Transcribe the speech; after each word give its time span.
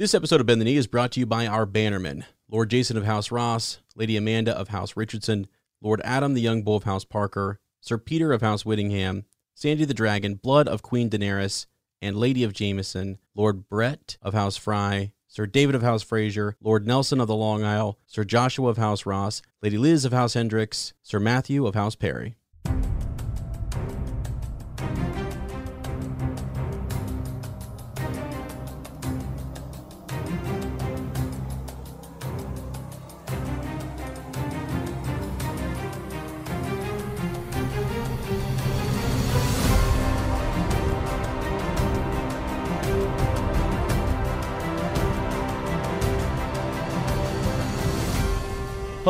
This 0.00 0.14
episode 0.14 0.40
of 0.40 0.46
Bend 0.46 0.62
the 0.62 0.64
Knee 0.64 0.78
is 0.78 0.86
brought 0.86 1.12
to 1.12 1.20
you 1.20 1.26
by 1.26 1.46
our 1.46 1.66
bannermen 1.66 2.24
Lord 2.50 2.70
Jason 2.70 2.96
of 2.96 3.04
House 3.04 3.30
Ross, 3.30 3.80
Lady 3.94 4.16
Amanda 4.16 4.56
of 4.56 4.68
House 4.68 4.96
Richardson, 4.96 5.46
Lord 5.82 6.00
Adam 6.04 6.32
the 6.32 6.40
Young 6.40 6.62
Bull 6.62 6.76
of 6.76 6.84
House 6.84 7.04
Parker, 7.04 7.60
Sir 7.82 7.98
Peter 7.98 8.32
of 8.32 8.40
House 8.40 8.64
Whittingham, 8.64 9.26
Sandy 9.54 9.84
the 9.84 9.92
Dragon, 9.92 10.36
Blood 10.36 10.68
of 10.68 10.80
Queen 10.80 11.10
Daenerys, 11.10 11.66
and 12.00 12.16
Lady 12.16 12.42
of 12.44 12.54
Jameson, 12.54 13.18
Lord 13.34 13.68
Brett 13.68 14.16
of 14.22 14.32
House 14.32 14.56
Fry, 14.56 15.12
Sir 15.28 15.44
David 15.44 15.74
of 15.74 15.82
House 15.82 16.02
Fraser, 16.02 16.56
Lord 16.62 16.86
Nelson 16.86 17.20
of 17.20 17.28
the 17.28 17.36
Long 17.36 17.62
Isle, 17.62 17.98
Sir 18.06 18.24
Joshua 18.24 18.70
of 18.70 18.78
House 18.78 19.04
Ross, 19.04 19.42
Lady 19.60 19.76
Liz 19.76 20.06
of 20.06 20.14
House 20.14 20.32
Hendricks, 20.32 20.94
Sir 21.02 21.20
Matthew 21.20 21.66
of 21.66 21.74
House 21.74 21.94
Perry. 21.94 22.36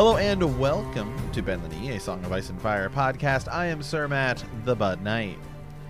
Hello 0.01 0.17
and 0.17 0.57
welcome 0.57 1.15
to 1.31 1.43
the 1.43 1.57
Knee, 1.57 1.91
a 1.91 1.99
Song 1.99 2.25
of 2.25 2.31
Ice 2.31 2.49
and 2.49 2.59
Fire 2.59 2.89
podcast. 2.89 3.47
I 3.47 3.67
am 3.67 3.83
Sir 3.83 4.07
Matt, 4.07 4.43
the 4.65 4.75
Bud 4.75 5.03
Knight. 5.03 5.37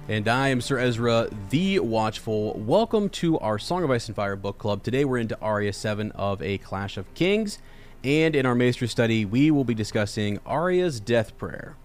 And 0.10 0.28
I 0.28 0.50
am 0.50 0.60
Sir 0.60 0.80
Ezra, 0.80 1.30
the 1.50 1.80
Watchful. 1.80 2.60
Welcome 2.60 3.08
to 3.12 3.40
our 3.40 3.58
Song 3.58 3.86
of 3.86 3.90
Ice 3.90 4.08
and 4.08 4.16
Fire 4.18 4.36
book 4.36 4.58
club. 4.58 4.84
Today 4.84 5.06
we're 5.06 5.20
into 5.20 5.40
Arya 5.40 5.72
7 5.72 6.12
of 6.12 6.42
A 6.42 6.58
Clash 6.58 6.98
of 6.98 7.14
Kings. 7.14 7.60
And 8.04 8.36
in 8.36 8.46
our 8.46 8.54
Maester 8.54 8.86
study, 8.86 9.24
we 9.24 9.50
will 9.50 9.64
be 9.64 9.74
discussing 9.74 10.42
Arya's 10.46 11.00
death 11.00 11.38
prayer. 11.38 11.78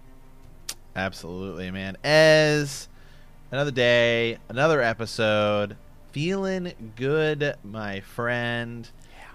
Absolutely, 0.97 1.71
man. 1.71 1.95
As 2.03 2.89
another 3.53 3.71
day, 3.71 4.37
another 4.49 4.81
episode. 4.81 5.77
Feeling 6.11 6.73
good, 6.97 7.55
my 7.63 8.01
friend. 8.01 8.89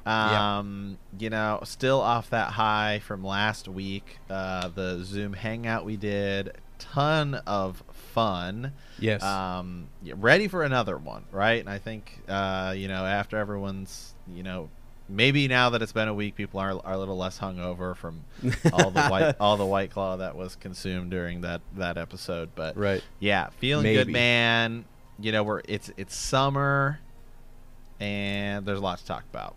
Um, 0.06 0.98
you 1.19 1.31
know, 1.31 1.61
still 1.64 2.00
off 2.00 2.31
that 2.31 2.53
high 2.53 3.00
from 3.05 3.25
last 3.25 3.69
week. 3.69 4.19
Uh, 4.28 4.69
the 4.69 5.03
Zoom 5.05 5.33
hangout 5.33 5.84
we 5.84 5.97
did, 5.97 6.53
ton 6.78 7.34
of 7.47 7.83
fun. 8.12 8.73
Yes. 8.98 9.23
Um, 9.23 9.89
ready 10.17 10.48
for 10.48 10.62
another 10.64 10.97
one, 10.98 11.25
right? 11.30 11.61
And 11.61 11.69
I 11.69 11.78
think, 11.78 12.20
uh, 12.28 12.75
you 12.77 12.89
know, 12.89 13.05
after 13.06 13.36
everyone's, 13.36 14.14
you 14.28 14.42
know, 14.42 14.69
maybe 15.08 15.47
now 15.48 15.70
that 15.70 15.83
it's 15.83 15.92
been 15.92 16.08
a 16.08 16.14
week, 16.14 16.34
people 16.34 16.58
are, 16.58 16.80
are 16.84 16.95
a 16.95 16.98
little 16.98 17.17
less 17.17 17.39
hungover 17.39 17.97
from 17.97 18.25
all 18.73 18.91
the 18.91 19.06
white 19.08 19.36
all 19.41 19.56
the 19.56 19.67
white 19.67 19.91
claw 19.91 20.17
that 20.17 20.36
was 20.36 20.56
consumed 20.56 21.11
during 21.11 21.42
that 21.42 21.61
that 21.77 21.96
episode. 21.96 22.51
But 22.55 22.77
Right. 22.77 23.02
yeah, 23.20 23.51
feeling 23.58 23.85
Maybe. 23.85 24.05
good, 24.05 24.12
man. 24.12 24.85
You 25.20 25.30
know, 25.33 25.42
we're 25.45 25.62
it's 25.68 25.92
it's 25.96 26.17
summer, 26.17 26.98
and 28.01 28.67
there's 28.67 28.79
a 28.79 28.83
lot 28.83 28.98
to 28.98 29.07
talk 29.07 29.24
about. 29.30 29.55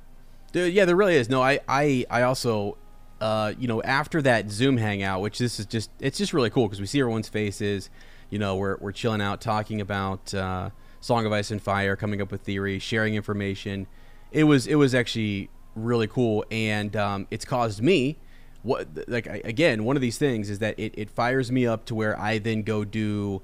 There, 0.55 0.69
yeah, 0.69 0.85
there 0.85 0.95
really 0.95 1.17
is. 1.17 1.27
No, 1.27 1.41
I, 1.41 1.59
I, 1.67 2.05
I 2.09 2.21
also, 2.21 2.77
uh, 3.19 3.51
you 3.59 3.67
know, 3.67 3.83
after 3.83 4.21
that 4.21 4.49
Zoom 4.49 4.77
hangout, 4.77 5.19
which 5.19 5.37
this 5.37 5.59
is 5.59 5.65
just, 5.65 5.91
it's 5.99 6.17
just 6.17 6.31
really 6.33 6.49
cool 6.49 6.65
because 6.65 6.79
we 6.79 6.87
see 6.87 7.01
everyone's 7.01 7.27
faces. 7.27 7.89
You 8.29 8.39
know, 8.39 8.55
we're 8.55 8.77
we're 8.79 8.93
chilling 8.93 9.19
out, 9.19 9.41
talking 9.41 9.81
about 9.81 10.33
uh, 10.33 10.69
Song 11.01 11.25
of 11.25 11.33
Ice 11.33 11.51
and 11.51 11.61
Fire, 11.61 11.97
coming 11.97 12.21
up 12.21 12.31
with 12.31 12.43
theory, 12.43 12.79
sharing 12.79 13.15
information. 13.15 13.85
It 14.31 14.45
was 14.45 14.65
it 14.65 14.75
was 14.75 14.95
actually 14.95 15.49
really 15.75 16.07
cool, 16.07 16.45
and 16.49 16.95
um, 16.95 17.27
it's 17.31 17.43
caused 17.43 17.81
me. 17.81 18.17
What 18.63 18.87
like 19.09 19.27
I, 19.27 19.41
again, 19.43 19.83
one 19.83 19.97
of 19.97 20.01
these 20.01 20.17
things 20.17 20.49
is 20.49 20.59
that 20.59 20.79
it, 20.79 20.93
it 20.95 21.09
fires 21.09 21.51
me 21.51 21.67
up 21.67 21.83
to 21.87 21.95
where 21.95 22.17
I 22.17 22.37
then 22.37 22.61
go 22.61 22.85
do 22.85 23.41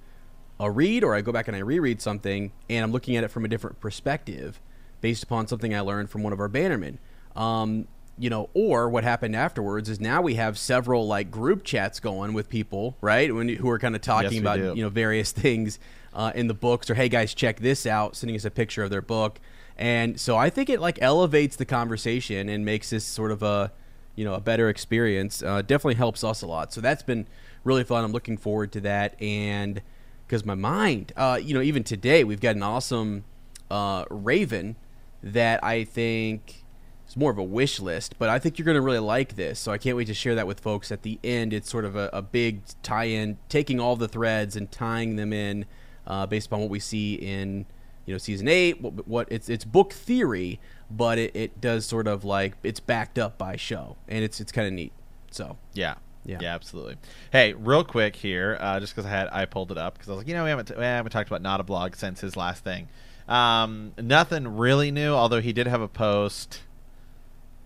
a 0.61 0.71
read 0.71 1.03
or 1.03 1.13
I 1.13 1.19
go 1.19 1.33
back 1.33 1.49
and 1.49 1.57
I 1.57 1.59
reread 1.59 2.01
something 2.01 2.53
and 2.69 2.85
I'm 2.85 2.93
looking 2.93 3.17
at 3.17 3.25
it 3.25 3.31
from 3.31 3.43
a 3.43 3.49
different 3.49 3.81
perspective 3.81 4.61
based 5.01 5.23
upon 5.23 5.47
something 5.47 5.73
I 5.75 5.81
learned 5.81 6.09
from 6.09 6.23
one 6.23 6.31
of 6.33 6.39
our 6.39 6.49
bannermen. 6.49 6.97
Um, 7.35 7.87
you 8.17 8.29
know, 8.29 8.49
or 8.53 8.89
what 8.89 9.03
happened 9.03 9.35
afterwards 9.35 9.89
is 9.89 9.99
now 9.99 10.21
we 10.21 10.35
have 10.35 10.57
several 10.57 11.07
like 11.07 11.31
group 11.31 11.63
chats 11.63 11.99
going 11.99 12.33
with 12.33 12.49
people, 12.49 12.95
right? 13.01 13.33
When 13.33 13.49
who 13.49 13.69
are 13.69 13.79
kind 13.79 13.95
of 13.95 14.01
talking 14.01 14.31
Yes, 14.33 14.41
about 14.41 14.57
do. 14.57 14.73
you 14.75 14.83
know 14.83 14.89
various 14.89 15.31
things 15.43 15.79
uh, 16.13 16.31
in 16.35 16.47
the 16.47 16.53
books, 16.53 16.89
or 16.89 16.93
hey 16.95 17.09
guys, 17.09 17.33
check 17.33 17.59
this 17.59 17.85
out, 17.85 18.15
sending 18.15 18.35
us 18.35 18.45
a 18.45 18.51
picture 18.51 18.83
of 18.83 18.89
their 18.91 19.01
book, 19.01 19.39
and 19.77 20.19
so 20.19 20.37
I 20.37 20.49
think 20.51 20.69
it 20.69 20.79
like 20.79 20.99
elevates 21.01 21.55
the 21.55 21.65
conversation 21.65 22.47
and 22.49 22.63
makes 22.63 22.89
this 22.91 23.05
sort 23.05 23.31
of 23.31 23.41
a 23.41 23.71
you 24.15 24.25
know 24.25 24.35
a 24.35 24.41
better 24.41 24.69
experience. 24.69 25.41
Uh, 25.41 25.61
definitely 25.63 25.95
helps 25.95 26.23
us 26.23 26.43
a 26.43 26.47
lot. 26.47 26.73
So 26.73 26.81
that's 26.81 27.01
been 27.03 27.27
really 27.63 27.83
fun. 27.85 28.03
I'm 28.03 28.11
looking 28.11 28.37
forward 28.37 28.71
to 28.73 28.81
that, 28.81 29.19
and 29.19 29.81
because 30.27 30.45
my 30.45 30.55
mind, 30.55 31.11
uh, 31.17 31.39
you 31.41 31.53
know, 31.55 31.61
even 31.61 31.83
today 31.83 32.23
we've 32.23 32.41
got 32.41 32.55
an 32.55 32.61
awesome 32.61 33.23
uh, 33.71 34.05
Raven 34.11 34.75
that 35.23 35.63
I 35.63 35.83
think 35.83 36.63
is 37.07 37.17
more 37.17 37.31
of 37.31 37.37
a 37.37 37.43
wish 37.43 37.79
list, 37.79 38.15
but 38.17 38.29
I 38.29 38.39
think 38.39 38.57
you're 38.57 38.65
going 38.65 38.75
to 38.75 38.81
really 38.81 38.99
like 38.99 39.35
this. 39.35 39.59
So 39.59 39.71
I 39.71 39.77
can't 39.77 39.97
wait 39.97 40.07
to 40.07 40.13
share 40.13 40.35
that 40.35 40.47
with 40.47 40.59
folks 40.59 40.91
at 40.91 41.03
the 41.03 41.19
end. 41.23 41.53
It's 41.53 41.69
sort 41.69 41.85
of 41.85 41.95
a, 41.95 42.09
a 42.13 42.21
big 42.21 42.61
tie-in, 42.83 43.37
taking 43.49 43.79
all 43.79 43.95
the 43.95 44.07
threads 44.07 44.55
and 44.55 44.71
tying 44.71 45.15
them 45.15 45.33
in 45.33 45.65
uh, 46.07 46.25
based 46.25 46.47
upon 46.47 46.61
what 46.61 46.69
we 46.69 46.79
see 46.79 47.15
in 47.15 47.65
you 48.05 48.13
know 48.13 48.17
season 48.17 48.47
eight. 48.47 48.81
What, 48.81 49.07
what 49.07 49.27
it's 49.31 49.49
it's 49.49 49.65
book 49.65 49.93
theory, 49.93 50.59
but 50.89 51.17
it, 51.17 51.35
it 51.35 51.61
does 51.61 51.85
sort 51.85 52.07
of 52.07 52.23
like 52.23 52.53
it's 52.63 52.79
backed 52.79 53.19
up 53.19 53.37
by 53.37 53.55
show, 53.55 53.97
and 54.07 54.23
it's 54.23 54.39
it's 54.39 54.51
kind 54.51 54.67
of 54.67 54.73
neat. 54.73 54.93
So 55.31 55.57
Yeah. 55.73 55.95
Yeah. 56.23 56.37
Yeah, 56.39 56.53
absolutely. 56.53 56.97
Hey, 57.31 57.53
real 57.53 57.83
quick 57.83 58.15
here, 58.15 58.55
uh, 58.59 58.79
just 58.79 58.95
because 58.95 59.07
I 59.07 59.09
had 59.09 59.29
I 59.31 59.45
pulled 59.45 59.71
it 59.71 59.77
up 59.77 59.95
because 59.95 60.07
I 60.07 60.11
was 60.11 60.17
like, 60.19 60.27
you 60.27 60.35
know, 60.35 60.43
we 60.43 60.49
haven't 60.49 60.77
we 60.77 60.83
haven't 60.83 61.11
talked 61.11 61.29
about 61.29 61.41
not 61.41 61.59
a 61.59 61.63
blog 61.63 61.95
since 61.95 62.21
his 62.21 62.35
last 62.35 62.63
thing. 62.63 62.87
Um, 63.27 63.93
nothing 63.97 64.57
really 64.57 64.91
new, 64.91 65.13
although 65.13 65.41
he 65.41 65.53
did 65.53 65.67
have 65.67 65.81
a 65.81 65.87
post 65.87 66.61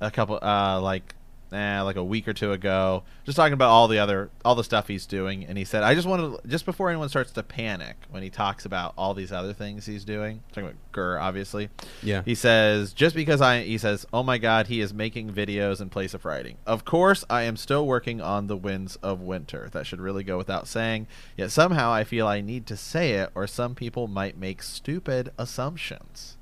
a 0.01 0.11
couple 0.11 0.37
uh 0.41 0.79
like 0.81 1.14
eh, 1.51 1.81
like 1.81 1.95
a 1.95 2.03
week 2.03 2.27
or 2.27 2.33
two 2.33 2.51
ago, 2.51 3.03
just 3.25 3.35
talking 3.35 3.53
about 3.53 3.69
all 3.69 3.87
the 3.87 3.99
other 3.99 4.29
all 4.43 4.55
the 4.55 4.63
stuff 4.63 4.87
he's 4.87 5.05
doing, 5.05 5.45
and 5.45 5.57
he 5.57 5.65
said, 5.65 5.83
I 5.83 5.95
just 5.95 6.07
wanted 6.07 6.41
to, 6.41 6.47
just 6.47 6.65
before 6.65 6.89
anyone 6.89 7.09
starts 7.09 7.31
to 7.33 7.43
panic 7.43 7.97
when 8.09 8.23
he 8.23 8.29
talks 8.29 8.65
about 8.65 8.93
all 8.97 9.13
these 9.13 9.31
other 9.31 9.53
things 9.53 9.85
he's 9.85 10.05
doing, 10.05 10.43
talking 10.49 10.69
about 10.69 10.75
Gur, 10.91 11.19
obviously. 11.19 11.69
Yeah. 12.01 12.21
He 12.23 12.35
says, 12.35 12.93
just 12.93 13.15
because 13.15 13.41
I, 13.41 13.61
he 13.61 13.77
says, 13.77 14.05
oh 14.13 14.23
my 14.23 14.37
god, 14.37 14.67
he 14.67 14.81
is 14.81 14.93
making 14.93 15.31
videos 15.31 15.81
in 15.81 15.89
place 15.89 16.13
of 16.13 16.25
writing. 16.25 16.57
Of 16.65 16.85
course, 16.85 17.23
I 17.29 17.43
am 17.43 17.57
still 17.57 17.85
working 17.85 18.21
on 18.21 18.47
the 18.47 18.57
winds 18.57 18.95
of 18.97 19.21
winter. 19.21 19.69
That 19.71 19.85
should 19.85 20.01
really 20.01 20.23
go 20.23 20.37
without 20.37 20.67
saying. 20.67 21.07
Yet 21.37 21.51
somehow 21.51 21.91
I 21.91 22.03
feel 22.03 22.27
I 22.27 22.41
need 22.41 22.65
to 22.67 22.77
say 22.77 23.13
it, 23.13 23.29
or 23.35 23.47
some 23.47 23.75
people 23.75 24.07
might 24.07 24.37
make 24.37 24.61
stupid 24.63 25.31
assumptions. 25.37 26.37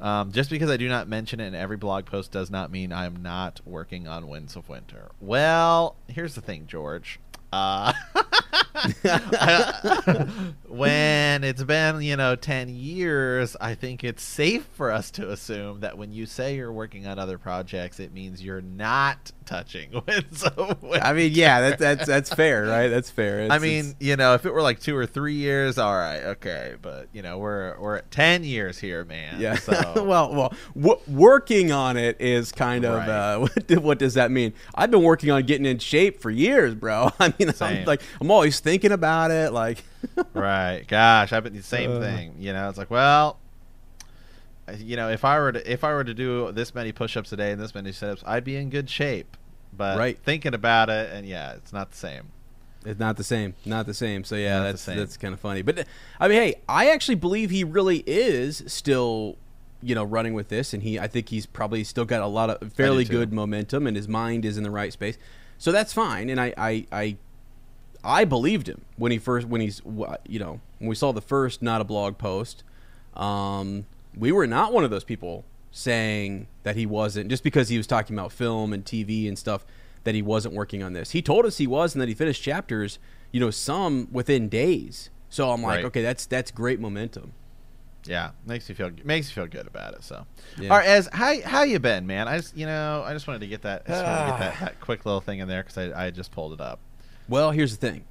Um, 0.00 0.30
just 0.32 0.50
because 0.50 0.70
I 0.70 0.76
do 0.76 0.88
not 0.88 1.08
mention 1.08 1.40
it 1.40 1.48
in 1.48 1.54
every 1.54 1.76
blog 1.76 2.06
post 2.06 2.30
does 2.30 2.50
not 2.50 2.70
mean 2.70 2.92
I 2.92 3.06
am 3.06 3.20
not 3.22 3.60
working 3.64 4.06
on 4.06 4.28
Winds 4.28 4.54
of 4.54 4.68
Winter. 4.68 5.10
Well, 5.20 5.96
here's 6.06 6.34
the 6.34 6.40
thing, 6.40 6.66
George. 6.66 7.18
Uh, 7.52 7.92
when 10.68 11.44
it's 11.44 11.62
been, 11.62 12.00
you 12.02 12.16
know, 12.16 12.36
10 12.36 12.68
years, 12.68 13.56
I 13.60 13.74
think 13.74 14.04
it's 14.04 14.22
safe 14.22 14.64
for 14.74 14.90
us 14.90 15.10
to 15.12 15.30
assume 15.30 15.80
that 15.80 15.96
when 15.98 16.12
you 16.12 16.26
say 16.26 16.56
you're 16.56 16.72
working 16.72 17.06
on 17.06 17.18
other 17.18 17.38
projects, 17.38 18.00
it 18.00 18.12
means 18.12 18.42
you're 18.42 18.60
not 18.60 19.32
touching 19.46 19.90
Winds. 20.06 20.44
I 21.02 21.12
mean, 21.12 21.32
yeah, 21.34 21.70
that, 21.70 21.78
that's 21.78 22.06
that's 22.06 22.32
fair, 22.34 22.66
right? 22.66 22.88
That's 22.88 23.10
fair. 23.10 23.50
I 23.50 23.58
mean, 23.58 23.78
it's- 23.78 23.94
you 24.00 24.16
know, 24.16 24.34
if 24.34 24.44
it 24.44 24.52
were 24.52 24.62
like 24.62 24.80
two 24.80 24.96
or 24.96 25.06
three 25.06 25.34
years, 25.34 25.78
all 25.78 25.94
right, 25.94 26.22
okay, 26.22 26.74
but 26.82 27.08
you 27.12 27.22
know, 27.22 27.38
we're 27.38 27.78
we're 27.80 27.96
at 27.96 28.10
ten 28.10 28.44
years 28.44 28.78
here, 28.78 29.04
man. 29.04 29.40
Yeah. 29.40 29.54
So 29.56 29.72
well, 30.04 30.34
well, 30.34 30.54
w- 30.76 31.00
working 31.08 31.72
on 31.72 31.96
it 31.96 32.20
is 32.20 32.52
kind 32.52 32.84
of 32.84 32.98
Right. 32.98 33.08
uh, 33.08 33.38
what, 33.38 33.70
what 33.82 33.98
does 33.98 34.14
that 34.14 34.30
mean? 34.30 34.52
I've 34.74 34.90
been 34.90 35.02
working 35.02 35.30
on 35.30 35.42
getting 35.44 35.66
in 35.66 35.78
shape 35.78 36.20
for 36.20 36.30
years, 36.30 36.74
bro. 36.74 37.10
I 37.18 37.32
mean, 37.46 37.54
I'm 37.60 37.84
like 37.84 38.02
I'm 38.20 38.30
always 38.30 38.60
thinking 38.60 38.92
about 38.92 39.30
it. 39.30 39.52
Like, 39.52 39.84
right, 40.34 40.84
gosh, 40.86 41.32
I've 41.32 41.44
been 41.44 41.54
the 41.56 41.62
same 41.62 41.92
Uh. 41.92 42.00
thing. 42.00 42.34
You 42.38 42.52
know, 42.52 42.68
it's 42.68 42.78
like, 42.78 42.90
well, 42.90 43.38
you 44.78 44.96
know, 44.96 45.08
if 45.08 45.24
I 45.24 45.38
were 45.38 45.52
to 45.52 45.72
if 45.72 45.82
I 45.84 45.92
were 45.94 46.04
to 46.04 46.14
do 46.14 46.52
this 46.52 46.74
many 46.74 46.92
push-ups 46.92 47.32
a 47.32 47.36
day 47.36 47.52
and 47.52 47.60
this 47.60 47.74
many 47.74 47.92
sit-ups, 47.92 48.22
I'd 48.26 48.44
be 48.44 48.56
in 48.56 48.70
good 48.70 48.90
shape. 48.90 49.36
But 49.76 49.98
Right. 49.98 50.18
thinking 50.18 50.54
about 50.54 50.88
it, 50.90 51.10
and 51.12 51.26
yeah, 51.26 51.52
it's 51.54 51.72
not 51.72 51.90
the 51.90 51.96
same. 51.96 52.24
It's 52.84 52.98
not 53.00 53.16
the 53.16 53.24
same. 53.24 53.54
Not 53.64 53.86
the 53.86 53.94
same. 53.94 54.24
So 54.24 54.34
yeah, 54.36 54.58
Not 54.58 54.62
that's 54.64 54.84
that's 54.84 55.16
kind 55.16 55.34
of 55.34 55.40
funny. 55.40 55.62
But 55.62 55.86
I 56.20 56.28
mean, 56.28 56.38
hey, 56.40 56.54
I 56.68 56.90
actually 56.90 57.14
believe 57.16 57.50
he 57.50 57.64
really 57.64 58.02
is 58.06 58.62
still, 58.66 59.36
you 59.82 59.94
know, 59.94 60.04
running 60.04 60.34
with 60.34 60.48
this, 60.48 60.72
and 60.74 60.82
he 60.82 60.98
I 60.98 61.06
think 61.06 61.28
he's 61.28 61.46
probably 61.46 61.82
still 61.84 62.04
got 62.04 62.22
a 62.22 62.26
lot 62.26 62.50
of 62.50 62.72
fairly 62.72 63.04
good 63.04 63.32
momentum, 63.32 63.86
and 63.86 63.96
his 63.96 64.08
mind 64.08 64.44
is 64.44 64.56
in 64.56 64.64
the 64.64 64.70
right 64.70 64.92
space. 64.92 65.16
So 65.58 65.72
that's 65.72 65.92
fine, 65.92 66.28
and 66.30 66.40
I 66.40 66.54
I 66.56 66.86
I, 66.92 67.16
I 68.08 68.24
believed 68.24 68.68
him 68.68 68.82
when 68.96 69.12
he 69.12 69.18
first 69.18 69.46
when 69.46 69.60
he's 69.60 69.82
you 70.26 70.38
know 70.38 70.60
when 70.78 70.88
we 70.88 70.94
saw 70.94 71.12
the 71.12 71.20
first 71.20 71.62
not 71.62 71.80
a 71.80 71.84
blog 71.84 72.18
post. 72.18 72.64
Um, 73.14 73.86
we 74.16 74.32
were 74.32 74.46
not 74.46 74.72
one 74.72 74.84
of 74.84 74.90
those 74.90 75.04
people 75.04 75.44
saying 75.70 76.46
that 76.62 76.76
he 76.76 76.86
wasn't 76.86 77.28
just 77.28 77.44
because 77.44 77.68
he 77.68 77.76
was 77.76 77.86
talking 77.86 78.16
about 78.18 78.32
film 78.32 78.72
and 78.72 78.84
TV 78.84 79.28
and 79.28 79.38
stuff 79.38 79.66
that 80.04 80.14
he 80.14 80.22
wasn't 80.22 80.54
working 80.54 80.82
on 80.82 80.92
this. 80.94 81.10
He 81.10 81.20
told 81.20 81.44
us 81.44 81.58
he 81.58 81.66
was 81.66 81.94
and 81.94 82.00
that 82.00 82.08
he 82.08 82.14
finished 82.14 82.42
chapters, 82.42 82.98
you 83.30 83.40
know, 83.40 83.50
some 83.50 84.08
within 84.10 84.48
days. 84.48 85.10
So 85.28 85.50
I'm 85.50 85.62
like, 85.62 85.76
Right. 85.76 85.84
okay, 85.86 86.02
that's 86.02 86.24
that's 86.26 86.50
great 86.50 86.80
momentum. 86.80 87.32
Yeah, 88.06 88.30
makes 88.46 88.68
you 88.68 88.74
feel 88.74 88.90
makes 89.04 89.28
you 89.28 89.34
feel 89.34 89.46
good 89.48 89.66
about 89.66 89.92
it. 89.94 90.02
So, 90.02 90.24
Yeah. 90.58 90.70
all 90.70 90.78
right, 90.78 90.86
as 90.86 91.08
how 91.12 91.40
how 91.42 91.62
you 91.62 91.78
been, 91.78 92.06
man? 92.06 92.26
I 92.26 92.38
just 92.38 92.56
you 92.56 92.64
know 92.64 93.02
I 93.04 93.12
just 93.12 93.26
wanted 93.26 93.40
to 93.40 93.48
get 93.48 93.62
that 93.62 93.82
I 93.86 93.90
just 93.90 94.06
wanted 94.06 94.24
to 94.24 94.30
get 94.30 94.38
that, 94.38 94.60
that 94.60 94.80
quick 94.80 95.04
little 95.04 95.20
thing 95.20 95.40
in 95.40 95.48
there 95.48 95.62
because 95.62 95.76
I 95.76 96.06
I 96.06 96.10
just 96.10 96.30
pulled 96.32 96.54
it 96.54 96.60
up. 96.60 96.80
Well, 97.28 97.50
here's 97.50 97.76
the 97.76 97.88
thing. 97.90 98.04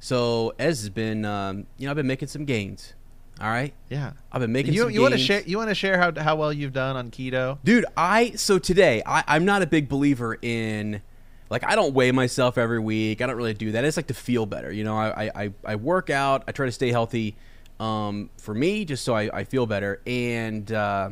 So 0.00 0.52
Ez 0.58 0.80
has 0.80 0.90
been, 0.90 1.24
um, 1.24 1.66
you 1.78 1.86
know, 1.86 1.90
I've 1.90 1.96
been 1.96 2.06
making 2.06 2.28
some 2.28 2.44
gains. 2.44 2.94
All 3.40 3.48
right, 3.48 3.74
Yeah, 3.90 4.12
I've 4.30 4.40
been 4.40 4.52
making 4.52 4.74
you 4.74 4.82
some 4.82 4.90
you 4.92 5.00
want 5.02 5.14
to 5.14 5.18
share 5.18 5.42
you 5.44 5.56
want 5.56 5.68
to 5.68 5.74
share 5.74 5.98
how 5.98 6.12
how 6.16 6.36
well 6.36 6.52
you've 6.52 6.72
done 6.72 6.96
on 6.96 7.10
keto? 7.10 7.58
Dude, 7.64 7.84
I 7.96 8.30
so 8.36 8.60
today 8.60 9.02
I, 9.04 9.24
I'm 9.26 9.44
not 9.44 9.60
a 9.62 9.66
big 9.66 9.88
believer 9.88 10.38
in 10.40 11.02
like 11.50 11.64
I 11.64 11.74
don't 11.74 11.94
weigh 11.94 12.12
myself 12.12 12.58
every 12.58 12.78
week. 12.78 13.20
I 13.20 13.26
don't 13.26 13.36
really 13.36 13.54
do 13.54 13.72
that. 13.72 13.84
I 13.84 13.88
just 13.88 13.96
like 13.96 14.06
to 14.06 14.14
feel 14.14 14.46
better. 14.46 14.70
You 14.70 14.84
know, 14.84 14.96
I 14.96 15.32
I, 15.34 15.52
I 15.64 15.74
work 15.76 16.10
out. 16.10 16.44
I 16.46 16.52
try 16.52 16.66
to 16.66 16.72
stay 16.72 16.92
healthy 16.92 17.34
um, 17.80 18.30
for 18.38 18.54
me, 18.54 18.84
just 18.84 19.04
so 19.04 19.14
I, 19.16 19.38
I 19.38 19.44
feel 19.44 19.66
better. 19.66 20.00
And 20.06 20.70
uh, 20.70 21.10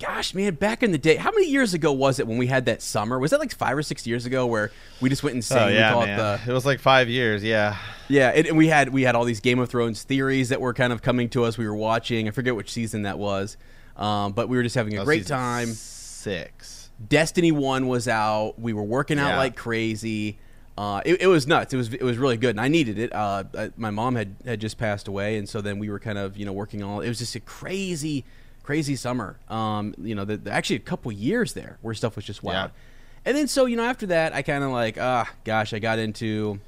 gosh, 0.00 0.34
man, 0.34 0.54
back 0.54 0.82
in 0.82 0.90
the 0.90 0.98
day, 0.98 1.16
how 1.16 1.30
many 1.30 1.46
years 1.48 1.74
ago 1.74 1.92
was 1.92 2.18
it 2.18 2.26
when 2.26 2.38
we 2.38 2.46
had 2.48 2.64
that 2.66 2.82
summer? 2.82 3.18
Was 3.18 3.30
that 3.30 3.38
like 3.40 3.54
five 3.54 3.76
or 3.76 3.82
six 3.82 4.06
years 4.06 4.26
ago 4.26 4.46
where 4.46 4.72
we 5.00 5.08
just 5.08 5.22
went 5.22 5.36
insane? 5.36 5.58
oh 5.58 5.68
yeah, 5.68 5.94
we 5.98 6.06
man. 6.06 6.18
it 6.18 6.44
the 6.44 6.50
it 6.50 6.54
was 6.54 6.66
like 6.66 6.80
five 6.80 7.08
years. 7.08 7.44
Yeah, 7.44 7.76
yeah, 8.08 8.30
and, 8.30 8.46
and 8.48 8.56
we 8.56 8.68
had 8.68 8.88
we 8.88 9.02
had 9.02 9.14
all 9.14 9.24
these 9.24 9.40
Game 9.40 9.58
of 9.60 9.68
Thrones 9.68 10.02
theories 10.02 10.48
that 10.48 10.60
were 10.60 10.74
kind 10.74 10.92
of 10.92 11.02
coming 11.02 11.28
to 11.30 11.44
us. 11.44 11.56
We 11.58 11.66
were 11.68 11.76
watching. 11.76 12.26
I 12.26 12.30
forget 12.32 12.56
which 12.56 12.72
season 12.72 13.02
that 13.02 13.18
was, 13.18 13.56
um, 13.96 14.32
but 14.32 14.48
we 14.48 14.56
were 14.56 14.62
just 14.62 14.74
having 14.74 14.98
a 14.98 15.04
great 15.04 15.26
time. 15.26 15.68
Six. 15.68 16.90
Destiny 17.08 17.52
One 17.52 17.86
was 17.88 18.08
out. 18.08 18.58
We 18.58 18.72
were 18.72 18.82
working 18.82 19.18
out 19.18 19.28
Yeah. 19.30 19.38
like 19.38 19.56
crazy. 19.56 20.38
Uh, 20.76 21.02
it, 21.04 21.22
it 21.22 21.26
was 21.26 21.46
nuts. 21.46 21.74
It 21.74 21.76
was 21.76 21.92
it 21.92 22.02
was 22.02 22.16
really 22.16 22.36
good, 22.36 22.50
and 22.50 22.60
I 22.60 22.68
needed 22.68 22.98
it. 22.98 23.12
Uh, 23.12 23.44
uh, 23.54 23.68
my 23.76 23.90
mom 23.90 24.16
had 24.16 24.36
had 24.46 24.60
just 24.60 24.78
passed 24.78 25.08
away, 25.08 25.36
and 25.36 25.46
so 25.48 25.60
then 25.60 25.78
we 25.78 25.90
were 25.90 25.98
kind 25.98 26.16
of 26.18 26.36
you 26.38 26.46
know 26.46 26.52
working 26.52 26.82
on. 26.82 27.04
It 27.04 27.08
was 27.08 27.18
just 27.18 27.34
a 27.34 27.40
crazy, 27.40 28.24
crazy 28.70 28.94
summer. 28.94 29.36
Um, 29.48 29.94
you 29.98 30.14
know, 30.14 30.24
the, 30.24 30.36
the- 30.36 30.52
actually 30.52 30.76
a 30.76 30.80
couple 30.80 31.10
years 31.10 31.54
there 31.54 31.76
where 31.82 31.92
stuff 31.92 32.14
was 32.14 32.24
just 32.24 32.44
wild. 32.44 32.70
Yeah. 32.70 32.76
And 33.24 33.36
then 33.36 33.48
so 33.48 33.66
you 33.66 33.76
know 33.76 33.82
after 33.82 34.06
that, 34.06 34.32
I 34.32 34.42
kind 34.42 34.62
of 34.62 34.70
like 34.70 34.96
ah 34.98 35.28
gosh, 35.44 35.74
I 35.74 35.80
got 35.80 35.98
into 35.98 36.60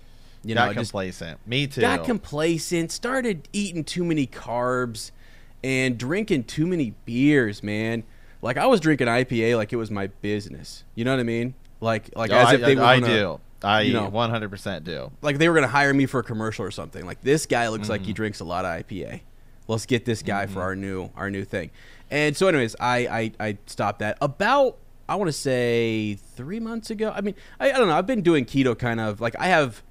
you 0.45 0.55
know 0.57 0.67
got 0.67 0.75
just 0.75 0.91
complacent. 0.91 1.39
Me 1.47 1.69
too. 1.69 1.81
got 1.81 2.05
complacent, 2.05 2.91
started 2.91 3.47
eating 3.53 3.85
too 3.85 4.05
many 4.05 4.27
carbs 4.27 5.13
and 5.63 5.97
drinking 5.97 6.43
too 6.45 6.67
many 6.67 6.93
beers, 7.05 7.63
man. 7.63 8.03
Like 8.43 8.57
I 8.57 8.67
was 8.67 8.81
drinking 8.81 9.07
IPA 9.07 9.57
like 9.57 9.73
it 9.73 9.77
was 9.77 9.91
my 9.93 10.09
business. 10.09 10.83
You 10.97 11.05
know 11.05 11.13
what 11.13 11.21
I 11.21 11.23
mean? 11.23 11.55
Like 11.81 12.11
like 12.17 12.33
Oh, 12.33 12.37
as 12.37 12.49
I, 12.49 12.55
if 12.55 12.61
they 12.63 12.73
I 12.77 12.99
gonna- 12.99 13.07
do. 13.07 13.41
I 13.65 13.83
you 13.83 13.93
know. 13.93 14.11
100% 14.11 14.83
do. 14.83 15.13
like 15.23 15.39
they 15.39 15.49
were 15.49 15.55
going 15.55 15.63
to 15.63 15.69
hire 15.71 15.95
me 15.95 16.07
for 16.07 16.19
a 16.19 16.25
commercial 16.25 16.65
or 16.65 16.73
something. 16.73 17.07
Like 17.07 17.21
this 17.23 17.47
guy 17.47 17.69
looks 17.69 17.89
like 17.89 18.01
Mm-hmm. 18.01 18.07
he 18.09 18.13
drinks 18.13 18.41
a 18.41 18.45
lot 18.45 18.65
of 18.65 18.73
IPA. 18.85 19.21
Let's 19.69 19.87
get 19.87 20.05
this 20.05 20.21
guy 20.23 20.47
for 20.47 20.61
our 20.63 20.75
new 20.75 21.11
our 21.17 21.31
new 21.31 21.45
thing. 21.45 21.71
And 22.13 22.37
so, 22.37 22.47
anyways, 22.47 22.77
I 22.79 22.99
I, 23.41 23.47
I 23.49 23.59
stopped 23.67 23.99
that 24.01 24.19
about 24.21 24.77
I 25.09 25.17
want 25.17 25.29
to 25.29 25.33
say 25.33 26.15
three 26.37 26.61
months 26.61 26.91
ago. 26.91 27.13
I 27.15 27.23
mean, 27.23 27.35
I, 27.59 27.73
I 27.73 27.79
don't 27.79 27.89
know. 27.89 27.97
I've 27.97 28.07
been 28.07 28.23
doing 28.23 28.45
keto 28.45 28.79
kind 28.79 29.01
of 29.01 29.21
like 29.21 29.35
I 29.41 29.47
have 29.49 29.83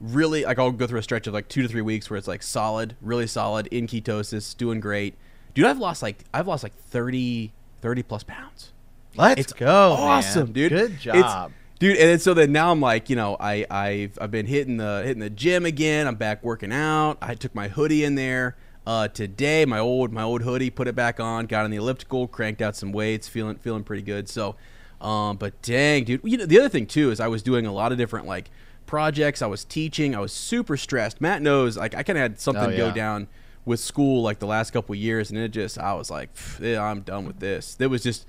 really 0.00 0.44
like 0.44 0.58
I'll 0.58 0.70
go 0.70 0.86
through 0.86 0.98
a 1.00 1.02
stretch 1.02 1.26
of 1.26 1.34
like 1.34 1.48
two 1.48 1.62
to 1.62 1.68
three 1.68 1.82
weeks 1.82 2.08
where 2.10 2.16
it's 2.16 2.28
like 2.28 2.42
solid, 2.42 2.96
really 3.00 3.26
solid 3.26 3.66
in 3.68 3.86
ketosis, 3.86 4.56
doing 4.56 4.80
great. 4.80 5.14
Dude, 5.54 5.64
I've 5.66 5.78
lost 5.78 6.02
like 6.02 6.24
I've 6.32 6.46
lost 6.46 6.62
like 6.62 6.76
30, 6.76 7.52
30 7.80 8.02
plus 8.04 8.22
pounds 8.22 8.72
Let's 9.16 9.40
it's 9.40 9.52
go. 9.52 9.92
awesome, 9.98 10.44
man. 10.44 10.52
dude. 10.52 10.70
Good 10.72 10.90
It's- 10.92 11.02
job. 11.02 11.52
dude. 11.80 11.96
And 11.96 12.08
then, 12.10 12.18
so 12.20 12.32
then 12.34 12.52
now 12.52 12.70
I'm 12.70 12.80
like, 12.80 13.10
you 13.10 13.16
know, 13.16 13.36
I 13.40 13.66
I've 13.70 14.16
I've 14.20 14.30
been 14.30 14.46
hitting 14.46 14.76
the 14.76 15.02
hitting 15.04 15.20
the 15.20 15.30
gym 15.30 15.66
again. 15.66 16.06
I'm 16.06 16.14
back 16.16 16.42
working 16.44 16.72
out. 16.72 17.18
I 17.20 17.34
took 17.34 17.54
my 17.54 17.68
hoodie 17.68 18.04
in 18.04 18.14
there 18.14 18.56
uh, 18.86 19.08
today. 19.08 19.64
My 19.64 19.78
old 19.78 20.12
my 20.12 20.22
old 20.22 20.42
hoodie, 20.42 20.70
put 20.70 20.88
it 20.88 20.94
back 20.94 21.20
on. 21.20 21.46
Got 21.46 21.64
on 21.64 21.70
the 21.70 21.76
elliptical, 21.76 22.28
cranked 22.28 22.62
out 22.62 22.76
some 22.76 22.92
weights, 22.92 23.28
feeling 23.28 23.56
feeling 23.56 23.84
pretty 23.84 24.02
good. 24.02 24.28
So, 24.28 24.56
um, 25.00 25.36
but 25.36 25.60
dang, 25.62 26.04
dude. 26.04 26.20
You 26.24 26.38
know, 26.38 26.46
the 26.46 26.58
other 26.58 26.68
thing 26.68 26.86
too 26.86 27.10
is 27.10 27.20
I 27.20 27.28
was 27.28 27.42
doing 27.42 27.66
a 27.66 27.72
lot 27.72 27.92
of 27.92 27.98
different 27.98 28.26
like 28.26 28.50
projects. 28.86 29.42
I 29.42 29.46
was 29.46 29.64
teaching. 29.64 30.14
I 30.14 30.20
was 30.20 30.32
super 30.32 30.76
stressed. 30.76 31.20
Matt 31.20 31.42
knows. 31.42 31.76
Like 31.76 31.94
I 31.94 32.02
kind 32.02 32.18
of 32.18 32.22
had 32.22 32.40
something 32.40 32.64
Oh, 32.64 32.76
go 32.76 32.90
down 32.92 33.28
with 33.64 33.80
school 33.80 34.22
like 34.22 34.38
the 34.38 34.46
last 34.46 34.70
couple 34.72 34.94
of 34.94 34.98
years, 34.98 35.30
and 35.30 35.38
it 35.38 35.50
just 35.50 35.78
I 35.78 35.94
was 35.94 36.10
like, 36.10 36.30
I'm 36.62 37.00
done 37.00 37.26
with 37.26 37.38
this. 37.40 37.74
There 37.74 37.88
was 37.88 38.02
just 38.02 38.26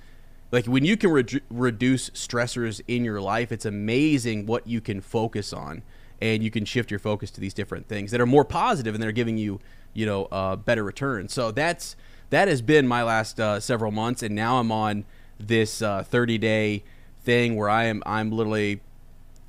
like 0.51 0.65
when 0.65 0.83
you 0.85 0.97
can 0.97 1.09
redu- 1.09 1.41
reduce 1.49 2.09
stressors 2.11 2.81
in 2.87 3.05
your 3.05 3.21
life, 3.21 3.51
it's 3.51 3.65
amazing 3.65 4.45
what 4.45 4.67
you 4.67 4.81
can 4.81 5.01
focus 5.01 5.53
on, 5.53 5.81
and 6.21 6.43
you 6.43 6.51
can 6.51 6.65
shift 6.65 6.91
your 6.91 6.99
focus 6.99 7.31
to 7.31 7.41
these 7.41 7.53
different 7.53 7.87
things 7.87 8.11
that 8.11 8.21
are 8.21 8.25
more 8.25 8.45
positive 8.45 8.93
and 8.93 9.01
they're 9.01 9.11
giving 9.13 9.37
you, 9.37 9.59
you 9.93 10.05
know, 10.05 10.25
uh, 10.25 10.55
better 10.55 10.83
returns. 10.83 11.33
So 11.33 11.51
that's 11.51 11.95
that 12.29 12.47
has 12.47 12.61
been 12.61 12.87
my 12.87 13.03
last 13.03 13.39
uh, 13.39 13.59
several 13.59 13.91
months, 13.91 14.23
and 14.23 14.33
now 14.35 14.59
I'm 14.59 14.71
on 14.71 15.05
this 15.39 15.81
uh, 15.81 16.03
30 16.03 16.37
day 16.37 16.83
thing 17.23 17.55
where 17.55 17.69
I 17.69 17.85
am 17.85 18.01
I'm 18.05 18.31
literally 18.31 18.81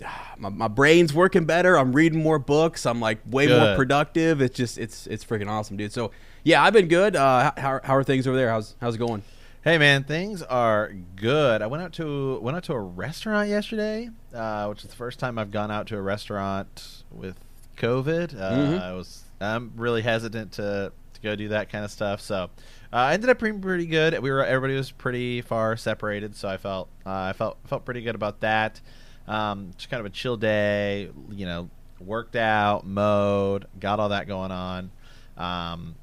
my, 0.39 0.49
my 0.49 0.69
brain's 0.69 1.13
working 1.15 1.45
better. 1.45 1.79
I'm 1.79 1.93
reading 1.93 2.23
more 2.23 2.39
books. 2.39 2.87
I'm 2.87 3.01
like 3.01 3.19
way 3.31 3.47
more 3.47 3.77
productive. 3.77 4.41
It's 4.41 4.57
just 4.57 4.79
it's 4.79 5.07
it's 5.07 5.25
freaking 5.25 5.49
awesome, 5.49 5.77
dude. 5.77 5.93
So 5.93 6.11
yeah, 6.45 6.63
I've 6.63 6.73
been 6.73 6.89
good. 6.89 7.15
Uh, 7.15 7.53
how, 7.57 7.81
how 7.85 7.95
are 7.97 8.03
things 8.05 8.27
over 8.27 8.37
there? 8.37 8.51
How's 8.51 8.75
how's 8.81 8.97
it 8.97 8.99
going? 8.99 9.23
Hey 9.63 9.79
man, 9.79 10.03
things 10.03 10.43
are 10.43 10.93
good. 11.15 11.63
I 11.63 11.69
went 11.69 11.85
out 11.85 11.93
to 11.95 12.41
went 12.41 12.57
out 12.57 12.65
to 12.65 12.73
a 12.73 12.81
restaurant 12.81 13.49
yesterday, 13.49 14.11
uh, 14.35 14.67
which 14.67 14.83
is 14.83 14.91
the 14.91 14.97
first 14.97 15.21
time 15.21 15.39
I've 15.39 15.53
gone 15.53 15.71
out 15.71 15.87
to 15.89 15.97
a 15.97 16.03
restaurant 16.03 17.05
with 17.13 17.37
COVID. 17.77 18.35
Uh, 18.41 18.51
Mhm. 18.57 18.81
I 18.83 18.93
was 18.93 19.22
I'm 19.43 19.73
really 19.77 20.03
hesitant 20.03 20.53
to, 20.53 20.93
to 21.15 21.21
go 21.21 21.35
do 21.37 21.49
that 21.49 21.71
kind 21.71 21.85
of 21.85 21.91
stuff. 21.91 22.21
So 22.21 22.45
uh, 22.93 22.97
I 22.97 23.15
ended 23.15 23.31
up 23.31 23.39
being 23.41 23.61
pretty 23.61 23.87
good. 23.87 24.19
We 24.21 24.31
were 24.31 24.45
everybody 24.45 24.77
was 24.77 24.91
pretty 24.91 25.41
far 25.43 25.77
separated, 25.77 26.37
so 26.37 26.49
I 26.49 26.57
felt 26.57 26.89
uh, 27.07 27.11
I 27.11 27.33
felt 27.33 27.59
felt 27.67 27.85
pretty 27.85 28.03
good 28.03 28.15
about 28.15 28.41
that. 28.41 28.81
Um, 29.27 29.71
just 29.77 29.89
kind 29.91 30.01
of 30.01 30.07
a 30.07 30.11
chill 30.11 30.37
day, 30.37 31.11
you 31.31 31.47
know, 31.47 31.71
worked 32.01 32.37
out, 32.37 32.87
mowed, 32.87 33.67
got 33.79 34.01
all 34.01 34.09
that 34.11 34.27
going 34.27 34.51
on. 34.51 34.91
Um, 35.37 35.95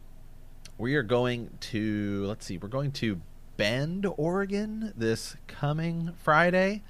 we 0.79 0.96
are 0.96 1.03
going 1.03 1.50
to 1.60 2.24
let's 2.25 2.46
see 2.46 2.58
we're 2.58 2.69
going 2.69 2.91
to 2.93 3.19
bend 3.58 4.08
oregon 4.17 4.93
this 4.96 5.36
coming 5.48 6.13
friday 6.24 6.81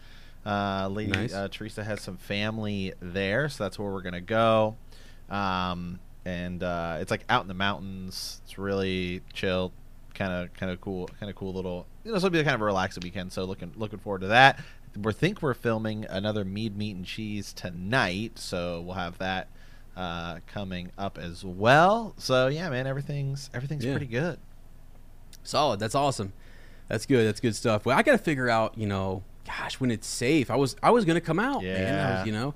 uh, 0.46 0.88
lady 0.90 1.12
Nice. 1.12 1.34
uh, 1.34 1.48
teresa 1.50 1.84
has 1.84 2.00
some 2.00 2.16
family 2.16 2.94
there 3.02 3.50
so 3.50 3.64
that's 3.64 3.80
where 3.80 3.92
we're 3.92 4.04
gonna 4.04 4.22
go 4.22 4.78
um, 5.30 6.00
and 6.26 6.62
uh, 6.64 6.98
it's 7.00 7.12
like 7.12 7.24
out 7.30 7.42
in 7.44 7.48
the 7.48 7.54
mountains 7.54 8.42
it's 8.44 8.58
really 8.58 9.22
chill 9.34 9.72
kind 10.14 10.32
of 10.34 10.54
kind 10.54 10.72
of 10.72 10.82
cool 10.82 11.10
kind 11.20 11.30
of 11.30 11.36
cool 11.36 11.54
little 11.54 11.86
you 12.04 12.12
know 12.12 12.16
this 12.16 12.24
will 12.24 12.30
be 12.30 12.44
kind 12.44 12.56
of 12.56 12.62
a 12.62 12.66
relaxing 12.66 13.02
weekend 13.02 13.32
so 13.32 13.44
looking 13.46 13.72
looking 13.78 14.00
forward 14.00 14.20
to 14.22 14.28
that 14.28 14.60
we 15.02 15.14
think 15.14 15.42
we're 15.42 15.54
filming 15.54 16.04
another 16.10 16.44
mead 16.44 16.76
meat 16.76 16.96
and 16.96 17.06
cheese 17.06 17.54
tonight 17.54 18.38
so 18.38 18.82
we'll 18.82 18.96
have 18.96 19.18
that 19.20 19.48
uh, 19.98 20.40
coming 20.48 20.92
up 20.98 21.18
as 21.18 21.44
well. 21.44 22.14
So 22.18 22.48
yeah, 22.48 22.70
man, 22.70 22.88
everything's 22.88 23.50
everything's 23.54 23.84
Yeah. 23.84 23.92
pretty 23.92 24.06
good. 24.06 24.40
Solid. 25.44 25.80
That's 25.80 25.96
awesome. 25.96 26.32
That's 26.88 27.06
good. 27.06 27.28
That's 27.28 27.40
good 27.40 27.56
stuff. 27.56 27.86
Well, 27.86 27.98
I 27.98 28.02
got 28.02 28.14
to 28.14 28.18
figure 28.18 28.50
out, 28.50 28.78
you 28.78 28.88
know, 28.88 29.24
gosh, 29.46 29.80
when 29.80 29.92
it's 29.92 30.08
safe. 30.08 30.50
I 30.52 30.56
was 30.56 30.76
I 30.82 30.92
was 30.92 31.06
gonna 31.06 31.20
come 31.22 31.40
out, 31.40 31.64
man. 31.64 32.06
I 32.06 32.18
was, 32.20 32.26
you 32.28 32.32
know, 32.32 32.54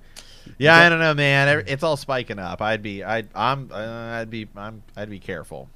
Yeah, 0.57 0.77
But- 0.77 0.85
I 0.85 0.89
don't 0.89 1.00
know, 1.00 1.13
man. 1.13 1.63
It's 1.67 1.83
all 1.83 1.97
spiking 1.97 2.39
up. 2.39 2.62
I'd 2.62 2.81
be, 2.81 3.03
I'd, 3.03 3.27
I'm, 3.35 3.69
uh, 3.71 3.75
I'd 3.77 4.29
be, 4.29 4.47
I'm, 4.55 4.83
I'd 4.95 5.09
be 5.09 5.19
careful. 5.19 5.69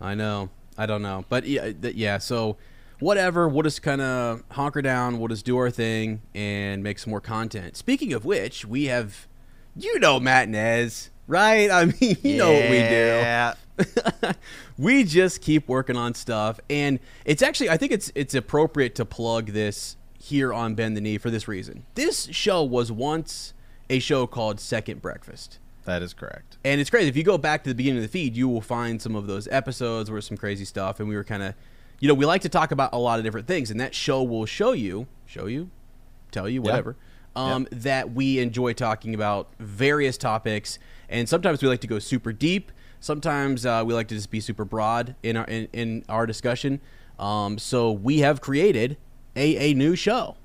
I 0.00 0.14
know. 0.14 0.50
I 0.76 0.86
don't 0.86 1.02
know, 1.02 1.24
but 1.28 1.44
yeah, 1.44 1.72
th- 1.72 1.96
yeah. 1.96 2.18
So 2.18 2.56
whatever. 3.00 3.48
We'll 3.48 3.64
just 3.64 3.82
kind 3.82 4.00
of 4.00 4.44
honker 4.52 4.80
down. 4.80 5.18
We'll 5.18 5.26
just 5.28 5.44
do 5.44 5.56
our 5.58 5.70
thing 5.70 6.22
and 6.34 6.82
make 6.84 7.00
some 7.00 7.10
more 7.10 7.20
content. 7.20 7.76
Speaking 7.76 8.12
of 8.12 8.24
which, 8.24 8.64
we 8.64 8.84
have, 8.84 9.26
you 9.74 9.98
know, 9.98 10.20
Matt 10.20 10.48
Nez. 10.48 11.10
right? 11.26 11.68
I 11.70 11.84
mean, 12.00 12.16
you 12.22 12.36
know 12.38 12.52
what 12.52 12.62
we 12.70 12.78
do. 12.78 12.84
Yeah. 12.84 13.54
we 14.78 15.04
just 15.04 15.40
keep 15.40 15.68
working 15.68 15.96
on 15.96 16.12
stuff 16.12 16.58
and 16.68 16.98
it's 17.24 17.42
actually 17.42 17.70
i 17.70 17.76
think 17.76 17.92
it's 17.92 18.10
it's 18.16 18.34
appropriate 18.34 18.96
to 18.96 19.04
plug 19.04 19.46
this 19.52 19.96
here 20.18 20.52
on 20.52 20.74
bend 20.74 20.96
the 20.96 21.00
knee 21.00 21.16
for 21.16 21.30
this 21.30 21.46
reason 21.46 21.84
this 21.94 22.26
show 22.32 22.60
was 22.64 22.90
once 22.90 23.54
a 23.90 23.98
show 23.98 24.26
called 24.26 24.60
second 24.60 25.02
breakfast. 25.02 25.58
That 25.84 26.02
is 26.02 26.12
correct. 26.12 26.58
and 26.64 26.80
it's 26.80 26.90
crazy. 26.90 27.08
If 27.08 27.16
you 27.16 27.22
go 27.22 27.38
back 27.38 27.64
to 27.64 27.70
the 27.70 27.74
beginning 27.74 27.98
of 27.98 28.02
the 28.02 28.08
feed 28.08 28.36
you 28.36 28.48
will 28.48 28.60
find 28.60 29.00
some 29.00 29.16
of 29.16 29.26
those 29.26 29.48
episodes 29.48 30.10
where 30.10 30.20
some 30.20 30.36
crazy 30.36 30.64
stuff 30.66 31.00
and 31.00 31.08
we 31.08 31.16
were 31.16 31.24
kind 31.24 31.42
of 31.42 31.54
you 31.98 32.08
know 32.08 32.14
we 32.14 32.26
like 32.26 32.42
to 32.42 32.48
talk 32.50 32.72
about 32.72 32.90
a 32.92 32.98
lot 32.98 33.18
of 33.18 33.24
different 33.24 33.46
things 33.46 33.70
and 33.70 33.80
that 33.80 33.94
show 33.94 34.22
will 34.22 34.44
show 34.44 34.72
you 34.72 35.06
show 35.24 35.46
you 35.46 35.70
tell 36.30 36.46
you 36.48 36.60
whatever 36.60 36.96
um, 37.36 37.66
that 37.70 38.12
we 38.12 38.38
enjoy 38.38 38.72
talking 38.74 39.14
about 39.14 39.48
various 39.58 40.18
topics 40.18 40.78
and 41.08 41.28
sometimes 41.28 41.62
we 41.62 41.68
like 41.68 41.80
to 41.80 41.86
go 41.86 41.98
super 41.98 42.32
deep. 42.32 42.70
Sometimes 43.00 43.64
uh, 43.64 43.82
we 43.86 43.94
like 43.94 44.08
to 44.08 44.14
just 44.14 44.30
be 44.30 44.40
super 44.40 44.64
broad 44.64 45.14
in 45.22 45.36
our 45.36 45.44
in, 45.44 45.68
in 45.72 46.04
our 46.08 46.26
discussion. 46.26 46.80
Um, 47.18 47.58
so 47.58 47.90
we 47.92 48.18
have 48.18 48.40
created 48.40 48.96
a, 49.36 49.70
a 49.70 49.74
new 49.74 49.96
show. 49.96 50.36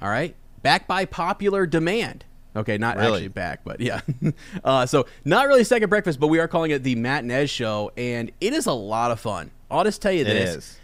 All 0.00 0.08
right? 0.08 0.34
Back 0.62 0.86
by 0.86 1.04
popular 1.04 1.66
demand 1.66 2.24
okay 2.56 2.78
not 2.78 2.96
Really? 2.96 3.12
actually 3.12 3.28
back 3.28 3.60
but 3.64 3.80
yeah 3.80 4.00
uh, 4.64 4.86
so 4.86 5.06
not 5.24 5.46
really 5.48 5.64
second 5.64 5.88
breakfast 5.88 6.20
but 6.20 6.28
we 6.28 6.38
are 6.38 6.48
calling 6.48 6.70
it 6.70 6.82
the 6.82 6.94
matt 6.94 7.24
and 7.24 7.48
show 7.50 7.90
and 7.96 8.30
it 8.40 8.52
is 8.52 8.66
a 8.66 8.72
lot 8.72 9.10
of 9.10 9.18
fun 9.20 9.50
i'll 9.70 9.84
just 9.84 10.02
tell 10.02 10.12
you 10.12 10.24
this 10.24 10.78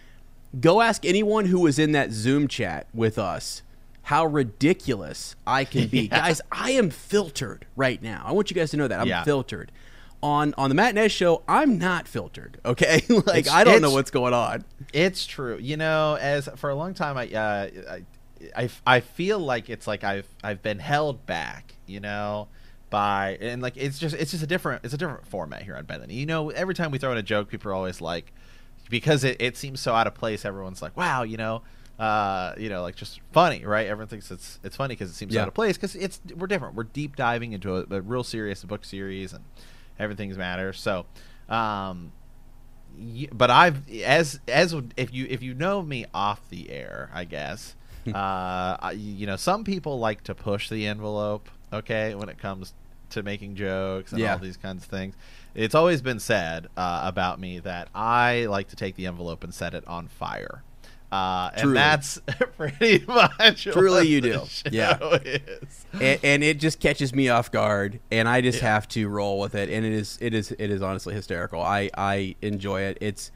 go 0.60 0.80
ask 0.80 1.04
anyone 1.04 1.44
who 1.46 1.60
was 1.60 1.78
in 1.78 1.92
that 1.92 2.10
Zoom 2.10 2.48
chat 2.48 2.87
with 2.94 3.18
us 3.18 3.62
how 4.02 4.25
ridiculous 4.25 5.37
I 5.46 5.66
can 5.66 5.88
be. 5.88 6.08
Guys, 6.08 6.40
I 6.50 6.70
am 6.70 6.88
filtered 6.88 7.66
right 7.76 8.02
now. 8.02 8.22
I 8.25 8.32
want 8.32 8.50
you 8.50 8.54
guys 8.54 8.70
to 8.70 8.78
know 8.78 8.88
that. 8.88 8.98
I'm 8.98 9.06
Yeah. 9.06 9.22
filtered. 9.22 9.70
On 10.22 10.54
on 10.56 10.70
the 10.70 10.75
Matt 10.75 10.96
and 10.96 11.12
show, 11.12 11.42
I'm 11.46 11.78
not 11.78 12.08
filtered. 12.08 12.58
Okay? 12.64 13.02
like 13.08 13.40
It's- 13.40 13.50
I 13.50 13.64
don't 13.64 13.82
know 13.82 13.90
what's 13.90 14.10
going 14.10 14.32
on. 14.32 14.64
It's 14.94 15.26
true. 15.26 15.58
You 15.60 15.76
know, 15.76 16.16
as 16.18 16.48
for 16.56 16.70
a 16.70 16.75
long 16.75 16.94
time, 16.94 17.18
I, 17.18 17.26
uh, 17.28 17.68
I, 17.90 18.02
I, 18.57 18.68
I 18.87 19.00
feel 19.00 19.38
like 19.38 19.68
it's 19.71 19.87
like 19.87 20.04
I've 20.04 20.26
I've 20.42 20.62
been 20.62 20.78
held 20.78 21.26
back. 21.26 21.75
You 21.87 22.00
know, 22.00 22.49
by 22.90 23.38
and 23.40 23.62
like 23.62 23.76
it's 23.76 23.99
just 23.99 24.14
it's 24.14 24.30
just 24.30 24.42
a 24.42 24.47
different 24.47 24.85
it's 24.85 24.95
a 24.95 24.99
different 24.99 25.26
format 25.26 25.62
here 25.62 25.76
on 25.76 25.85
Bend 25.85 26.02
the 26.02 26.07
Knee. 26.07 26.14
You 26.14 26.26
know, 26.26 26.50
every 26.50 26.75
time 26.75 26.90
we 26.90 26.99
throw 26.99 27.12
in 27.12 27.18
a 27.18 27.23
joke, 27.23 27.49
people 27.49 27.71
are 27.71 27.75
always 27.75 28.00
like, 28.00 28.33
because 28.90 29.25
it, 29.25 29.37
it 29.40 29.57
seems 29.57 29.80
so 29.80 29.95
out 29.95 30.07
of 30.07 30.14
place. 30.14 30.45
Everyone's 30.45 30.83
like, 30.83 30.97
wow, 30.97 31.23
you 31.23 31.37
know. 31.37 31.62
Uh, 31.99 32.54
you 32.57 32.68
know, 32.68 32.80
like 32.83 32.95
just 32.95 33.18
funny, 33.33 33.64
right? 33.64 33.88
Everyone 33.88 34.07
thinks 34.07 34.30
it's 34.30 34.61
it's 34.62 34.76
funny 34.76 34.95
because 34.95 35.11
it 35.11 35.14
seems 35.14 35.35
Yeah. 35.35 35.42
out 35.42 35.49
of 35.49 35.54
place 35.54 35.76
because 35.76 35.97
it's 35.97 36.21
we're 36.37 36.47
different. 36.47 36.76
We're 36.76 36.85
deep 36.85 37.16
diving 37.16 37.52
into 37.54 37.75
a, 37.76 37.80
a 37.90 38.00
real 38.00 38.23
serious 38.23 38.62
book 38.62 38.85
series 38.85 39.33
and 39.33 39.42
everything's 39.99 40.38
matter. 40.38 40.73
So, 40.73 41.07
um, 41.49 42.12
but 43.33 43.50
I've 43.50 43.88
as 44.02 44.38
as 44.47 44.75
if 44.97 45.12
you 45.12 45.26
if 45.28 45.42
you 45.42 45.54
know 45.54 45.83
me 45.83 46.07
off 46.14 46.49
the 46.50 46.71
air, 46.71 47.11
I 47.12 47.25
guess. 47.25 47.75
uh, 48.14 48.92
you 48.94 49.26
know, 49.26 49.36
some 49.36 49.64
people 49.64 49.98
like 49.98 50.22
to 50.24 50.34
push 50.34 50.68
the 50.68 50.86
envelope. 50.86 51.48
Okay, 51.72 52.14
when 52.14 52.28
it 52.28 52.38
comes 52.38 52.72
to 53.10 53.22
making 53.22 53.54
jokes 53.56 54.12
and 54.12 54.20
Yeah. 54.20 54.34
all 54.34 54.38
these 54.38 54.56
kinds 54.56 54.84
of 54.84 54.90
things, 54.90 55.14
it's 55.54 55.74
always 55.74 56.00
been 56.02 56.18
said 56.20 56.66
uh, 56.76 57.00
about 57.04 57.38
me 57.40 57.58
that 57.60 57.88
I 57.94 58.46
like 58.46 58.68
to 58.68 58.76
take 58.76 58.96
the 58.96 59.06
envelope 59.06 59.44
and 59.44 59.52
set 59.52 59.74
it 59.74 59.86
on 59.86 60.08
fire. 60.08 60.62
Uh, 61.10 61.50
and 61.54 61.74
that's 61.74 62.20
pretty 62.58 63.02
much 63.08 63.64
Truly 63.64 64.08
you 64.08 64.20
do. 64.20 64.42
Yeah. 64.70 64.98
and, 65.94 66.20
and 66.22 66.44
it 66.44 66.60
just 66.60 66.80
catches 66.80 67.14
me 67.14 67.30
off 67.30 67.50
guard 67.50 67.98
and 68.10 68.28
I 68.28 68.42
just 68.42 68.60
Yeah. 68.60 68.74
have 68.74 68.88
to 68.88 69.08
roll 69.08 69.40
with 69.40 69.54
it 69.54 69.70
and 69.70 69.86
it 69.86 69.92
is 69.92 70.18
it 70.20 70.34
is 70.34 70.50
it 70.52 70.70
is 70.70 70.82
honestly 70.82 71.14
hysterical. 71.14 71.62
I 71.62 71.88
I 71.96 72.36
enjoy 72.42 72.82
it. 72.82 72.98
It's 73.00 73.30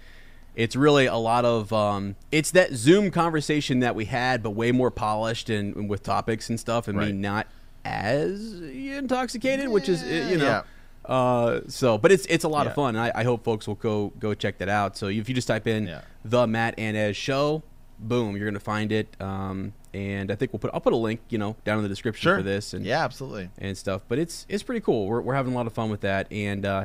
it's 0.54 0.76
really 0.76 1.06
a 1.06 1.16
lot 1.16 1.44
of 1.44 1.72
um, 1.72 2.16
it's 2.30 2.50
that 2.52 2.74
Zoom 2.74 3.10
conversation 3.10 3.80
that 3.80 3.94
we 3.94 4.04
had, 4.06 4.42
but 4.42 4.50
way 4.50 4.70
more 4.72 4.90
polished 4.90 5.48
and, 5.50 5.74
and 5.76 5.88
with 5.88 6.02
topics 6.02 6.48
and 6.50 6.58
stuff, 6.60 6.88
and 6.88 6.98
me 6.98 7.12
not 7.12 7.46
as 7.84 8.60
intoxicated, 8.60 9.68
which 9.68 9.88
is 9.88 10.02
uh, 10.02 10.28
you 10.30 10.38
know. 10.38 10.44
Yeah. 10.44 10.62
Uh, 11.04 11.60
so, 11.66 11.98
but 11.98 12.12
it's 12.12 12.26
it's 12.26 12.44
a 12.44 12.48
lot 12.48 12.66
of 12.66 12.70
Yeah. 12.72 12.74
fun. 12.76 12.96
I, 12.96 13.10
I 13.14 13.24
hope 13.24 13.44
folks 13.44 13.66
will 13.66 13.74
go 13.74 14.12
go 14.18 14.34
check 14.34 14.58
that 14.58 14.68
out. 14.68 14.96
So 14.96 15.08
if 15.08 15.28
you 15.28 15.34
just 15.34 15.48
type 15.48 15.66
in 15.66 15.86
Yeah. 15.86 16.02
the 16.24 16.46
Matt 16.46 16.74
and 16.78 16.96
Ez 16.96 17.16
show, 17.16 17.62
boom, 17.98 18.36
you're 18.36 18.46
gonna 18.46 18.60
find 18.60 18.92
it. 18.92 19.16
Um, 19.20 19.72
and 19.94 20.30
I 20.30 20.36
think 20.36 20.52
we'll 20.52 20.60
put 20.60 20.70
I'll 20.72 20.80
put 20.80 20.92
a 20.92 20.96
link, 20.96 21.20
you 21.28 21.38
know, 21.38 21.56
down 21.64 21.78
in 21.78 21.82
the 21.82 21.88
description 21.88 22.22
Sure. 22.22 22.36
for 22.36 22.42
this. 22.42 22.72
And 22.72 22.84
yeah, 22.86 23.02
absolutely. 23.04 23.50
and 23.58 23.76
stuff. 23.76 24.02
But 24.06 24.18
it's 24.20 24.46
it's 24.48 24.62
pretty 24.62 24.80
cool. 24.80 25.06
We're 25.08 25.20
we're 25.22 25.34
having 25.34 25.52
a 25.52 25.56
lot 25.56 25.66
of 25.66 25.72
fun 25.72 25.90
with 25.90 26.02
that, 26.02 26.30
and 26.30 26.64
uh, 26.64 26.84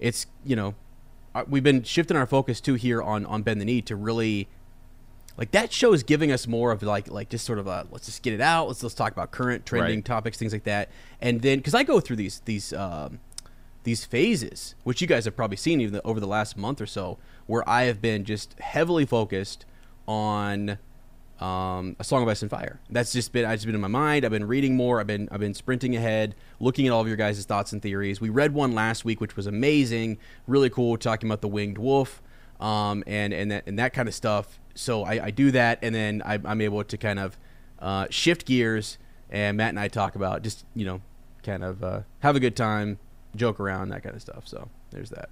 it's 0.00 0.26
you 0.44 0.56
know 0.56 0.74
we've 1.48 1.62
been 1.62 1.82
shifting 1.82 2.16
our 2.16 2.26
focus 2.26 2.60
too 2.60 2.74
here 2.74 3.02
on 3.02 3.24
on 3.26 3.42
bend 3.42 3.60
the 3.60 3.64
knee 3.64 3.82
to 3.82 3.96
really 3.96 4.48
like 5.38 5.50
that 5.52 5.72
show 5.72 5.92
is 5.92 6.02
giving 6.02 6.30
us 6.30 6.46
more 6.46 6.72
of 6.72 6.82
like 6.82 7.10
like 7.10 7.28
just 7.30 7.44
sort 7.46 7.58
of 7.58 7.66
a 7.66 7.86
let's 7.90 8.06
just 8.06 8.22
get 8.22 8.34
it 8.34 8.40
out. 8.40 8.68
Let's 8.68 8.82
let's 8.82 8.94
talk 8.94 9.12
about 9.12 9.30
current 9.30 9.64
trending 9.64 9.98
Right. 9.98 10.04
topics, 10.04 10.38
things 10.38 10.52
like 10.52 10.64
that, 10.64 10.90
and 11.20 11.40
then 11.40 11.58
because 11.58 11.74
I 11.74 11.82
go 11.82 12.00
through 12.00 12.16
these 12.16 12.40
these. 12.44 12.72
Um, 12.72 13.20
these 13.84 14.04
phases, 14.04 14.76
which 14.84 15.00
you 15.00 15.08
guys 15.08 15.24
have 15.24 15.34
probably 15.34 15.56
seen 15.56 15.80
even 15.80 16.00
over 16.04 16.20
the 16.20 16.26
last 16.28 16.56
month 16.56 16.80
or 16.80 16.86
so, 16.86 17.18
where 17.46 17.68
I 17.68 17.82
have 17.86 18.00
been 18.00 18.24
just 18.24 18.56
heavily 18.60 19.04
focused 19.04 19.66
on 20.06 20.78
um, 21.42 21.96
a 21.98 22.04
song 22.04 22.22
of 22.22 22.28
ice 22.28 22.42
and 22.42 22.50
fire. 22.50 22.78
That's 22.88 23.12
just 23.12 23.32
been 23.32 23.44
I've 23.44 23.56
just 23.56 23.66
been 23.66 23.74
in 23.74 23.80
my 23.80 23.88
mind. 23.88 24.24
I've 24.24 24.30
been 24.30 24.46
reading 24.46 24.76
more. 24.76 25.00
I've 25.00 25.08
been 25.08 25.28
I've 25.32 25.40
been 25.40 25.54
sprinting 25.54 25.96
ahead, 25.96 26.36
looking 26.60 26.86
at 26.86 26.92
all 26.92 27.00
of 27.00 27.08
your 27.08 27.16
guys' 27.16 27.44
thoughts 27.44 27.72
and 27.72 27.82
theories. 27.82 28.20
We 28.20 28.28
read 28.28 28.54
one 28.54 28.72
last 28.72 29.04
week, 29.04 29.20
which 29.20 29.34
was 29.34 29.48
amazing, 29.48 30.18
really 30.46 30.70
cool, 30.70 30.96
talking 30.96 31.28
about 31.28 31.40
the 31.40 31.48
winged 31.48 31.78
wolf, 31.78 32.22
um, 32.60 33.02
and 33.08 33.34
and 33.34 33.50
that 33.50 33.64
and 33.66 33.76
that 33.80 33.92
kind 33.92 34.08
of 34.08 34.14
stuff. 34.14 34.60
So 34.74 35.02
I, 35.02 35.24
I 35.24 35.30
do 35.32 35.50
that, 35.50 35.80
and 35.82 35.92
then 35.92 36.22
I, 36.24 36.38
I'm 36.44 36.60
able 36.60 36.84
to 36.84 36.96
kind 36.96 37.18
of 37.18 37.36
uh, 37.80 38.06
shift 38.08 38.46
gears, 38.46 38.98
and 39.28 39.56
Matt 39.56 39.70
and 39.70 39.80
I 39.80 39.88
talk 39.88 40.14
about 40.14 40.42
just 40.42 40.64
you 40.76 40.84
know 40.84 41.00
kind 41.42 41.64
of 41.64 41.82
uh, 41.82 42.00
have 42.20 42.36
a 42.36 42.40
good 42.40 42.54
time, 42.54 43.00
joke 43.34 43.58
around, 43.58 43.88
that 43.88 44.04
kind 44.04 44.14
of 44.14 44.22
stuff. 44.22 44.46
So 44.46 44.68
there's 44.92 45.10
that. 45.10 45.28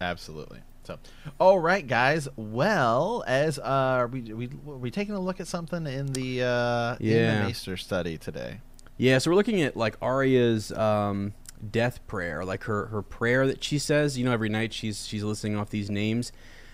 Absolutely. 0.00 0.60
So, 0.84 0.98
all 1.38 1.58
right, 1.58 1.86
guys. 1.86 2.28
Well, 2.36 3.24
as 3.26 3.58
uh, 3.58 4.06
we 4.10 4.20
we 4.20 4.46
we 4.48 4.90
taking 4.90 5.14
a 5.14 5.20
look 5.20 5.40
at 5.40 5.46
something 5.46 5.86
in 5.86 6.12
the 6.12 6.42
uh, 6.42 6.96
in 7.00 7.06
Yeah. 7.06 7.40
the 7.40 7.46
Maester 7.46 7.76
study 7.76 8.18
today. 8.18 8.60
Yeah, 8.96 9.18
so 9.18 9.30
we're 9.30 9.36
looking 9.36 9.62
at 9.62 9.76
like 9.76 9.96
Arya's 10.02 10.70
um, 10.72 11.32
death 11.70 12.06
prayer, 12.06 12.44
like 12.44 12.64
her 12.64 12.86
her 12.86 13.02
prayer 13.02 13.46
that 13.46 13.64
she 13.64 13.78
says. 13.78 14.18
You 14.18 14.24
know, 14.24 14.32
every 14.32 14.48
night 14.48 14.72
she's 14.72 15.06
she's 15.06 15.24
listing 15.24 15.56
off 15.56 15.70
these 15.70 15.90
names. 15.90 16.32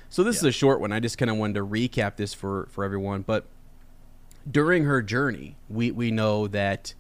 So 0.09 0.25
this 0.25 0.37
is 0.37 0.45
a 0.45 0.53
short 0.53 0.81
one. 0.81 0.93
I 0.93 0.99
just 0.99 1.17
kind 1.17 1.31
of 1.31 1.37
wanted 1.37 1.55
to 1.55 1.65
recap 1.67 2.17
this 2.17 2.35
for 2.35 2.67
for 2.71 2.85
everyone. 2.85 3.23
But 3.23 3.47
during 4.51 4.85
her 4.85 5.03
journey, 5.03 5.57
we 5.69 5.91
we 5.93 6.11
know 6.11 6.47
that 6.49 6.95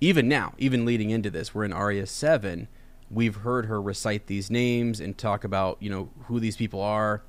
even 0.00 0.28
now, 0.28 0.54
even 0.58 0.84
leading 0.84 1.10
into 1.10 1.30
this, 1.30 1.54
we're 1.54 1.64
in 1.64 1.72
Arya 1.72 2.06
seven. 2.06 2.68
We've 3.10 3.36
heard 3.36 3.66
her 3.66 3.80
recite 3.80 4.26
these 4.26 4.50
names 4.50 5.00
and 5.00 5.16
talk 5.16 5.44
about 5.44 5.78
you 5.80 5.90
know 5.90 6.10
who 6.24 6.40
these 6.40 6.56
people 6.56 6.80
are 6.80 7.22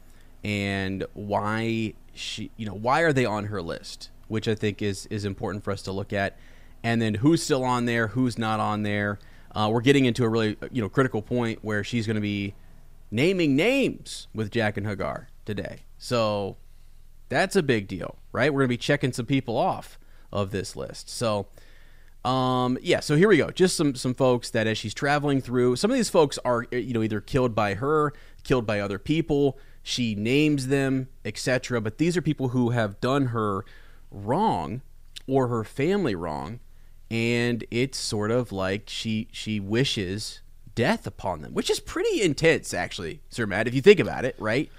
and 0.44 1.06
why 1.14 1.94
she 2.14 2.52
you 2.58 2.66
know 2.66 2.74
why 2.74 3.02
are 3.02 3.14
they 3.14 3.26
on 3.26 3.46
her 3.46 3.62
list, 3.62 4.10
which 4.28 4.48
I 4.48 4.56
think 4.56 4.82
is 4.82 5.06
is 5.08 5.26
important 5.26 5.64
for 5.64 5.72
us 5.72 5.82
to 5.84 5.92
look 5.92 6.14
at, 6.14 6.38
and 6.84 7.02
then 7.02 7.16
who's 7.16 7.42
still 7.44 7.64
on 7.64 7.86
there, 7.86 8.08
who's 8.08 8.38
not 8.38 8.60
on 8.60 8.84
there. 8.84 9.20
Uh, 9.54 9.70
we're 9.72 9.82
getting 9.82 10.06
into 10.06 10.24
a 10.24 10.30
really 10.30 10.58
you 10.72 10.82
know 10.82 10.90
critical 10.90 11.22
point 11.22 11.60
where 11.62 11.84
she's 11.84 12.06
going 12.06 12.16
to 12.16 12.22
be 12.22 12.54
naming 13.12 13.56
names 13.56 14.28
with 14.34 14.52
Jaqen 14.52 14.86
H'ghar 14.86 15.28
today. 15.46 15.82
So 15.98 16.58
that's 17.30 17.56
a 17.56 17.64
big 17.64 17.88
deal, 17.88 18.18
right? 18.32 18.54
We're 18.54 18.62
going 18.62 18.70
to 18.70 18.74
be 18.74 18.78
checking 18.78 19.14
some 19.14 19.26
people 19.26 19.58
off 19.58 19.98
of 20.32 20.52
this 20.52 20.76
list. 20.76 21.10
So, 21.10 21.48
um, 22.24 22.78
yeah. 22.82 23.00
So 23.00 23.16
here 23.16 23.28
we 23.28 23.38
go. 23.38 23.50
Just 23.50 23.76
some 23.76 23.96
some 23.96 24.14
folks 24.14 24.50
that 24.52 24.68
as 24.68 24.78
she's 24.78 24.94
traveling 24.94 25.42
through, 25.42 25.76
some 25.76 25.90
of 25.90 25.98
these 25.98 26.10
folks 26.10 26.38
are 26.46 26.66
uh, 26.72 26.76
you 26.76 26.94
know 26.94 27.02
either 27.02 27.22
killed 27.22 27.56
by 27.56 27.76
her, 27.76 28.14
killed 28.44 28.66
by 28.66 28.80
other 28.80 29.00
people. 29.00 29.58
She 29.84 30.14
names 30.14 30.68
them, 30.68 31.10
etc. 31.26 31.82
But 31.82 31.98
these 31.98 32.16
are 32.16 32.22
people 32.22 32.50
who 32.50 32.70
have 32.70 33.02
done 33.02 33.28
her 33.28 33.66
wrong 34.12 34.82
or 35.28 35.48
her 35.48 35.64
family 35.64 36.14
wrong, 36.14 36.60
and 37.10 37.64
it's 37.72 37.98
sort 37.98 38.30
of 38.30 38.52
like 38.52 38.84
she 38.88 39.28
she 39.32 39.60
wishes 39.60 40.42
death 40.76 41.08
upon 41.08 41.42
them, 41.42 41.54
which 41.54 41.70
is 41.70 41.80
pretty 41.80 42.22
intense, 42.22 42.74
actually, 42.74 43.22
Sir 43.30 43.48
Matt. 43.48 43.68
If 43.68 43.74
you 43.74 43.82
think 43.82 44.00
about 44.00 44.26
it, 44.26 44.36
right? 44.38 44.70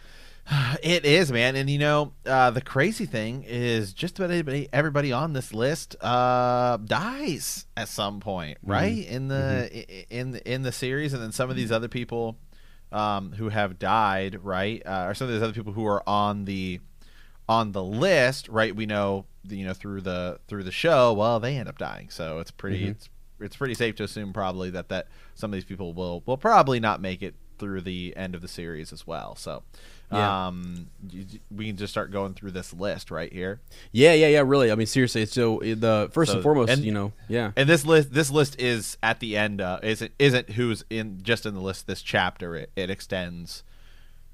It 0.83 1.05
is, 1.05 1.31
man, 1.31 1.55
and 1.55 1.71
you 1.71 1.79
know 1.79 2.13
uh, 2.27 2.51
the 2.51 2.61
crazy 2.61 3.07
thing 3.07 3.45
is 3.47 3.93
just 3.93 4.19
about 4.19 4.31
everybody, 4.31 4.69
everybody 4.73 5.13
on 5.13 5.33
this 5.33 5.55
list 5.55 5.95
uh, 6.01 6.77
dies 6.79 7.67
at 7.77 7.89
some 7.89 8.19
point, 8.21 8.59
right? 8.63 9.07
In 9.07 9.29
the 9.29 9.71
i 9.73 10.07
in 10.11 10.37
in 10.45 10.63
the 10.63 10.73
series, 10.73 11.13
and 11.13 11.23
then 11.23 11.31
some 11.31 11.51
of 11.51 11.57
these 11.57 11.71
other 11.71 11.89
people 11.89 12.37
um, 12.91 13.33
who 13.33 13.49
have 13.49 13.79
died, 13.79 14.41
right, 14.43 14.83
uh, 14.85 15.05
or 15.07 15.15
some 15.15 15.29
of 15.29 15.35
these 15.35 15.43
other 15.43 15.53
people 15.53 15.73
who 15.73 15.87
are 15.87 16.07
on 16.09 16.45
the 16.45 16.81
on 17.49 17.73
the 17.73 17.83
list, 17.83 18.49
right? 18.49 18.75
We 18.75 18.87
know, 18.87 19.27
you 19.49 19.65
know, 19.65 19.75
through 19.75 20.01
the 20.01 20.41
through 20.49 20.65
the 20.65 20.73
show, 20.73 21.13
well, 21.13 21.39
they 21.39 21.57
end 21.57 21.69
up 21.69 21.79
dying, 21.79 22.11
so 22.11 22.39
it's 22.41 22.51
pretty. 22.51 22.89
It's 22.89 23.09
it's 23.41 23.57
pretty 23.57 23.75
safe 23.75 23.97
to 23.97 24.05
assume 24.05 24.33
probably 24.33 24.71
that 24.71 24.89
that 24.89 25.09
some 25.35 25.51
of 25.51 25.55
these 25.55 25.65
people 25.65 25.93
will 25.93 26.23
will 26.27 26.37
probably 26.37 26.81
not 26.81 27.01
make 27.01 27.23
it 27.23 27.35
through 27.59 27.81
the 27.81 28.13
end 28.17 28.35
of 28.35 28.41
the 28.41 28.49
series 28.49 28.93
as 28.93 29.07
well. 29.07 29.37
So, 29.37 29.63
Yeah. 30.13 30.47
um, 30.49 30.89
we 31.51 31.67
can 31.69 31.77
just 31.77 31.93
start 31.93 32.11
going 32.11 32.35
through 32.35 32.51
this 32.53 32.73
list 32.73 33.11
right 33.11 33.33
here. 33.33 33.61
Yeah, 33.93 34.13
yeah, 34.13 34.29
yeah. 34.29 34.43
Really, 34.45 34.71
I 34.71 34.75
mean, 34.75 34.87
seriously. 34.87 35.25
So 35.27 35.61
the 35.65 36.11
first 36.13 36.31
So- 36.31 36.37
and 36.37 36.43
foremost, 36.43 36.71
and- 36.73 36.85
you 36.85 36.93
know, 36.93 37.13
yeah, 37.29 37.53
And 37.57 37.69
this 37.69 37.85
list 37.87 38.13
this 38.13 38.31
list 38.31 38.61
is 38.61 38.99
at 39.03 39.21
the 39.21 39.37
end. 39.37 39.61
Uh, 39.61 39.79
isn't 39.83 40.13
isn't 40.19 40.51
who's 40.51 40.85
in 40.91 41.23
just 41.23 41.47
in 41.47 41.55
the 41.55 41.61
list 41.61 41.87
this 41.87 42.03
chapter. 42.03 42.55
It, 42.57 42.71
it 42.77 42.91
extends. 42.91 43.63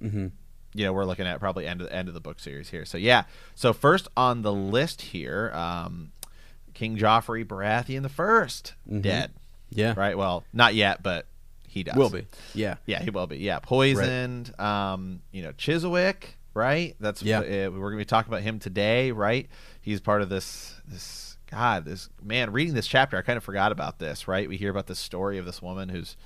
Mm-hmm. 0.03 0.27
You 0.75 0.85
know, 0.85 0.93
we're 0.93 1.05
looking 1.07 1.27
at 1.27 1.41
probably 1.41 1.67
end 1.67 1.81
of 1.81 1.89
the 1.89 1.95
end 1.95 2.09
of 2.09 2.15
the 2.15 2.21
book 2.21 2.41
series 2.41 2.69
here. 2.71 2.85
So 2.85 2.99
yeah. 2.99 3.25
So 3.55 3.73
first 3.73 4.09
on 4.17 4.43
the 4.43 4.53
list 4.53 5.01
here, 5.03 5.51
um, 5.55 6.13
King 6.75 6.97
Joffrey 6.97 7.45
Baratheon 7.45 8.03
the 8.03 8.09
1st 8.09 8.73
dead. 9.01 9.31
Mm-hmm. 9.31 9.79
yeah, 9.81 9.95
Right. 9.97 10.17
Well, 10.17 10.45
not 10.53 10.75
yet, 10.75 11.03
but 11.03 11.27
he 11.79 11.85
does. 11.85 11.97
will 11.97 12.11
be. 12.11 12.27
Yeah, 12.55 12.77
Yeah, 12.87 13.03
he 13.03 13.11
will 13.11 13.27
be. 13.27 13.39
Yeah, 13.39 13.59
poisoned. 13.61 14.59
Um, 14.61 15.21
you 15.33 15.43
know, 15.43 15.53
Chiswick. 15.53 16.37
Right. 16.55 16.97
That's 16.99 17.23
Yeah. 17.23 17.39
uh, 17.41 17.71
we're 17.71 17.91
gonna 17.91 17.97
be 17.99 18.05
talking 18.05 18.31
about 18.33 18.43
him 18.43 18.59
today. 18.59 19.13
Right. 19.13 19.49
He's 19.81 20.01
part 20.01 20.23
of 20.23 20.29
this. 20.29 20.75
This 20.87 21.37
God. 21.51 21.85
This 21.85 22.09
man. 22.23 22.53
Reading 22.53 22.75
this 22.75 22.87
chapter, 22.87 23.17
I 23.17 23.23
kind 23.23 23.37
of 23.37 23.45
forgot 23.45 23.71
about 23.73 23.99
this. 24.01 24.27
Right. 24.27 24.49
We 24.49 24.57
hear 24.57 24.71
about 24.71 24.87
this 24.89 24.99
story 24.99 25.39
of 25.39 25.45
this 25.47 25.63
woman 25.63 25.89
who's. 25.89 26.17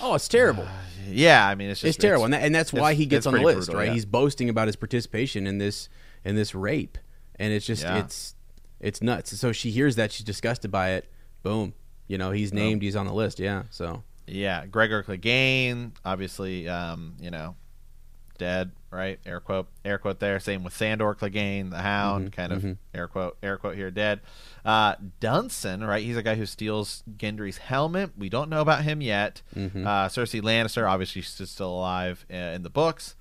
Oh, 0.00 0.14
it's 0.14 0.28
terrible. 0.28 0.66
Yeah. 1.06 1.46
I 1.46 1.54
mean, 1.54 1.68
it's 1.70 1.80
just 1.82 1.96
it's 1.96 2.02
terrible, 2.02 2.24
and, 2.24 2.32
that, 2.34 2.42
and 2.42 2.54
that's 2.54 2.72
why 2.72 2.94
he 2.94 3.04
gets 3.06 3.26
on 3.26 3.34
the 3.34 3.40
list, 3.40 3.66
brutal, 3.66 3.74
right? 3.76 3.86
yeah. 3.88 3.92
He's 3.92 4.06
boasting 4.06 4.48
about 4.48 4.66
his 4.68 4.74
participation 4.76 5.46
in 5.46 5.58
this 5.58 5.88
in 6.24 6.34
this 6.34 6.54
rape, 6.54 6.96
and 7.36 7.52
it's 7.52 7.66
just 7.66 7.82
Yeah. 7.82 7.98
it's 7.98 8.34
it's 8.80 9.00
nuts. 9.02 9.38
So 9.38 9.52
she 9.52 9.70
hears 9.70 9.94
that 9.96 10.10
she's 10.10 10.24
disgusted 10.24 10.70
by 10.70 10.92
it. 10.92 11.08
Boom, 11.42 11.74
you 12.08 12.16
know, 12.18 12.30
he's 12.32 12.52
named. 12.54 12.80
He's 12.82 12.96
on 12.96 13.06
the 13.06 13.12
list. 13.12 13.38
Yeah. 13.38 13.64
So 13.70 14.02
Yeah, 14.26 14.66
Gregor 14.66 15.02
Clegane, 15.02 15.92
obviously, 16.04 16.68
um, 16.68 17.14
you 17.20 17.30
know, 17.30 17.56
dead, 18.38 18.72
right? 18.90 19.18
Air 19.26 19.40
quote, 19.40 19.68
air 19.84 19.98
quote 19.98 20.18
there. 20.18 20.40
Same 20.40 20.64
with 20.64 20.74
Sandor 20.74 21.14
Clegane, 21.14 21.70
the 21.70 21.78
Hound, 21.78 22.32
kind 22.32 22.52
of 22.52 22.62
air 22.94 23.06
quote, 23.06 23.36
air 23.42 23.56
quote 23.58 23.76
here, 23.76 23.90
dead. 23.90 24.20
Uh, 24.64 24.94
Dunsen, 25.20 25.86
right? 25.86 26.02
He's 26.02 26.16
a 26.16 26.22
guy 26.22 26.34
who 26.36 26.46
steals 26.46 27.02
Gendry's 27.16 27.58
helmet. 27.58 28.12
We 28.16 28.28
don't 28.28 28.48
know 28.48 28.60
about 28.62 28.82
him 28.84 29.00
yet. 29.02 29.42
Uh, 29.86 30.08
Cersei 30.08 30.40
Lannister, 30.40 30.88
obviously, 30.88 31.22
she's 31.22 31.50
still 31.50 31.70
alive 31.70 32.24
uh, 32.32 32.34
in 32.36 32.62
the 32.62 32.70
books. 32.70 33.14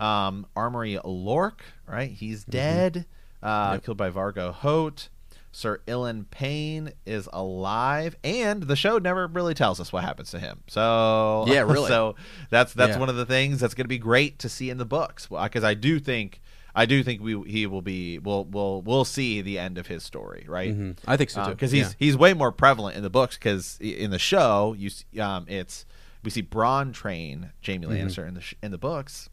Um, 0.00 0.46
Amory 0.56 0.98
Lorch, 1.04 1.60
right? 1.86 2.10
He's 2.10 2.42
dead, 2.44 3.06
uh, 3.42 3.78
killed 3.78 3.98
by 3.98 4.10
Vargo 4.10 4.52
Hoat. 4.52 5.10
Sir 5.52 5.80
Ilyn 5.86 6.26
Payne 6.30 6.92
is 7.04 7.28
alive, 7.32 8.14
and 8.22 8.62
the 8.62 8.76
show 8.76 8.98
never 8.98 9.26
really 9.26 9.54
tells 9.54 9.80
us 9.80 9.92
what 9.92 10.04
happens 10.04 10.30
to 10.30 10.38
him. 10.38 10.60
So 10.68 11.44
Yeah, 11.48 11.60
really. 11.66 11.88
so 11.88 12.14
that's 12.50 12.72
that's 12.72 12.92
Yeah. 12.92 12.98
one 13.00 13.08
of 13.08 13.16
the 13.16 13.26
things 13.26 13.58
that's 13.60 13.74
going 13.74 13.84
to 13.84 13.88
be 13.88 13.98
great 13.98 14.38
to 14.40 14.48
see 14.48 14.70
in 14.70 14.78
the 14.78 14.84
books 14.84 15.26
because 15.26 15.64
I 15.64 15.74
do 15.74 15.98
think 15.98 16.40
I 16.72 16.86
do 16.86 17.02
think 17.02 17.20
we 17.20 17.40
he 17.50 17.66
will 17.66 17.82
be 17.82 18.20
we'll 18.20 18.44
we'll 18.44 18.80
we'll 18.82 19.04
see 19.04 19.40
the 19.42 19.58
end 19.58 19.76
of 19.76 19.88
his 19.88 20.04
story, 20.04 20.44
right? 20.48 20.72
mhm. 20.72 20.96
I 21.04 21.16
think 21.16 21.30
so 21.30 21.42
too. 21.44 21.50
because 21.50 21.72
he's 21.72 21.88
Yeah. 21.88 21.94
he's 21.98 22.16
way 22.16 22.32
more 22.32 22.52
prevalent 22.52 22.96
in 22.96 23.02
the 23.02 23.10
books 23.10 23.36
because 23.36 23.76
in 23.80 24.12
the 24.12 24.20
show 24.20 24.74
you 24.78 24.88
um 25.20 25.46
it's 25.48 25.84
we 26.22 26.30
see 26.30 26.44
Bronn 26.44 26.92
train 26.92 27.50
Jaime 27.66 27.88
Lannister 27.88 28.26
in 28.28 28.34
the 28.34 28.40
sh- 28.40 28.54
in 28.62 28.70
the 28.70 28.78
books 28.78 29.30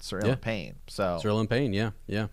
Sir 0.00 0.20
Ilyn 0.20 0.22
Mm-hmm. 0.22 0.28
Yeah. 0.30 0.34
Payne 0.36 0.74
so 0.86 1.18
Sir 1.20 1.28
Ilyn 1.28 1.48
Payne. 1.50 1.74
Yeah, 1.74 1.90
yeah. 2.06 2.28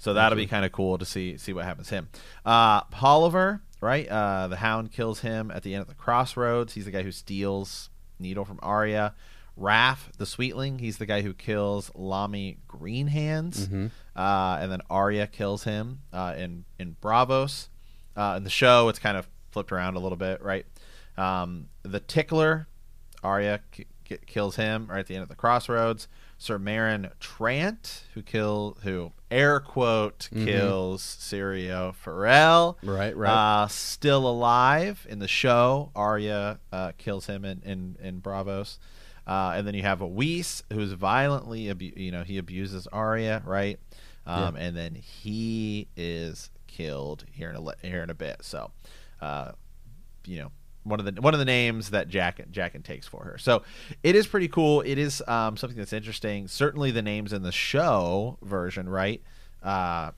So 0.00 0.14
that'll 0.14 0.36
be 0.36 0.46
kind 0.46 0.64
of 0.64 0.72
cool 0.72 0.98
to 0.98 1.04
see 1.04 1.36
see 1.36 1.52
what 1.52 1.64
happens 1.64 1.88
to 1.88 1.94
him. 1.96 2.08
Uh, 2.44 2.82
Polliver, 2.84 3.60
right? 3.80 4.08
Uh, 4.08 4.48
the 4.48 4.56
Hound 4.56 4.90
kills 4.92 5.20
him 5.20 5.50
at 5.52 5.62
the 5.62 5.74
end 5.74 5.82
of 5.82 5.88
the 5.88 5.94
crossroads. 5.94 6.72
He's 6.74 6.86
the 6.86 6.90
guy 6.90 7.02
who 7.02 7.12
steals 7.12 7.90
Needle 8.18 8.44
from 8.44 8.58
Arya. 8.62 9.14
Raff, 9.56 10.10
the 10.16 10.24
Sweetling, 10.24 10.78
he's 10.78 10.96
the 10.96 11.04
guy 11.04 11.20
who 11.20 11.34
kills 11.34 11.90
Lommy 11.90 12.56
Greenhands, 12.66 13.68
uh, 14.16 14.58
and 14.60 14.72
then 14.72 14.80
Arya 14.88 15.26
kills 15.26 15.64
him 15.64 16.00
uh, 16.14 16.34
in 16.36 16.64
in 16.78 16.96
Braavos. 17.02 17.68
Uh, 18.16 18.34
in 18.38 18.44
the 18.44 18.50
show, 18.50 18.88
it's 18.88 18.98
kind 18.98 19.16
of 19.18 19.28
flipped 19.52 19.70
around 19.70 19.96
a 19.96 19.98
little 20.00 20.16
bit, 20.16 20.42
right? 20.42 20.64
Um, 21.18 21.68
the 21.82 22.00
Tickler, 22.00 22.68
Arya 23.22 23.60
k- 23.72 23.86
k- 24.04 24.18
kills 24.26 24.56
him 24.56 24.86
right 24.88 25.00
at 25.00 25.06
the 25.08 25.14
end 25.14 25.22
of 25.22 25.28
the 25.28 25.34
crossroads. 25.36 26.08
Sir 26.42 26.58
Meryn 26.58 27.10
Trant, 27.20 28.04
who 28.14 28.22
kill 28.22 28.78
who 28.82 29.12
air 29.30 29.60
quote 29.60 30.30
kills 30.34 31.02
Syrio 31.02 31.94
Forel, 31.94 32.78
Right, 32.82 33.14
right. 33.14 33.30
uh, 33.64 33.66
still 33.68 34.26
alive 34.26 35.06
in 35.10 35.18
the 35.18 35.28
show. 35.28 35.92
Arya 35.94 36.58
uh, 36.72 36.92
kills 36.96 37.26
him 37.26 37.44
in 37.44 37.60
in, 37.62 37.96
in 38.02 38.22
Braavos, 38.22 38.78
uh, 39.26 39.52
and 39.54 39.66
then 39.66 39.74
you 39.74 39.82
have 39.82 40.00
a 40.00 40.08
Weese 40.08 40.62
who's 40.72 40.92
violently 40.92 41.68
abu- 41.68 41.92
you 41.94 42.10
know 42.10 42.22
he 42.24 42.38
abuses 42.38 42.86
Arya, 42.86 43.42
right? 43.44 43.78
Um, 44.24 44.56
And 44.56 44.74
then 44.74 44.94
he 44.94 45.88
is 45.94 46.50
killed 46.66 47.26
here 47.30 47.50
in 47.50 47.56
a 47.56 47.86
here 47.86 48.02
in 48.02 48.08
a 48.08 48.14
bit. 48.14 48.36
So, 48.44 48.70
uh, 49.20 49.52
you 50.24 50.38
know 50.38 50.52
one 50.82 50.98
of 51.00 51.06
the 51.14 51.20
one 51.20 51.34
of 51.34 51.38
the 51.38 51.44
names 51.44 51.90
that 51.90 52.08
Jack 52.08 52.40
Jaqen 52.50 52.82
takes 52.82 53.06
for 53.06 53.24
her. 53.24 53.38
So 53.38 53.62
it 54.02 54.14
is 54.16 54.26
pretty 54.26 54.48
cool. 54.48 54.80
It 54.80 54.98
is 54.98 55.22
um, 55.28 55.56
something 55.56 55.78
that's 55.78 55.92
interesting. 55.92 56.48
Certainly 56.48 56.92
the 56.92 57.02
names 57.02 57.32
in 57.32 57.42
the 57.42 57.52
show 57.52 58.38
version, 58.42 58.88
right? 58.88 59.22
Uh, 59.62 60.12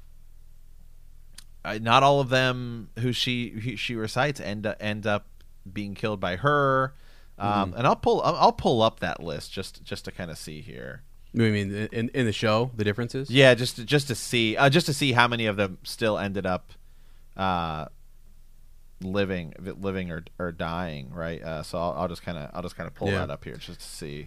not 1.81 2.03
all 2.03 2.21
of 2.21 2.29
them 2.29 2.91
who 2.99 3.13
she 3.13 3.77
she 3.77 3.95
recites 3.95 4.41
end 4.41 4.67
up, 4.67 4.77
end 4.81 5.07
up 5.07 5.27
being 5.71 5.95
killed 5.95 6.21
by 6.21 6.37
her. 6.37 6.95
Um, 7.39 7.75
And 7.77 7.87
I'll 7.87 7.97
pull 7.97 8.21
I'll, 8.23 8.37
I'll 8.37 8.53
pull 8.53 8.83
up 8.83 9.01
that 9.01 9.23
list 9.23 9.53
just 9.53 9.83
just 9.83 10.05
to 10.05 10.13
kind 10.13 10.31
of 10.31 10.39
see 10.39 10.61
here. 10.61 11.03
I 11.35 11.39
mean, 11.39 11.89
in 11.93 12.11
in 12.11 12.27
the 12.27 12.33
show, 12.33 12.71
the 12.77 12.85
differences. 12.85 13.31
Yeah, 13.31 13.55
just 13.55 13.85
just 13.85 14.09
to 14.09 14.15
see 14.15 14.57
uh, 14.57 14.69
just 14.69 14.87
to 14.87 14.95
see 14.95 15.13
how 15.13 15.27
many 15.29 15.47
of 15.47 15.57
them 15.57 15.79
still 15.83 16.19
ended 16.19 16.47
up 16.47 16.73
uh, 17.37 17.87
living 19.03 19.55
living 19.61 20.11
or, 20.11 20.25
or 20.39 20.53
dying, 20.53 21.11
right? 21.13 21.43
Uh, 21.43 21.63
so 21.63 21.79
I'll, 21.79 21.93
I'll 21.93 22.09
just 22.09 22.23
kind 22.23 22.39
of 22.39 22.51
I'll 22.55 22.63
just 22.63 22.77
kind 22.77 22.87
of 22.87 22.95
pull 22.95 23.09
Yeah. 23.09 23.19
that 23.19 23.31
up 23.31 23.45
here 23.45 23.57
just 23.57 23.81
to 23.81 23.87
see. 23.87 24.27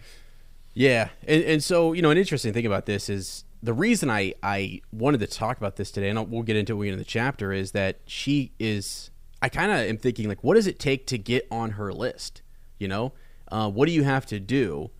Yeah, 0.74 1.08
and, 1.26 1.42
and 1.44 1.64
so 1.64 1.92
you 1.92 2.02
know, 2.02 2.10
an 2.10 2.18
interesting 2.18 2.52
thing 2.52 2.66
about 2.66 2.86
this 2.86 3.08
is 3.08 3.44
the 3.62 3.72
reason 3.72 4.10
I 4.10 4.34
I 4.42 4.82
wanted 4.92 5.20
to 5.20 5.26
talk 5.26 5.56
about 5.56 5.76
this 5.76 5.90
today, 5.90 6.08
and 6.10 6.18
I'll, 6.18 6.26
we'll 6.26 6.42
get 6.42 6.56
into 6.56 6.72
it 6.72 6.76
when 6.76 6.80
we 6.80 6.86
get 6.88 6.92
into 6.94 7.04
the 7.04 7.08
chapter, 7.10 7.52
is 7.52 7.72
that 7.72 8.00
she 8.06 8.52
is. 8.58 9.10
I 9.42 9.48
kind 9.50 9.70
of 9.70 9.78
am 9.78 9.98
thinking 9.98 10.28
like, 10.28 10.42
what 10.42 10.54
does 10.54 10.66
it 10.66 10.78
take 10.78 11.06
to 11.08 11.18
get 11.18 11.46
on 11.50 11.72
her 11.72 11.92
list? 11.92 12.42
You 12.78 12.88
know, 12.88 13.12
uh, 13.52 13.70
what 13.70 13.86
do 13.86 13.92
you 13.92 14.02
have 14.04 14.26
to 14.26 14.40
do 14.40 14.90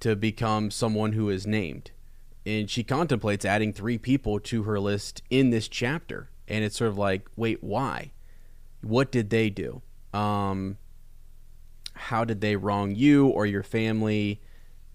to 0.00 0.16
become 0.16 0.70
someone 0.70 1.12
who 1.12 1.28
is 1.30 1.46
named? 1.46 1.90
And 2.44 2.70
she 2.70 2.82
contemplates 2.84 3.44
adding 3.44 3.72
three 3.72 3.98
people 3.98 4.38
to 4.40 4.62
her 4.64 4.78
list 4.78 5.22
in 5.30 5.50
this 5.50 5.66
chapter, 5.68 6.30
and 6.46 6.64
it's 6.64 6.76
sort 6.76 6.90
of 6.90 6.96
like, 6.98 7.28
wait, 7.36 7.62
why? 7.62 8.12
What 8.82 9.10
did 9.12 9.30
they 9.30 9.50
do? 9.50 9.82
Um, 10.12 10.76
how 11.94 12.24
did 12.24 12.40
they 12.40 12.56
wrong 12.56 12.94
you 12.94 13.26
or 13.28 13.46
your 13.46 13.62
family? 13.62 14.40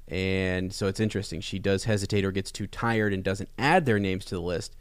And 0.08 0.74
so 0.74 0.88
it's 0.88 1.00
interesting. 1.00 1.42
She 1.42 1.58
does 1.60 1.86
hesitate 1.86 2.26
or 2.26 2.32
gets 2.32 2.52
too 2.52 2.68
tired 2.68 3.14
and 3.14 3.24
doesn't 3.24 3.50
add 3.58 3.86
their 3.86 4.00
names 4.00 4.26
to 4.26 4.36
the 4.36 4.42
list. 4.42 4.76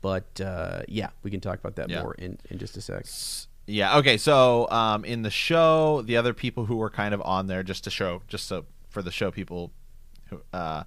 But 0.00 0.40
uh, 0.40 0.82
yeah, 0.88 1.10
we 1.22 1.30
can 1.30 1.40
talk 1.40 1.58
about 1.58 1.76
that 1.76 1.90
Yeah. 1.90 2.02
more 2.02 2.14
in, 2.14 2.38
in 2.50 2.58
just 2.58 2.76
a 2.76 2.80
sec. 2.80 3.04
Yeah. 3.66 3.98
Okay. 3.98 4.16
So 4.16 4.68
um, 4.70 5.04
in 5.04 5.22
the 5.22 5.30
show, 5.30 6.02
the 6.02 6.16
other 6.16 6.32
people 6.34 6.64
who 6.66 6.76
were 6.76 6.90
kind 6.90 7.12
of 7.14 7.20
on 7.22 7.46
there 7.46 7.62
just 7.62 7.84
to 7.84 7.90
show, 7.90 8.22
just 8.26 8.46
so 8.46 8.64
for 8.88 9.02
the 9.02 9.10
show 9.12 9.30
people, 9.30 9.70
who 10.28 10.40
uh, 10.52 10.84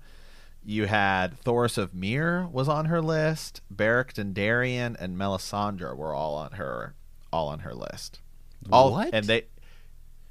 you 0.65 0.85
had 0.87 1.39
Thoros 1.43 1.77
of 1.77 1.93
Myr 1.93 2.47
was 2.51 2.67
on 2.67 2.85
her 2.85 3.01
list. 3.01 3.61
Beric 3.69 4.13
Dondarrion 4.13 4.95
and 4.99 5.15
Melisandre 5.17 5.95
were 5.95 6.13
all 6.13 6.35
on 6.35 6.53
her, 6.53 6.95
all 7.33 7.49
on 7.49 7.59
her 7.59 7.73
list. 7.73 8.19
All 8.71 8.91
What? 8.91 9.13
and 9.13 9.25
they. 9.25 9.45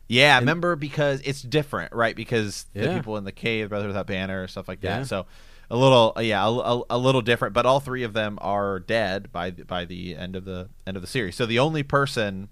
Yeah, 0.09 0.39
remember 0.39 0.77
because 0.77 1.21
it's 1.25 1.41
different, 1.43 1.95
right? 1.95 2.15
Because 2.15 2.67
the 2.75 2.95
people 2.95 3.17
in 3.17 3.25
the 3.25 3.33
cave, 3.33 3.71
Brother 3.71 3.87
Without 3.87 4.07
Banner, 4.07 4.47
stuff 4.47 4.69
like 4.69 4.81
that. 4.83 4.99
Yeah. 4.99 5.05
So 5.05 5.27
a 5.71 5.77
little, 5.77 6.13
yeah, 6.21 6.45
a, 6.45 6.51
a, 6.51 6.83
a 6.91 6.99
little 6.99 7.23
different. 7.23 7.55
But 7.55 7.65
all 7.65 7.81
three 7.81 8.03
of 8.03 8.13
them 8.13 8.39
are 8.43 8.79
dead 8.79 9.33
by 9.33 9.51
the- 9.51 9.65
by 9.65 9.85
the 9.87 10.15
end 10.17 10.37
of 10.37 10.45
the 10.45 10.69
end 10.87 10.97
of 10.97 11.03
the 11.03 11.07
series. 11.07 11.35
So 11.37 11.47
the 11.47 11.59
only 11.61 11.83
person 11.83 12.49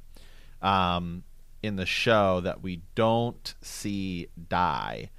um, 0.62 1.22
in 1.62 1.76
the 1.76 1.84
show 1.86 2.40
that 2.40 2.62
we 2.62 2.82
don't 2.94 3.54
see 3.60 4.28
die, 4.48 5.10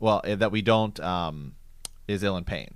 well, 0.00 0.22
eh, 0.24 0.34
that 0.36 0.50
we 0.52 0.62
don't 0.62 0.98
um, 1.00 1.54
is 2.08 2.22
Ilyn 2.22 2.44
Payne. 2.46 2.74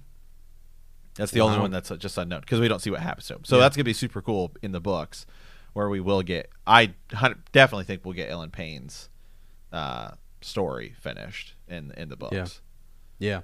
That's 1.15 1.33
the 1.33 1.41
only 1.41 1.59
one 1.59 1.71
that's 1.71 1.89
just 1.99 2.19
unknown 2.19 2.41
because 2.41 2.61
we 2.61 2.69
don't 2.69 2.81
see 2.81 2.91
what 2.91 3.01
happens 3.01 3.27
to 3.29 3.35
him. 3.37 3.45
So 3.45 3.57
Yeah. 3.57 3.63
that's 3.63 3.77
gonna 3.77 3.85
be 3.85 3.95
super 3.95 4.21
cool 4.21 4.53
in 4.63 4.73
the 4.73 4.81
books, 4.81 5.25
where 5.77 5.91
we 5.91 6.01
will 6.01 6.23
get. 6.23 6.49
I 6.67 6.95
definitely 7.53 7.85
think 7.85 8.03
we'll 8.03 8.15
get 8.15 8.31
Ilyn 8.31 8.51
Payne's 8.51 9.11
uh, 9.71 10.13
story 10.41 10.95
finished 10.99 11.55
in 11.69 11.93
in 11.99 12.09
the 12.09 12.17
books. 12.17 12.35
Yeah. 12.35 12.47
Yeah. 13.19 13.41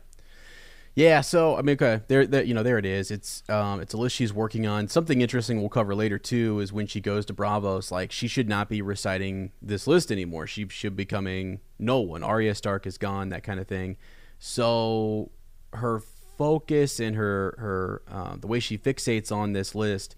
Yeah, 0.95 1.21
so 1.23 1.57
I 1.57 1.63
mean, 1.63 1.75
okay, 1.75 2.01
there, 2.09 2.27
there, 2.27 2.43
you 2.43 2.53
know, 2.53 2.63
there 2.63 2.77
it 2.79 2.85
is. 2.85 3.11
It's, 3.11 3.43
um, 3.49 3.81
it's 3.81 3.95
a 3.95 3.97
list 3.97 4.15
she's 4.15 4.33
working 4.33 4.67
on. 4.67 4.89
Something 4.89 5.23
interesting 5.23 5.59
we'll 5.59 5.71
cover 5.71 5.95
later 5.95 6.19
too 6.19 6.61
is 6.61 6.71
when 6.71 6.87
she 6.87 7.01
goes 7.01 7.25
to 7.27 7.35
Braavos, 7.35 7.91
Like, 7.91 8.13
she 8.13 8.29
should 8.29 8.47
not 8.47 8.69
be 8.69 8.83
reciting 8.83 9.53
this 9.63 9.87
list 9.87 10.13
anymore. 10.13 10.47
She 10.47 10.69
should 10.69 10.95
be 10.95 11.05
becoming 11.05 11.61
no 11.79 12.01
one. 12.01 12.23
Arya 12.23 12.55
Stark 12.55 12.87
is 12.87 12.99
gone, 12.99 13.31
that 13.31 13.43
kind 13.43 13.59
of 13.59 13.67
thing. 13.67 13.97
So 14.39 15.31
her 15.73 16.01
focus 16.37 17.01
and 17.01 17.17
her 17.17 17.55
her 17.59 18.03
uh, 18.11 18.37
the 18.39 18.47
way 18.47 18.61
she 18.61 18.77
fixates 18.77 19.33
on 19.33 19.53
this 19.53 19.75
list 19.75 20.15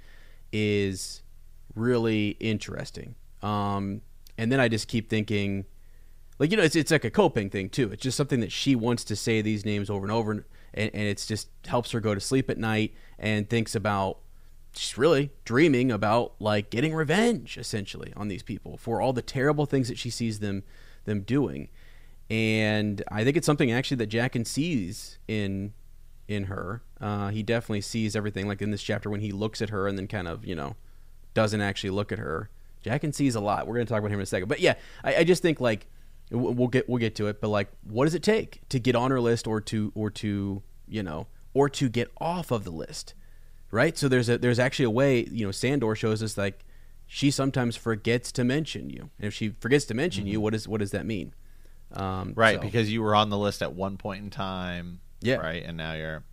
is 0.52 1.22
really 1.74 2.36
interesting. 2.40 3.14
Um, 3.42 4.02
and 4.38 4.50
then 4.50 4.60
I 4.60 4.68
just 4.68 4.88
keep 4.88 5.08
thinking, 5.08 5.64
like 6.38 6.50
you 6.50 6.56
know, 6.56 6.62
it's 6.62 6.76
it's 6.76 6.90
like 6.90 7.04
a 7.04 7.10
coping 7.10 7.50
thing 7.50 7.68
too. 7.68 7.90
It's 7.92 8.02
just 8.02 8.16
something 8.16 8.40
that 8.40 8.52
she 8.52 8.74
wants 8.74 9.04
to 9.04 9.16
say 9.16 9.42
these 9.42 9.64
names 9.64 9.90
over 9.90 10.04
and 10.04 10.12
over, 10.12 10.32
and, 10.32 10.44
and 10.74 10.90
it's 10.94 11.26
just 11.26 11.48
helps 11.66 11.92
her 11.92 12.00
go 12.00 12.14
to 12.14 12.20
sleep 12.20 12.50
at 12.50 12.58
night 12.58 12.94
and 13.18 13.48
thinks 13.48 13.74
about 13.74 14.18
she's 14.76 14.98
really 14.98 15.30
dreaming 15.44 15.92
about 15.92 16.34
like 16.40 16.70
getting 16.70 16.94
revenge 16.94 17.56
essentially 17.56 18.12
on 18.16 18.28
these 18.28 18.42
people 18.42 18.76
for 18.76 19.00
all 19.00 19.12
the 19.12 19.22
terrible 19.22 19.66
things 19.66 19.88
that 19.88 19.98
she 19.98 20.10
sees 20.10 20.40
them 20.40 20.62
them 21.04 21.20
doing. 21.20 21.68
And 22.30 23.02
I 23.08 23.22
think 23.22 23.36
it's 23.36 23.46
something 23.46 23.70
actually 23.70 23.98
that 23.98 24.10
Jaqen 24.10 24.46
sees 24.46 25.18
in 25.28 25.72
in 26.26 26.44
her. 26.44 26.82
Uh, 27.00 27.28
he 27.28 27.42
definitely 27.42 27.82
sees 27.82 28.16
everything 28.16 28.48
like 28.48 28.62
in 28.62 28.70
this 28.70 28.82
chapter 28.82 29.10
when 29.10 29.20
he 29.20 29.30
looks 29.30 29.60
at 29.60 29.70
her 29.70 29.86
and 29.86 29.98
then 29.98 30.08
kind 30.08 30.26
of 30.26 30.44
you 30.44 30.54
know 30.54 30.76
doesn't 31.34 31.60
actually 31.60 31.90
look 31.90 32.12
at 32.12 32.18
her. 32.18 32.50
Jaqen 32.84 33.14
sees 33.14 33.34
a 33.34 33.40
lot. 33.40 33.66
We're 33.66 33.74
going 33.74 33.86
to 33.86 33.90
talk 33.90 33.98
about 33.98 34.10
him 34.10 34.18
in 34.18 34.22
a 34.22 34.26
second, 34.26 34.48
but 34.48 34.60
yeah, 34.60 34.74
I, 35.02 35.16
I 35.16 35.24
just 35.24 35.42
think 35.42 35.60
like 35.60 35.86
we'll 36.30 36.68
get 36.68 36.88
we'll 36.88 36.98
get 36.98 37.14
to 37.16 37.28
it. 37.28 37.40
But 37.40 37.48
like, 37.48 37.68
what 37.82 38.04
does 38.04 38.14
it 38.14 38.22
take 38.22 38.60
to 38.68 38.78
get 38.78 38.94
on 38.94 39.10
her 39.10 39.20
list 39.20 39.46
or 39.46 39.60
to 39.62 39.92
or 39.94 40.10
to 40.10 40.62
you 40.86 41.02
know 41.02 41.26
or 41.54 41.68
to 41.70 41.88
get 41.88 42.10
off 42.20 42.50
of 42.50 42.64
the 42.64 42.70
list, 42.70 43.14
right? 43.70 43.96
So 43.96 44.08
there's 44.08 44.28
a 44.28 44.38
there's 44.38 44.58
actually 44.58 44.86
a 44.86 44.90
way. 44.90 45.24
You 45.24 45.46
know, 45.46 45.52
Sandor 45.52 45.94
shows 45.94 46.22
us 46.22 46.36
like 46.36 46.64
she 47.06 47.30
sometimes 47.30 47.76
forgets 47.76 48.32
to 48.32 48.44
mention 48.44 48.90
you, 48.90 49.10
and 49.18 49.26
if 49.26 49.34
she 49.34 49.50
forgets 49.60 49.84
to 49.86 49.94
mention 49.94 50.24
mm-hmm. 50.24 50.32
you, 50.32 50.40
what 50.40 50.54
is 50.54 50.68
what 50.68 50.80
does 50.80 50.90
that 50.90 51.06
mean? 51.06 51.34
Um, 51.92 52.32
right, 52.34 52.56
so. 52.56 52.60
because 52.60 52.90
you 52.90 53.02
were 53.02 53.14
on 53.14 53.30
the 53.30 53.38
list 53.38 53.62
at 53.62 53.72
one 53.72 53.96
point 53.96 54.24
in 54.24 54.30
time. 54.30 55.00
Yeah. 55.20 55.36
Right, 55.36 55.62
and 55.64 55.76
now 55.76 55.94
you're 55.94 56.24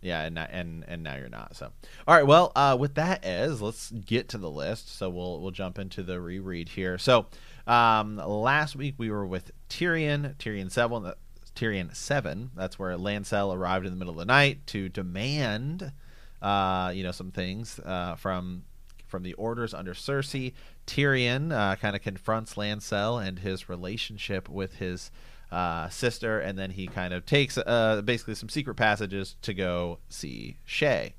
yeah, 0.00 0.22
and 0.22 0.38
and 0.38 0.84
and 0.86 1.02
now 1.02 1.16
you're 1.16 1.28
not. 1.28 1.56
So, 1.56 1.70
all 2.06 2.14
right. 2.14 2.26
Well, 2.26 2.52
uh, 2.54 2.76
with 2.78 2.94
that 2.94 3.24
as, 3.24 3.60
let's 3.60 3.90
get 3.90 4.28
to 4.30 4.38
the 4.38 4.50
list. 4.50 4.96
So 4.96 5.10
we'll 5.10 5.40
we'll 5.40 5.50
jump 5.50 5.78
into 5.78 6.02
the 6.02 6.20
reread 6.20 6.68
here. 6.68 6.98
So, 6.98 7.26
um, 7.66 8.16
last 8.16 8.76
week 8.76 8.94
we 8.98 9.10
were 9.10 9.26
with 9.26 9.50
Tyrion, 9.68 10.36
Tyrion 10.36 10.70
seven, 10.70 11.06
uh, 11.06 11.14
Tyrion 11.56 11.94
seven. 11.94 12.50
That's 12.54 12.78
where 12.78 12.96
Lancel 12.96 13.54
arrived 13.54 13.86
in 13.86 13.92
the 13.92 13.98
middle 13.98 14.14
of 14.14 14.18
the 14.18 14.24
night 14.32 14.66
to 14.68 14.88
demand, 14.88 15.92
uh, 16.40 16.92
you 16.94 17.02
know, 17.02 17.12
some 17.12 17.32
things 17.32 17.80
uh, 17.84 18.14
from 18.14 18.64
from 19.08 19.22
the 19.24 19.34
orders 19.34 19.74
under 19.74 19.94
Cersei. 19.94 20.52
Tyrion 20.86 21.52
uh, 21.52 21.76
kind 21.76 21.96
of 21.96 22.02
confronts 22.02 22.54
Lancel 22.54 23.18
and 23.26 23.40
his 23.40 23.68
relationship 23.68 24.48
with 24.48 24.76
his 24.76 25.10
uh, 25.50 25.88
sister, 25.88 26.40
and 26.40 26.58
then 26.58 26.70
he 26.70 26.86
kind 26.86 27.14
of 27.14 27.24
takes 27.26 27.58
uh, 27.58 28.02
basically 28.04 28.34
some 28.34 28.48
secret 28.48 28.74
passages 28.74 29.36
to 29.42 29.54
go 29.54 29.98
see 30.08 30.58
Shae. 30.66 31.12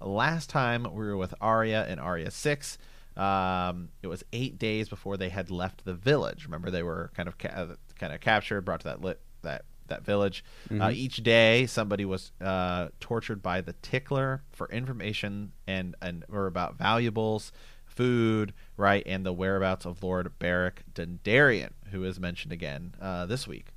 Last 0.00 0.50
time 0.50 0.84
we 0.84 1.04
were 1.04 1.16
with 1.16 1.34
Arya 1.40 1.86
in 1.88 1.98
Arya 1.98 2.30
6. 2.30 2.78
Um, 3.16 3.90
it 4.02 4.08
was 4.08 4.24
eight 4.32 4.58
days 4.58 4.88
before 4.88 5.16
they 5.16 5.28
had 5.28 5.50
left 5.50 5.84
the 5.84 5.94
village. 5.94 6.44
Remember, 6.44 6.70
they 6.70 6.82
were 6.82 7.10
kind 7.14 7.28
of 7.28 7.38
ca- 7.38 7.76
kind 7.98 8.12
of 8.12 8.20
captured, 8.20 8.62
brought 8.62 8.80
to 8.80 8.88
that 8.88 9.00
lit- 9.00 9.20
that 9.42 9.64
that 9.88 10.04
village. 10.04 10.44
Uh, 10.68 10.72
mm-hmm. 10.72 10.82
Uh, 10.82 10.90
each 10.90 11.22
day, 11.22 11.66
somebody 11.66 12.04
was 12.04 12.32
uh, 12.40 12.88
tortured 13.00 13.42
by 13.42 13.60
the 13.60 13.74
tickler 13.82 14.42
for 14.50 14.68
information 14.70 15.52
and 15.66 15.94
and 16.02 16.24
or 16.30 16.46
about 16.46 16.76
valuables, 16.76 17.52
food, 17.86 18.52
right, 18.76 19.02
and 19.06 19.24
the 19.24 19.32
whereabouts 19.32 19.86
of 19.86 20.02
Lord 20.02 20.32
Beric 20.38 20.82
Dondarrion, 20.92 21.70
who 21.94 22.04
is 22.04 22.18
mentioned 22.18 22.52
again 22.52 22.94
uh, 23.00 23.24
this 23.24 23.46
week. 23.46 23.68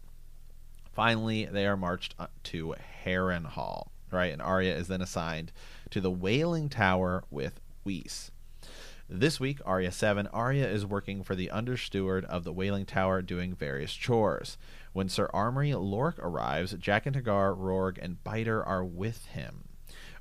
Finally, 0.92 1.46
they 1.46 1.68
are 1.68 1.78
marched 1.78 2.16
to 2.44 2.74
Harrenhal, 3.06 3.90
right, 4.12 4.34
and 4.34 4.42
Arya 4.42 4.76
is 4.76 4.88
then 4.88 5.02
assigned 5.02 5.52
to 5.92 6.02
the 6.02 6.10
Wailing 6.10 6.70
Tower 6.70 7.24
with 7.30 7.60
Weese. 7.86 8.32
This 9.08 9.40
week, 9.40 9.60
Arya 9.64 9.92
7, 9.92 10.28
Arya 10.28 10.68
is 10.68 10.86
working 10.86 11.24
for 11.24 11.36
the 11.36 11.52
understeward 11.52 12.26
of 12.26 12.44
the 12.44 12.52
Wailing 12.52 12.86
Tower 12.86 13.22
doing 13.22 13.54
various 13.54 13.94
chores. 13.94 14.58
When 14.92 15.08
Sir 15.08 15.30
Amory 15.34 15.76
Lorch 15.76 16.18
arrives, 16.18 16.74
Jaqen 16.74 17.14
H'ghar, 17.14 17.56
Rorg, 17.56 18.00
and 18.02 18.24
Biter 18.24 18.66
are 18.66 18.84
with 18.84 19.28
him. 19.28 19.66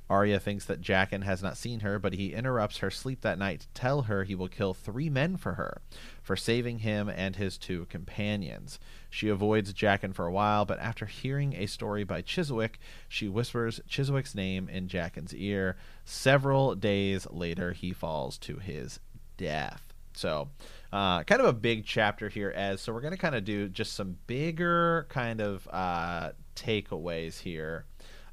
Arya 0.09 0.39
thinks 0.39 0.65
that 0.65 0.81
Jaqen 0.81 1.23
has 1.23 1.43
not 1.43 1.57
seen 1.57 1.81
her, 1.81 1.99
but 1.99 2.13
he 2.13 2.33
interrupts 2.33 2.77
her 2.77 2.89
sleep 2.89 3.21
that 3.21 3.37
night 3.37 3.61
to 3.61 3.67
tell 3.73 4.03
her 4.03 4.23
he 4.23 4.35
will 4.35 4.47
kill 4.47 4.73
three 4.73 5.09
men 5.09 5.35
for 5.35 5.55
her, 5.55 5.81
for 6.27 6.35
saving 6.35 6.79
him 6.79 7.07
and 7.07 7.37
his 7.37 7.57
two 7.57 7.85
companions. 7.85 8.79
She 9.09 9.29
avoids 9.29 9.73
Jaqen 9.73 10.13
for 10.13 10.25
a 10.25 10.31
while, 10.31 10.65
but 10.65 10.77
after 10.77 11.05
hearing 11.05 11.55
a 11.55 11.67
story 11.67 12.03
by 12.03 12.21
Chiswick, 12.21 12.79
she 13.07 13.29
whispers 13.29 13.79
Chiswick's 13.87 14.35
name 14.35 14.67
in 14.67 14.89
Jaqen's 14.89 15.33
ear. 15.33 15.77
Several 16.03 16.75
days 16.75 17.27
later, 17.31 17.71
he 17.71 17.93
falls 17.93 18.37
to 18.39 18.57
his 18.57 18.99
death. 19.37 19.93
So, 20.15 20.49
uh, 20.91 21.23
kind 21.23 21.39
of 21.39 21.47
a 21.47 21.53
big 21.53 21.85
chapter 21.85 22.27
here, 22.27 22.51
as 22.53 22.81
so 22.81 22.91
we're 22.91 23.01
going 23.01 23.11
to 23.11 23.17
kind 23.17 23.35
of 23.35 23.45
do 23.45 23.69
just 23.69 23.93
some 23.93 24.17
bigger 24.27 25.05
kind 25.07 25.39
of 25.39 25.65
uh, 25.71 26.31
takeaways 26.57 27.39
here 27.39 27.85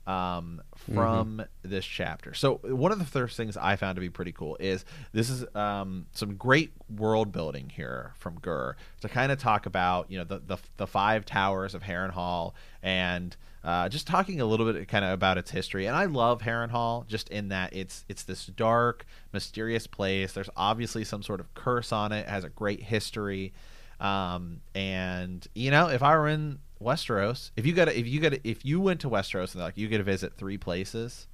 um, 0.07 0.63
from 0.77 1.39
mm-hmm. 1.39 1.69
this 1.69 1.85
chapter. 1.85 2.35
So 2.35 2.57
one 2.63 2.93
of 2.93 2.99
the 2.99 3.05
first 3.05 3.37
things 3.37 3.57
I 3.57 3.77
found 3.77 3.97
to 3.97 4.01
be 4.01 4.11
pretty 4.11 4.33
cool 4.33 4.57
is 4.61 4.85
this 5.13 5.31
is 5.31 5.45
um, 5.55 6.07
some 6.13 6.37
great 6.37 6.73
world 6.95 7.33
building 7.33 7.71
here 7.71 8.13
from 8.17 8.39
Gur 8.41 8.77
to 9.01 9.09
kind 9.09 9.33
of 9.33 9.39
talk 9.39 9.67
about 9.67 10.11
you 10.11 10.19
know 10.19 10.25
the 10.25 10.39
the, 10.39 10.59
the 10.77 10.87
five 10.87 11.25
towers 11.25 11.75
of 11.75 11.83
Harrenhal 11.83 12.53
and 12.83 13.37
uh, 13.65 13.89
just 13.89 14.07
talking 14.07 14.43
a 14.43 14.45
little 14.45 14.71
bit 14.71 14.87
kind 14.89 15.05
of 15.05 15.13
about 15.13 15.39
its 15.39 15.51
history. 15.51 15.87
And 15.87 15.97
I 15.97 16.05
love 16.05 16.43
Harrenhal 16.43 17.07
just 17.07 17.31
in 17.31 17.49
that 17.49 17.75
it's 17.75 18.05
it's 18.09 18.25
this 18.25 18.47
dark, 18.47 19.07
mysterious 19.33 19.87
place. 19.87 20.33
There's 20.33 20.51
obviously 20.55 21.05
some 21.05 21.23
sort 21.23 21.41
of 21.41 21.53
curse 21.55 21.91
on 21.91 22.13
it. 22.13 22.21
it 22.21 22.29
has 22.29 22.45
a 22.45 22.51
great 22.51 22.83
history. 22.83 23.55
Um, 24.01 24.61
and 24.75 25.47
you 25.55 25.71
know, 25.71 25.89
if 25.89 26.03
I 26.03 26.15
were 26.17 26.29
in 26.29 26.59
Westeros, 26.85 27.51
if 27.57 27.67
you 27.67 27.73
got 27.73 27.89
if 27.89 28.07
you 28.07 28.21
got 28.21 28.35
if 28.45 28.65
you 28.65 28.81
went 28.81 29.01
to 29.01 29.11
Westeros 29.11 29.55
and 29.55 29.63
like 29.63 29.77
you 29.77 29.89
get 29.89 29.99
to 29.99 30.05
visit 30.05 30.35
three 30.37 30.59
places, 30.59 31.27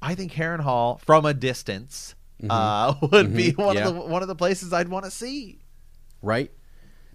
I 0.00 0.14
think 0.14 0.32
Harrenhal 0.32 1.00
from 1.00 1.26
a 1.26 1.34
distance 1.34 2.14
mm-hmm. 2.42 2.50
uh, 2.50 2.94
would 3.08 3.26
mm-hmm. 3.26 3.36
be 3.36 3.50
one 3.52 3.76
yeah. 3.76 3.88
of 3.88 3.94
the 3.94 4.00
one 4.00 4.22
of 4.22 4.28
the 4.28 4.34
places 4.34 4.72
I'd 4.72 4.88
want 4.88 5.04
to 5.04 5.10
see. 5.10 5.60
Right. 6.22 6.50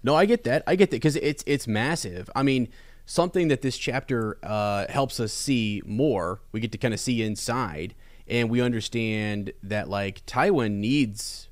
No, 0.02 0.14
I 0.14 0.26
get 0.26 0.44
that. 0.44 0.62
I 0.66 0.76
get 0.76 0.90
that 0.90 0.96
because 0.96 1.16
it's 1.16 1.42
it's 1.46 1.66
massive. 1.66 2.30
I 2.34 2.42
mean, 2.42 2.68
something 3.06 3.48
that 3.48 3.62
this 3.62 3.78
chapter 3.78 4.38
uh, 4.42 4.86
helps 4.88 5.18
us 5.18 5.32
see 5.32 5.82
more. 5.84 6.42
We 6.52 6.60
get 6.60 6.72
to 6.72 6.78
kind 6.78 6.94
of 6.94 7.00
see 7.00 7.22
inside, 7.22 7.94
and 8.28 8.50
we 8.50 8.60
understand 8.60 9.52
that 9.62 9.88
like 9.88 10.24
Tywin 10.26 10.72
needs 10.72 11.48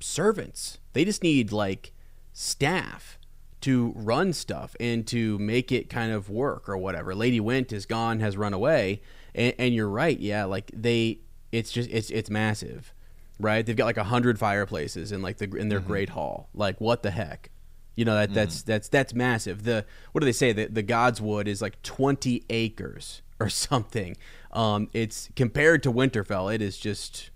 servants. 0.00 0.78
They 0.92 1.04
just 1.04 1.22
need 1.22 1.52
like 1.52 1.92
staff 2.32 3.18
to 3.64 3.94
run 3.96 4.34
stuff 4.34 4.76
and 4.78 5.06
to 5.06 5.38
make 5.38 5.72
it 5.72 5.88
kind 5.88 6.12
of 6.12 6.28
work 6.28 6.68
or 6.68 6.76
whatever. 6.76 7.14
Lady 7.14 7.40
Whent 7.40 7.72
is 7.72 7.86
gone, 7.86 8.20
has 8.20 8.36
run 8.36 8.52
away, 8.52 9.00
and, 9.34 9.54
and 9.58 9.74
you're 9.74 9.88
right. 9.88 10.20
Yeah, 10.20 10.44
like 10.44 10.70
they, 10.74 11.20
it's 11.50 11.72
just 11.72 11.88
it's 11.90 12.10
it's 12.10 12.28
massive, 12.28 12.92
right? 13.40 13.64
They've 13.64 13.74
got 13.74 13.86
like 13.86 13.96
a 13.96 14.04
hundred 14.04 14.38
fireplaces 14.38 15.12
in 15.12 15.22
like 15.22 15.38
the 15.38 15.50
in 15.56 15.70
their 15.70 15.78
mm-hmm. 15.78 15.88
great 15.88 16.08
hall. 16.10 16.50
Like 16.52 16.78
what 16.78 17.02
the 17.02 17.10
heck? 17.10 17.48
You 17.96 18.04
know 18.04 18.14
that 18.16 18.26
mm-hmm. 18.28 18.34
that's 18.34 18.62
that's 18.62 18.88
that's 18.90 19.14
massive. 19.14 19.64
The 19.64 19.86
what 20.12 20.20
do 20.20 20.26
they 20.26 20.32
say? 20.32 20.52
The 20.52 20.66
the 20.66 20.82
Godswood 20.82 21.46
is 21.46 21.62
like 21.62 21.80
twenty 21.82 22.44
acres 22.50 23.22
or 23.40 23.48
something. 23.48 24.14
Um, 24.52 24.90
it's 24.92 25.30
compared 25.36 25.82
to 25.84 25.92
Winterfell, 25.92 26.54
it 26.54 26.60
is 26.60 26.76
just 26.76 27.30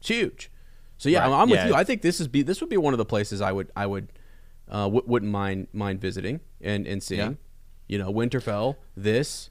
it's 0.00 0.08
huge. 0.08 0.50
So 0.96 1.10
yeah, 1.10 1.18
right. 1.18 1.26
I'm, 1.26 1.32
I'm 1.34 1.48
yeah. 1.50 1.64
with 1.64 1.72
you. 1.72 1.78
I 1.78 1.84
think 1.84 2.00
this 2.00 2.20
is 2.20 2.26
be 2.26 2.40
this 2.40 2.62
would 2.62 2.70
be 2.70 2.78
one 2.78 2.94
of 2.94 2.98
the 2.98 3.04
places 3.04 3.42
I 3.42 3.52
would 3.52 3.70
I 3.76 3.84
would 3.84 4.08
uh, 4.68 4.84
w- 4.84 5.04
wouldn't 5.06 5.32
mind 5.32 5.68
mind 5.72 6.00
visiting 6.00 6.40
and 6.60 6.86
and 6.86 7.02
seeing. 7.02 7.20
Yeah. 7.20 7.34
You 7.88 7.98
know, 7.98 8.12
Winterfell. 8.12 8.76
This 8.96 9.50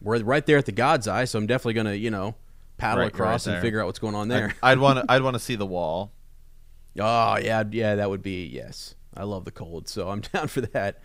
we're 0.00 0.22
right 0.22 0.44
there 0.44 0.58
at 0.58 0.66
the 0.66 0.72
God's 0.72 1.08
Eye, 1.08 1.24
so 1.24 1.38
I'm 1.38 1.46
definitely 1.46 1.74
gonna 1.74 1.94
you 1.94 2.10
know 2.10 2.34
paddle 2.76 3.02
right, 3.02 3.12
across 3.12 3.46
right 3.46 3.54
and 3.54 3.62
figure 3.62 3.80
out 3.80 3.86
what's 3.86 3.98
going 3.98 4.14
on 4.14 4.28
there. 4.28 4.54
I'd 4.62 4.78
want 4.78 4.98
to 4.98 5.04
I'd 5.08 5.22
want 5.22 5.34
to 5.34 5.40
see 5.40 5.54
the 5.54 5.66
wall. 5.66 6.12
Oh 6.98 7.36
yeah, 7.36 7.64
yeah, 7.70 7.94
that 7.96 8.10
would 8.10 8.22
be 8.22 8.46
yes. 8.46 8.94
I 9.16 9.24
love 9.24 9.44
the 9.44 9.50
cold, 9.50 9.88
so 9.88 10.08
I'm 10.08 10.20
down 10.32 10.48
for 10.48 10.62
that. 10.62 11.00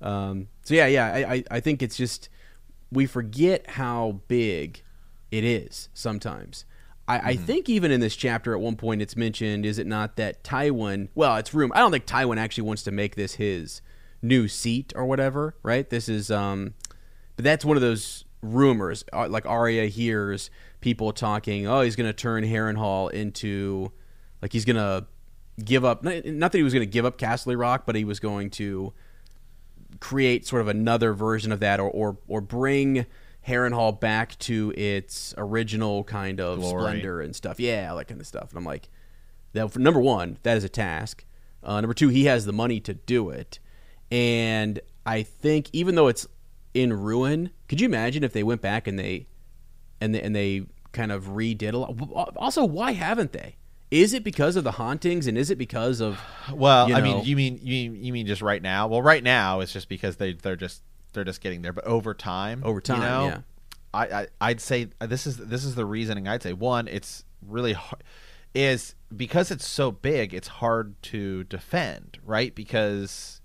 Um, 0.00 0.48
so 0.62 0.74
yeah, 0.74 0.86
yeah, 0.86 1.06
I, 1.06 1.32
I, 1.34 1.44
I 1.52 1.60
think 1.60 1.82
it's 1.82 1.96
just 1.96 2.28
we 2.92 3.06
forget 3.06 3.70
how 3.70 4.20
big 4.28 4.82
it 5.30 5.44
is 5.44 5.88
sometimes. 5.94 6.64
I, 7.08 7.18
mm-hmm. 7.18 7.28
I, 7.28 7.36
think 7.36 7.68
even 7.68 7.90
in 7.90 8.00
this 8.00 8.16
chapter 8.16 8.52
at 8.52 8.60
one 8.60 8.76
point 8.76 9.00
it's 9.00 9.16
mentioned, 9.16 9.64
is 9.64 9.78
it 9.78 9.86
not, 9.86 10.16
that 10.16 10.42
Tywin, 10.42 11.08
well, 11.14 11.36
it's 11.36 11.54
room. 11.54 11.72
I 11.74 11.78
don't 11.78 11.92
think 11.92 12.06
Tywin 12.06 12.38
actually 12.38 12.64
wants 12.64 12.82
to 12.84 12.90
make 12.90 13.14
this 13.14 13.34
his 13.34 13.80
new 14.22 14.48
seat 14.48 14.92
or 14.96 15.06
whatever, 15.06 15.54
right? 15.62 15.88
This 15.88 16.08
is, 16.08 16.30
um, 16.30 16.74
but 17.36 17.44
that's 17.44 17.64
one 17.64 17.76
of 17.76 17.80
those 17.80 18.24
rumors. 18.42 19.04
Uh, 19.12 19.28
like 19.28 19.46
Arya 19.46 19.86
hears 19.86 20.50
people 20.80 21.12
talking, 21.12 21.66
oh, 21.66 21.82
he's 21.82 21.96
going 21.96 22.08
to 22.08 22.12
turn 22.12 22.44
Harrenhal 22.44 23.10
into, 23.12 23.92
like 24.42 24.52
he's 24.52 24.64
going 24.64 24.76
to 24.76 25.06
give 25.64 25.84
up. 25.84 26.02
Not 26.02 26.52
that 26.52 26.58
he 26.58 26.64
was 26.64 26.72
going 26.72 26.86
to 26.86 26.90
give 26.90 27.04
up 27.04 27.18
Casterly 27.18 27.58
Rock, 27.58 27.84
but 27.86 27.94
he 27.94 28.04
was 28.04 28.20
going 28.20 28.50
to 28.50 28.92
create 30.00 30.46
sort 30.46 30.62
of 30.62 30.68
another 30.68 31.12
version 31.12 31.52
of 31.52 31.60
that, 31.60 31.80
or 31.80 31.90
or, 31.90 32.18
or 32.28 32.40
bring 32.40 33.06
Harrenhal 33.46 33.98
back 34.00 34.38
to 34.40 34.72
its 34.76 35.34
original 35.36 36.04
kind 36.04 36.40
of 36.40 36.60
Glory. 36.60 36.82
splendor 36.82 37.20
and 37.20 37.34
stuff. 37.34 37.60
Yeah, 37.60 37.90
all 37.90 37.96
that 37.98 38.08
kind 38.08 38.20
of 38.20 38.26
stuff. 38.26 38.50
And 38.50 38.58
I'm 38.58 38.64
like, 38.64 38.88
that 39.52 39.70
for 39.70 39.78
number 39.78 40.00
one, 40.00 40.38
that 40.42 40.56
is 40.56 40.64
a 40.64 40.68
task. 40.68 41.24
Uh, 41.62 41.80
number 41.80 41.94
two, 41.94 42.08
he 42.08 42.24
has 42.24 42.44
the 42.44 42.52
money 42.52 42.80
to 42.80 42.94
do 42.94 43.30
it, 43.30 43.58
and 44.10 44.80
I 45.04 45.22
think 45.22 45.68
even 45.72 45.94
though 45.94 46.08
it's 46.08 46.26
in 46.74 46.92
ruin, 46.92 47.50
could 47.68 47.80
you 47.80 47.86
imagine 47.86 48.22
if 48.22 48.32
they 48.32 48.42
went 48.42 48.60
back 48.60 48.86
and 48.86 48.98
they 48.98 49.26
and 50.00 50.14
they, 50.14 50.20
and 50.22 50.36
they 50.36 50.66
kind 50.92 51.10
of 51.10 51.24
redid 51.26 51.72
a 51.72 51.76
lot? 51.78 52.36
Also, 52.36 52.64
why 52.64 52.92
haven't 52.92 53.32
they? 53.32 53.56
Is 53.90 54.12
it 54.12 54.24
because 54.24 54.56
of 54.56 54.64
the 54.64 54.72
hauntings, 54.72 55.26
and 55.26 55.38
is 55.38 55.50
it 55.50 55.58
because 55.58 56.00
of 56.00 56.20
Well, 56.52 56.88
you 56.88 56.94
I 56.96 57.00
mean, 57.00 57.24
you 57.24 57.36
mean 57.36 57.58
you 57.62 57.90
mean 57.90 58.04
you 58.04 58.12
mean 58.12 58.26
just 58.26 58.42
right 58.42 58.60
now? 58.60 58.88
Well, 58.88 59.02
right 59.02 59.22
now 59.22 59.60
it's 59.60 59.72
just 59.72 59.88
because 59.88 60.16
they 60.16 60.32
they're 60.34 60.56
just 60.56 60.82
they're 61.16 61.24
just 61.24 61.40
getting 61.40 61.62
there. 61.62 61.72
But 61.72 61.84
over 61.84 62.14
time, 62.14 62.62
Over 62.64 62.80
time, 62.80 63.00
you 63.00 63.04
know, 63.04 63.26
yeah. 63.26 63.40
I, 63.92 64.20
I 64.20 64.26
I'd 64.40 64.60
say 64.60 64.88
this 65.00 65.26
is 65.26 65.36
this 65.38 65.64
is 65.64 65.74
the 65.74 65.84
reasoning. 65.84 66.28
I'd 66.28 66.42
say 66.42 66.52
one, 66.52 66.86
it's 66.86 67.24
really 67.44 67.72
hard, 67.72 68.04
is 68.54 68.94
because 69.14 69.50
it's 69.50 69.66
so 69.66 69.90
big, 69.90 70.32
it's 70.32 70.48
hard 70.48 71.00
to 71.04 71.44
defend, 71.44 72.18
right? 72.24 72.54
Because 72.54 73.40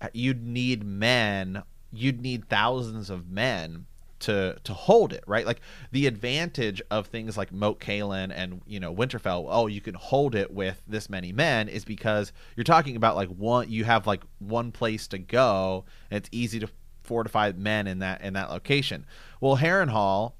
uh, 0.00 0.08
you'd 0.12 0.44
need 0.44 0.84
men, 0.84 1.62
you'd 1.92 2.20
need 2.20 2.48
thousands 2.48 3.10
of 3.10 3.28
men 3.28 3.86
to 4.20 4.56
to 4.64 4.72
hold 4.72 5.12
it, 5.12 5.22
right? 5.26 5.44
Like 5.44 5.60
the 5.92 6.06
advantage 6.06 6.80
of 6.90 7.08
things 7.08 7.36
like 7.36 7.52
Moat 7.52 7.80
Cailin 7.80 8.32
and 8.34 8.62
you 8.66 8.80
know 8.80 8.94
Winterfell, 8.94 9.46
oh, 9.48 9.66
you 9.66 9.80
can 9.80 9.94
hold 9.94 10.34
it 10.34 10.50
with 10.50 10.82
this 10.86 11.10
many 11.10 11.32
men, 11.32 11.68
is 11.68 11.84
because 11.84 12.32
you're 12.56 12.64
talking 12.64 12.96
about 12.96 13.16
like 13.16 13.28
one, 13.28 13.70
you 13.70 13.84
have 13.84 14.06
like 14.06 14.22
one 14.38 14.72
place 14.72 15.06
to 15.08 15.18
go, 15.18 15.84
and 16.10 16.16
it's 16.18 16.28
easy 16.32 16.58
to 16.60 16.68
fortify 17.04 17.52
men 17.56 17.86
in 17.86 18.00
that 18.00 18.20
in 18.22 18.32
that 18.34 18.50
location. 18.50 19.06
Well, 19.40 19.58
Harrenhal, 19.58 20.32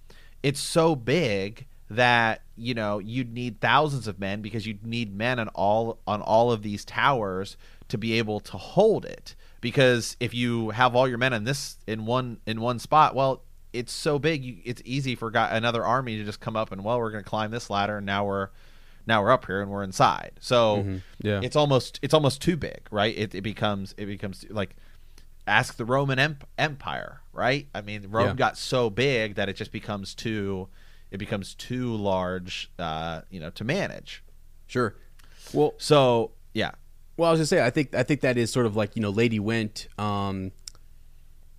it's 0.42 0.60
so 0.60 0.96
big 0.96 1.66
that 1.90 2.42
you 2.56 2.74
know 2.74 2.98
you'd 2.98 3.32
need 3.32 3.60
thousands 3.60 4.08
of 4.08 4.18
men 4.18 4.40
because 4.42 4.66
you'd 4.66 4.86
need 4.86 5.14
men 5.14 5.38
on 5.38 5.48
all 5.48 5.98
on 6.06 6.20
all 6.22 6.50
of 6.50 6.62
these 6.62 6.84
towers 6.84 7.56
to 7.88 7.98
be 7.98 8.14
able 8.18 8.40
to 8.40 8.56
hold 8.56 9.04
it 9.04 9.34
because 9.60 10.16
if 10.18 10.32
you 10.32 10.70
have 10.70 10.96
all 10.96 11.06
your 11.06 11.18
men 11.18 11.32
in 11.34 11.44
this 11.44 11.76
in 11.86 12.06
one 12.06 12.38
in 12.46 12.60
one 12.60 12.78
spot 12.78 13.14
well 13.14 13.42
it's 13.74 13.92
so 13.92 14.18
big 14.18 14.42
you, 14.42 14.56
it's 14.64 14.80
easy 14.86 15.14
for 15.14 15.30
got 15.30 15.52
another 15.52 15.84
army 15.84 16.16
to 16.16 16.24
just 16.24 16.40
come 16.40 16.56
up 16.56 16.72
and 16.72 16.82
well 16.82 16.98
we're 16.98 17.10
going 17.10 17.22
to 17.22 17.28
climb 17.28 17.50
this 17.50 17.68
ladder 17.68 17.98
and 17.98 18.06
now 18.06 18.24
we're 18.24 18.48
now 19.06 19.20
we're 19.22 19.30
up 19.30 19.44
here 19.44 19.60
and 19.60 19.70
we're 19.70 19.82
inside 19.84 20.30
so 20.40 20.78
Mm-hmm. 20.78 20.96
Yeah. 21.20 21.40
it's 21.42 21.56
almost 21.56 21.98
it's 22.02 22.14
almost 22.14 22.40
too 22.40 22.56
big 22.56 22.80
right 22.90 23.16
it, 23.16 23.34
it 23.34 23.42
becomes 23.42 23.94
it 23.98 24.06
becomes 24.06 24.46
like 24.48 24.74
ask 25.46 25.76
the 25.76 25.84
roman 25.84 26.18
Emp- 26.18 26.46
empire 26.58 27.20
right 27.32 27.66
i 27.74 27.80
mean 27.80 28.06
rome 28.08 28.28
Yeah. 28.28 28.34
got 28.34 28.58
so 28.58 28.88
big 28.90 29.34
that 29.34 29.48
it 29.48 29.56
just 29.56 29.72
becomes 29.72 30.14
too 30.14 30.68
it 31.10 31.18
becomes 31.18 31.54
too 31.54 31.94
large 31.94 32.70
uh 32.78 33.22
you 33.30 33.40
know 33.40 33.50
to 33.50 33.64
manage 33.64 34.22
sure? 34.66 34.96
Well, 35.52 35.74
so 35.78 36.32
yeah 36.54 36.72
Well, 37.16 37.28
I 37.28 37.32
was 37.32 37.38
gonna 37.38 37.46
say, 37.46 37.64
I 37.64 37.70
think 37.70 37.94
I 37.94 38.02
think 38.02 38.22
that 38.22 38.36
is 38.38 38.50
sort 38.50 38.66
of 38.66 38.74
like 38.76 38.96
you 38.96 39.02
know, 39.02 39.10
Lady 39.10 39.38
Whent. 39.38 39.86
Um, 39.98 40.50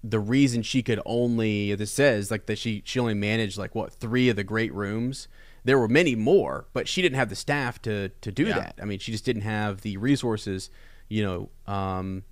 the 0.04 0.20
reason 0.20 0.62
she 0.64 0.84
could 0.84 1.00
only 1.06 1.74
this 1.76 1.92
says 1.94 2.30
like 2.32 2.46
that 2.48 2.58
she 2.58 2.82
she 2.86 3.00
only 3.00 3.14
managed 3.14 3.58
like 3.58 3.74
what 3.76 3.94
three 3.94 4.28
of 4.30 4.36
the 4.36 4.44
great 4.44 4.74
rooms. 4.74 5.28
There 5.64 5.80
were 5.80 5.88
many 5.88 6.16
more, 6.16 6.66
but 6.74 6.88
she 6.88 7.02
didn't 7.02 7.16
have 7.18 7.30
the 7.30 7.36
staff 7.36 7.82
to 7.84 8.10
to 8.10 8.32
do 8.32 8.46
Yeah. 8.48 8.60
that. 8.60 8.80
I 8.82 8.86
mean, 8.86 9.00
she 9.00 9.12
just 9.12 9.24
didn't 9.26 9.44
have 9.44 9.82
the 9.82 9.98
resources, 9.98 10.70
you 11.08 11.24
know, 11.24 11.50
um, 11.74 12.24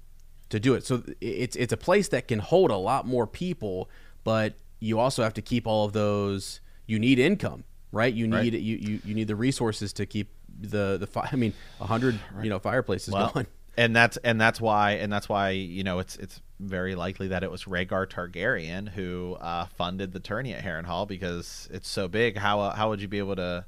to 0.54 0.60
do 0.60 0.74
it. 0.76 0.86
So 0.86 1.04
it's 1.20 1.56
it's 1.56 1.74
a 1.74 1.78
place 1.78 2.08
that 2.10 2.28
can 2.28 2.40
hold 2.40 2.70
a 2.72 2.78
lot 2.78 3.06
more 3.06 3.26
people, 3.28 3.90
but 4.24 4.54
you 4.80 5.00
also 5.00 5.24
have 5.24 5.34
to 5.34 5.42
keep 5.42 5.66
all 5.68 5.86
of 5.86 5.94
those. 5.94 6.62
You 6.86 7.00
need 7.00 7.18
income, 7.20 7.64
right? 7.92 8.14
You 8.14 8.30
Right. 8.30 8.44
need 8.44 8.54
you, 8.54 8.78
you 8.78 9.02
you 9.04 9.14
need 9.16 9.28
the 9.28 9.36
resources 9.36 9.92
to 9.94 10.06
keep 10.06 10.30
the 10.60 10.98
the 11.00 11.08
fi- 11.08 11.28
I 11.32 11.36
mean, 11.36 11.54
a 11.82 11.86
hundred 11.88 12.20
you 12.42 12.50
know 12.50 12.60
fireplaces 12.60 13.14
going. 13.14 13.48
and 13.78 13.96
that's 13.96 14.18
and 14.18 14.40
that's 14.40 14.62
why 14.62 14.92
and 14.92 15.12
that's 15.12 15.28
why 15.28 15.50
you 15.50 15.84
know 15.84 15.98
it's 16.00 16.16
it's 16.18 16.40
very 16.60 16.94
likely 16.96 17.30
that 17.30 17.44
it 17.44 17.50
was 17.52 17.64
Rhaegar 17.66 18.08
Targaryen 18.08 18.90
who 18.90 19.36
uh, 19.42 19.66
funded 19.66 20.12
the 20.14 20.20
tourney 20.20 20.54
at 20.54 20.64
Harrenhal 20.64 21.08
because 21.08 21.68
it's 21.74 21.90
so 21.90 22.08
big. 22.08 22.38
How 22.38 22.60
uh, 22.62 22.76
how 22.76 22.90
would 22.90 23.02
you 23.02 23.08
be 23.08 23.18
able 23.18 23.36
to, 23.38 23.66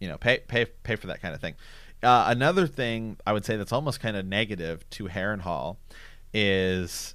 you 0.00 0.08
know, 0.08 0.18
pay 0.18 0.40
pay 0.48 0.64
pay 0.82 0.96
for 0.96 1.06
that 1.06 1.22
kind 1.22 1.34
of 1.34 1.40
thing? 1.40 1.54
Uh, 2.02 2.24
another 2.28 2.66
thing 2.66 3.16
I 3.26 3.32
would 3.32 3.44
say 3.44 3.56
that's 3.56 3.72
almost 3.72 4.00
kind 4.00 4.16
of 4.16 4.26
negative 4.26 4.88
to 4.90 5.04
Harrenhal 5.04 5.76
is 6.34 7.14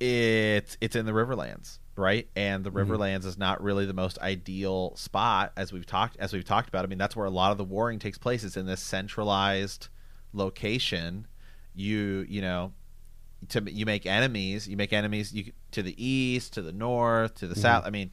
it's 0.00 0.76
it's 0.80 0.96
in 0.96 1.04
the 1.04 1.12
Riverlands, 1.12 1.78
right? 1.96 2.28
And 2.34 2.64
the 2.64 2.70
Riverlands 2.70 3.26
is 3.26 3.36
not 3.36 3.62
really 3.62 3.84
the 3.84 3.92
most 3.92 4.18
ideal 4.20 4.96
spot 4.96 5.52
as 5.56 5.72
we've 5.72 5.84
talked 5.84 6.16
as 6.18 6.32
we've 6.32 6.44
talked 6.44 6.68
about. 6.68 6.84
I 6.84 6.88
mean, 6.88 6.98
that's 6.98 7.14
where 7.14 7.26
a 7.26 7.30
lot 7.30 7.52
of 7.52 7.58
the 7.58 7.64
warring 7.64 7.98
takes 7.98 8.16
place. 8.16 8.42
It's 8.42 8.56
in 8.56 8.66
this 8.66 8.80
centralized 8.80 9.88
location. 10.32 11.26
You 11.74 12.24
you 12.28 12.40
know, 12.40 12.72
to 13.50 13.62
you 13.70 13.84
make 13.84 14.06
enemies. 14.06 14.66
You 14.66 14.76
make 14.76 14.92
enemies 14.92 15.32
you, 15.34 15.52
to 15.72 15.82
the 15.82 15.94
east, 16.02 16.54
to 16.54 16.62
the 16.62 16.72
north, 16.72 17.34
to 17.36 17.46
the 17.46 17.54
south. 17.56 17.84
I 17.86 17.90
mean. 17.90 18.12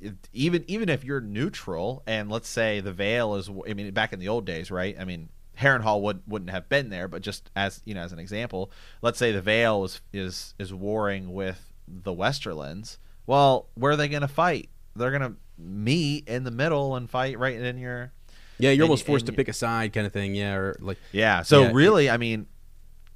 It- 0.00 0.28
Even 0.32 0.64
even 0.68 0.88
if 0.88 1.04
you're 1.04 1.20
neutral, 1.20 2.02
and 2.06 2.30
let's 2.30 2.48
say 2.48 2.80
the 2.80 2.92
Vale 2.92 3.34
is, 3.36 3.48
I 3.68 3.74
mean, 3.74 3.90
back 3.92 4.12
in 4.12 4.18
the 4.18 4.28
old 4.28 4.44
days, 4.46 4.70
right? 4.70 4.96
I 4.98 5.04
mean, 5.04 5.28
Harrenhal 5.58 6.02
would 6.02 6.20
wouldn't 6.26 6.50
have 6.50 6.68
been 6.68 6.90
there, 6.90 7.08
but 7.08 7.22
just 7.22 7.50
as 7.56 7.80
you 7.84 7.94
know, 7.94 8.02
as 8.02 8.12
an 8.12 8.18
example, 8.18 8.70
let's 9.02 9.18
say 9.18 9.32
the 9.32 9.40
Vale 9.42 9.84
is 9.84 10.00
is 10.12 10.54
is 10.58 10.72
warring 10.74 11.32
with 11.32 11.72
the 11.88 12.12
Westerlands. 12.12 12.98
Well, 13.26 13.68
where 13.74 13.92
are 13.92 13.96
they 13.96 14.08
going 14.08 14.20
to 14.22 14.28
fight? 14.28 14.68
They're 14.94 15.10
going 15.10 15.22
to 15.32 15.36
meet 15.58 16.28
in 16.28 16.44
the 16.44 16.50
middle 16.50 16.94
and 16.96 17.08
fight 17.08 17.38
right 17.38 17.54
in 17.58 17.78
your 17.78 18.12
Yeah, 18.58 18.70
you're 18.70 18.84
And- 18.84 18.90
almost 18.90 19.06
forced 19.06 19.26
to 19.26 19.32
pick 19.32 19.48
a 19.48 19.52
side, 19.52 19.92
kind 19.92 20.06
of 20.06 20.12
thing. 20.12 20.34
Yeah, 20.34 20.54
or 20.54 20.76
like 20.80 20.98
yeah. 21.12 21.42
So 21.42 21.62
Yeah, 21.62 21.68
it- 21.68 21.74
really, 21.74 22.10
I 22.10 22.16
mean, 22.18 22.46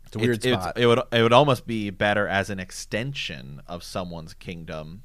it's 0.06 0.16
a 0.16 0.18
weird 0.18 0.44
it's- 0.44 0.62
spot. 0.62 0.78
it 0.78 0.86
would 0.86 1.00
it 1.12 1.22
would 1.22 1.32
almost 1.32 1.66
be 1.66 1.90
better 1.90 2.26
as 2.26 2.48
an 2.50 2.58
extension 2.58 3.60
of 3.66 3.82
someone's 3.84 4.34
kingdom, 4.34 5.02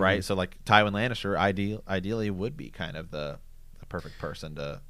right? 0.00 0.20
Mhm. 0.20 0.24
So 0.24 0.34
like 0.34 0.62
Tywin 0.64 0.92
Lannister, 0.92 1.36
ideal 1.36 1.82
ideally 1.88 2.30
would 2.30 2.56
be 2.56 2.70
kind 2.70 2.96
of 2.96 3.10
the 3.10 3.38
the 3.80 3.86
perfect 3.86 4.18
person 4.18 4.54
to. 4.56 4.80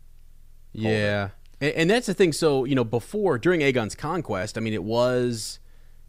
Yeah, 0.72 1.30
and, 1.60 1.72
and 1.74 1.90
that's 1.90 2.06
the 2.06 2.14
thing. 2.14 2.32
So 2.32 2.64
you 2.64 2.74
know, 2.74 2.84
before 2.84 3.38
during 3.38 3.60
Aegon's 3.62 3.94
conquest, 3.94 4.58
I 4.58 4.60
mean, 4.60 4.74
it 4.74 4.84
was 4.84 5.58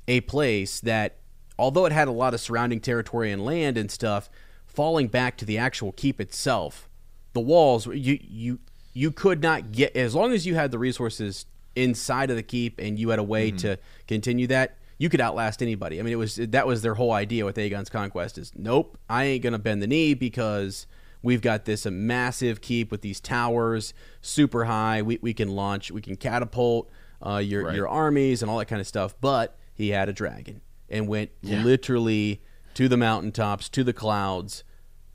a 0.07 0.21
place 0.21 0.79
that, 0.81 1.17
although 1.57 1.85
it 1.85 1.91
had 1.91 2.07
a 2.07 2.11
lot 2.11 2.33
of 2.33 2.39
surrounding 2.41 2.79
territory 2.81 3.31
and 3.31 3.43
land 3.43 3.77
and 3.77 3.89
stuff, 3.89 4.29
falling 4.65 5.07
back 5.07 5.37
to 5.37 5.45
the 5.45 5.57
actual 5.57 5.91
keep 5.93 6.19
itself, 6.19 6.89
the 7.33 7.39
walls 7.39 7.87
you 7.87 8.19
you 8.21 8.59
you 8.93 9.11
could 9.11 9.41
not 9.41 9.71
get 9.71 9.95
as 9.95 10.15
long 10.15 10.33
as 10.33 10.45
you 10.45 10.55
had 10.55 10.71
the 10.71 10.79
resources 10.79 11.45
inside 11.75 12.29
of 12.31 12.35
the 12.35 12.43
keep 12.43 12.79
and 12.79 12.97
you 12.97 13.09
had 13.09 13.19
a 13.19 13.23
way 13.23 13.51
to 13.51 13.77
continue 14.07 14.47
that. 14.47 14.76
You 14.97 15.09
could 15.09 15.21
outlast 15.21 15.61
anybody. 15.61 15.99
I 15.99 16.03
mean, 16.03 16.13
it 16.13 16.17
was 16.17 16.35
that 16.37 16.65
was 16.65 16.81
their 16.81 16.95
whole 16.95 17.11
idea 17.11 17.45
with 17.45 17.57
Aegon's 17.57 17.89
conquest. 17.89 18.37
Is 18.37 18.51
nope, 18.55 18.97
I 19.09 19.25
ain't 19.25 19.43
gonna 19.43 19.59
bend 19.59 19.81
the 19.81 19.87
knee 19.87 20.13
because 20.15 20.87
we've 21.21 21.41
got 21.41 21.65
this 21.65 21.85
a 21.85 21.91
massive 21.91 22.61
keep 22.61 22.89
with 22.91 23.01
these 23.01 23.19
towers, 23.19 23.93
super 24.21 24.65
high. 24.65 25.01
We, 25.01 25.19
we 25.21 25.33
can 25.33 25.49
launch, 25.49 25.91
we 25.91 26.01
can 26.01 26.15
catapult 26.15 26.89
uh, 27.25 27.37
your 27.37 27.65
Right. 27.65 27.75
your 27.75 27.87
armies 27.87 28.41
and 28.41 28.49
all 28.49 28.57
that 28.59 28.65
kind 28.67 28.79
of 28.81 28.87
stuff. 28.87 29.15
But 29.21 29.57
he 29.73 29.89
had 29.89 30.09
a 30.09 30.13
dragon 30.13 30.61
and 30.89 31.07
went 31.07 31.29
Yeah. 31.41 31.63
literally 31.63 32.41
to 32.75 32.87
the 32.87 32.97
mountaintops, 32.97 33.69
to 33.69 33.83
the 33.83 33.93
clouds, 33.93 34.63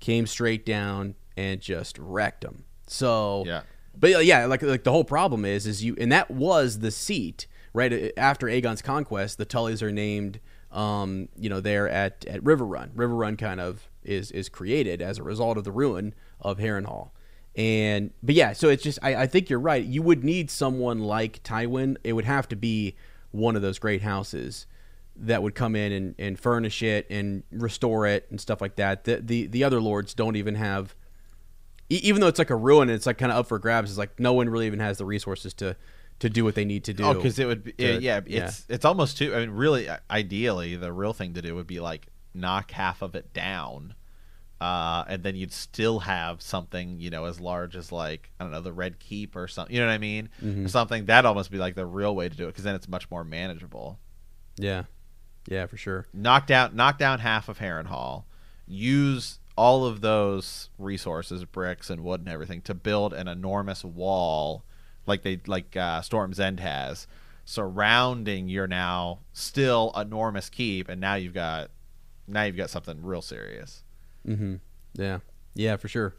came 0.01 0.27
straight 0.27 0.66
down 0.66 1.14
and 1.37 1.61
just 1.61 1.97
wrecked 1.99 2.42
them. 2.42 2.64
So 2.87 3.45
Yeah. 3.47 3.62
but 3.99 4.11
yeah, 4.11 4.18
yeah, 4.21 4.47
like 4.47 4.62
like 4.62 4.85
the 4.85 4.92
whole 4.92 5.05
problem 5.05 5.45
is 5.45 5.66
is 5.66 5.83
you 5.83 5.97
and 5.99 6.11
that 6.12 6.31
was 6.31 6.81
the 6.81 6.90
seat 6.90 7.47
right 7.72 8.12
after 8.16 8.46
Aegon's 8.46 8.82
conquest. 8.82 9.38
The 9.38 9.46
Tullys 9.46 9.82
are 9.82 9.92
named, 9.92 10.40
um, 10.70 11.28
you 11.37 11.48
know, 11.48 11.61
there 11.61 11.88
at 11.88 12.24
at 12.26 12.42
Riverrun. 12.42 12.90
River 12.94 13.14
Run 13.14 13.37
kind 13.37 13.61
of 13.61 13.88
is 14.02 14.30
is 14.30 14.48
created 14.48 15.00
as 15.00 15.18
a 15.18 15.22
result 15.22 15.58
of 15.58 15.64
the 15.64 15.72
ruin 15.72 16.14
of 16.40 16.58
Harrenhal. 16.58 17.11
And 17.54 18.12
but 18.22 18.35
yeah, 18.35 18.52
so 18.52 18.68
it's 18.68 18.82
just 18.82 18.98
I, 19.02 19.14
I 19.14 19.26
think 19.26 19.50
you're 19.50 19.61
right. 19.61 19.85
You 19.85 20.02
would 20.02 20.24
need 20.24 20.50
someone 20.50 21.00
like 21.00 21.42
Tywin. 21.42 21.96
It 22.02 22.14
would 22.14 22.24
have 22.24 22.48
to 22.48 22.56
be 22.56 22.96
one 23.30 23.56
of 23.56 23.62
those 23.62 23.78
great 23.78 24.02
houses 24.02 24.66
that 25.14 25.42
would 25.42 25.54
come 25.54 25.76
in 25.76 25.92
and, 25.92 26.14
and 26.18 26.40
furnish 26.40 26.82
it 26.82 27.06
and 27.11 27.42
restore 27.50 28.06
it 28.06 28.26
and 28.30 28.40
stuff 28.40 28.61
like 28.61 28.76
that. 28.76 29.04
The 29.04 29.16
the, 29.16 29.46
the 29.46 29.64
other 29.64 29.80
lords 29.80 30.14
don't 30.14 30.37
even 30.37 30.54
have 30.54 30.94
even 31.90 32.22
though 32.22 32.28
it's 32.28 32.38
like 32.38 32.50
a 32.50 32.56
ruin 32.56 32.88
and 32.88 32.96
it's 32.96 33.04
like 33.04 33.18
kind 33.18 33.30
of 33.30 33.38
up 33.38 33.46
for 33.46 33.58
grabs 33.58 33.90
it's 33.90 33.98
like 33.98 34.18
no 34.18 34.32
one 34.32 34.48
really 34.48 34.66
even 34.66 34.80
has 34.80 34.96
the 34.96 35.04
resources 35.04 35.52
to 35.52 35.76
to 36.22 36.30
do 36.30 36.42
what 36.44 36.54
they 36.56 36.64
need 36.64 36.85
to 36.85 36.92
do 36.92 37.04
Oh, 37.04 37.14
because 37.14 37.38
it 37.38 37.46
would 37.46 37.62
be 37.62 37.72
to- 37.72 38.00
yeah, 38.02 38.20
yeah. 38.26 38.46
It's 38.46 38.64
it's 38.68 38.85
almost 38.85 39.18
too. 39.18 39.35
I 39.35 39.40
mean, 39.40 39.50
really, 39.50 39.88
ideally, 40.11 40.74
the 40.76 40.92
real 40.92 41.12
thing 41.12 41.35
to 41.35 41.42
do 41.42 41.54
would 41.54 41.66
be 41.68 41.78
like 41.78 42.08
knock 42.35 42.70
half 42.72 43.02
of 43.02 43.14
it 43.14 43.32
down, 43.32 43.94
uh, 44.61 45.04
and 45.08 45.22
then 45.22 45.37
you'd 45.37 45.52
still 45.52 45.98
have 46.00 46.40
something 46.40 46.98
you 47.00 47.11
know 47.11 47.24
as 47.26 47.40
large 47.40 47.76
as 47.76 47.92
like 47.92 48.30
I 48.40 48.44
don't 48.44 48.52
know 48.52 48.61
the 48.61 48.72
Red 48.72 48.98
Keep 48.98 49.37
or 49.37 49.46
something. 49.48 49.74
You 49.74 49.80
know 49.82 49.88
what 49.88 49.92
I 49.94 49.98
mean? 49.98 50.28
Mhm. 50.42 50.68
Something 50.70 51.06
that 51.06 51.26
almost 51.26 51.50
be 51.50 51.58
like 51.58 51.74
the 51.74 51.87
real 51.87 52.14
way 52.16 52.28
to 52.28 52.37
do 52.37 52.44
it 52.44 52.48
because 52.48 52.64
then 52.64 52.74
it's 52.74 52.88
much 52.88 53.11
more 53.11 53.24
manageable. 53.24 53.98
Yeah, 54.56 54.85
yeah, 55.48 55.66
for 55.66 55.76
sure. 55.76 56.06
Knock 56.12 56.46
down 56.46 56.76
knock 56.76 56.98
down 56.98 57.18
half 57.18 57.48
of 57.48 57.58
Harrenhal. 57.58 58.24
Use 58.66 59.38
all 59.56 59.85
of 59.85 60.00
those 60.00 60.70
resources, 60.78 61.44
bricks 61.44 61.90
and 61.90 62.02
wood 62.02 62.20
and 62.20 62.28
everything, 62.28 62.62
to 62.62 62.72
build 62.74 63.12
an 63.12 63.28
enormous 63.28 63.85
wall, 63.85 64.64
like 65.07 65.23
they 65.23 65.41
like 65.47 65.77
uh, 65.77 66.03
Storm's 66.03 66.41
End 66.41 66.61
has, 66.61 67.07
surrounding 67.45 68.49
your 68.49 68.67
now 68.67 69.21
still 69.33 69.93
enormous 69.97 70.49
keep, 70.49 70.88
and 70.88 71.01
now 71.01 71.15
you've 71.15 71.35
got 71.35 71.71
now 72.27 72.43
you've 72.45 72.57
got 72.57 72.71
something 72.71 73.03
real 73.03 73.23
serious. 73.23 73.83
Mm-hmm. 74.27 74.57
Yeah, 74.95 75.19
yeah, 75.55 75.77
for 75.77 75.88
sure. 75.88 76.15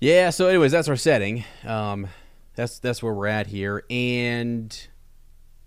Yeah. 0.00 0.30
So, 0.30 0.48
anyways, 0.48 0.72
that's 0.72 0.88
our 0.88 0.96
setting. 0.96 1.44
Um, 1.64 2.08
that's 2.54 2.78
that's 2.78 3.02
where 3.02 3.12
we're 3.12 3.26
at 3.26 3.48
here, 3.48 3.84
and 3.90 4.88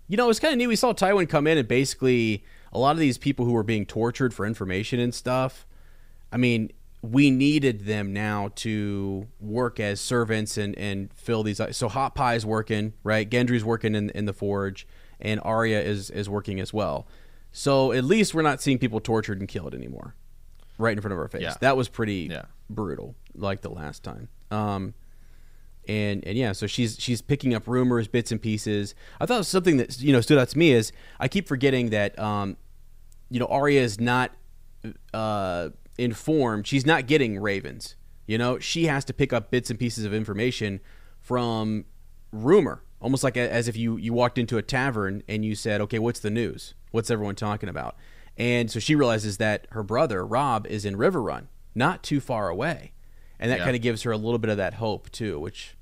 you 0.08 0.16
know, 0.16 0.30
it's 0.30 0.40
kind 0.40 0.52
of 0.52 0.58
neat. 0.58 0.66
We 0.66 0.76
saw 0.76 0.92
Tywin 0.92 1.28
come 1.28 1.46
in, 1.46 1.58
and 1.58 1.68
basically, 1.68 2.44
a 2.72 2.78
lot 2.78 2.92
of 2.92 2.98
these 2.98 3.18
people 3.18 3.44
who 3.44 3.52
were 3.52 3.62
being 3.62 3.86
tortured 3.86 4.34
for 4.34 4.46
information 4.46 4.98
and 4.98 5.14
stuff. 5.14 5.66
I 6.32 6.36
mean, 6.36 6.70
we 7.02 7.30
needed 7.30 7.86
them 7.86 8.12
now 8.12 8.50
to 8.56 9.26
work 9.40 9.78
as 9.80 10.00
servants 10.00 10.56
and 10.58 10.76
and 10.78 11.12
fill 11.14 11.42
these. 11.42 11.60
So, 11.72 11.88
Hot 11.88 12.14
Pie's 12.14 12.44
working, 12.44 12.92
right? 13.04 13.28
Gendry's 13.28 13.64
working 13.64 13.94
in 13.94 14.10
in 14.10 14.24
the 14.24 14.32
forge, 14.32 14.86
and 15.20 15.40
Arya 15.44 15.80
is 15.80 16.10
is 16.10 16.28
working 16.28 16.58
as 16.60 16.72
well. 16.72 17.06
So, 17.52 17.92
at 17.92 18.04
least 18.04 18.34
we're 18.34 18.42
not 18.42 18.60
seeing 18.60 18.78
people 18.78 19.00
tortured 19.00 19.38
and 19.40 19.48
killed 19.48 19.74
anymore 19.74 20.14
right 20.76 20.96
in 20.96 21.00
front 21.00 21.12
of 21.12 21.18
our 21.18 21.28
face. 21.28 21.42
Yeah. 21.42 21.54
That 21.60 21.76
was 21.76 21.88
pretty 21.88 22.28
Yeah. 22.30 22.42
brutal, 22.70 23.16
like 23.34 23.62
the 23.62 23.70
last 23.70 24.02
time. 24.04 24.28
Um, 24.50 24.94
and 25.88 26.24
and 26.26 26.36
yeah, 26.36 26.52
so 26.52 26.66
she's 26.66 26.96
she's 27.00 27.22
picking 27.22 27.54
up 27.54 27.66
rumors, 27.66 28.06
bits 28.08 28.30
and 28.32 28.40
pieces. 28.42 28.94
I 29.20 29.26
thought 29.26 29.46
something 29.46 29.76
that 29.78 30.00
you 30.00 30.12
know 30.12 30.20
stood 30.20 30.38
out 30.38 30.48
to 30.50 30.58
me 30.58 30.72
is 30.72 30.92
I 31.18 31.28
keep 31.28 31.48
forgetting 31.48 31.90
that 31.90 32.18
um, 32.18 32.56
you 33.30 33.40
know 33.40 33.46
Arya 33.46 33.80
is 33.80 33.98
not 33.98 34.32
uh, 35.14 35.70
informed. 35.98 36.66
She's 36.66 36.86
not 36.86 37.06
getting 37.06 37.38
ravens. 37.40 37.96
You 38.26 38.38
know, 38.38 38.58
she 38.58 38.84
has 38.86 39.04
to 39.06 39.12
pick 39.14 39.32
up 39.32 39.50
bits 39.50 39.70
and 39.70 39.78
pieces 39.78 40.04
of 40.04 40.14
information 40.14 40.80
from 41.20 41.84
rumor, 42.32 42.82
almost 43.00 43.24
like 43.24 43.36
a, 43.36 43.50
as 43.52 43.68
if 43.68 43.76
you 43.76 43.96
you 43.96 44.12
walked 44.12 44.38
into 44.38 44.56
a 44.58 44.62
tavern 44.62 45.22
and 45.28 45.44
you 45.44 45.54
said, 45.54 45.80
"Okay, 45.82 45.98
what's 45.98 46.20
the 46.20 46.30
news? 46.30 46.74
What's 46.90 47.10
everyone 47.10 47.34
talking 47.36 47.68
about?" 47.68 47.96
And 48.36 48.70
so 48.70 48.78
she 48.78 48.94
realizes 48.94 49.38
that 49.38 49.66
her 49.70 49.82
brother 49.82 50.24
Robb 50.26 50.66
is 50.68 50.84
in 50.84 50.96
Riverrun, 50.96 51.46
not 51.74 52.02
too 52.02 52.20
far 52.20 52.48
away, 52.48 52.92
and 53.40 53.50
that 53.50 53.58
Yeah. 53.58 53.64
kind 53.64 53.74
of 53.76 53.82
gives 53.82 54.02
her 54.02 54.12
a 54.12 54.16
little 54.16 54.38
bit 54.38 54.50
of 54.50 54.56
that 54.58 54.74
hope 54.74 55.10
too, 55.10 55.40
which 55.40 55.74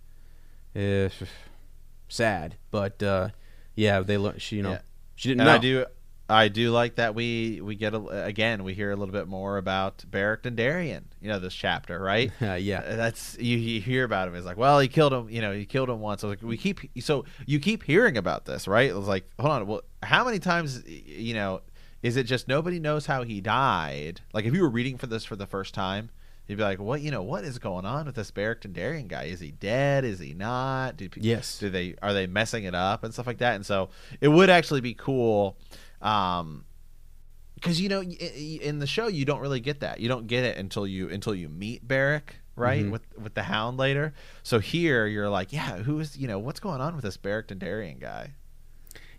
is 0.75 1.13
sad. 2.09 2.57
But 2.71 3.03
uh, 3.03 3.31
yeah, 3.75 4.01
they. 4.01 4.19
She 4.39 4.57
you 4.57 4.63
know 4.63 4.71
Yeah. 4.73 4.81
she 5.17 5.29
didn't 5.29 5.41
And 5.43 5.49
know. 5.49 5.55
I 5.55 5.59
do 5.59 5.85
I 6.29 6.49
do 6.49 6.71
like 6.71 6.97
that 6.97 7.15
we 7.15 7.61
we 7.61 7.77
get 7.77 7.95
a, 7.95 8.25
again 8.25 8.65
we 8.65 8.75
hear 8.75 8.91
a 8.91 8.97
little 8.97 9.13
bit 9.13 9.29
more 9.29 9.59
about 9.59 10.05
Beric 10.11 10.43
Dondarrion. 10.43 11.05
You 11.21 11.29
know 11.29 11.39
this 11.39 11.55
chapter, 11.55 12.01
right? 12.01 12.33
Uh, 12.43 12.55
yeah. 12.55 12.81
Uh, 12.81 12.97
that's 12.97 13.37
you, 13.39 13.57
you 13.57 13.81
hear 13.81 14.05
about 14.05 14.29
him. 14.29 14.35
It's 14.35 14.47
like, 14.47 14.57
well, 14.57 14.79
he 14.79 14.89
killed 14.89 15.13
him. 15.13 15.29
You 15.31 15.41
know, 15.41 15.53
he 15.53 15.65
killed 15.65 15.89
him 15.89 16.01
once. 16.01 16.23
I 16.23 16.29
was 16.29 16.37
like, 16.37 16.49
we 16.49 16.57
keep 16.57 16.81
so 17.01 17.25
you 17.47 17.59
keep 17.59 17.83
hearing 17.83 18.17
about 18.17 18.45
this, 18.45 18.67
right? 18.69 18.89
It 18.89 18.97
was 18.97 19.09
like, 19.09 19.29
hold 19.39 19.53
on, 19.53 19.67
well, 19.67 19.83
how 20.03 20.25
many 20.25 20.39
times, 20.39 20.85
you 20.87 21.35
know, 21.35 21.61
is 22.03 22.17
it 22.17 22.25
just 22.25 22.47
nobody 22.47 22.79
knows 22.79 23.07
how 23.07 23.23
he 23.23 23.41
died? 23.41 24.21
Like, 24.33 24.45
if 24.45 24.55
you 24.55 24.63
were 24.63 24.69
reading 24.71 24.97
for 24.99 25.07
this 25.07 25.25
for 25.25 25.35
the 25.35 25.47
first 25.47 25.75
time, 25.75 26.11
you'd 26.47 26.57
be 26.57 26.63
like, 26.63 26.79
what, 26.79 27.01
you 27.01 27.11
know, 27.11 27.23
what 27.23 27.45
is 27.45 27.59
going 27.59 27.85
on 27.85 28.07
with 28.07 28.15
this 28.15 28.31
Beric 28.31 28.63
Dondarrion 28.63 29.09
guy? 29.09 29.25
Is 29.25 29.41
he 29.41 29.51
dead? 29.51 30.05
Is 30.05 30.21
he 30.21 30.33
not? 30.33 30.97
Do, 30.97 31.09
Yes. 31.17 31.59
Do 31.59 31.71
they 31.71 31.95
are 32.03 32.13
they 32.13 32.27
messing 32.27 32.65
it 32.65 32.75
up 32.75 33.03
and 33.03 33.13
stuff 33.13 33.27
like 33.27 33.39
that? 33.39 33.57
And 33.57 33.67
so 33.67 33.89
it 34.21 34.29
would 34.29 34.51
actually 34.51 34.81
be 34.81 34.95
cool. 34.95 35.57
Um, 36.03 36.65
because 37.55 37.81
you 37.81 37.89
know 37.89 38.03
in 38.03 38.79
the 38.81 38.87
show 38.87 39.07
you 39.07 39.25
don't 39.25 39.41
really 39.41 39.61
get 39.61 39.81
that 39.81 39.99
you 39.99 40.09
don't 40.09 40.27
get 40.27 40.45
it 40.45 40.59
until 40.59 40.87
you 40.87 41.09
until 41.09 41.35
you 41.35 41.49
meet 41.49 41.87
Beric 41.89 42.37
right 42.55 42.85
Mhm. 42.85 42.91
with 42.91 43.03
with 43.19 43.33
the 43.35 43.43
Hound 43.45 43.79
later 43.79 44.13
so 44.43 44.59
here 44.59 45.07
you're 45.07 45.31
like 45.31 45.53
yeah 45.55 45.79
who 45.79 45.99
is 45.99 46.19
you 46.19 46.29
know 46.29 46.39
what's 46.39 46.61
going 46.61 46.83
on 46.83 46.95
with 46.95 47.03
this 47.05 47.17
Beric 47.17 47.49
Dondarrion 47.49 47.99
guy 47.99 48.33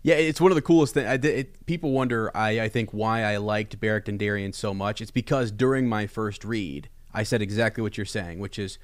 Yeah, 0.04 0.14
it's 0.14 0.40
one 0.40 0.52
of 0.52 0.56
the 0.56 0.62
coolest 0.62 0.94
things. 0.94 1.08
I, 1.08 1.14
it, 1.26 1.66
people 1.66 1.90
wonder, 1.90 2.30
I, 2.34 2.60
I 2.60 2.68
think, 2.68 2.90
why 2.92 3.24
I 3.24 3.38
liked 3.38 3.80
Beric 3.80 4.04
Dondarrion 4.04 4.54
so 4.54 4.72
much. 4.72 5.00
It's 5.00 5.10
because 5.10 5.50
during 5.50 5.88
my 5.88 6.06
first 6.06 6.44
read, 6.44 6.88
I 7.12 7.24
said 7.24 7.42
exactly 7.42 7.82
what 7.82 7.96
you're 7.98 8.06
saying, 8.06 8.38
which 8.38 8.60
is, 8.60 8.78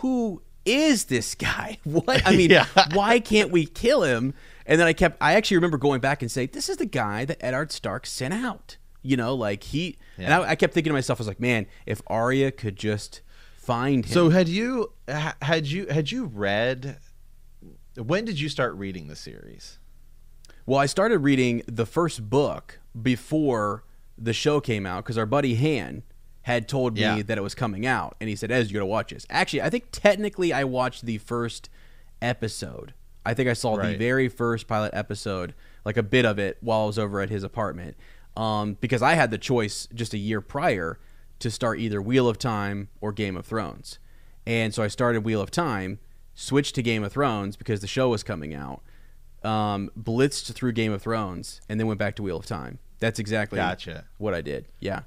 who 0.00 0.40
is 0.64 1.04
this 1.04 1.34
guy? 1.34 1.78
What? 1.84 2.26
I 2.26 2.34
mean, 2.34 2.48
Yeah. 2.58 2.64
why 2.94 3.20
can't 3.20 3.50
we 3.50 3.66
kill 3.66 4.02
him? 4.04 4.32
And 4.66 4.80
then 4.80 4.86
I 4.86 4.92
kept, 4.92 5.18
I 5.20 5.34
actually 5.34 5.58
remember 5.58 5.76
going 5.78 6.00
back 6.00 6.22
and 6.22 6.30
say, 6.30 6.46
this 6.46 6.68
is 6.68 6.78
the 6.78 6.86
guy 6.86 7.24
that 7.26 7.36
Eddard 7.44 7.70
Stark 7.72 8.06
sent 8.06 8.32
out. 8.34 8.76
You 9.02 9.16
know, 9.18 9.34
like 9.34 9.64
he, 9.64 9.98
and 10.16 10.32
I, 10.32 10.50
I 10.50 10.54
kept 10.56 10.72
thinking 10.72 10.90
to 10.90 10.94
myself, 10.94 11.18
I 11.18 11.22
was 11.22 11.28
like, 11.28 11.40
man, 11.40 11.66
if 11.84 12.00
Arya 12.06 12.50
could 12.52 12.76
just 12.76 13.20
find 13.56 14.04
him. 14.06 14.12
so 14.12 14.28
had 14.30 14.48
you 14.48 14.92
had 15.40 15.66
you 15.66 15.86
had 15.88 16.10
you 16.10 16.24
read 16.26 16.98
when 17.96 18.24
did 18.26 18.38
you 18.38 18.48
start 18.50 18.74
reading 18.74 19.08
the 19.08 19.16
series 19.16 19.78
Well, 20.66 20.78
I 20.78 20.84
started 20.86 21.18
reading 21.20 21.62
the 21.66 21.86
first 21.86 22.28
book 22.28 22.78
before 23.00 23.84
the 24.18 24.32
show 24.34 24.60
came 24.60 24.84
out 24.86 25.04
because 25.04 25.16
our 25.18 25.24
buddy 25.26 25.54
Han 25.56 26.02
had 26.42 26.68
told 26.68 26.94
me 26.94 27.00
Yeah. 27.00 27.22
that 27.22 27.38
it 27.38 27.40
was 27.42 27.54
coming 27.54 27.86
out, 27.86 28.16
and 28.20 28.28
he 28.28 28.36
said, 28.36 28.50
"Ez, 28.50 28.70
you 28.70 28.74
gotta 28.74 28.84
watch 28.86 29.10
this." 29.12 29.26
Actually, 29.30 29.62
I 29.62 29.70
think 29.70 29.86
technically 29.92 30.52
I 30.52 30.64
watched 30.64 31.06
the 31.06 31.16
first 31.18 31.70
episode. 32.20 32.92
I 33.24 33.34
think 33.34 33.48
I 33.48 33.54
saw 33.54 33.76
the 33.76 33.96
very 33.96 34.28
first 34.28 34.66
pilot 34.66 34.90
episode, 34.94 35.54
like 35.84 35.96
a 35.96 36.02
bit 36.02 36.24
of 36.24 36.38
it, 36.38 36.58
while 36.60 36.82
I 36.82 36.86
was 36.86 36.98
over 36.98 37.20
at 37.20 37.30
his 37.30 37.42
apartment, 37.42 37.96
um, 38.36 38.76
because 38.80 39.02
I 39.02 39.14
had 39.14 39.30
the 39.30 39.38
choice 39.38 39.88
just 39.94 40.12
a 40.14 40.18
year 40.18 40.40
prior 40.40 40.98
to 41.38 41.50
start 41.50 41.78
either 41.80 42.00
Wheel 42.02 42.28
of 42.28 42.38
Time 42.38 42.88
or 43.00 43.12
Game 43.12 43.36
of 43.36 43.46
Thrones, 43.46 43.98
and 44.46 44.74
so 44.74 44.82
I 44.82 44.88
started 44.88 45.24
Wheel 45.24 45.40
of 45.40 45.50
Time, 45.50 45.98
switched 46.34 46.74
to 46.74 46.82
Game 46.82 47.02
of 47.04 47.12
Thrones 47.12 47.56
because 47.56 47.80
the 47.80 47.86
show 47.86 48.08
was 48.10 48.22
coming 48.22 48.54
out 48.54 48.82
um, 49.44 49.90
blitzed 49.98 50.52
through 50.54 50.72
Game 50.72 50.92
of 50.92 51.02
Thrones, 51.02 51.60
and 51.68 51.78
then 51.78 51.86
went 51.86 51.98
back 51.98 52.16
to 52.16 52.22
Wheel 52.22 52.38
of 52.38 52.46
Time. 52.46 52.78
That's 52.98 53.18
exactly 53.18 53.56
Gotcha. 53.56 54.04
what 54.18 54.32
I 54.34 54.40
did. 54.40 54.66
Yeah. 54.80 55.00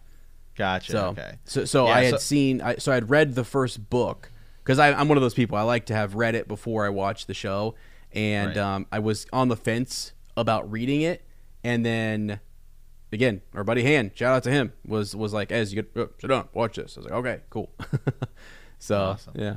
gotcha 0.55 0.91
So, 0.91 1.07
okay 1.09 1.37
so, 1.45 1.65
so 1.65 1.87
Yeah, 1.87 1.93
I 1.93 2.03
had 2.03 2.11
so- 2.11 2.17
seen, 2.17 2.61
I, 2.61 2.75
so 2.75 2.91
I 2.91 2.95
had 2.95 3.09
read 3.09 3.33
the 3.35 3.43
first 3.43 3.89
book 3.89 4.31
because 4.63 4.77
I'm 4.79 5.07
one 5.07 5.17
of 5.17 5.21
those 5.21 5.33
people. 5.33 5.57
I 5.57 5.61
like 5.63 5.85
to 5.87 5.95
have 5.95 6.13
read 6.15 6.35
it 6.35 6.47
before 6.47 6.85
I 6.85 6.89
watch 6.89 7.25
the 7.25 7.33
show, 7.33 7.73
and 8.13 8.49
Right. 8.49 8.57
um, 8.57 8.85
I 8.91 8.99
was 8.99 9.25
on 9.33 9.47
the 9.49 9.55
fence 9.57 10.13
about 10.35 10.69
reading 10.71 11.01
it, 11.01 11.25
and 11.63 11.85
then 11.85 12.39
again, 13.11 13.41
our 13.53 13.63
buddy 13.63 13.83
Han, 13.83 14.11
shout 14.15 14.33
out 14.35 14.43
to 14.43 14.51
him, 14.51 14.73
was 14.85 15.15
was 15.15 15.33
like, 15.33 15.51
"As 15.51 15.73
you 15.73 15.81
get, 15.81 15.91
oh, 15.95 16.09
sit 16.19 16.27
down, 16.27 16.49
watch 16.53 16.75
this." 16.75 16.97
I 16.97 16.99
was 17.01 17.05
like, 17.09 17.13
"Okay, 17.19 17.39
cool." 17.49 17.71
so 18.79 18.97
Awesome. 18.97 19.33
yeah, 19.37 19.55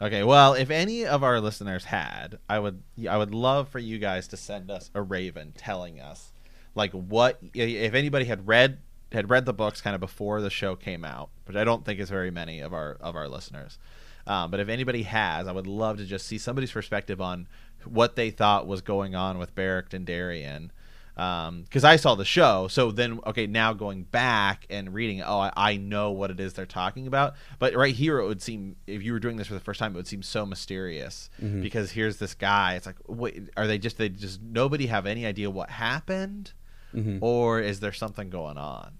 Okay, 0.00 0.22
well, 0.24 0.54
if 0.54 0.70
any 0.70 1.06
of 1.06 1.22
our 1.22 1.40
listeners 1.40 1.84
had, 1.84 2.38
I 2.48 2.58
would 2.58 2.82
I 3.08 3.16
would 3.16 3.32
love 3.34 3.68
for 3.68 3.78
you 3.78 3.98
guys 3.98 4.28
to 4.28 4.36
send 4.36 4.70
us 4.70 4.90
a 4.94 5.00
raven 5.02 5.52
telling 5.56 6.00
us 6.00 6.32
like 6.74 6.92
what 6.92 7.38
if 7.54 7.94
anybody 7.94 8.24
had 8.24 8.46
read 8.46 8.78
had 9.12 9.30
read 9.30 9.46
the 9.46 9.52
books 9.54 9.80
kind 9.80 9.94
of 9.94 10.00
before 10.00 10.40
the 10.40 10.50
show 10.50 10.74
came 10.74 11.04
out, 11.04 11.30
which 11.46 11.56
I 11.56 11.62
don't 11.64 11.84
think 11.84 12.00
is 12.00 12.10
very 12.10 12.30
many 12.32 12.60
of 12.60 12.72
our 12.74 12.96
of 13.00 13.14
our 13.16 13.28
listeners. 13.28 13.78
Um, 14.26 14.50
but 14.50 14.60
if 14.60 14.68
anybody 14.68 15.02
has, 15.02 15.46
I 15.46 15.52
would 15.52 15.66
love 15.66 15.98
to 15.98 16.04
just 16.04 16.26
see 16.26 16.38
somebody's 16.38 16.72
perspective 16.72 17.20
on 17.20 17.46
what 17.84 18.16
they 18.16 18.30
thought 18.30 18.66
was 18.66 18.80
going 18.80 19.14
on 19.14 19.38
with 19.38 19.54
Beric 19.54 19.90
Dondarrion. 19.90 20.70
Because 21.14 21.84
um, 21.84 21.90
I 21.90 21.94
saw 21.94 22.16
the 22.16 22.24
show, 22.24 22.66
so 22.66 22.90
then 22.90 23.20
okay, 23.24 23.46
now 23.46 23.72
going 23.72 24.02
back 24.02 24.66
and 24.68 24.92
reading, 24.92 25.22
oh, 25.22 25.38
I, 25.38 25.52
I 25.56 25.76
know 25.76 26.10
what 26.10 26.32
it 26.32 26.40
is 26.40 26.54
they're 26.54 26.66
talking 26.66 27.06
about. 27.06 27.34
But 27.60 27.74
right 27.74 27.94
here, 27.94 28.18
it 28.18 28.26
would 28.26 28.42
seem 28.42 28.74
if 28.88 29.00
you 29.04 29.12
were 29.12 29.20
doing 29.20 29.36
this 29.36 29.46
for 29.46 29.54
the 29.54 29.60
first 29.60 29.78
time, 29.78 29.92
it 29.92 29.96
would 29.96 30.08
seem 30.08 30.22
so 30.22 30.44
mysterious 30.44 31.30
mm-hmm. 31.40 31.62
because 31.62 31.92
here's 31.92 32.16
this 32.16 32.34
guy. 32.34 32.74
It's 32.74 32.86
like, 32.86 32.96
wait, 33.06 33.48
are 33.56 33.68
they 33.68 33.78
just 33.78 33.96
they 33.96 34.08
just 34.08 34.42
nobody 34.42 34.86
have 34.86 35.06
any 35.06 35.24
idea 35.24 35.50
what 35.50 35.70
happened, 35.70 36.52
mm-hmm. 36.92 37.18
or 37.20 37.60
is 37.60 37.78
there 37.78 37.92
something 37.92 38.28
going 38.28 38.58
on? 38.58 38.98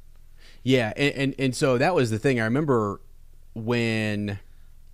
Yeah, 0.62 0.93
and, 0.97 1.14
and 1.16 1.35
and 1.37 1.57
so 1.57 1.79
that 1.79 1.97
was 1.97 2.12
the 2.12 2.18
thing. 2.20 2.39
I 2.39 2.45
remember 2.45 3.01
when 3.55 4.39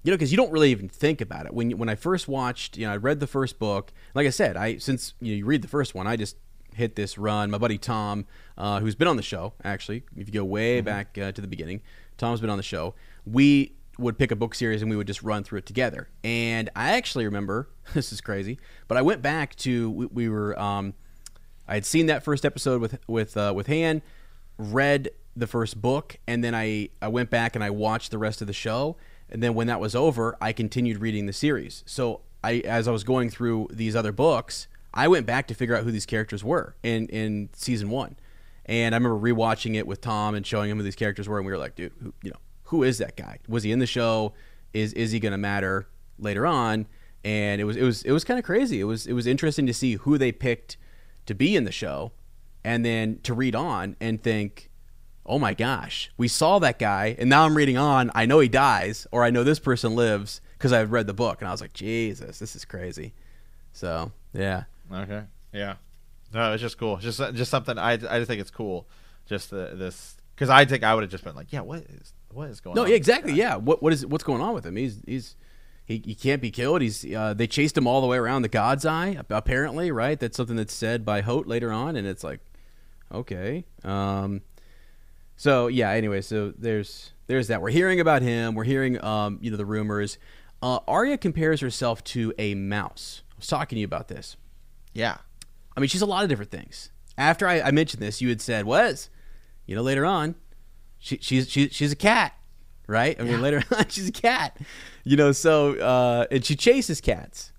you 0.02 0.10
know 0.10 0.16
because 0.16 0.30
you 0.30 0.36
don't 0.36 0.52
really 0.52 0.70
even 0.70 0.88
think 0.88 1.20
about 1.20 1.46
it 1.46 1.52
when 1.52 1.70
you, 1.70 1.76
when 1.76 1.88
I 1.88 1.94
first 1.94 2.28
watched. 2.28 2.76
You 2.76 2.86
know, 2.86 2.92
I 2.92 2.96
read 2.96 3.20
the 3.20 3.26
first 3.26 3.58
book. 3.58 3.92
Like 4.14 4.26
I 4.26 4.30
said, 4.30 4.56
I 4.56 4.78
since 4.78 5.14
you, 5.20 5.32
know, 5.32 5.38
you 5.38 5.46
read 5.46 5.62
the 5.62 5.68
first 5.68 5.94
one, 5.94 6.06
I 6.06 6.16
just 6.16 6.36
hit 6.74 6.96
this 6.96 7.18
run. 7.18 7.50
My 7.50 7.58
buddy 7.58 7.78
Tom, 7.78 8.26
uh, 8.56 8.80
who's 8.80 8.94
been 8.94 9.08
on 9.08 9.16
the 9.16 9.22
show, 9.22 9.54
actually, 9.64 10.04
if 10.16 10.26
you 10.28 10.32
go 10.32 10.44
way 10.44 10.80
back 10.80 11.18
uh, 11.18 11.32
to 11.32 11.40
the 11.40 11.48
beginning, 11.48 11.82
Tom's 12.16 12.40
been 12.40 12.50
on 12.50 12.56
the 12.56 12.62
show. 12.62 12.94
We 13.26 13.74
would 13.98 14.18
pick 14.18 14.30
a 14.30 14.36
book 14.36 14.54
series 14.54 14.80
and 14.82 14.90
we 14.90 14.96
would 14.96 15.06
just 15.06 15.22
run 15.22 15.44
through 15.44 15.58
it 15.58 15.66
together. 15.66 16.08
And 16.24 16.70
I 16.74 16.92
actually 16.92 17.26
remember 17.26 17.68
this 17.94 18.12
is 18.12 18.20
crazy, 18.20 18.58
but 18.88 18.96
I 18.96 19.02
went 19.02 19.22
back 19.22 19.54
to 19.56 19.90
we, 19.90 20.06
we 20.06 20.28
were 20.28 20.58
um, 20.58 20.94
I 21.68 21.74
had 21.74 21.86
seen 21.86 22.06
that 22.06 22.24
first 22.24 22.44
episode 22.44 22.80
with 22.80 22.98
with 23.06 23.36
uh, 23.36 23.52
with 23.54 23.68
Han, 23.68 24.02
read 24.58 25.10
the 25.36 25.46
first 25.46 25.80
book, 25.80 26.16
and 26.26 26.42
then 26.42 26.54
I 26.54 26.88
I 27.00 27.08
went 27.08 27.30
back 27.30 27.54
and 27.54 27.62
I 27.62 27.70
watched 27.70 28.10
the 28.10 28.18
rest 28.18 28.40
of 28.40 28.46
the 28.46 28.52
show, 28.52 28.96
and 29.30 29.42
then 29.42 29.54
when 29.54 29.66
that 29.68 29.80
was 29.80 29.94
over, 29.94 30.36
I 30.40 30.52
continued 30.52 30.98
reading 30.98 31.26
the 31.26 31.32
series. 31.32 31.82
So 31.86 32.22
I 32.42 32.58
as 32.60 32.88
I 32.88 32.90
was 32.90 33.04
going 33.04 33.30
through 33.30 33.68
these 33.72 33.94
other 33.96 34.12
books, 34.12 34.66
I 34.92 35.08
went 35.08 35.26
back 35.26 35.46
to 35.48 35.54
figure 35.54 35.76
out 35.76 35.84
who 35.84 35.92
these 35.92 36.06
characters 36.06 36.42
were 36.42 36.74
in 36.82 37.08
in 37.08 37.50
season 37.52 37.90
one, 37.90 38.16
and 38.66 38.94
I 38.94 38.98
remember 38.98 39.18
rewatching 39.18 39.76
it 39.76 39.86
with 39.86 40.00
Tom 40.00 40.34
and 40.34 40.46
showing 40.46 40.70
him 40.70 40.78
who 40.78 40.82
these 40.82 40.96
characters 40.96 41.28
were, 41.28 41.38
and 41.38 41.46
we 41.46 41.52
were 41.52 41.58
like, 41.58 41.76
dude, 41.76 41.92
who, 42.02 42.12
you 42.22 42.30
know, 42.30 42.38
who 42.64 42.82
is 42.82 42.98
that 42.98 43.16
guy? 43.16 43.38
Was 43.48 43.62
he 43.62 43.72
in 43.72 43.78
the 43.78 43.86
show? 43.86 44.32
Is 44.72 44.92
is 44.92 45.12
he 45.12 45.20
going 45.20 45.32
to 45.32 45.38
matter 45.38 45.88
later 46.18 46.46
on? 46.46 46.86
And 47.24 47.60
it 47.60 47.64
was 47.64 47.76
it 47.76 47.82
was 47.82 48.02
it 48.02 48.12
was 48.12 48.24
kind 48.24 48.38
of 48.38 48.44
crazy. 48.44 48.80
It 48.80 48.84
was 48.84 49.06
it 49.06 49.12
was 49.12 49.26
interesting 49.26 49.66
to 49.66 49.74
see 49.74 49.94
who 49.94 50.18
they 50.18 50.32
picked 50.32 50.76
to 51.26 51.34
be 51.34 51.54
in 51.54 51.64
the 51.64 51.72
show, 51.72 52.12
and 52.64 52.84
then 52.84 53.20
to 53.24 53.34
read 53.34 53.54
on 53.54 53.96
and 54.00 54.22
think, 54.22 54.69
oh 55.30 55.38
my 55.38 55.54
gosh, 55.54 56.10
we 56.16 56.28
saw 56.28 56.58
that 56.58 56.78
guy, 56.78 57.16
and 57.18 57.30
now 57.30 57.44
I'm 57.44 57.56
reading 57.56 57.78
on. 57.78 58.10
I 58.14 58.26
know 58.26 58.40
he 58.40 58.48
dies, 58.48 59.06
or 59.10 59.24
I 59.24 59.30
know 59.30 59.44
this 59.44 59.58
person 59.58 59.94
lives 59.94 60.40
because 60.58 60.72
I've 60.72 60.92
read 60.92 61.06
the 61.06 61.14
book, 61.14 61.40
and 61.40 61.48
I 61.48 61.52
was 61.52 61.60
like, 61.60 61.72
Jesus, 61.72 62.38
this 62.38 62.54
is 62.56 62.64
crazy. 62.64 63.14
So 63.72 64.12
yeah, 64.34 64.64
Okay. 64.92 65.22
Yeah. 65.52 65.74
No, 66.32 66.52
it's 66.52 66.60
just 66.60 66.78
cool. 66.78 66.96
Just 66.98 67.18
just 67.34 67.50
something 67.50 67.78
I 67.78 67.92
I 67.92 67.96
just 67.96 68.26
think 68.26 68.40
it's 68.40 68.50
cool. 68.50 68.88
Just 69.26 69.50
the, 69.50 69.72
this 69.74 70.16
because 70.34 70.48
I 70.48 70.64
think 70.64 70.84
I 70.84 70.94
would 70.94 71.02
have 71.02 71.10
just 71.10 71.24
been 71.24 71.34
like, 71.34 71.52
yeah, 71.52 71.60
what 71.60 71.80
is 71.80 72.12
what 72.32 72.48
is 72.48 72.60
going 72.60 72.76
no, 72.76 72.82
on? 72.82 72.88
this 72.88 72.96
exactly, 72.96 73.32
yeah. 73.32 73.56
What 73.56 73.82
what 73.82 73.92
is 73.92 74.06
what's 74.06 74.24
going 74.24 74.40
on 74.40 74.54
with 74.54 74.64
him? 74.64 74.76
He's 74.76 75.00
he's 75.06 75.36
he, 75.84 76.00
he 76.04 76.14
can't 76.14 76.40
be 76.40 76.50
killed. 76.50 76.82
He's 76.82 77.04
uh, 77.12 77.34
they 77.34 77.46
chased 77.46 77.76
him 77.76 77.86
all 77.86 78.00
the 78.00 78.06
way 78.06 78.16
around 78.16 78.42
the 78.42 78.48
God's 78.48 78.86
Eye, 78.86 79.20
apparently, 79.28 79.90
right? 79.90 80.18
That's 80.18 80.36
something 80.36 80.56
that's 80.56 80.74
said 80.74 81.04
by 81.04 81.20
Hoat 81.20 81.46
later 81.46 81.72
on, 81.72 81.96
and 81.96 82.06
it's 82.06 82.22
like, 82.22 82.40
okay. 83.12 83.64
Um, 83.82 84.42
so 85.40 85.68
yeah. 85.68 85.88
Anyway, 85.92 86.20
so 86.20 86.52
there's 86.58 87.12
there's 87.26 87.48
that. 87.48 87.62
We're 87.62 87.70
hearing 87.70 87.98
about 87.98 88.20
him. 88.20 88.54
We're 88.54 88.64
hearing 88.64 89.02
um, 89.02 89.38
you 89.40 89.50
know 89.50 89.56
the 89.56 89.64
rumors. 89.64 90.18
Uh, 90.60 90.80
Arya 90.86 91.16
compares 91.16 91.62
herself 91.62 92.04
to 92.04 92.34
a 92.36 92.54
mouse. 92.54 93.22
I 93.32 93.34
was 93.38 93.46
talking 93.46 93.76
to 93.76 93.80
you 93.80 93.86
about 93.86 94.08
this. 94.08 94.36
Yeah. 94.92 95.16
I 95.74 95.80
mean, 95.80 95.88
she's 95.88 96.02
a 96.02 96.06
lot 96.06 96.24
of 96.24 96.28
different 96.28 96.50
things. 96.50 96.90
After 97.16 97.48
I, 97.48 97.62
I 97.62 97.70
mentioned 97.70 98.02
this, 98.02 98.20
you 98.20 98.28
had 98.28 98.42
said, 98.42 98.66
"Was, 98.66 99.08
you 99.64 99.74
know, 99.74 99.80
later 99.80 100.04
on, 100.04 100.34
she, 100.98 101.16
she's 101.22 101.48
she, 101.48 101.70
she's 101.70 101.92
a 101.92 101.96
cat, 101.96 102.34
right? 102.86 103.18
I 103.18 103.24
mean, 103.24 103.40
later 103.40 103.62
on, 103.78 103.88
she's 103.88 104.10
a 104.10 104.12
cat, 104.12 104.58
you 105.04 105.16
know. 105.16 105.32
So, 105.32 105.78
uh, 105.78 106.26
and 106.30 106.44
she 106.44 106.54
chases 106.54 107.00
cats, 107.00 107.52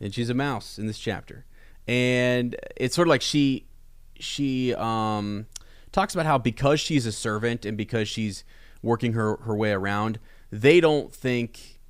and 0.00 0.14
she's 0.14 0.30
a 0.30 0.34
mouse 0.34 0.78
in 0.78 0.86
this 0.86 0.98
chapter, 0.98 1.44
and 1.86 2.56
it's 2.78 2.96
sort 2.96 3.08
of 3.08 3.10
like 3.10 3.20
she 3.20 3.66
she 4.18 4.74
um, 4.74 5.44
talks 5.92 6.14
about 6.14 6.26
how 6.26 6.38
because 6.38 6.80
she's 6.80 7.06
a 7.06 7.12
servant 7.12 7.64
and 7.64 7.76
because 7.76 8.08
she's 8.08 8.44
working 8.82 9.12
her 9.14 9.36
her 9.38 9.56
way 9.56 9.72
around, 9.72 10.18
they 10.50 10.80
don't 10.80 11.12
think 11.12 11.80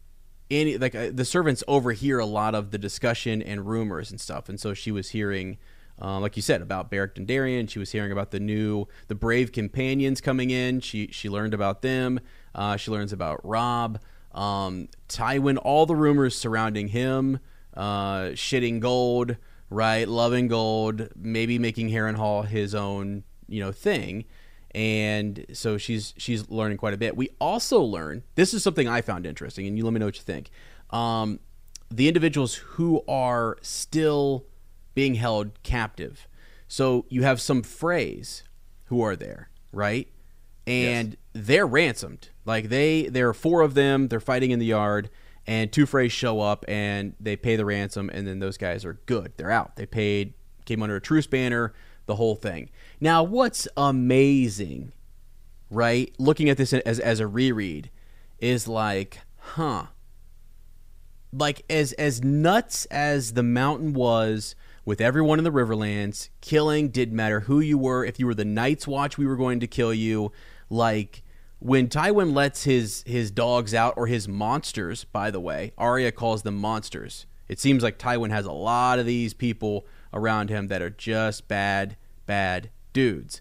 any 0.50 0.78
like 0.78 0.94
uh, 0.94 1.10
the 1.12 1.24
servants 1.24 1.62
overhear 1.66 2.18
a 2.18 2.26
lot 2.26 2.54
of 2.54 2.70
the 2.70 2.78
discussion 2.78 3.42
and 3.42 3.66
rumors 3.66 4.10
and 4.10 4.20
stuff, 4.20 4.48
and 4.48 4.60
so 4.60 4.74
she 4.74 4.90
was 4.90 5.10
hearing. 5.10 5.58
Uh, 5.98 6.20
like 6.20 6.36
you 6.36 6.42
said 6.42 6.60
about 6.60 6.90
Beric 6.90 7.14
Dondarrion, 7.14 7.70
she 7.70 7.78
was 7.78 7.90
hearing 7.90 8.12
about 8.12 8.30
the 8.30 8.38
new, 8.38 8.86
the 9.08 9.14
brave 9.14 9.50
companions 9.50 10.20
coming 10.20 10.50
in. 10.50 10.80
She 10.80 11.08
she 11.10 11.30
learned 11.30 11.54
about 11.54 11.80
them. 11.80 12.20
Uh, 12.54 12.76
she 12.76 12.90
learns 12.90 13.14
about 13.14 13.40
Robb, 13.42 13.98
um, 14.34 14.88
Tywin, 15.08 15.58
all 15.62 15.86
the 15.86 15.96
rumors 15.96 16.36
surrounding 16.36 16.88
him, 16.88 17.40
uh, 17.74 18.30
shitting 18.34 18.80
gold, 18.80 19.36
right, 19.70 20.06
loving 20.06 20.48
gold, 20.48 21.08
maybe 21.16 21.58
making 21.58 21.88
Harrenhal 21.88 22.46
his 22.46 22.74
own, 22.74 23.24
you 23.48 23.60
know, 23.60 23.72
thing. 23.72 24.24
And 24.74 25.46
so 25.52 25.78
she's 25.78 26.12
she's 26.18 26.50
learning 26.50 26.76
quite 26.76 26.92
a 26.92 26.98
bit. 26.98 27.16
We 27.16 27.30
also 27.40 27.80
learn 27.80 28.22
this 28.34 28.52
is 28.52 28.62
something 28.62 28.86
I 28.86 29.00
found 29.00 29.26
interesting, 29.26 29.66
and 29.66 29.78
you 29.78 29.84
let 29.84 29.92
me 29.92 30.00
know 30.00 30.06
what 30.06 30.16
you 30.16 30.22
think. 30.22 30.50
Um, 30.90 31.40
the 31.90 32.08
individuals 32.08 32.54
who 32.54 33.02
are 33.08 33.56
still 33.62 34.44
being 34.94 35.14
held 35.14 35.62
captive. 35.62 36.26
So 36.68 37.06
you 37.08 37.22
have 37.22 37.40
some 37.40 37.62
Freys 37.62 38.42
who 38.86 39.02
are 39.02 39.14
there, 39.16 39.50
right? 39.72 40.08
And 40.66 41.16
they're 41.32 41.66
ransomed. 41.66 42.30
Like 42.44 42.68
they 42.68 43.04
there 43.04 43.28
are 43.28 43.34
four 43.34 43.62
of 43.62 43.74
them, 43.74 44.08
they're 44.08 44.20
fighting 44.20 44.50
in 44.50 44.58
the 44.58 44.66
yard, 44.66 45.10
and 45.46 45.72
two 45.72 45.86
Freys 45.86 46.10
show 46.10 46.40
up 46.40 46.64
and 46.66 47.14
they 47.20 47.36
pay 47.36 47.56
the 47.56 47.64
ransom, 47.64 48.10
and 48.12 48.26
then 48.26 48.40
those 48.40 48.56
guys 48.56 48.84
are 48.84 48.94
good. 49.06 49.32
They're 49.36 49.50
out. 49.50 49.76
They 49.76 49.86
paid, 49.86 50.34
came 50.64 50.82
under 50.82 50.96
a 50.96 51.00
truce 51.00 51.26
banner, 51.26 51.72
the 52.06 52.16
whole 52.16 52.36
thing. 52.36 52.70
Now, 53.00 53.22
what's 53.22 53.68
amazing, 53.76 54.92
right? 55.70 56.14
Looking 56.18 56.48
at 56.48 56.56
this 56.56 56.72
as 56.72 56.98
as 56.98 57.20
a 57.20 57.26
reread, 57.26 57.90
is 58.38 58.66
like, 58.66 59.20
huh. 59.38 59.86
Like 61.32 61.64
as 61.68 61.92
as 61.94 62.22
nuts 62.22 62.86
as 62.86 63.34
the 63.34 63.42
mountain 63.42 63.92
was 63.92 64.54
with 64.84 65.00
everyone 65.00 65.38
in 65.38 65.44
the 65.44 65.52
Riverlands, 65.52 66.30
killing 66.40 66.88
didn't 66.88 67.16
matter 67.16 67.40
who 67.40 67.60
you 67.60 67.76
were. 67.76 68.04
If 68.04 68.18
you 68.18 68.26
were 68.26 68.34
the 68.34 68.44
Night's 68.44 68.86
Watch, 68.86 69.18
we 69.18 69.26
were 69.26 69.36
going 69.36 69.60
to 69.60 69.66
kill 69.66 69.92
you. 69.92 70.32
Like 70.70 71.22
when 71.58 71.88
Tywin 71.88 72.34
lets 72.34 72.64
his 72.64 73.02
his 73.06 73.30
dogs 73.30 73.74
out 73.74 73.94
or 73.96 74.06
his 74.06 74.28
monsters, 74.28 75.04
by 75.04 75.30
the 75.30 75.40
way, 75.40 75.72
Arya 75.76 76.12
calls 76.12 76.42
them 76.42 76.56
monsters. 76.56 77.26
It 77.48 77.60
seems 77.60 77.82
like 77.82 77.98
Tywin 77.98 78.30
has 78.30 78.46
a 78.46 78.52
lot 78.52 78.98
of 78.98 79.06
these 79.06 79.34
people 79.34 79.86
around 80.16 80.50
him 80.50 80.68
that 80.68 80.82
are 80.82 80.90
just 80.90 81.46
bad, 81.46 81.96
bad 82.26 82.70
dudes. 82.92 83.40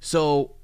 So, 0.00 0.54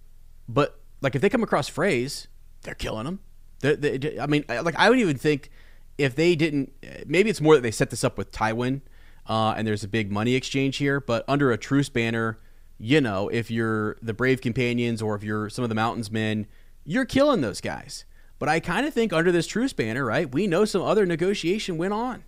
but 0.48 0.80
like 1.00 1.14
if 1.14 1.20
they 1.20 1.28
come 1.28 1.42
across 1.42 1.68
Freys, 1.68 2.28
they're 2.62 2.74
killing 2.74 3.04
them. 3.04 3.20
They, 3.60 3.74
they, 3.74 4.18
I 4.18 4.26
mean, 4.26 4.44
like 4.48 4.76
I 4.76 4.88
would 4.88 4.98
even 4.98 5.18
think 5.18 5.50
if 5.98 6.14
they 6.14 6.34
didn't, 6.34 6.72
maybe 7.06 7.30
it's 7.30 7.40
more 7.40 7.54
that 7.54 7.62
they 7.62 7.70
set 7.70 7.90
this 7.90 8.04
up 8.04 8.16
with 8.16 8.32
Tywin, 8.32 8.80
uh, 9.28 9.54
and 9.56 9.66
there's 9.66 9.84
a 9.84 9.88
big 9.88 10.10
money 10.10 10.34
exchange 10.34 10.78
here. 10.78 11.00
But 11.00 11.24
under 11.28 11.52
a 11.52 11.58
truce 11.58 11.88
banner, 11.88 12.38
you 12.78 13.00
know, 13.00 13.28
if 13.28 13.50
you're 13.50 13.96
the 14.02 14.14
Brave 14.14 14.40
Companions 14.40 15.02
or 15.02 15.14
if 15.14 15.22
you're 15.22 15.48
some 15.48 15.62
of 15.62 15.68
the 15.68 15.74
Mountains 15.74 16.10
Men, 16.10 16.46
you're 16.84 17.04
killing 17.04 17.40
those 17.40 17.60
guys. 17.60 18.04
But 18.38 18.48
I 18.48 18.58
kind 18.58 18.86
of 18.86 18.92
think 18.92 19.12
under 19.12 19.30
this 19.30 19.46
truce 19.46 19.72
banner, 19.72 20.04
right, 20.04 20.32
we 20.32 20.48
know 20.48 20.64
some 20.64 20.82
other 20.82 21.06
negotiation 21.06 21.78
went 21.78 21.92
on. 21.92 22.24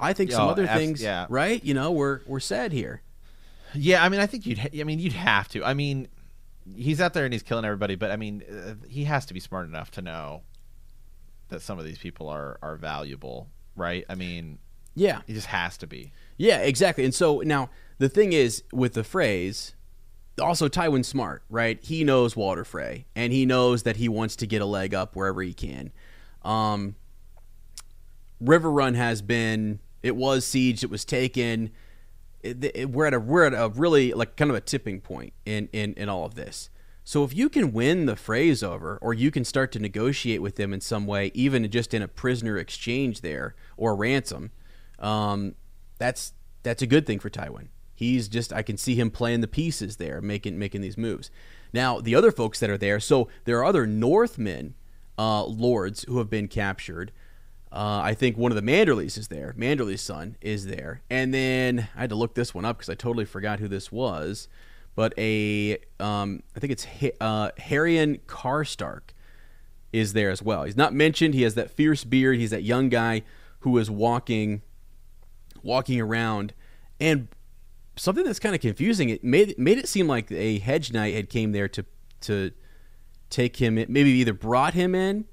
I 0.00 0.12
think 0.12 0.30
some 0.32 0.46
Oh, 0.48 0.50
other 0.50 0.64
abs- 0.66 0.80
things, 0.80 1.02
yeah. 1.02 1.26
right? 1.28 1.62
You 1.64 1.74
know, 1.74 1.92
were 1.92 2.22
were 2.26 2.40
said 2.40 2.72
here. 2.72 3.02
Yeah, 3.74 4.02
I 4.02 4.08
mean, 4.08 4.20
I 4.20 4.26
think 4.26 4.46
you'd. 4.46 4.58
Ha- 4.58 4.68
I 4.80 4.84
mean, 4.84 4.98
you'd 4.98 5.12
have 5.12 5.48
to. 5.48 5.62
I 5.64 5.74
mean, 5.74 6.08
he's 6.76 7.00
out 7.00 7.12
there 7.14 7.24
and 7.24 7.32
he's 7.34 7.42
killing 7.42 7.64
everybody, 7.64 7.94
but 7.96 8.10
I 8.10 8.16
mean, 8.16 8.42
uh, 8.50 8.74
he 8.88 9.04
has 9.04 9.26
to 9.26 9.34
be 9.34 9.40
smart 9.40 9.66
enough 9.66 9.90
to 9.92 10.02
know 10.02 10.42
that 11.48 11.60
some 11.62 11.78
of 11.78 11.84
these 11.84 11.98
people 11.98 12.28
are 12.28 12.58
are 12.62 12.76
valuable, 12.76 13.48
right? 13.76 14.04
I 14.08 14.14
mean, 14.14 14.58
Yeah, 14.94 15.20
he 15.26 15.34
just 15.34 15.48
has 15.48 15.76
to 15.78 15.86
be. 15.86 16.12
Yeah, 16.36 16.58
exactly. 16.58 17.04
And 17.04 17.14
so 17.14 17.40
now 17.40 17.70
the 17.98 18.08
thing 18.08 18.32
is 18.32 18.62
with 18.72 18.94
the 18.94 19.02
Freys, 19.02 19.72
also 20.40 20.68
Tywin's 20.68 21.08
smart, 21.08 21.42
right? 21.50 21.78
He 21.82 22.04
knows 22.04 22.36
Walder 22.36 22.64
Frey, 22.64 23.06
and 23.16 23.32
he 23.32 23.44
knows 23.46 23.82
that 23.82 23.96
he 23.96 24.08
wants 24.08 24.34
to 24.36 24.46
get 24.46 24.62
a 24.62 24.66
leg 24.66 24.94
up 24.94 25.14
wherever 25.16 25.42
he 25.42 25.52
can. 25.52 25.90
Um, 26.42 26.94
Riverrun 28.42 28.94
has 28.94 29.20
been, 29.20 29.80
it 30.02 30.16
was 30.16 30.44
sieged, 30.44 30.82
it 30.82 30.90
was 30.90 31.04
taken. 31.04 31.70
It, 32.42 32.64
it- 32.64 32.90
we're 32.90 33.06
at 33.06 33.14
a 33.14 33.20
we're 33.20 33.44
at 33.44 33.54
a 33.54 33.68
really 33.74 34.12
like 34.12 34.36
kind 34.36 34.50
of 34.50 34.56
a 34.56 34.60
tipping 34.60 35.00
point 35.00 35.32
in 35.44 35.68
in 35.72 35.94
in 35.94 36.08
all 36.08 36.24
of 36.24 36.34
this. 36.34 36.70
So 37.04 37.24
if 37.24 37.34
you 37.34 37.48
can 37.48 37.72
win 37.72 38.04
the 38.04 38.16
Freys 38.16 38.62
over, 38.62 38.98
or 39.00 39.14
you 39.14 39.30
can 39.30 39.42
start 39.42 39.72
to 39.72 39.78
negotiate 39.78 40.42
with 40.42 40.56
them 40.56 40.74
in 40.74 40.82
some 40.82 41.06
way, 41.06 41.30
even 41.32 41.68
just 41.70 41.94
in 41.94 42.02
a 42.02 42.08
prisoner 42.08 42.58
exchange 42.58 43.22
there 43.22 43.54
or 43.78 43.96
ransom, 43.96 44.50
um, 44.98 45.54
that's 45.96 46.34
that's 46.62 46.82
a 46.82 46.86
good 46.86 47.06
thing 47.06 47.18
for 47.18 47.30
Tywin. 47.30 47.68
He's 47.94 48.28
just 48.28 48.52
I 48.52 48.62
can 48.62 48.76
see 48.76 48.94
him 48.94 49.10
playing 49.10 49.40
the 49.40 49.48
pieces 49.48 49.96
there, 49.96 50.20
making 50.20 50.58
making 50.58 50.82
these 50.82 50.98
moves. 50.98 51.30
Now 51.72 51.98
the 52.00 52.14
other 52.14 52.30
folks 52.30 52.60
that 52.60 52.70
are 52.70 52.78
there, 52.78 53.00
so 53.00 53.28
there 53.44 53.58
are 53.58 53.64
other 53.64 53.86
Northmen 53.86 54.74
uh, 55.18 55.44
lords 55.44 56.04
who 56.04 56.18
have 56.18 56.30
been 56.30 56.46
captured. 56.46 57.10
Uh, 57.70 58.00
I 58.02 58.14
think 58.14 58.38
one 58.38 58.50
of 58.50 58.56
the 58.56 58.62
Manderleys 58.62 59.18
is 59.18 59.28
there. 59.28 59.54
Manderley's 59.56 60.00
son 60.00 60.36
is 60.40 60.66
there, 60.66 61.02
and 61.10 61.34
then 61.34 61.88
I 61.94 62.00
had 62.00 62.10
to 62.10 62.16
look 62.16 62.34
this 62.34 62.54
one 62.54 62.64
up 62.64 62.78
because 62.78 62.88
I 62.88 62.94
totally 62.94 63.26
forgot 63.26 63.60
who 63.60 63.68
this 63.68 63.92
was. 63.92 64.48
But 64.94 65.12
a, 65.16 65.78
um, 66.00 66.42
I 66.56 66.60
think 66.60 66.72
it's 66.72 66.86
uh, 67.20 67.50
Harrion 67.58 68.18
Karstark 68.26 69.10
is 69.92 70.12
there 70.12 70.30
as 70.30 70.42
well. 70.42 70.64
He's 70.64 70.76
not 70.76 70.92
mentioned. 70.92 71.34
He 71.34 71.42
has 71.42 71.54
that 71.54 71.70
fierce 71.70 72.04
beard. 72.04 72.38
He's 72.38 72.50
that 72.50 72.62
young 72.62 72.88
guy 72.88 73.22
who 73.60 73.76
is 73.78 73.90
walking, 73.90 74.62
walking 75.62 76.00
around, 76.00 76.54
and 76.98 77.28
something 77.96 78.24
that's 78.24 78.38
kind 78.38 78.54
of 78.54 78.60
confusing. 78.60 79.08
It 79.10 79.22
made 79.22 79.58
made 79.58 79.78
it 79.78 79.88
seem 79.88 80.08
like 80.08 80.30
a 80.30 80.58
hedge 80.58 80.92
knight 80.92 81.14
had 81.14 81.28
came 81.28 81.52
there 81.52 81.68
to 81.68 81.84
to 82.22 82.52
take 83.30 83.56
him 83.56 83.78
in, 83.78 83.92
maybe 83.92 84.10
either 84.10 84.32
brought 84.32 84.74
him 84.74 84.94
in. 84.94 85.26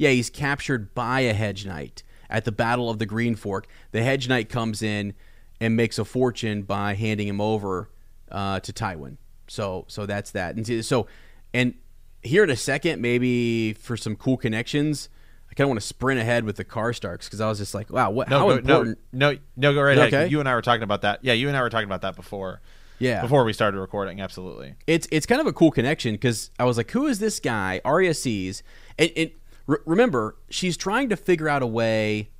Yeah, 0.00 0.08
he's 0.08 0.30
captured 0.30 0.94
by 0.94 1.20
a 1.20 1.34
hedge 1.34 1.66
knight 1.66 2.02
at 2.30 2.46
the 2.46 2.52
Battle 2.52 2.88
of 2.88 2.98
the 2.98 3.04
Green 3.04 3.34
Fork. 3.34 3.66
The 3.92 4.02
hedge 4.02 4.28
knight 4.28 4.48
comes 4.48 4.80
in 4.80 5.12
and 5.60 5.76
makes 5.76 5.98
a 5.98 6.06
fortune 6.06 6.62
by 6.62 6.94
handing 6.94 7.28
him 7.28 7.38
over 7.38 7.90
uh, 8.32 8.60
to 8.60 8.72
Tywin. 8.72 9.18
So 9.46 9.84
so 9.88 10.06
that's 10.06 10.30
that. 10.30 10.56
And 10.56 10.86
so 10.86 11.06
and 11.52 11.74
here 12.22 12.42
in 12.42 12.48
a 12.48 12.56
second, 12.56 13.02
maybe 13.02 13.74
for 13.74 13.94
some 13.94 14.16
cool 14.16 14.38
connections, 14.38 15.10
I 15.50 15.54
kind 15.54 15.66
of 15.66 15.68
want 15.68 15.80
to 15.82 15.86
sprint 15.86 16.18
ahead 16.18 16.44
with 16.44 16.56
the 16.56 16.64
car 16.64 16.92
Karstarks 16.92 17.24
because 17.24 17.42
I 17.42 17.48
was 17.50 17.58
just 17.58 17.74
like, 17.74 17.90
wow, 17.90 18.10
what? 18.10 18.30
No, 18.30 18.38
how 18.38 18.44
go, 18.46 18.50
important? 18.56 18.98
no, 19.12 19.32
no, 19.32 19.38
no, 19.58 19.74
go 19.74 19.82
right 19.82 19.98
ahead. 19.98 20.14
okay? 20.14 20.28
You 20.28 20.40
and 20.40 20.48
I 20.48 20.54
were 20.54 20.62
talking 20.62 20.82
about 20.82 21.02
that. 21.02 21.18
Yeah, 21.20 21.34
you 21.34 21.48
and 21.48 21.56
I 21.58 21.60
were 21.60 21.68
talking 21.68 21.88
about 21.88 22.00
that 22.00 22.16
before. 22.16 22.62
Yeah. 23.00 23.20
Before 23.20 23.44
we 23.44 23.52
started 23.52 23.78
recording, 23.78 24.20
absolutely. 24.20 24.76
it's 24.86 25.08
it's 25.10 25.26
kind 25.26 25.42
of 25.42 25.46
a 25.46 25.52
cool 25.52 25.70
connection 25.70 26.14
because 26.14 26.50
I 26.58 26.64
was 26.64 26.78
like, 26.78 26.90
who 26.90 27.06
is 27.06 27.18
this 27.18 27.38
guy? 27.40 27.82
Arya 27.84 28.14
sees, 28.14 28.62
and, 28.98 29.10
and 29.14 29.30
re- 29.70 29.78
remember, 29.86 30.36
she's 30.48 30.76
trying 30.76 31.08
to 31.08 31.16
figure 31.16 31.48
out 31.48 31.62
a 31.62 31.66
way. 31.66 32.30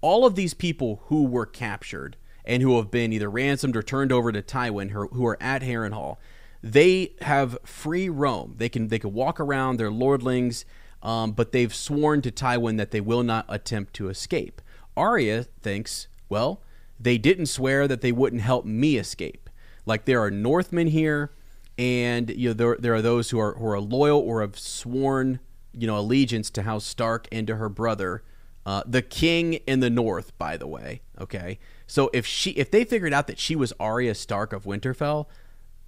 All 0.00 0.26
of 0.26 0.34
these 0.34 0.54
people 0.54 1.02
who 1.06 1.24
were 1.24 1.46
captured 1.46 2.16
and 2.44 2.62
who 2.62 2.76
have 2.76 2.90
been 2.90 3.12
either 3.12 3.30
ransomed 3.30 3.76
or 3.76 3.82
turned 3.82 4.12
over 4.12 4.30
to 4.30 4.42
Tywin, 4.42 4.90
who, 4.90 5.08
who 5.08 5.26
are 5.26 5.38
at 5.40 5.62
Harrenhal, 5.62 6.18
they 6.62 7.14
have 7.22 7.58
free 7.64 8.08
roam. 8.08 8.54
They 8.58 8.68
can 8.68 8.88
they 8.88 8.98
can 8.98 9.12
walk 9.12 9.40
around. 9.40 9.78
They're 9.78 9.90
lordlings, 9.90 10.64
um, 11.02 11.32
but 11.32 11.52
they've 11.52 11.74
sworn 11.74 12.22
to 12.22 12.30
Tywin 12.30 12.76
that 12.76 12.90
they 12.90 13.00
will 13.00 13.22
not 13.22 13.46
attempt 13.48 13.94
to 13.94 14.08
escape. 14.08 14.60
Arya 14.96 15.44
thinks, 15.62 16.08
well, 16.28 16.62
they 16.98 17.18
didn't 17.18 17.46
swear 17.46 17.88
that 17.88 18.00
they 18.00 18.12
wouldn't 18.12 18.42
help 18.42 18.64
me 18.64 18.96
escape. 18.96 19.50
Like 19.84 20.04
there 20.04 20.22
are 20.22 20.30
Northmen 20.30 20.88
here, 20.88 21.32
and 21.78 22.30
you 22.30 22.50
know 22.50 22.54
there, 22.54 22.76
there 22.78 22.94
are 22.94 23.02
those 23.02 23.30
who 23.30 23.38
are 23.38 23.54
who 23.54 23.66
are 23.66 23.80
loyal 23.80 24.20
or 24.20 24.40
have 24.40 24.58
sworn 24.58 25.40
you 25.76 25.86
know 25.86 25.98
allegiance 25.98 26.50
to 26.50 26.62
House 26.62 26.84
Stark 26.84 27.28
and 27.30 27.46
to 27.46 27.56
her 27.56 27.68
brother, 27.68 28.22
uh, 28.64 28.82
the 28.86 29.02
King 29.02 29.54
in 29.54 29.80
the 29.80 29.90
North. 29.90 30.36
By 30.38 30.56
the 30.56 30.66
way, 30.66 31.02
okay. 31.20 31.58
So 31.86 32.10
if 32.12 32.26
she 32.26 32.50
if 32.50 32.70
they 32.70 32.84
figured 32.84 33.12
out 33.12 33.26
that 33.28 33.38
she 33.38 33.54
was 33.54 33.72
Arya 33.78 34.14
Stark 34.14 34.52
of 34.52 34.64
Winterfell, 34.64 35.26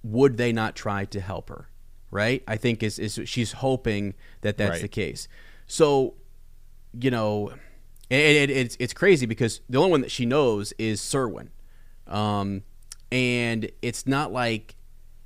would 0.03 0.37
they 0.37 0.51
not 0.53 0.75
try 0.75 1.05
to 1.05 1.19
help 1.19 1.49
her? 1.49 1.69
Right? 2.11 2.43
I 2.47 2.57
think 2.57 2.81
is 2.83 2.97
is 2.99 3.19
she's 3.25 3.53
hoping 3.53 4.13
that 4.41 4.57
that's 4.57 4.71
Right. 4.71 4.81
the 4.81 4.87
case. 4.87 5.27
So 5.67 6.15
you 6.99 7.11
know, 7.11 7.49
and 8.09 8.21
it, 8.37 8.49
it's 8.49 8.75
it's 8.79 8.93
crazy 8.93 9.25
because 9.25 9.61
the 9.69 9.77
only 9.77 9.91
one 9.91 10.01
that 10.01 10.11
she 10.11 10.25
knows 10.25 10.73
is 10.79 11.01
Cerwyn, 11.01 11.49
um, 12.07 12.63
and 13.11 13.69
it's 13.81 14.07
not 14.07 14.31
like, 14.31 14.75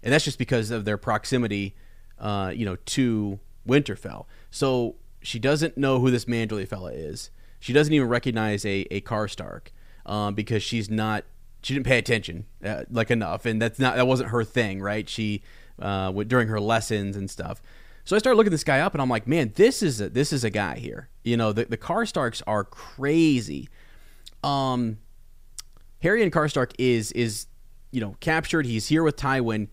and 0.01 0.11
that's 0.11 0.25
just 0.25 0.37
because 0.37 0.71
of 0.71 0.83
their 0.83 0.97
proximity, 0.97 1.75
uh, 2.19 2.51
you 2.53 2.65
know, 2.65 2.75
to 2.87 3.39
Winterfell. 3.67 4.25
So 4.53 4.97
she 5.23 5.39
doesn't 5.39 5.79
know 5.79 5.99
who 5.99 6.11
this 6.11 6.25
Manderley 6.25 6.67
fella 6.67 6.91
is. 6.91 7.31
She 7.59 7.73
doesn't 7.73 7.91
even 7.91 8.07
recognize 8.07 8.63
a 8.65 8.85
a 8.91 9.01
Karstark 9.01 9.69
um, 10.05 10.35
because 10.35 10.61
she's 10.61 10.91
not. 10.91 11.25
She 11.63 11.73
didn't 11.73 11.87
pay 11.87 11.97
attention 11.97 12.45
uh, 12.63 12.83
like 12.91 13.09
enough, 13.09 13.47
and 13.47 13.59
that's 13.59 13.79
not 13.79 13.95
that 13.95 14.05
wasn't 14.05 14.29
her 14.29 14.43
thing, 14.43 14.79
right? 14.79 15.09
She 15.09 15.41
uh, 15.81 16.11
during 16.11 16.49
her 16.49 16.59
lessons 16.59 17.17
and 17.17 17.31
stuff. 17.31 17.63
So 18.05 18.15
I 18.15 18.19
started 18.19 18.37
looking 18.37 18.51
this 18.51 18.63
guy 18.63 18.79
up, 18.81 18.93
and 18.93 19.01
I'm 19.01 19.09
like, 19.09 19.25
man, 19.25 19.53
this 19.55 19.81
is 19.81 19.99
a, 19.99 20.09
this 20.09 20.31
is 20.31 20.43
a 20.43 20.51
guy 20.51 20.77
here. 20.77 21.09
You 21.23 21.35
know, 21.35 21.51
the 21.51 21.65
the 21.65 21.77
Karstarks 21.77 22.43
are 22.45 22.63
crazy. 22.63 23.69
Um, 24.43 24.99
Harrion 26.03 26.29
Karstark 26.29 26.73
is 26.77 27.11
is 27.13 27.47
you 27.89 28.01
know 28.01 28.17
captured. 28.19 28.67
He's 28.67 28.89
here 28.89 29.01
with 29.01 29.15
Tywin. 29.15 29.69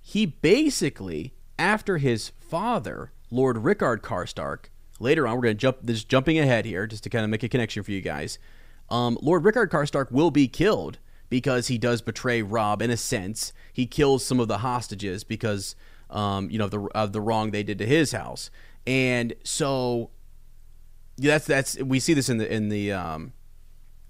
He 0.00 0.24
basically, 0.24 1.34
after 1.58 1.98
his 1.98 2.28
father, 2.38 3.10
Lord 3.30 3.58
Rickard 3.58 4.02
Karstark. 4.02 4.66
Later 4.98 5.26
on, 5.26 5.36
we're 5.36 5.42
going 5.42 5.56
to 5.56 5.60
jump. 5.60 5.78
This 5.82 6.04
jumping 6.04 6.38
ahead 6.38 6.66
here, 6.66 6.86
just 6.86 7.04
to 7.04 7.10
kind 7.10 7.24
of 7.24 7.30
make 7.30 7.42
a 7.42 7.48
connection 7.48 7.82
for 7.82 7.90
you 7.92 8.00
guys. 8.00 8.38
Um, 8.90 9.18
Lord 9.22 9.44
Rickard 9.44 9.70
Karstark 9.70 10.10
will 10.10 10.30
be 10.30 10.48
killed 10.48 10.98
because 11.28 11.68
he 11.68 11.78
does 11.78 12.02
betray 12.02 12.42
Robb 12.42 12.82
in 12.82 12.90
a 12.90 12.96
sense. 12.96 13.52
He 13.72 13.86
kills 13.86 14.24
some 14.24 14.40
of 14.40 14.48
the 14.48 14.58
hostages 14.58 15.24
because 15.24 15.76
um, 16.10 16.50
you 16.50 16.58
know 16.58 16.64
of 16.64 16.70
the 16.70 16.80
of 16.94 17.12
the 17.12 17.20
wrong 17.20 17.50
they 17.50 17.62
did 17.62 17.78
to 17.78 17.86
his 17.86 18.12
house, 18.12 18.50
and 18.86 19.34
so 19.44 20.10
that's 21.16 21.46
that's 21.46 21.78
we 21.78 22.00
see 22.00 22.14
this 22.14 22.28
in 22.28 22.38
the 22.38 22.52
in 22.52 22.68
the 22.68 22.92
um, 22.92 23.32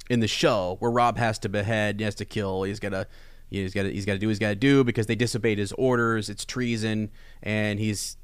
in 0.09 0.21
the 0.21 0.29
show 0.29 0.77
where 0.81 0.91
Robb 0.91 1.19
has 1.19 1.39
to 1.41 1.49
behead, 1.49 2.01
he 2.01 2.05
has 2.05 2.15
to 2.17 2.25
kill, 2.25 2.65
he's 2.65 2.81
got 2.81 2.91
to 2.91 3.07
he's 3.51 3.75
got 3.75 3.83
to 3.85 3.93
he's 3.93 4.07
got 4.07 4.15
to 4.15 4.19
do 4.19 4.27
what 4.27 4.33
he's 4.33 4.39
got 4.39 4.49
to 4.49 4.55
do 4.57 4.83
because 4.83 5.07
they 5.07 5.15
disobeyed 5.15 5.59
his 5.59 5.73
orders. 5.73 6.29
It's 6.29 6.45
treason, 6.45 7.11
and 7.43 7.79
he's 7.79 8.17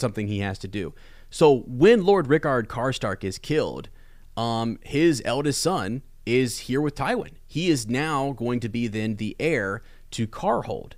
something 0.00 0.26
he 0.26 0.40
has 0.40 0.58
to 0.60 0.68
do. 0.68 0.94
So 1.30 1.60
when 1.66 2.04
Lord 2.04 2.26
Rickard 2.28 2.68
Karstark 2.68 3.22
is 3.22 3.38
killed, 3.38 3.88
um, 4.36 4.78
his 4.82 5.22
eldest 5.24 5.62
son 5.62 6.02
is 6.26 6.60
here 6.60 6.80
with 6.80 6.94
Tywin. 6.94 7.32
He 7.46 7.70
is 7.70 7.88
now 7.88 8.32
going 8.32 8.60
to 8.60 8.68
be 8.68 8.86
then 8.88 9.16
the 9.16 9.36
heir 9.38 9.82
to 10.12 10.26
Karhold, 10.26 10.92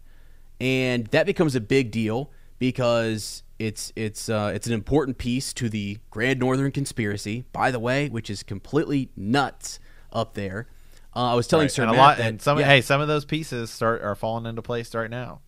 and 0.60 1.06
that 1.08 1.26
becomes 1.26 1.54
a 1.54 1.60
big 1.60 1.90
deal 1.90 2.30
because 2.58 3.42
it's 3.58 3.92
it's 3.96 4.28
uh, 4.28 4.52
it's 4.54 4.66
an 4.66 4.72
important 4.72 5.18
piece 5.18 5.52
to 5.54 5.68
the 5.68 5.98
Grand 6.10 6.40
Northern 6.40 6.72
Conspiracy. 6.72 7.44
By 7.52 7.70
the 7.70 7.78
way, 7.78 8.08
which 8.08 8.30
is 8.30 8.42
completely 8.42 9.10
nuts 9.16 9.78
up 10.12 10.34
there. 10.34 10.68
Uh, 11.14 11.32
I 11.32 11.34
was 11.34 11.46
telling 11.46 11.64
Right. 11.64 11.72
Sir 11.72 11.82
and 11.82 11.92
a 11.92 11.94
lot, 11.94 12.16
that 12.18 12.26
and 12.26 12.42
some 12.42 12.58
yeah. 12.58 12.66
hey, 12.66 12.80
some 12.80 13.00
of 13.00 13.08
those 13.08 13.24
pieces 13.24 13.70
start 13.70 14.02
are 14.02 14.14
falling 14.14 14.46
into 14.46 14.62
place 14.62 14.94
right 14.94 15.10
now. 15.10 15.40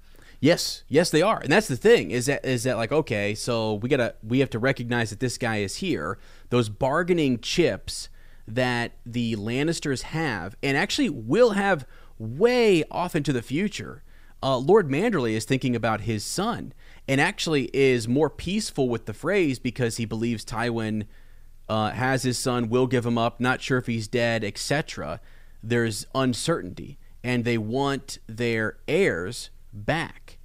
Yes, 0.45 0.85
yes, 0.89 1.09
they 1.09 1.23
are, 1.23 1.39
and 1.39 1.51
that's 1.51 1.69
the 1.69 1.77
thing 1.77 2.11
is 2.11 2.27
that 2.27 2.45
is 2.45 2.65
that 2.65 2.77
like 2.77 2.93
okay, 2.93 3.35
so 3.35 3.77
we 3.77 3.89
gotta 3.89 4.15
we 4.23 4.41
have 4.41 4.51
to 4.51 4.59
recognize 4.59 5.09
that 5.09 5.19
this 5.19 5.39
guy 5.39 5.57
is 5.57 5.77
here. 5.77 6.19
Those 6.51 6.69
bargaining 6.69 7.39
chips 7.39 8.11
that 8.47 8.93
the 9.07 9.37
Lannisters 9.37 10.03
have, 10.03 10.55
and 10.63 10.77
actually 10.77 11.09
will 11.09 11.53
have 11.53 11.87
way 12.19 12.85
off 12.91 13.17
into 13.17 13.33
the 13.33 13.41
future. 13.41 14.03
Uh, 14.43 14.59
Lord 14.59 14.87
Manderley 14.87 15.33
is 15.33 15.47
thinking 15.47 15.75
about 15.75 16.03
his 16.03 16.23
son, 16.27 16.75
and 17.09 17.23
actually 17.23 17.71
is 17.73 18.07
more 18.07 18.29
peaceful 18.29 18.91
with 18.91 19.07
the 19.07 19.15
Freys 19.15 19.59
because 19.63 19.97
he 19.97 20.05
believes 20.05 20.45
Tywin 20.45 21.07
uh, 21.71 21.93
has 21.93 22.23
his 22.23 22.37
son, 22.37 22.69
will 22.69 22.87
give 22.87 23.07
him 23.07 23.17
up, 23.17 23.41
not 23.41 23.63
sure 23.63 23.79
if 23.79 23.87
he's 23.87 24.09
dead, 24.09 24.45
etc. 24.45 25.23
There's 25.63 26.07
uncertainty, 26.15 26.99
and 27.23 27.47
they 27.47 27.57
want 27.57 28.19
their 28.27 28.77
heirs 28.87 29.49
back. 29.75 30.39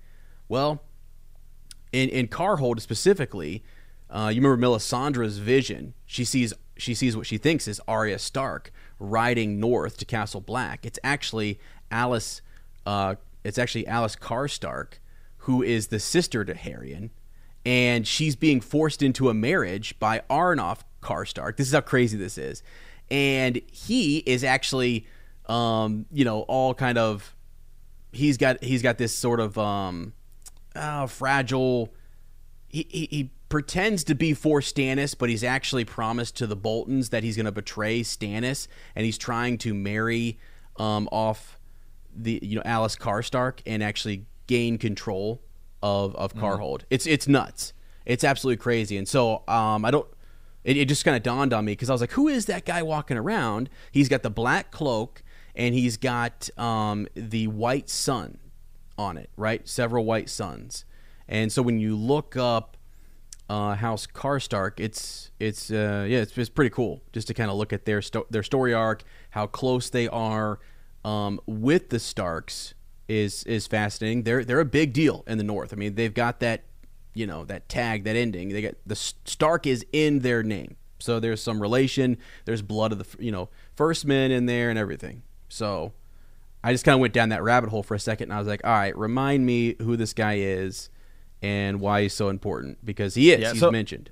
Well, 0.47 0.83
in 1.91 2.09
in 2.09 2.27
Karhold 2.27 2.81
specifically, 2.81 3.63
uh, 4.09 4.31
you 4.33 4.41
remember 4.41 4.67
Melisandre's 4.67 5.37
vision. 5.37 5.93
She 6.05 6.25
sees 6.25 6.53
she 6.77 6.93
sees 6.93 7.15
what 7.15 7.27
she 7.27 7.37
thinks 7.37 7.67
is 7.67 7.81
Arya 7.87 8.19
Stark 8.19 8.71
riding 8.99 9.59
north 9.59 9.97
to 9.97 10.05
Castle 10.05 10.41
Black. 10.41 10.85
It's 10.85 10.99
actually 11.03 11.59
Alys. 11.91 12.41
Uh, 12.85 13.15
it's 13.43 13.57
actually 13.57 13.85
Alys 13.85 14.17
Karstark, 14.17 14.93
who 15.39 15.61
is 15.61 15.87
the 15.87 15.99
sister 15.99 16.43
to 16.43 16.53
Harrion, 16.53 17.11
and 17.65 18.07
she's 18.07 18.35
being 18.35 18.61
forced 18.61 19.01
into 19.01 19.29
a 19.29 19.33
marriage 19.33 19.97
by 19.99 20.21
Arnolf 20.29 20.79
Karstark. 21.01 21.57
This 21.57 21.67
is 21.67 21.73
how 21.73 21.81
crazy 21.81 22.17
this 22.17 22.37
is, 22.37 22.63
and 23.11 23.61
he 23.71 24.19
is 24.19 24.43
actually, 24.43 25.05
um, 25.47 26.05
you 26.11 26.25
know, 26.25 26.41
all 26.41 26.73
kind 26.73 26.97
of. 26.97 27.35
He's 28.11 28.37
got 28.37 28.63
he's 28.63 28.81
got 28.81 28.97
this 28.97 29.13
sort 29.13 29.39
of 29.39 29.57
um, 29.57 30.13
oh, 30.75 31.07
fragile. 31.07 31.93
He, 32.67 32.85
he, 32.89 33.07
he 33.09 33.31
pretends 33.49 34.03
to 34.05 34.15
be 34.15 34.33
for 34.33 34.61
Stannis, 34.61 35.15
but 35.17 35.29
he's 35.29 35.43
actually 35.43 35.85
promised 35.85 36.37
to 36.37 36.47
the 36.47 36.55
Boltons 36.55 37.09
that 37.09 37.23
he's 37.23 37.35
going 37.35 37.47
to 37.47 37.51
betray 37.51 38.01
Stannis, 38.01 38.67
and 38.95 39.05
he's 39.05 39.17
trying 39.17 39.57
to 39.59 39.73
marry 39.73 40.39
um, 40.77 41.09
off 41.11 41.59
the 42.15 42.39
you 42.41 42.55
know 42.55 42.63
Alys 42.63 42.97
Karstark 42.97 43.59
and 43.65 43.83
actually 43.83 44.25
gain 44.47 44.77
control 44.77 45.41
of 45.81 46.15
of 46.15 46.33
Karhold. 46.33 46.83
It's 46.89 47.05
it's 47.05 47.27
nuts. 47.27 47.73
It's 48.05 48.23
absolutely 48.23 48.57
crazy. 48.57 48.97
And 48.97 49.07
so 49.07 49.43
um, 49.47 49.85
I 49.85 49.91
don't. 49.91 50.07
It, 50.63 50.75
it 50.75 50.89
just 50.89 51.05
kind 51.05 51.15
of 51.15 51.23
dawned 51.23 51.53
on 51.53 51.63
me 51.63 51.71
because 51.71 51.89
I 51.89 51.93
was 51.93 52.01
like, 52.01 52.11
who 52.11 52.27
is 52.27 52.45
that 52.47 52.65
guy 52.65 52.83
walking 52.83 53.17
around? 53.17 53.69
He's 53.91 54.09
got 54.09 54.23
the 54.23 54.29
black 54.29 54.71
cloak 54.71 55.23
and 55.59 55.75
he's 55.75 55.97
got 55.97 56.49
um, 56.57 57.05
the 57.15 57.47
white 57.47 57.89
sun 57.89 58.39
on 58.97 59.17
it, 59.17 59.29
right? 59.35 59.67
Several 59.67 60.05
white 60.05 60.29
suns. 60.29 60.85
And 61.27 61.51
so 61.51 61.61
when 61.61 61.79
you 61.79 61.97
look 61.97 62.37
up 62.37 62.77
uh, 63.49 63.75
House 63.75 64.07
Karstark, 64.07 64.79
it's 64.79 65.31
it's 65.37 65.69
uh, 65.69 66.05
yeah, 66.07 66.19
it's, 66.19 66.35
it's 66.37 66.49
pretty 66.49 66.69
cool 66.69 67.01
just 67.11 67.27
to 67.27 67.33
kind 67.33 67.51
of 67.51 67.57
look 67.57 67.73
at 67.73 67.83
their 67.85 68.01
sto- 68.01 68.25
their 68.29 68.41
story 68.41 68.73
arc, 68.73 69.03
how 69.31 69.47
close 69.47 69.89
they 69.89 70.07
are 70.07 70.59
um, 71.03 71.41
with 71.45 71.89
the 71.89 71.99
Starks 71.99 72.73
is 73.09 73.43
is 73.43 73.67
fascinating. 73.67 74.23
They're 74.23 74.45
they're 74.45 74.61
a 74.61 74.65
big 74.65 74.93
deal 74.93 75.25
in 75.27 75.37
the 75.37 75.43
North. 75.43 75.73
I 75.73 75.75
mean, 75.75 75.95
they've 75.95 76.13
got 76.13 76.39
that 76.39 76.63
you 77.13 77.27
know 77.27 77.43
that 77.45 77.67
tag, 77.67 78.05
that 78.05 78.15
ending. 78.15 78.49
They 78.49 78.61
got 78.61 78.75
the 78.85 78.95
Stark 78.95 79.67
is 79.67 79.85
in 79.91 80.19
their 80.19 80.41
name, 80.41 80.77
so 80.99 81.19
there's 81.19 81.43
some 81.43 81.61
relation. 81.61 82.17
There's 82.45 82.61
blood 82.61 82.93
of 82.93 82.99
the 82.99 83.23
you 83.23 83.31
know 83.31 83.49
first 83.75 84.05
men 84.05 84.31
in 84.31 84.45
there 84.45 84.69
and 84.69 84.79
everything. 84.79 85.23
So 85.49 85.91
I 86.63 86.71
just 86.71 86.85
kind 86.85 86.93
of 86.93 86.99
went 87.01 87.13
down 87.13 87.29
that 87.29 87.43
rabbit 87.43 87.69
hole 87.69 87.83
for 87.83 87.95
a 87.95 87.99
second, 87.99 88.25
and 88.29 88.33
I 88.33 88.39
was 88.39 88.47
like, 88.47 88.61
all 88.63 88.71
right, 88.71 88.95
remind 88.97 89.45
me 89.45 89.75
who 89.81 89.97
this 89.97 90.13
guy 90.13 90.35
is 90.37 90.89
and 91.41 91.79
why 91.79 92.03
he's 92.03 92.13
so 92.13 92.29
important 92.29 92.83
because 92.85 93.15
he 93.15 93.31
is. 93.31 93.39
Yeah, 93.41 93.51
he's 93.51 93.59
so- 93.59 93.71
mentioned. 93.71 94.11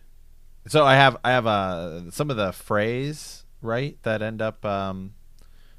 So 0.67 0.83
I 0.85 0.95
have 0.95 1.15
I 1.23 1.31
have 1.31 1.47
uh, 1.47 2.11
some 2.11 2.29
of 2.29 2.35
the 2.35 2.49
Freys 2.49 3.43
right 3.61 3.97
that 4.03 4.21
end 4.21 4.41
up 4.41 4.65
um, 4.65 5.13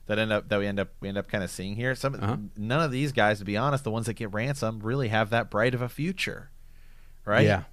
that 0.06 0.18
end 0.18 0.32
up 0.32 0.48
that 0.48 0.58
we 0.58 0.66
end 0.66 0.80
up 0.80 0.88
we 1.00 1.08
end 1.10 1.18
up 1.18 1.28
kind 1.28 1.44
of 1.44 1.50
seeing 1.50 1.76
here. 1.76 1.94
Some 1.94 2.14
Uh-huh. 2.14 2.36
none 2.56 2.80
of 2.80 2.90
these 2.90 3.12
guys, 3.12 3.38
to 3.40 3.44
be 3.44 3.54
honest, 3.56 3.84
the 3.84 3.90
ones 3.90 4.06
that 4.06 4.14
get 4.14 4.32
ransomed 4.32 4.82
really 4.84 5.08
have 5.08 5.28
that 5.28 5.50
bright 5.50 5.74
of 5.74 5.82
a 5.82 5.90
future, 5.90 6.50
right? 7.26 7.44
Yeah. 7.44 7.64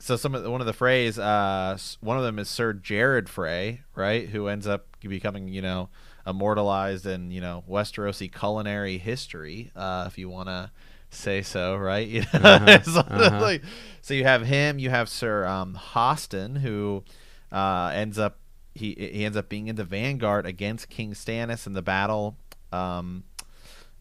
so 0.00 0.16
some 0.16 0.34
of 0.34 0.42
the, 0.42 0.50
one 0.50 0.60
of 0.60 0.66
the 0.66 0.72
Freys, 0.72 1.16
uh, 1.16 1.78
one 2.00 2.16
of 2.18 2.24
them 2.24 2.40
is 2.40 2.48
Sir 2.48 2.72
Jared 2.72 3.28
Frey, 3.28 3.82
right, 3.94 4.28
who 4.28 4.48
ends 4.48 4.66
up 4.66 4.88
becoming 5.00 5.46
you 5.46 5.62
know 5.62 5.90
immortalized 6.26 7.06
in 7.06 7.30
you 7.30 7.40
know 7.40 7.64
Westerosi 7.68 8.32
culinary 8.32 8.98
history, 8.98 9.70
uh, 9.76 10.04
if 10.06 10.18
you 10.18 10.28
want 10.28 10.48
to 10.48 10.70
say 11.10 11.42
so, 11.42 11.76
right? 11.76 12.06
You 12.12 12.20
know, 12.20 12.40
Uh-huh, 12.42 12.80
of 12.86 12.96
uh-huh. 12.98 13.40
like- 13.42 13.62
so 14.00 14.14
you 14.14 14.24
have 14.24 14.44
him, 14.46 14.78
you 14.78 14.90
have 14.90 15.08
Sir 15.08 15.46
um, 15.46 15.78
Hosteen, 15.94 16.58
who 16.58 17.04
uh, 17.52 17.90
ends 17.94 18.18
up 18.18 18.38
he 18.74 18.94
he 18.98 19.24
ends 19.24 19.36
up 19.36 19.48
being 19.48 19.68
in 19.68 19.76
the 19.76 19.84
vanguard 19.84 20.46
against 20.46 20.88
King 20.88 21.12
Stannis 21.12 21.66
in 21.66 21.72
the 21.74 21.82
battle. 21.82 22.36
Um, 22.72 23.24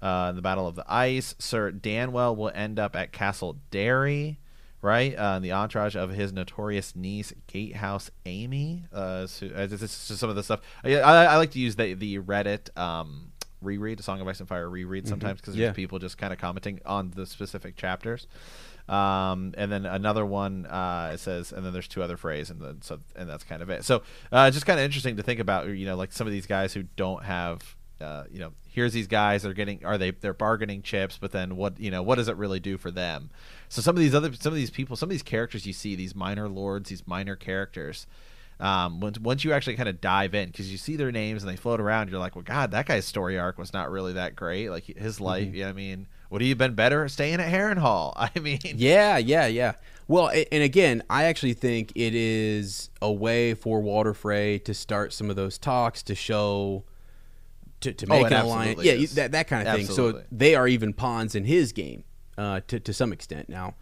uh, 0.02 0.28
in 0.32 0.36
the 0.36 0.42
Battle 0.42 0.68
of 0.68 0.74
the 0.76 0.86
Ice. 0.92 1.36
Sir 1.38 1.72
Danwell 1.72 2.36
will 2.36 2.52
end 2.56 2.80
up 2.80 2.96
at 2.96 3.12
Castle 3.12 3.58
Darry, 3.70 4.40
right? 4.82 5.16
Uh, 5.16 5.40
the 5.40 5.52
entourage 5.52 5.96
of 5.96 6.10
his 6.12 6.34
notorious 6.34 6.96
niece, 6.96 7.34
Gatehouse 7.48 8.10
Ami. 8.26 8.86
Uh, 8.94 9.28
so, 9.28 9.48
uh, 9.48 9.68
this 9.68 9.82
is 9.82 10.08
just 10.08 10.20
some 10.20 10.30
of 10.30 10.36
the 10.36 10.44
stuff. 10.44 10.62
I, 10.84 10.96
I, 11.00 11.24
I 11.26 11.38
like 11.38 11.52
to 11.52 11.60
use 11.60 11.76
the 11.76 11.94
the 11.94 12.20
Reddit 12.20 12.76
um, 12.78 13.32
reread, 13.62 14.00
a 14.00 14.04
Song 14.04 14.20
of 14.22 14.28
Ice 14.28 14.40
and 14.40 14.50
Fire 14.50 14.70
reread 14.70 15.08
sometimes 15.08 15.40
because 15.40 15.56
Yeah. 15.56 15.68
there's 15.68 15.76
people 15.76 16.00
just 16.00 16.18
kind 16.18 16.34
of 16.34 16.40
commenting 16.40 16.80
on 16.86 17.12
the 17.16 17.26
specific 17.26 17.76
chapters. 17.76 18.28
Um, 18.90 19.54
and 19.58 19.72
then 19.72 19.86
another 19.86 20.26
one 20.26 20.66
uh, 20.66 21.12
it 21.14 21.20
says, 21.20 21.52
and 21.52 21.66
then 21.66 21.72
there's 21.72 21.88
two 21.88 22.02
other 22.04 22.18
phrases, 22.18 22.50
and 22.50 22.62
then 22.62 22.82
so 22.82 23.00
and 23.16 23.30
that's 23.30 23.44
kind 23.44 23.62
of 23.62 23.70
it. 23.70 23.86
So 23.86 24.02
uh, 24.32 24.50
just 24.52 24.66
kind 24.66 24.80
of 24.80 24.84
interesting 24.86 25.16
to 25.18 25.24
think 25.24 25.40
about, 25.40 25.68
you 25.70 25.86
know, 25.86 25.96
like 25.96 26.12
some 26.12 26.28
of 26.28 26.34
these 26.34 26.48
guys 26.48 26.74
who 26.74 26.84
don't 26.96 27.24
have 27.24 27.76
uh, 28.02 28.24
you 28.32 28.40
know, 28.40 28.52
here's 28.68 28.94
these 28.94 29.06
guys 29.08 29.44
they're 29.44 29.54
getting 29.54 29.86
are 29.86 29.98
they 29.98 30.10
they're 30.12 30.34
bargaining 30.34 30.82
chips, 30.82 31.18
but 31.22 31.32
then 31.32 31.56
what 31.56 31.80
you 31.80 31.92
know 31.92 32.02
what 32.02 32.16
does 32.16 32.28
it 32.28 32.36
really 32.36 32.60
do 32.60 32.78
for 32.78 32.90
them? 32.90 33.30
So 33.72 33.82
some 33.82 33.96
of 33.96 34.02
these 34.02 34.14
other 34.14 34.34
some 34.34 34.52
of 34.52 34.58
these 34.58 34.70
people, 34.70 34.98
some 34.98 35.08
of 35.08 35.12
these 35.12 35.24
characters 35.24 35.66
you 35.66 35.72
see, 35.72 35.96
these 35.96 36.14
minor 36.14 36.50
lords, 36.50 36.90
these 36.90 37.08
minor 37.08 37.38
characters. 37.38 38.06
Um, 38.60 39.00
once 39.00 39.18
once 39.18 39.46
you 39.46 39.54
actually 39.54 39.78
kind 39.78 39.88
of 39.88 40.02
dive 40.02 40.36
in, 40.36 40.48
because 40.50 40.70
you 40.70 40.78
see 40.78 40.98
their 40.98 41.10
names 41.10 41.42
and 41.42 41.50
they 41.50 41.56
float 41.56 41.80
around, 41.80 42.10
you're 42.10 42.20
like, 42.20 42.36
well, 42.36 42.44
God, 42.44 42.72
that 42.72 42.86
guy's 42.86 43.06
story 43.06 43.40
arc 43.40 43.58
was 43.58 43.72
not 43.72 43.90
really 43.90 44.12
that 44.14 44.36
great. 44.36 44.68
Like 44.70 44.84
his 44.84 45.22
life, 45.22 45.54
yeah, 45.54 45.70
I 45.70 45.74
mean, 45.74 46.08
would 46.30 46.42
he 46.42 46.50
have 46.50 46.58
been 46.58 46.76
better 46.76 47.08
staying 47.08 47.40
at 47.40 47.50
Harrenhal? 47.50 48.12
I 48.18 48.38
mean, 48.42 48.60
Yeah, 48.62 49.18
yeah, 49.18 49.48
yeah. 49.48 49.76
Well, 50.06 50.30
and 50.30 50.64
again, 50.64 51.02
I 51.10 51.24
actually 51.24 51.54
think 51.54 51.94
it 51.96 52.14
is 52.14 52.90
a 53.02 53.10
way 53.10 53.54
for 53.54 53.80
Walder 53.80 54.14
Frey 54.14 54.60
to 54.60 54.74
start 54.74 55.14
some 55.14 55.30
of 55.30 55.38
those 55.38 55.58
talks 55.58 56.04
to 56.04 56.14
show 56.14 56.84
to, 57.80 57.94
to 57.94 58.06
Oh, 58.10 58.10
make 58.10 58.26
it 58.26 58.34
an 58.34 58.46
alliance. 58.46 58.84
Yeah, 58.84 59.06
that 59.14 59.32
that 59.32 59.48
kind 59.48 59.66
of 59.66 59.74
thing. 59.78 59.86
So 59.86 60.24
they 60.30 60.56
are 60.56 60.68
even 60.68 60.92
pawns 60.92 61.36
in 61.36 61.46
his 61.46 61.72
game 61.72 62.04
uh, 62.42 62.62
to 62.68 62.80
to 62.80 62.94
some 62.94 63.14
extent 63.14 63.50
now. 63.50 63.76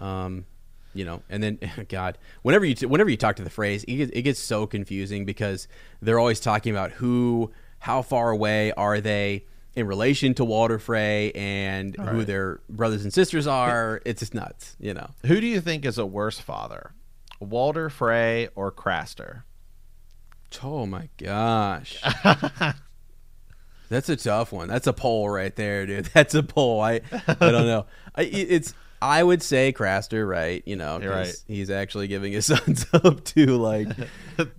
Um, 0.00 0.46
you 0.94 1.04
know, 1.04 1.22
and 1.28 1.42
then 1.42 1.58
God, 1.88 2.16
whenever 2.42 2.64
you 2.64 2.74
t- 2.74 2.86
whenever 2.86 3.10
you 3.10 3.16
talk 3.16 3.36
to 3.36 3.44
the 3.44 3.50
Freys, 3.50 3.84
it 3.86 3.96
gets, 3.96 4.12
it 4.12 4.22
gets 4.22 4.40
so 4.40 4.66
confusing 4.66 5.24
because 5.24 5.68
they're 6.00 6.18
always 6.18 6.40
talking 6.40 6.72
about 6.72 6.92
who, 6.92 7.50
how 7.80 8.00
far 8.02 8.30
away 8.30 8.72
are 8.72 9.00
they 9.00 9.44
in 9.74 9.86
relation 9.86 10.34
to 10.34 10.44
Walder 10.44 10.78
Frey, 10.78 11.30
and 11.32 11.94
who 11.96 12.24
their 12.24 12.60
brothers 12.68 13.04
and 13.04 13.12
sisters 13.12 13.46
are. 13.46 14.00
It's 14.04 14.20
just 14.20 14.34
nuts, 14.34 14.76
you 14.80 14.92
know. 14.94 15.10
who 15.26 15.40
do 15.40 15.46
you 15.46 15.60
think 15.60 15.84
is 15.84 15.98
a 15.98 16.06
worse 16.06 16.40
father, 16.40 16.92
Walder 17.38 17.88
Frey 17.88 18.48
or 18.56 18.72
Craster? 18.72 19.42
Oh 20.64 20.86
my 20.86 21.10
gosh. 21.18 22.02
That's 23.88 24.08
a 24.08 24.16
tough 24.16 24.52
one. 24.52 24.68
That's 24.68 24.86
a 24.86 24.92
poll 24.92 25.28
right 25.28 25.54
there, 25.56 25.86
dude. 25.86 26.04
That's 26.14 26.34
a 26.34 26.42
poll. 26.42 26.80
I 26.80 27.00
I 27.26 27.34
don't 27.50 27.66
know. 27.66 27.86
I, 28.14 28.22
it's 28.22 28.74
I 29.00 29.22
would 29.22 29.42
say 29.42 29.72
Craster, 29.72 30.28
right? 30.28 30.62
You 30.66 30.74
know, 30.76 30.98
right. 30.98 31.32
he's 31.46 31.70
actually 31.70 32.08
giving 32.08 32.32
his 32.32 32.46
sons 32.52 32.84
up 32.92 33.22
to 33.24 33.46
like, 33.56 33.88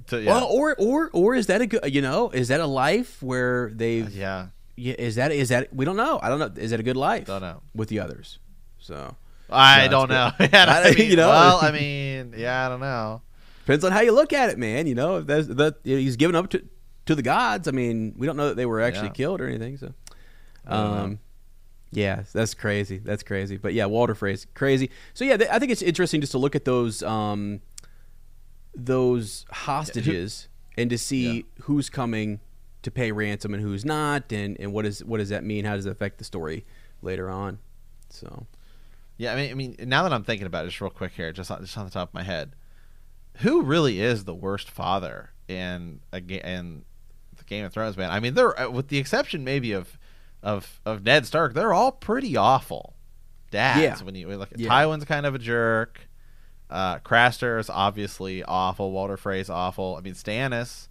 To- 0.08 0.22
yeah. 0.22 0.32
well, 0.32 0.46
or 0.46 0.76
or 0.80 1.10
or 1.14 1.36
is 1.36 1.48
that 1.48 1.62
a 1.62 1.68
good? 1.68 1.94
You 1.94 2.02
know, 2.02 2.30
is 2.30 2.48
that 2.48 2.60
a 2.62 2.66
life 2.66 3.22
where 3.22 3.70
they've? 3.74 4.08
Uh, 4.08 4.12
yeah. 4.12 4.48
Yeah, 4.78 4.94
is 4.98 5.16
that 5.16 5.32
is 5.34 5.50
that 5.50 5.74
we 5.74 5.84
don't 5.84 5.98
know. 5.98 6.20
I 6.24 6.30
don't 6.30 6.40
know. 6.40 6.52
Is 6.56 6.72
that 6.72 6.80
a 6.80 6.84
good 6.84 6.96
life? 6.98 7.26
Don't 7.28 7.42
know. 7.42 7.62
with 7.76 7.90
the 7.90 8.00
others. 8.00 8.40
So 8.80 9.16
I 9.50 9.86
No, 9.88 9.92
don't 9.92 10.10
know. 10.10 10.32
Yeah, 10.40 10.82
I 10.86 10.94
mean, 10.96 11.10
you 11.12 11.18
know? 11.18 11.28
well, 11.28 11.60
I 11.62 11.72
mean, 11.72 12.34
yeah, 12.38 12.66
I 12.66 12.70
don't 12.70 12.80
know. 12.80 13.22
depends 13.66 13.84
on 13.84 13.92
how 13.92 14.00
you 14.00 14.14
look 14.14 14.32
at 14.32 14.50
it, 14.52 14.58
man. 14.58 14.88
You 14.88 14.96
know, 14.96 15.18
if 15.18 15.28
that's 15.28 15.48
that 15.48 15.76
you 15.84 15.96
know, 15.96 16.02
he's 16.02 16.16
giving 16.16 16.38
up 16.38 16.50
to 16.52 16.64
to 17.10 17.16
the 17.16 17.22
gods. 17.22 17.68
I 17.68 17.72
mean, 17.72 18.14
we 18.18 18.26
don't 18.26 18.38
know 18.38 18.48
that 18.50 18.56
they 18.56 18.66
were 18.66 18.80
actually 18.82 19.08
Yeah. 19.08 19.14
killed 19.14 19.42
or 19.42 19.48
anything. 19.48 19.78
So, 19.78 19.94
I 20.66 20.76
don't 20.76 20.92
know. 20.96 21.04
um, 21.04 21.20
yeah, 21.92 22.24
that's 22.34 22.54
crazy. 22.54 23.00
That's 23.00 23.24
crazy. 23.24 23.58
But 23.58 23.74
yeah, 23.74 23.86
Walder 23.88 24.14
Frey's 24.16 24.46
crazy. 24.54 24.90
So 25.14 25.26
yeah, 25.26 25.38
th- 25.38 25.50
I 25.50 25.58
think 25.60 25.72
it's 25.72 25.82
interesting 25.82 26.22
just 26.22 26.32
to 26.34 26.38
look 26.38 26.56
at 26.56 26.66
those 26.66 27.02
um 27.04 27.62
those 28.76 29.46
hostages 29.52 30.48
and 30.78 30.90
to 30.90 30.98
see 30.98 31.38
Yeah. 31.38 31.42
who's 31.64 31.90
coming 31.90 32.40
to 32.84 32.92
pay 32.92 33.12
ransom 33.12 33.54
and 33.54 33.62
who's 33.62 33.84
not, 33.84 34.32
and 34.32 34.56
and 34.60 34.72
what 34.72 34.86
is 34.86 35.04
what 35.04 35.18
does 35.18 35.30
that 35.30 35.44
mean? 35.44 35.66
How 35.66 35.76
does 35.76 35.86
it 35.86 35.92
affect 35.92 36.18
the 36.18 36.24
story 36.24 36.66
later 37.02 37.30
on? 37.30 37.60
So 38.10 38.46
Yeah, 39.18 39.34
I 39.34 39.36
mean, 39.36 39.52
I 39.52 39.54
mean, 39.56 39.76
now 39.86 40.04
that 40.04 40.14
I'm 40.14 40.24
thinking 40.24 40.48
about 40.48 40.64
it, 40.66 40.70
just 40.70 40.80
real 40.80 40.90
quick 40.90 41.12
here, 41.14 41.34
just 41.34 41.52
on, 41.52 41.60
just 41.62 41.78
on 41.78 41.84
the 41.86 41.92
top 41.92 42.10
of 42.10 42.14
my 42.14 42.24
head, 42.24 42.54
who 43.38 43.64
really 43.64 44.00
is 44.00 44.24
the 44.24 44.34
worst 44.36 44.70
father 44.70 45.32
in 45.48 46.00
a 46.14 46.20
in 46.20 46.86
Game 47.50 47.66
of 47.66 47.74
Thrones, 47.74 47.98
man? 47.98 48.10
I 48.12 48.20
mean, 48.20 48.34
they're 48.36 48.58
uh, 48.60 48.70
with 48.70 48.88
the 48.88 48.98
exception 48.98 49.44
maybe 49.44 49.74
of 49.74 49.98
of 50.42 50.80
of 50.86 51.04
Ned 51.04 51.26
Stark, 51.26 51.54
they're 51.54 51.74
all 51.74 51.92
pretty 51.92 52.38
awful 52.38 52.96
dads. 53.52 53.82
Yeah. 53.82 54.06
When 54.06 54.16
you 54.16 54.28
look 54.38 54.52
at 54.54 54.60
Yeah. 54.60 54.70
Tywin's 54.70 55.04
kind 55.06 55.26
of 55.26 55.36
a 55.36 55.40
jerk. 55.40 56.00
Uh, 56.70 57.00
Craster 57.00 57.60
is 57.60 57.70
obviously 57.70 58.44
awful. 58.44 58.92
Walder 58.92 59.18
Frey's 59.18 59.50
awful. 59.50 59.96
I 59.98 60.02
mean, 60.02 60.14
Stannis 60.14 60.88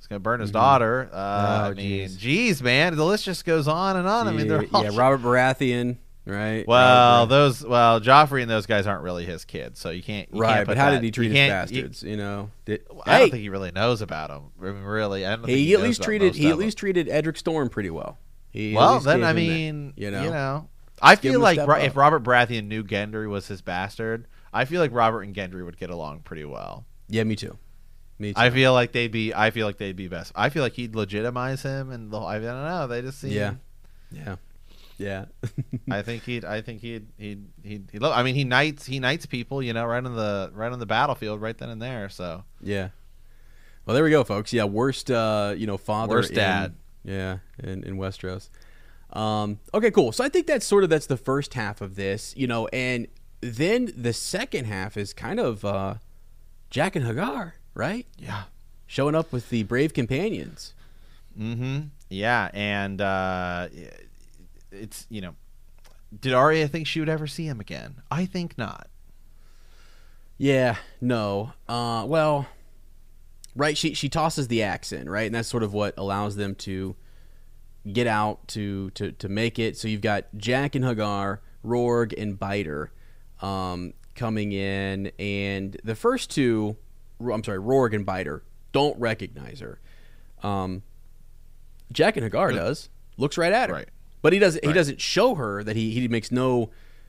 is 0.00 0.06
going 0.08 0.16
to 0.18 0.22
burn 0.22 0.40
his 0.40 0.50
daughter. 0.50 1.10
Uh, 1.12 1.16
I 1.16 1.68
Oh, 1.68 1.74
mean, 1.74 2.08
jeez. 2.08 2.16
geez, 2.18 2.62
man, 2.62 2.96
the 2.96 3.04
list 3.04 3.24
just 3.24 3.44
goes 3.44 3.68
on 3.68 3.96
and 3.96 4.08
on. 4.08 4.26
I 4.26 4.32
mean, 4.32 4.48
they're 4.48 4.64
all 4.72 4.84
yeah, 4.84 4.90
Robert 4.94 5.20
Baratheon, 5.20 5.96
right? 6.28 6.66
well, 6.68 7.20
Robert 7.20 7.30
those 7.30 7.64
well, 7.64 8.00
Joffrey 8.00 8.42
and 8.42 8.50
those 8.50 8.66
guys 8.66 8.86
aren't 8.86 9.02
really 9.02 9.24
his 9.24 9.44
kids, 9.44 9.80
so 9.80 9.90
you 9.90 10.02
can't. 10.02 10.28
You 10.32 10.40
right, 10.40 10.54
can't 10.56 10.66
but 10.68 10.76
how 10.76 10.90
that- 10.90 10.96
did 10.96 11.04
he 11.04 11.10
treat 11.10 11.28
his 11.28 11.34
can't- 11.36 11.70
you- 11.72 11.82
bastards? 11.82 12.02
You, 12.02 12.16
know, 12.16 12.50
did, 12.64 12.82
I 13.06 13.10
hey, 13.14 13.18
don't 13.20 13.30
think 13.30 13.42
he 13.42 13.48
really 13.48 13.72
knows 13.72 14.02
about 14.02 14.28
them. 14.30 14.52
Really, 14.58 15.26
I 15.26 15.30
don't 15.36 15.46
think 15.46 15.56
he, 15.58 15.66
he 15.66 15.74
at 15.74 15.80
least 15.80 16.02
treated 16.02 16.34
he 16.34 16.48
at 16.50 16.58
least 16.58 16.78
treated 16.78 17.08
Edric 17.08 17.36
Storm 17.36 17.68
pretty 17.68 17.90
well. 17.90 18.18
He 18.50 18.74
Well, 18.74 19.00
then 19.00 19.24
I 19.24 19.30
him 19.30 19.36
that, 19.36 19.42
mean, 19.42 19.92
you 19.96 20.10
know, 20.10 20.68
I 21.02 21.16
feel 21.16 21.38
like 21.40 21.58
Ro- 21.66 21.76
if 21.78 21.96
Robert 21.96 22.22
Baratheon 22.22 22.66
knew 22.66 22.82
Gendry 22.82 23.28
was 23.28 23.46
his 23.48 23.60
bastard, 23.62 24.26
I 24.52 24.64
feel 24.64 24.80
like 24.80 24.92
Robert 24.92 25.22
and 25.22 25.34
Gendry 25.34 25.64
would 25.64 25.76
get 25.78 25.90
along 25.90 26.20
pretty 26.20 26.44
well. 26.44 26.84
yeah, 27.08 27.24
me 27.24 27.36
too, 27.36 27.56
me 28.18 28.32
too. 28.32 28.40
I 28.40 28.50
feel 28.50 28.72
like 28.72 28.92
they'd 28.92 29.12
be. 29.12 29.34
I 29.34 29.50
feel 29.50 29.66
like 29.66 29.76
they'd 29.76 29.94
be 29.96 30.08
best. 30.08 30.32
I 30.34 30.48
feel 30.48 30.62
like 30.62 30.72
he'd 30.72 30.94
legitimize 30.96 31.62
him, 31.62 31.90
and 31.90 32.10
the, 32.10 32.18
I 32.18 32.38
don't 32.38 32.64
know. 32.64 32.86
They 32.86 33.02
just 33.02 33.20
seem. 33.20 33.32
yeah, 33.32 33.54
yeah, 34.10 34.36
yeah. 34.98 35.24
I 35.90 36.02
think 36.02 36.24
he'd. 36.24 36.44
I 36.44 36.60
think 36.60 36.80
he'd. 36.82 37.06
He'd. 37.16 37.46
He'd. 37.64 37.88
he'd 37.92 38.02
love, 38.02 38.12
I 38.16 38.22
mean, 38.22 38.34
he 38.34 38.44
knights. 38.44 38.84
He 38.84 38.98
knights 39.00 39.24
people. 39.26 39.62
You 39.62 39.72
know, 39.72 39.86
right 39.86 40.04
on 40.04 40.14
the 40.14 40.50
right 40.54 40.70
on 40.70 40.78
the 40.78 40.86
battlefield, 40.86 41.40
right 41.40 41.56
then 41.56 41.70
and 41.70 41.80
there. 41.80 42.08
So 42.08 42.44
Yeah. 42.60 42.88
Well, 43.86 43.94
there 43.94 44.04
we 44.04 44.10
go, 44.10 44.22
folks. 44.22 44.52
Yeah, 44.52 44.64
worst, 44.64 45.10
uh, 45.10 45.54
you 45.56 45.66
know, 45.66 45.78
father, 45.78 46.16
Worst 46.16 46.28
in- 46.30 46.36
dad. 46.36 46.74
yeah, 47.04 47.38
in, 47.62 47.82
in 47.84 47.96
Westeros. 47.96 48.50
Um, 49.14 49.60
okay, 49.72 49.90
cool. 49.90 50.12
So 50.12 50.22
I 50.22 50.28
think 50.28 50.46
that's 50.46 50.66
sort 50.66 50.84
of 50.84 50.90
that's 50.90 51.06
the 51.06 51.16
first 51.16 51.54
half 51.54 51.80
of 51.80 51.94
this, 51.96 52.34
you 52.36 52.46
know, 52.46 52.66
and 52.68 53.06
then 53.40 53.90
the 53.96 54.12
second 54.12 54.66
half 54.66 54.98
is 54.98 55.14
kind 55.14 55.40
of 55.40 55.64
uh, 55.64 55.94
Jaqen 56.70 57.02
H'ghar, 57.06 57.52
right? 57.72 58.06
yeah. 58.18 58.42
Showing 58.86 59.14
up 59.14 59.32
with 59.32 59.48
the 59.48 59.62
brave 59.62 59.94
companions. 59.94 60.74
Mm-hmm. 61.38 61.80
Yeah, 62.10 62.50
and 62.52 63.00
uh, 63.00 63.68
it's 64.70 65.06
you 65.08 65.20
know, 65.20 65.34
did 66.20 66.32
Arya 66.32 66.68
think 66.68 66.86
she 66.86 67.00
would 67.00 67.08
ever 67.08 67.26
see 67.26 67.46
him 67.46 67.60
again? 67.60 68.02
I 68.10 68.26
think 68.26 68.56
not. 68.58 68.88
Yeah, 70.36 70.76
no. 71.00 71.52
Uh, 71.68 72.04
well, 72.06 72.46
right. 73.56 73.76
She 73.76 73.94
she 73.94 74.08
tosses 74.08 74.48
the 74.48 74.62
axe 74.62 74.92
in, 74.92 75.08
right, 75.08 75.26
and 75.26 75.34
that's 75.34 75.48
sort 75.48 75.62
of 75.62 75.72
what 75.72 75.94
allows 75.98 76.36
them 76.36 76.54
to 76.56 76.94
get 77.92 78.06
out 78.06 78.46
to 78.48 78.90
to 78.90 79.12
to 79.12 79.28
make 79.28 79.58
it. 79.58 79.76
So 79.76 79.88
you've 79.88 80.00
got 80.00 80.26
Jaqen 80.36 80.82
H'ghar, 80.84 81.38
Rorg 81.64 82.14
and 82.20 82.38
Biter, 82.38 82.92
um, 83.42 83.94
coming 84.14 84.52
in, 84.52 85.10
and 85.18 85.76
the 85.82 85.94
first 85.96 86.30
two, 86.30 86.76
I'm 87.20 87.42
sorry, 87.42 87.58
Rorg 87.58 87.94
and 87.94 88.06
Biter 88.06 88.44
don't 88.72 88.98
recognize 89.00 89.60
her. 89.60 89.80
Um, 90.42 90.82
Jaqen 91.92 92.28
H'ghar 92.28 92.54
does 92.54 92.90
looks 93.16 93.36
right 93.36 93.52
at 93.52 93.70
her, 93.70 93.74
Right. 93.74 93.88
But 94.28 94.34
he 94.34 94.40
doesn't. 94.40 94.62
He 94.62 94.74
doesn't 94.74 95.00
show 95.00 95.36
her 95.36 95.64
that 95.64 95.74
he 95.74 95.90
he 95.92 96.06
makes 96.06 96.30
no. 96.30 96.68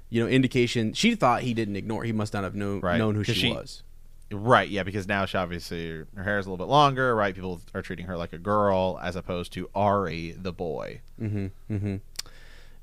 You 0.09 0.23
know, 0.23 0.29
indication. 0.29 0.93
She 0.93 1.15
thought 1.15 1.41
he 1.41 1.53
didn't 1.53 1.75
ignore. 1.75 2.05
He 2.05 2.13
must 2.13 2.33
not 2.33 2.45
have 2.45 2.55
known 2.55 2.79
Right, 2.79 2.97
known 2.97 3.13
who 3.13 3.25
she, 3.25 3.33
she- 3.33 3.51
was. 3.51 3.83
Right, 4.31 4.69
yeah, 4.69 4.83
because 4.83 5.05
now 5.05 5.25
she 5.25 5.37
obviously 5.37 6.05
her 6.15 6.23
hair 6.23 6.39
is 6.39 6.45
a 6.45 6.49
little 6.49 6.65
bit 6.65 6.71
longer, 6.71 7.13
right? 7.13 7.35
People 7.35 7.59
are 7.73 7.81
treating 7.81 8.05
her 8.05 8.15
like 8.15 8.31
a 8.31 8.37
girl 8.37 8.97
as 9.03 9.17
opposed 9.17 9.51
to 9.53 9.69
Arry 9.75 10.31
the 10.31 10.53
boy. 10.53 11.01
Mm-hmm, 11.21 11.47
mm-hmm. 11.69 11.95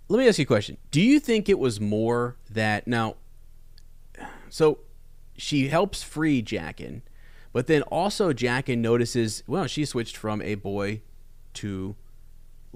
Let 0.08 0.18
me 0.18 0.28
ask 0.28 0.38
you 0.38 0.42
a 0.42 0.46
question. 0.46 0.76
Do 0.90 1.00
you 1.00 1.18
think 1.18 1.48
it 1.48 1.58
was 1.58 1.80
more 1.80 2.36
that 2.50 2.86
now? 2.86 3.14
So, 4.50 4.80
she 5.38 5.68
helps 5.68 6.02
free 6.02 6.42
Jaqen, 6.42 7.00
but 7.54 7.68
then 7.68 7.80
also 7.84 8.34
Jaqen 8.34 8.78
notices, 8.78 9.42
well, 9.46 9.66
she 9.66 9.86
switched 9.86 10.18
from 10.18 10.42
a 10.42 10.56
boy 10.56 11.00
to 11.54 11.96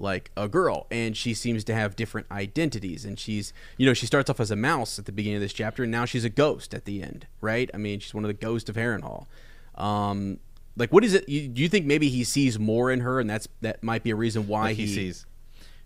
like 0.01 0.31
a 0.35 0.47
girl 0.47 0.87
and 0.91 1.15
she 1.15 1.33
seems 1.33 1.63
to 1.63 1.73
have 1.73 1.95
different 1.95 2.27
identities 2.31 3.05
and 3.05 3.19
she's 3.19 3.53
you 3.77 3.85
know 3.85 3.93
she 3.93 4.05
starts 4.05 4.29
off 4.29 4.39
as 4.39 4.51
a 4.51 4.55
mouse 4.55 4.97
at 4.99 5.05
the 5.05 5.11
beginning 5.11 5.35
of 5.37 5.41
this 5.41 5.53
chapter 5.53 5.83
and 5.83 5.91
now 5.91 6.05
she's 6.05 6.25
a 6.25 6.29
ghost 6.29 6.73
at 6.73 6.85
the 6.85 7.01
end 7.01 7.27
right 7.39 7.69
i 7.73 7.77
mean 7.77 7.99
she's 7.99 8.13
one 8.13 8.23
of 8.23 8.27
the 8.27 8.33
ghosts 8.33 8.69
of 8.69 8.75
harrenhal 8.75 9.27
um 9.75 10.39
like 10.75 10.91
what 10.91 11.03
is 11.03 11.13
it 11.13 11.27
you, 11.29 11.47
do 11.47 11.61
you 11.61 11.69
think 11.69 11.85
maybe 11.85 12.09
he 12.09 12.23
sees 12.23 12.57
more 12.57 12.91
in 12.91 13.01
her 13.01 13.19
and 13.19 13.29
that's 13.29 13.47
that 13.61 13.81
might 13.83 14.03
be 14.03 14.09
a 14.09 14.15
reason 14.15 14.47
why 14.47 14.63
Like 14.63 14.77
he, 14.77 14.85
he 14.85 14.93
sees 14.95 15.25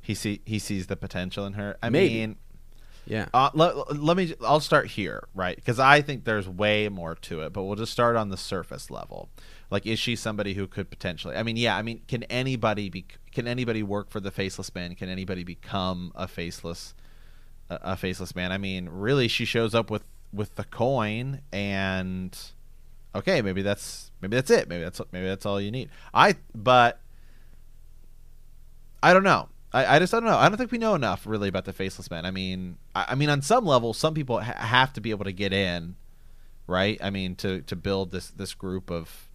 he 0.06 0.14
see 0.14 0.42
he 0.46 0.60
sees 0.60 0.86
the 0.88 0.96
potential 0.96 1.46
in 1.46 1.54
her. 1.54 1.78
I 1.82 1.90
Maybe. 1.90 2.14
mean, 2.14 2.36
yeah 3.08 3.28
uh, 3.34 3.50
let, 3.56 4.00
let 4.00 4.16
me 4.16 4.36
I'll 4.42 4.60
start 4.60 4.88
here, 4.88 5.28
right? 5.34 5.56
Because 5.56 5.80
I 5.80 6.02
think 6.02 6.26
there's 6.26 6.48
way 6.48 6.90
more 6.90 7.16
to 7.16 7.42
it, 7.42 7.54
but 7.54 7.64
we'll 7.64 7.76
just 7.76 7.92
start 7.92 8.16
on 8.16 8.30
the 8.30 8.38
surface 8.38 8.92
level. 8.92 9.30
Like 9.70 9.86
is 9.86 10.00
she 10.00 10.16
somebody 10.16 10.54
who 10.54 10.68
could 10.68 10.90
potentially 10.90 11.36
I 11.36 11.44
mean, 11.44 11.58
yeah, 11.58 11.76
I 11.76 11.82
mean, 11.82 12.02
can 12.08 12.24
anybody 12.24 12.90
be 12.90 13.06
can 13.32 13.48
anybody 13.48 13.84
work 13.84 14.10
for 14.10 14.20
the 14.20 14.32
faceless 14.32 14.74
man? 14.74 14.96
Can 14.96 15.10
anybody 15.10 15.44
become 15.44 16.12
a 16.16 16.28
faceless 16.28 16.94
a, 17.70 17.80
a 17.82 17.96
faceless 17.96 18.36
man? 18.36 18.52
I 18.52 18.58
mean, 18.58 18.90
really 18.90 19.28
she 19.28 19.46
shows 19.46 19.76
up 19.76 19.90
with 19.90 20.04
with 20.32 20.56
the 20.56 20.66
coin 20.66 21.42
and 21.52 22.38
okay, 23.16 23.42
maybe 23.42 23.62
that's 23.62 24.12
maybe 24.22 24.36
that's 24.36 24.52
it. 24.52 24.68
Maybe 24.68 24.84
that's 24.84 25.02
maybe 25.12 25.28
that's 25.28 25.46
all 25.46 25.60
you 25.60 25.72
need. 25.72 25.90
I 26.14 26.36
but 26.54 27.00
I 29.02 29.14
don't 29.14 29.24
know. 29.24 29.50
I, 29.72 29.96
I 29.96 30.00
just 30.00 30.12
don't 30.12 30.24
know. 30.24 30.38
I 30.38 30.48
don't 30.48 30.58
think 30.58 30.72
we 30.72 30.78
know 30.78 30.96
enough 30.96 31.28
really 31.28 31.50
about 31.50 31.66
the 31.66 31.74
faceless 31.74 32.10
man. 32.10 32.26
I 32.26 32.32
mean, 32.32 32.78
I, 32.96 33.08
I 33.10 33.16
mean, 33.16 33.30
on 33.30 33.42
some 33.42 33.66
level, 33.66 33.94
some 33.94 34.14
people 34.14 34.40
ha- 34.40 34.54
have 34.54 34.94
to 34.94 35.02
be 35.02 35.12
able 35.12 35.26
to 35.26 35.32
get 35.32 35.52
in, 35.52 35.96
right? 36.66 36.98
I 37.04 37.10
mean, 37.10 37.36
to 37.38 37.62
to 37.62 37.76
build 37.76 38.12
this 38.12 38.30
this 38.30 38.54
group 38.54 38.90
of 38.90 39.30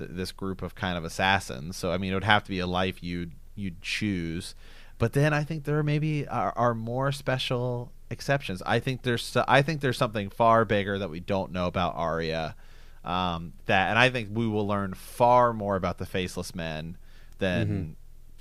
th- 0.00 0.10
this 0.12 0.32
group 0.32 0.62
of 0.62 0.74
kind 0.74 0.98
of 0.98 1.04
assassins. 1.04 1.76
So 1.76 1.92
I 1.92 1.98
mean, 1.98 2.10
it 2.10 2.14
would 2.14 2.24
have 2.24 2.44
to 2.44 2.50
be 2.50 2.58
a 2.58 2.66
life 2.66 3.02
you'd 3.02 3.32
you'd 3.54 3.80
choose. 3.82 4.54
But 4.98 5.12
then 5.12 5.32
I 5.32 5.44
think 5.44 5.64
there 5.64 5.82
maybe 5.82 6.26
are, 6.28 6.52
are 6.56 6.74
more 6.74 7.12
special 7.12 7.92
exceptions. 8.10 8.62
I 8.66 8.80
think 8.80 9.02
there's 9.02 9.36
I 9.48 9.62
think 9.62 9.80
there's 9.80 9.96
something 9.96 10.28
far 10.28 10.64
bigger 10.64 10.98
that 10.98 11.10
we 11.10 11.20
don't 11.20 11.52
know 11.52 11.66
about 11.66 11.94
Arya. 11.96 12.56
Um, 13.04 13.54
that 13.64 13.88
and 13.88 13.98
I 13.98 14.10
think 14.10 14.28
we 14.32 14.46
will 14.46 14.66
learn 14.66 14.92
far 14.94 15.54
more 15.54 15.76
about 15.76 15.96
the 15.98 16.04
faceless 16.04 16.54
men 16.54 16.98
than 17.38 17.96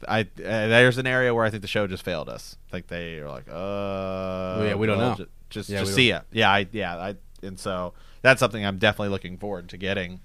I. 0.07 0.21
Uh, 0.21 0.25
there's 0.37 0.97
an 0.97 1.07
area 1.07 1.33
where 1.33 1.45
I 1.45 1.49
think 1.49 1.61
the 1.61 1.67
show 1.67 1.87
just 1.87 2.03
failed 2.03 2.27
us. 2.27 2.57
I 2.67 2.71
think 2.71 2.87
they 2.87 3.19
are 3.19 3.29
like, 3.29 3.47
uh, 3.49 4.63
yeah, 4.65 4.75
we 4.75 4.87
don't 4.87 4.97
well, 4.97 5.11
know. 5.11 5.15
ju- 5.15 5.29
Just, 5.49 5.69
Yeah, 5.69 5.79
just 5.79 5.95
see 5.95 6.11
it. 6.11 6.23
Yeah, 6.31 6.51
I, 6.51 6.67
yeah, 6.71 6.97
I, 6.97 7.15
and 7.41 7.59
so 7.59 7.93
that's 8.21 8.39
something 8.39 8.65
I'm 8.65 8.77
definitely 8.77 9.09
looking 9.09 9.37
forward 9.37 9.69
to 9.69 9.77
getting, 9.77 10.19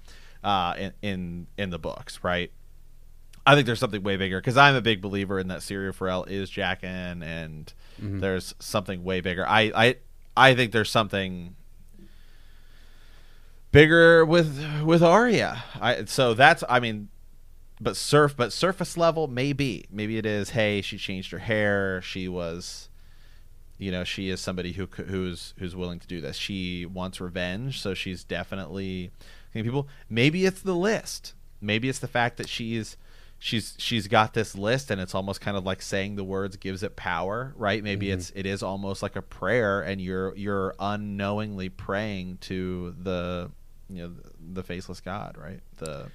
uh, 0.45 0.75
in 0.77 0.93
in 1.01 1.47
in 1.57 1.69
the 1.71 1.79
books. 1.79 2.19
Right. 2.23 2.51
I 3.47 3.53
think 3.55 3.65
there's 3.67 3.79
something 3.79 4.01
way 4.01 4.15
bigger 4.17 4.39
because 4.39 4.57
I'm 4.57 4.75
a 4.75 4.81
big 4.81 5.01
believer 5.01 5.37
in 5.39 5.49
that 5.49 5.59
Syrio 5.59 5.93
Forel 5.93 6.23
is 6.25 6.49
Jaqen, 6.49 7.23
and 7.23 7.73
Mm-hmm. 8.01 8.19
there's 8.19 8.53
something 8.59 9.05
way 9.05 9.21
bigger. 9.21 9.47
I, 9.47 9.71
I 9.73 9.95
I 10.35 10.53
think 10.53 10.73
there's 10.73 10.89
something 10.91 11.55
bigger 13.71 14.25
with 14.25 14.81
with 14.83 15.01
Arya. 15.03 15.63
I 15.79 16.05
so 16.05 16.33
that's 16.33 16.63
I 16.69 16.79
mean, 16.79 17.09
but 17.79 17.95
surf 17.97 18.35
but 18.35 18.51
surface 18.53 18.97
level 18.97 19.27
maybe 19.27 19.85
maybe 19.91 20.17
it 20.17 20.25
is. 20.25 20.51
Hey, 20.51 20.81
she 20.81 20.97
changed 20.97 21.31
her 21.31 21.39
hair. 21.39 22.01
She 22.01 22.27
was, 22.27 22.89
you 23.77 23.91
know, 23.91 24.03
she 24.03 24.29
is 24.29 24.41
somebody 24.41 24.73
who 24.73 24.87
who's 24.87 25.53
who's 25.57 25.75
willing 25.75 25.99
to 25.99 26.07
do 26.07 26.21
this. 26.21 26.37
She 26.37 26.85
wants 26.85 27.21
revenge, 27.21 27.79
so 27.81 27.93
she's 27.93 28.23
definitely 28.23 29.11
people. 29.63 29.87
Maybe 30.09 30.45
it's 30.45 30.61
the 30.61 30.75
list. 30.75 31.33
Maybe 31.61 31.89
it's 31.89 31.99
the 31.99 32.07
fact 32.07 32.37
that 32.37 32.49
she's 32.49 32.97
she's 33.37 33.75
she's 33.77 34.07
got 34.07 34.33
this 34.33 34.55
list 34.55 34.89
and 34.89 35.01
it's 35.01 35.13
almost 35.13 35.41
kind 35.41 35.57
of 35.57 35.65
like 35.65 35.81
saying 35.81 36.15
the 36.15 36.23
words 36.23 36.55
gives 36.55 36.83
it 36.83 36.95
power 36.95 37.53
right 37.57 37.83
maybe 37.83 38.09
it's 38.09 38.31
it 38.33 38.45
is 38.45 38.63
almost 38.63 39.03
like 39.03 39.17
a 39.17 39.21
prayer 39.21 39.81
and 39.81 39.99
you're 39.99 40.33
you're 40.37 40.73
unknowingly 40.79 41.67
praying 41.67 42.37
to 42.39 42.95
the 43.03 43.51
you 43.89 44.01
know 44.01 44.13
the 44.53 44.63
faceless 44.63 45.01
god 45.01 45.35
right 45.37 45.59
the 45.79 46.07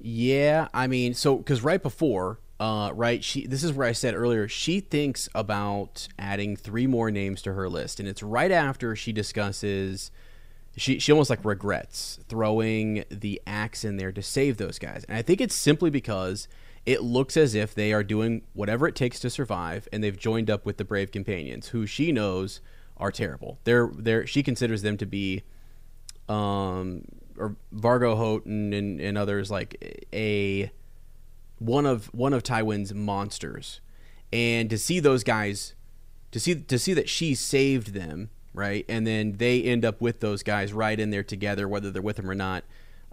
Yeah, 0.00 0.68
I 0.74 0.86
mean, 0.86 1.14
so 1.14 1.36
because 1.36 1.62
right 1.62 1.82
before, 1.82 2.38
uh, 2.60 2.90
right, 2.94 3.22
she 3.24 3.46
this 3.46 3.64
is 3.64 3.72
where 3.72 3.88
I 3.88 3.92
said 3.92 4.14
earlier 4.14 4.48
she 4.48 4.80
thinks 4.80 5.28
about 5.34 6.08
adding 6.18 6.56
three 6.56 6.86
more 6.86 7.10
names 7.10 7.42
to 7.42 7.54
her 7.54 7.68
list, 7.68 8.00
and 8.00 8.08
it's 8.08 8.22
right 8.22 8.50
after 8.50 8.94
she 8.94 9.12
discusses. 9.12 10.10
She, 10.76 10.98
she 10.98 11.12
almost 11.12 11.30
like 11.30 11.44
regrets 11.44 12.18
throwing 12.28 13.04
the 13.08 13.40
axe 13.46 13.84
in 13.84 13.96
there 13.96 14.12
to 14.12 14.22
save 14.22 14.56
those 14.56 14.78
guys. 14.78 15.04
And 15.08 15.16
I 15.16 15.22
think 15.22 15.40
it's 15.40 15.54
simply 15.54 15.90
because 15.90 16.48
it 16.84 17.02
looks 17.02 17.36
as 17.36 17.54
if 17.54 17.74
they 17.74 17.92
are 17.92 18.02
doing 18.02 18.42
whatever 18.52 18.88
it 18.88 18.94
takes 18.94 19.20
to 19.20 19.30
survive 19.30 19.88
and 19.92 20.02
they've 20.02 20.18
joined 20.18 20.50
up 20.50 20.66
with 20.66 20.76
the 20.76 20.84
brave 20.84 21.12
companions 21.12 21.68
who 21.68 21.86
she 21.86 22.12
knows 22.12 22.60
are 22.96 23.12
terrible. 23.12 23.58
They're 23.64 23.90
they're 23.96 24.26
she 24.26 24.42
considers 24.42 24.82
them 24.82 24.96
to 24.98 25.06
be 25.06 25.42
um, 26.28 27.04
or 27.38 27.56
Vargo 27.74 28.16
Houghton 28.16 28.72
and, 28.72 29.00
and 29.00 29.18
others 29.18 29.50
like 29.50 30.06
a 30.12 30.70
one 31.58 31.86
of 31.86 32.06
one 32.14 32.32
of 32.32 32.42
Tywin's 32.42 32.92
monsters, 32.94 33.80
and 34.32 34.68
to 34.70 34.78
see 34.78 35.00
those 35.00 35.24
guys, 35.24 35.74
to 36.30 36.40
see 36.40 36.54
to 36.54 36.78
see 36.78 36.94
that 36.94 37.08
she 37.08 37.34
saved 37.34 37.94
them, 37.94 38.30
right, 38.54 38.86
and 38.88 39.06
then 39.06 39.36
they 39.36 39.62
end 39.62 39.84
up 39.84 40.00
with 40.00 40.20
those 40.20 40.42
guys 40.42 40.72
right 40.72 40.98
in 40.98 41.10
there 41.10 41.24
together, 41.24 41.68
whether 41.68 41.90
they're 41.90 42.00
with 42.00 42.16
them 42.16 42.30
or 42.30 42.34
not, 42.34 42.64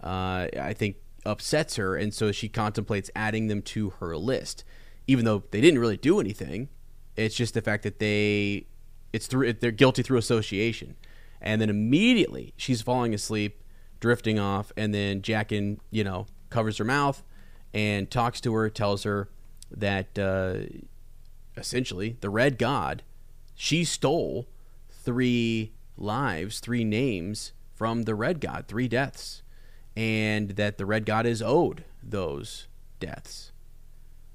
uh, 0.02 0.46
I 0.58 0.72
think 0.72 0.96
upsets 1.26 1.76
her, 1.76 1.96
and 1.96 2.14
so 2.14 2.32
she 2.32 2.48
contemplates 2.48 3.10
adding 3.14 3.48
them 3.48 3.60
to 3.62 3.90
her 4.00 4.16
list, 4.16 4.64
even 5.06 5.24
though 5.24 5.42
they 5.50 5.60
didn't 5.60 5.80
really 5.80 5.96
do 5.96 6.20
anything. 6.20 6.68
It's 7.16 7.34
just 7.34 7.54
the 7.54 7.60
fact 7.60 7.82
that 7.82 7.98
they, 7.98 8.66
it's 9.12 9.26
through 9.26 9.52
they're 9.54 9.70
guilty 9.70 10.02
through 10.02 10.18
association, 10.18 10.96
and 11.40 11.60
then 11.60 11.68
immediately 11.68 12.54
she's 12.56 12.80
falling 12.80 13.12
asleep, 13.12 13.62
drifting 14.00 14.38
off, 14.38 14.72
and 14.76 14.94
then 14.94 15.22
Jaqen, 15.22 15.78
you 15.90 16.04
know, 16.04 16.26
covers 16.50 16.78
her 16.78 16.84
mouth 16.84 17.22
and 17.74 18.10
talks 18.10 18.40
to 18.42 18.54
her, 18.54 18.70
tells 18.70 19.02
her 19.02 19.28
that 19.70 20.18
uh, 20.18 20.54
essentially 21.56 22.16
the 22.20 22.30
Red 22.30 22.58
God, 22.58 23.02
she 23.54 23.84
stole 23.84 24.46
three 25.04 25.72
lives, 25.96 26.60
three 26.60 26.84
names 26.84 27.52
from 27.74 28.02
the 28.02 28.14
Red 28.14 28.40
God, 28.40 28.66
three 28.68 28.88
deaths, 28.88 29.42
and 29.96 30.50
that 30.50 30.78
the 30.78 30.86
Red 30.86 31.04
God 31.06 31.26
is 31.26 31.42
owed 31.42 31.84
those 32.02 32.68
deaths. 33.00 33.52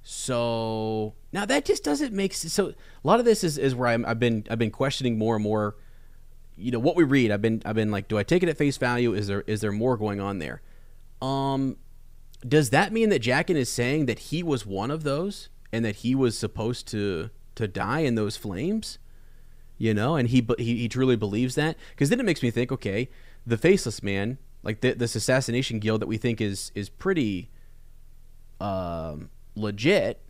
So 0.04 1.16
now 1.34 1.46
that 1.46 1.66
just 1.66 1.84
doesn't 1.84 2.14
make 2.14 2.34
sense. 2.34 2.54
So 2.54 2.70
a 2.70 2.74
lot 3.04 3.20
of 3.20 3.26
this 3.26 3.44
is, 3.44 3.58
is 3.58 3.76
where 3.76 3.90
I'm, 3.90 4.06
I've 4.06 4.20
been 4.20 4.46
I've 4.50 4.60
been 4.60 4.72
questioning 4.72 5.18
more 5.18 5.36
and 5.36 5.44
more. 5.44 5.76
You 6.56 6.72
know 6.72 6.80
what 6.80 6.96
we 6.96 7.04
read. 7.04 7.30
I've 7.32 7.42
been 7.42 7.62
I've 7.66 7.76
been 7.76 7.92
like, 7.92 8.08
do 8.08 8.18
I 8.18 8.24
take 8.24 8.42
it 8.42 8.50
at 8.50 8.58
face 8.58 8.78
value? 8.78 9.14
Is 9.14 9.28
there 9.28 9.42
is 9.48 9.62
there 9.62 9.72
more 9.72 9.98
going 9.98 10.22
on 10.22 10.40
there? 10.40 10.62
Um, 11.22 11.78
does 12.48 12.70
that 12.70 12.94
mean 12.94 13.10
that 13.10 13.22
Jaqen 13.22 13.56
is 13.56 13.70
saying 13.70 14.06
that 14.06 14.20
he 14.20 14.44
was 14.44 14.66
one 14.66 14.92
of 14.92 15.04
those 15.04 15.50
and 15.74 15.84
that 15.84 15.98
he 15.98 16.16
was 16.16 16.38
supposed 16.38 16.88
to 16.90 17.30
to 17.56 17.68
die 17.68 18.00
in 18.00 18.16
those 18.16 18.38
flames? 18.38 19.00
You 19.78 19.94
know, 19.94 20.16
and 20.16 20.30
he 20.30 20.46
he, 20.58 20.78
he 20.78 20.90
truly 20.90 21.16
believes 21.16 21.56
that 21.56 21.78
because 21.92 22.10
then 22.10 22.20
it 22.20 22.26
makes 22.26 22.42
me 22.42 22.50
think, 22.50 22.72
okay, 22.72 23.10
the 23.46 23.58
faceless 23.58 24.02
man, 24.02 24.40
like 24.64 24.82
th- 24.82 24.98
this 24.98 25.16
assassination 25.16 25.80
guild 25.80 26.02
that 26.02 26.08
we 26.08 26.18
think 26.18 26.42
is 26.42 26.72
is 26.74 26.90
pretty 26.90 27.50
um, 28.60 29.30
legit. 29.56 30.22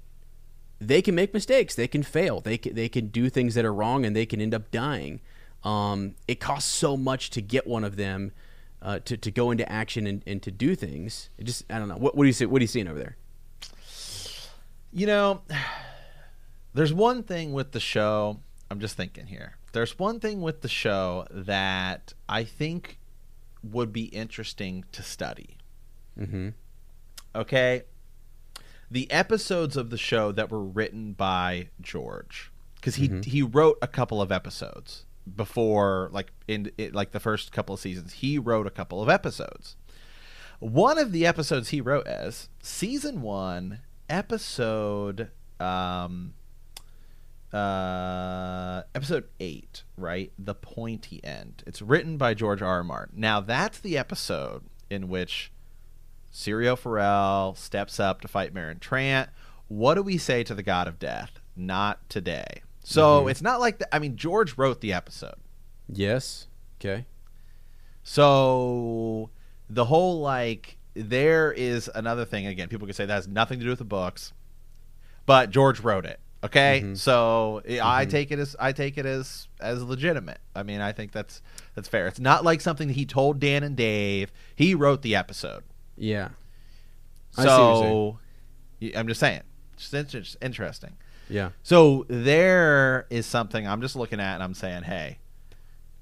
They 0.80 1.02
can 1.02 1.16
make 1.16 1.34
mistakes. 1.34 1.76
They 1.76 1.88
can 1.88 2.04
fail. 2.04 2.40
They 2.40 2.58
can, 2.58 2.76
they 2.76 2.90
can 2.90 3.08
do 3.08 3.30
things 3.30 3.56
that 3.56 3.66
are 3.66 3.74
wrong, 3.74 4.06
and 4.06 4.16
they 4.16 4.26
can 4.26 4.42
end 4.42 4.54
up 4.54 4.70
dying. 4.70 5.22
Um, 5.64 6.16
it 6.28 6.40
costs 6.40 6.72
so 6.72 6.96
much 6.96 7.30
to 7.32 7.42
get 7.42 7.66
one 7.66 7.84
of 7.84 7.96
them 7.96 8.32
uh, 8.82 9.00
to, 9.06 9.18
to 9.18 9.32
go 9.32 9.52
into 9.52 9.70
action 9.72 10.06
and, 10.06 10.24
and 10.28 10.42
to 10.44 10.52
do 10.52 10.76
things. 10.76 11.30
It 11.38 11.46
just 11.46 11.64
I 11.70 11.80
don't 11.80 11.88
know. 11.88 11.98
What, 11.98 12.16
what 12.16 12.24
do 12.24 12.28
you 12.28 12.34
see? 12.34 12.46
What 12.46 12.60
are 12.60 12.64
you 12.64 12.68
seeing 12.68 12.88
over 12.88 13.00
there? 13.00 13.18
You 14.94 15.08
know, 15.08 15.42
there's 16.74 16.94
one 16.94 17.24
thing 17.24 17.54
with 17.54 17.72
the 17.72 17.80
show. 17.80 18.40
I'm 18.70 18.80
just 18.80 18.98
thinking 18.98 19.28
here. 19.28 19.58
There's 19.72 19.98
one 19.98 20.20
thing 20.20 20.42
with 20.42 20.62
the 20.62 20.70
show 20.70 21.26
that 21.32 22.14
I 22.28 22.44
think 22.44 23.00
would 23.64 23.94
be 23.94 24.06
interesting 24.06 24.86
to 24.92 25.04
study. 25.04 25.58
Mm-hmm. 26.20 26.50
Okay. 27.36 27.84
The 28.90 29.10
episodes 29.12 29.78
of 29.78 29.90
the 29.90 29.98
show 29.98 30.32
that 30.32 30.50
were 30.50 30.64
written 30.64 31.14
by 31.14 31.70
George, 31.82 32.52
because 32.76 32.96
he 32.96 33.22
he 33.26 33.42
wrote 33.42 33.78
a 33.82 33.88
couple 33.88 34.22
of 34.22 34.32
episodes 34.32 35.06
before, 35.36 36.10
like 36.14 36.32
in 36.48 36.72
it, 36.78 36.94
like 36.94 37.12
the 37.12 37.20
first 37.20 37.52
couple 37.52 37.76
of 37.76 37.82
seasons, 37.82 38.14
he 38.14 38.38
wrote 38.40 38.66
a 38.66 38.72
couple 38.72 39.02
of 39.02 39.10
episodes. 39.10 39.76
One 40.60 40.98
of 40.98 41.12
the 41.12 41.26
episodes 41.26 41.70
he 41.70 41.82
wrote 41.82 42.08
as 42.08 42.50
season 42.64 43.22
one, 43.22 43.80
episode 44.10 45.30
um, 45.60 46.34
uh, 47.54 48.84
episode 48.96 49.26
eight, 49.40 49.84
right? 49.96 50.32
The 50.38 50.56
pointy 50.56 51.24
end. 51.24 51.64
It's 51.66 51.82
written 51.82 52.18
by 52.18 52.34
George 52.34 52.62
R. 52.62 52.68
R. 52.78 52.84
Martin. 52.84 53.20
Now 53.20 53.40
that's 53.42 53.80
the 53.80 53.98
episode 53.98 54.64
in 54.90 55.08
which 55.08 55.52
Syrio 56.34 56.78
Forel 56.78 57.56
steps 57.56 58.00
up 58.00 58.22
to 58.22 58.28
fight 58.28 58.54
Meryn 58.54 58.80
Trant. 58.80 59.30
What 59.68 59.96
do 59.96 60.04
we 60.04 60.18
say 60.18 60.44
to 60.44 60.54
the 60.54 60.64
God 60.64 60.88
of 60.88 61.00
Death? 61.00 61.40
Not 61.56 62.08
today. 62.10 62.62
So 62.84 63.22
Mm-hmm. 63.22 63.30
it's 63.30 63.42
not 63.42 63.60
like 63.60 63.80
the, 63.80 63.96
I 63.96 64.00
mean 64.00 64.16
George 64.16 64.58
wrote 64.58 64.82
the 64.82 64.94
episode. 64.94 65.36
Yes. 65.92 66.48
Okay. 66.80 67.06
So 68.04 69.30
the 69.70 69.86
whole 69.86 70.20
like 70.22 70.78
there 70.94 71.52
is 71.52 71.90
another 71.94 72.26
thing 72.26 72.48
again. 72.48 72.70
People 72.70 72.88
can 72.88 72.94
say 72.94 73.06
that 73.06 73.14
has 73.14 73.28
nothing 73.28 73.60
to 73.60 73.64
do 73.66 73.70
with 73.70 73.80
the 73.80 73.86
books, 73.86 74.34
but 75.26 75.50
George 75.52 75.80
wrote 75.82 76.06
it. 76.06 76.20
Okay, 76.44 76.82
Mm-hmm. 76.84 76.94
so 76.96 77.64
I 77.82 78.06
take 78.06 78.32
it 78.32 78.38
as 78.38 78.56
I 78.60 78.72
take 78.72 78.98
it 78.98 79.06
as 79.06 79.48
as 79.60 79.82
legitimate. 79.84 80.40
I 80.56 80.62
mean, 80.64 80.82
I 80.82 80.92
think 80.92 81.12
that's 81.12 81.42
that's 81.74 81.88
fair. 81.88 82.08
It's 82.08 82.20
not 82.20 82.44
like 82.46 82.62
something 82.62 82.88
that 82.90 82.94
he 82.94 83.06
told 83.06 83.40
Dan 83.40 83.64
and 83.64 83.76
Dave. 83.76 84.32
He 84.56 84.76
wrote 84.76 85.02
the 85.02 85.16
episode. 85.16 85.64
Yeah. 85.98 86.30
I 87.38 87.42
see 87.44 87.48
what 87.50 88.20
you're 88.80 88.92
So 88.94 89.00
I'm 89.00 89.08
just 89.08 89.20
saying, 89.20 89.42
just 89.78 90.38
interesting. 90.42 90.96
Yeah. 91.30 91.50
So 91.64 92.06
there 92.08 93.08
is 93.10 93.26
something 93.26 93.68
I'm 93.68 93.82
just 93.82 93.96
looking 93.96 94.20
at 94.20 94.36
and 94.36 94.44
I'm 94.44 94.54
saying, 94.54 94.84
hey, 94.84 95.18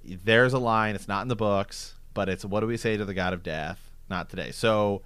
there's 0.04 0.54
a 0.54 0.60
line. 0.60 0.96
It's 0.96 1.08
not 1.08 1.22
in 1.22 1.30
the 1.30 1.36
books, 1.36 1.96
but 2.14 2.28
it's 2.30 2.44
what 2.46 2.60
do 2.60 2.68
we 2.68 2.78
say 2.78 2.98
to 2.98 3.06
the 3.06 3.14
God 3.14 3.34
of 3.34 3.42
Death? 3.42 3.90
Not 4.10 4.30
today. 4.30 4.52
So 4.52 5.02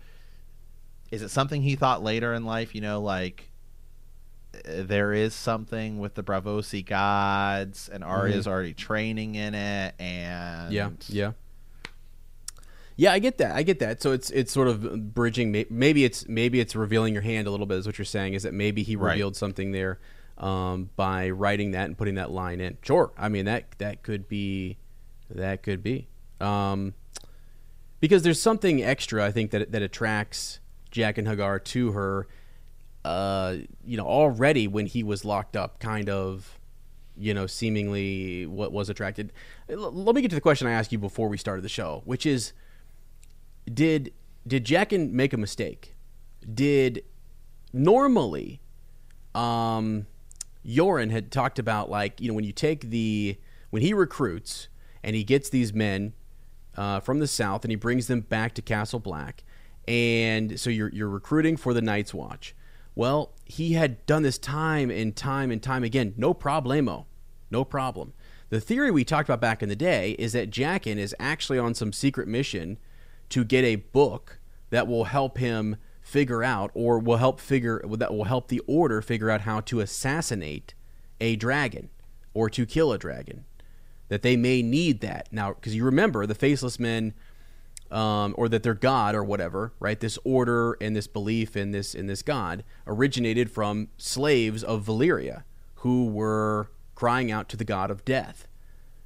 is 1.12 1.22
it 1.22 1.30
something 1.30 1.62
he 1.62 1.76
thought 1.76 2.04
later 2.04 2.34
in 2.34 2.46
life? 2.46 2.74
You 2.76 2.82
know, 2.82 3.00
like 3.02 3.49
there 4.66 5.14
is 5.14 5.34
something 5.34 6.00
with 6.00 6.16
the 6.16 6.24
Braavosi 6.24 6.86
gods, 6.86 7.90
and 7.90 8.04
Arya's 8.04 8.48
already 8.48 8.74
training 8.74 9.36
in 9.36 9.54
it, 9.56 9.96
and 10.00 10.74
Yeah, 10.74 10.90
yeah, 11.08 11.32
yeah. 12.96 13.12
I 13.14 13.20
get 13.20 13.38
that. 13.38 13.56
I 13.56 13.64
get 13.64 13.80
that. 13.80 14.02
So 14.02 14.12
it's 14.12 14.30
it's 14.32 14.52
sort 14.52 14.68
of 14.68 15.14
bridging. 15.14 15.52
Maybe 15.70 16.04
it's 16.04 16.28
maybe 16.28 16.60
it's 16.60 16.76
revealing 16.76 17.14
your 17.14 17.22
hand 17.24 17.48
a 17.48 17.52
little 17.52 17.66
bit. 17.66 17.78
Is 17.78 17.86
what 17.86 17.98
you're 17.98 18.06
saying? 18.06 18.34
Is 18.34 18.44
that 18.44 18.54
maybe 18.54 18.84
he 18.84 18.96
Right. 18.96 19.12
revealed 19.12 19.36
something 19.36 19.72
there 19.72 20.00
um, 20.38 20.90
by 20.96 21.30
writing 21.30 21.72
that 21.72 21.86
and 21.86 21.98
putting 21.98 22.16
that 22.16 22.32
line 22.32 22.60
in? 22.60 22.78
Sure. 22.82 23.12
I 23.18 23.30
mean 23.30 23.46
that 23.46 23.66
that 23.78 24.04
could 24.04 24.28
be 24.28 24.78
that 25.30 25.62
could 25.64 25.84
be 25.84 26.08
um, 26.42 26.94
because 28.00 28.24
there's 28.24 28.42
something 28.42 28.84
extra. 28.84 29.24
I 29.26 29.32
think 29.32 29.52
that 29.52 29.72
that 29.72 29.82
attracts 29.82 30.60
Jaqen 30.92 31.26
H'ghar 31.28 31.64
to 31.66 31.92
her. 31.92 32.28
Uh, 33.06 33.58
you 33.86 33.98
know, 33.98 34.06
already 34.06 34.68
when 34.68 34.86
he 34.86 35.04
was 35.04 35.24
locked 35.24 35.56
up, 35.56 35.80
kind 35.80 36.10
of 36.10 36.60
you 37.20 37.34
know, 37.34 37.46
seemingly 37.46 38.46
what 38.46 38.72
was 38.72 38.90
attracted. 38.90 39.34
L- 39.70 39.92
let 39.92 40.16
me 40.16 40.22
get 40.22 40.30
to 40.30 40.36
the 40.36 40.42
question 40.42 40.68
I 40.68 40.72
asked 40.72 40.92
you 40.92 40.98
before 40.98 41.28
we 41.28 41.38
started 41.38 41.64
the 41.64 41.70
show, 41.70 42.02
which 42.06 42.26
is 42.26 42.54
did 43.72 44.14
did 44.48 44.66
Jaqen 44.66 45.12
make 45.12 45.34
a 45.34 45.38
mistake? 45.38 45.96
Did 46.52 47.04
normally 47.74 48.62
um 49.36 50.08
Yoren 50.66 51.12
had 51.12 51.32
talked 51.32 51.60
about 51.60 51.90
like, 51.90 52.20
you 52.20 52.30
know, 52.30 52.34
when 52.34 52.46
you 52.46 52.54
take 52.54 52.90
the 52.90 53.38
when 53.70 53.82
he 53.82 53.94
recruits 53.94 54.70
and 55.04 55.16
he 55.16 55.24
gets 55.24 55.50
these 55.50 55.74
men 55.74 56.14
uh, 56.76 57.00
from 57.00 57.20
the 57.20 57.28
south 57.28 57.64
and 57.64 57.72
he 57.72 57.76
brings 57.76 58.08
them 58.08 58.22
back 58.22 58.54
to 58.56 58.62
Castle 58.62 59.00
Black 59.00 59.44
and 59.88 60.60
so 60.60 60.70
you're 60.70 60.90
you're 60.90 61.10
recruiting 61.10 61.58
for 61.58 61.74
the 61.74 61.82
Night's 61.82 62.14
Watch. 62.14 62.56
Well, 63.00 63.32
he 63.46 63.76
had 63.76 64.06
done 64.06 64.24
this 64.24 64.38
time 64.38 64.92
and 64.92 65.16
time 65.16 65.52
and 65.52 65.64
time 65.64 65.86
again. 65.86 66.14
No 66.18 66.34
problemo. 66.34 67.06
No 67.50 67.64
problem. 67.64 68.12
The 68.50 68.60
theory 68.60 68.92
we 68.92 69.06
talked 69.06 69.30
about 69.30 69.40
back 69.40 69.64
in 69.64 69.70
the 69.70 69.76
day 69.78 70.18
is 70.20 70.34
that 70.34 70.52
Jaqen 70.52 70.98
is 70.98 71.16
actually 71.18 71.60
on 71.60 71.74
some 71.74 71.94
secret 71.94 72.28
mission 72.28 72.78
to 73.30 73.46
get 73.46 73.64
a 73.64 73.78
book 73.78 74.42
that 74.70 74.86
will 74.86 75.06
help 75.06 75.38
him 75.38 75.78
figure 76.02 76.44
out 76.44 76.72
or 76.74 77.00
will 77.00 77.16
help 77.16 77.40
figure 77.40 77.82
that 77.90 78.14
will 78.14 78.26
help 78.26 78.50
the 78.50 78.60
order 78.68 79.02
figure 79.02 79.30
out 79.30 79.42
how 79.42 79.62
to 79.62 79.80
assassinate 79.80 80.74
a 81.22 81.38
dragon 81.38 81.90
or 82.34 82.50
to 82.50 82.66
kill 82.66 82.92
a 82.92 82.98
dragon 82.98 83.46
that 84.10 84.24
they 84.24 84.36
may 84.36 84.62
need 84.62 85.00
that 85.00 85.30
now 85.32 85.54
because 85.54 85.74
you 85.74 85.86
remember 85.86 86.26
the 86.26 86.36
faceless 86.36 86.78
men 86.78 87.14
um, 87.92 88.34
or 88.38 88.48
that 88.50 88.64
their 88.64 88.74
god 88.74 89.16
or 89.16 89.24
whatever 89.24 89.74
right 89.80 90.00
this 90.00 90.18
order 90.24 90.78
and 90.82 90.96
this 90.96 91.08
belief 91.08 91.56
in 91.58 91.72
this 91.72 91.94
in 91.96 92.08
this 92.08 92.22
god 92.22 92.64
originated 92.86 93.50
from 93.52 93.88
slaves 93.98 94.64
of 94.64 94.86
valyria 94.86 95.44
who 95.76 96.06
were 96.08 96.70
crying 96.96 97.32
out 97.32 97.48
to 97.50 97.58
the 97.58 97.64
god 97.66 97.90
of 97.90 98.04
death 98.06 98.48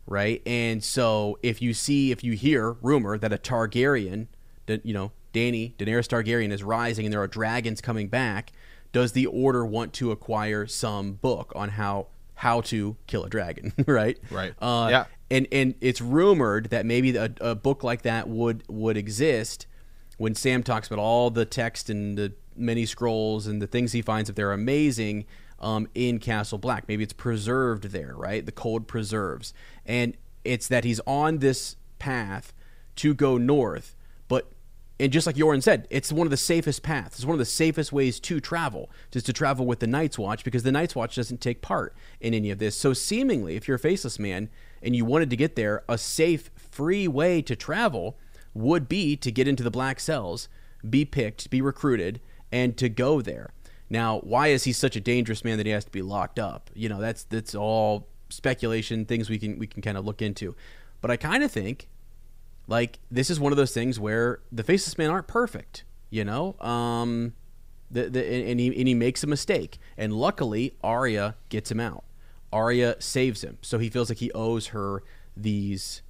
right 0.05 0.41
and 0.45 0.83
so 0.83 1.37
if 1.41 1.61
you 1.61 1.73
see 1.73 2.11
if 2.11 2.23
you 2.23 2.33
hear 2.33 2.73
rumor 2.81 3.17
that 3.17 3.31
a 3.31 3.37
targaryen 3.37 4.27
that 4.65 4.85
you 4.85 4.93
know 4.93 5.11
Danny 5.31 5.73
Daenerys 5.79 6.07
Targaryen 6.07 6.51
is 6.51 6.61
rising 6.61 7.05
and 7.05 7.13
there 7.13 7.21
are 7.21 7.27
dragons 7.27 7.81
coming 7.81 8.07
back 8.07 8.51
does 8.91 9.13
the 9.13 9.25
order 9.25 9.65
want 9.65 9.91
to 9.93 10.11
acquire 10.11 10.67
some 10.67 11.13
book 11.13 11.51
on 11.55 11.69
how 11.69 12.07
how 12.35 12.61
to 12.61 12.97
kill 13.07 13.23
a 13.23 13.29
dragon 13.29 13.71
right 13.87 14.19
Right. 14.29 14.53
uh, 14.61 14.87
Yeah. 14.91 15.05
And 15.33 15.47
and 15.51 15.73
it's 15.81 15.99
rumored 15.99 16.69
that 16.69 16.85
maybe 16.85 17.15
a, 17.15 17.33
a 17.41 17.55
book 17.55 17.83
like 17.83 18.03
that 18.03 18.29
would 18.29 18.63
would 18.67 18.95
exist 18.95 19.65
when 20.17 20.35
Sam 20.35 20.61
talks 20.61 20.87
about 20.87 20.99
all 20.99 21.31
the 21.31 21.43
text 21.43 21.89
and 21.89 22.15
the 22.15 22.33
many 22.55 22.85
scrolls 22.85 23.47
and 23.47 23.59
the 23.59 23.65
things 23.65 23.93
he 23.93 24.03
finds 24.03 24.27
that 24.27 24.35
they're 24.35 24.51
amazing 24.51 25.25
um, 25.59 25.87
in 25.95 26.19
Castle 26.19 26.59
Black. 26.59 26.87
Maybe 26.87 27.03
it's 27.03 27.13
preserved 27.13 27.85
there, 27.85 28.13
right? 28.15 28.45
The 28.45 28.51
cold 28.51 28.87
preserves, 28.87 29.55
and 29.87 30.15
it's 30.45 30.67
that 30.67 30.83
he's 30.83 31.01
on 31.07 31.39
this 31.39 31.77
path 31.99 32.53
to 32.97 33.13
go 33.13 33.37
north, 33.37 33.95
but. 34.27 34.49
And 34.99 35.11
just 35.11 35.25
like 35.25 35.35
Yoren 35.35 35.61
said, 35.61 35.87
it's 35.89 36.13
one 36.13 36.27
of 36.27 36.31
the 36.31 36.37
safest 36.37 36.83
paths. 36.83 37.17
It's 37.17 37.25
one 37.25 37.33
of 37.33 37.39
the 37.39 37.45
safest 37.45 37.91
ways 37.91 38.19
to 38.21 38.39
travel, 38.39 38.91
just 39.11 39.25
to 39.25 39.33
travel 39.33 39.65
with 39.65 39.79
the 39.79 39.87
Night's 39.87 40.19
Watch, 40.19 40.43
because 40.43 40.61
the 40.61 40.71
Night's 40.71 40.95
Watch 40.95 41.15
doesn't 41.15 41.41
take 41.41 41.63
part 41.63 41.95
in 42.21 42.35
any 42.35 42.51
of 42.51 42.59
this. 42.59 42.77
So, 42.77 42.93
seemingly, 42.93 43.55
if 43.55 43.67
you're 43.67 43.75
a 43.75 43.79
faceless 43.79 44.19
man 44.19 44.49
and 44.83 44.95
you 44.95 45.05
wanted 45.05 45.29
to 45.29 45.35
get 45.35 45.55
there, 45.55 45.83
a 45.87 45.97
safe, 45.97 46.51
free 46.55 47.07
way 47.07 47.41
to 47.41 47.55
travel 47.55 48.17
would 48.53 48.87
be 48.87 49.15
to 49.17 49.31
get 49.31 49.47
into 49.47 49.63
the 49.63 49.71
black 49.71 49.99
cells, 49.99 50.47
be 50.87 51.05
picked, 51.05 51.49
be 51.49 51.61
recruited, 51.61 52.19
and 52.51 52.77
to 52.77 52.89
go 52.89 53.21
there. 53.21 53.51
Now, 53.89 54.19
why 54.19 54.47
is 54.47 54.63
he 54.63 54.73
such 54.73 54.95
a 54.95 55.01
dangerous 55.01 55.43
man 55.43 55.57
that 55.57 55.65
he 55.65 55.71
has 55.71 55.85
to 55.85 55.91
be 55.91 56.01
locked 56.01 56.39
up? 56.39 56.69
You 56.73 56.89
know, 56.89 56.99
that's 56.99 57.23
that's 57.25 57.55
all 57.55 58.07
speculation, 58.29 59.05
things 59.05 59.29
we 59.29 59.37
can 59.37 59.59
we 59.59 59.67
can 59.67 59.81
kind 59.81 59.97
of 59.97 60.05
look 60.05 60.21
into. 60.21 60.55
But 61.01 61.11
I 61.11 61.17
kind 61.17 61.43
of 61.43 61.51
think 61.51 61.89
like 62.67 62.99
this 63.11 63.29
is 63.29 63.39
one 63.39 63.51
of 63.51 63.57
those 63.57 63.73
things 63.73 63.99
where 63.99 64.39
the 64.51 64.63
faceless 64.63 64.97
men 64.97 65.09
aren't 65.09 65.27
perfect, 65.27 65.83
you 66.09 66.23
know. 66.23 66.55
Um, 66.59 67.33
the, 67.91 68.09
the 68.09 68.25
and 68.25 68.59
he 68.59 68.67
and 68.67 68.87
he 68.87 68.93
makes 68.93 69.23
a 69.23 69.27
mistake, 69.27 69.77
and 69.97 70.13
luckily 70.13 70.75
Arya 70.83 71.35
gets 71.49 71.71
him 71.71 71.79
out. 71.79 72.03
Arya 72.53 72.95
saves 72.99 73.43
him, 73.43 73.57
so 73.61 73.79
he 73.79 73.89
feels 73.89 74.09
like 74.09 74.19
he 74.19 74.31
owes 74.31 74.67
her 74.67 75.03
these. 75.35 76.01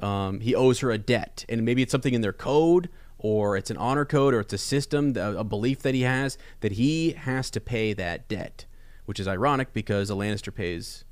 Um, 0.00 0.40
he 0.40 0.54
owes 0.54 0.80
her 0.80 0.90
a 0.90 0.98
debt, 0.98 1.44
and 1.48 1.64
maybe 1.64 1.82
it's 1.82 1.92
something 1.92 2.12
in 2.12 2.20
their 2.20 2.32
code, 2.32 2.90
or 3.18 3.56
it's 3.56 3.70
an 3.70 3.78
honor 3.78 4.04
code, 4.04 4.34
or 4.34 4.40
it's 4.40 4.52
a 4.52 4.58
system, 4.58 5.16
a, 5.16 5.36
a 5.36 5.44
belief 5.44 5.80
that 5.80 5.94
he 5.94 6.02
has 6.02 6.36
that 6.60 6.72
he 6.72 7.12
has 7.12 7.50
to 7.50 7.60
pay 7.60 7.92
that 7.94 8.28
debt, 8.28 8.66
which 9.06 9.18
is 9.18 9.26
ironic 9.26 9.72
because 9.72 10.10
a 10.10 10.14
Lannister 10.14 10.54
pays 10.54 11.04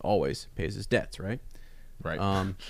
always 0.00 0.48
pays 0.56 0.74
his 0.74 0.86
debts, 0.86 1.20
right? 1.20 1.40
Right. 2.02 2.18
Um, 2.18 2.56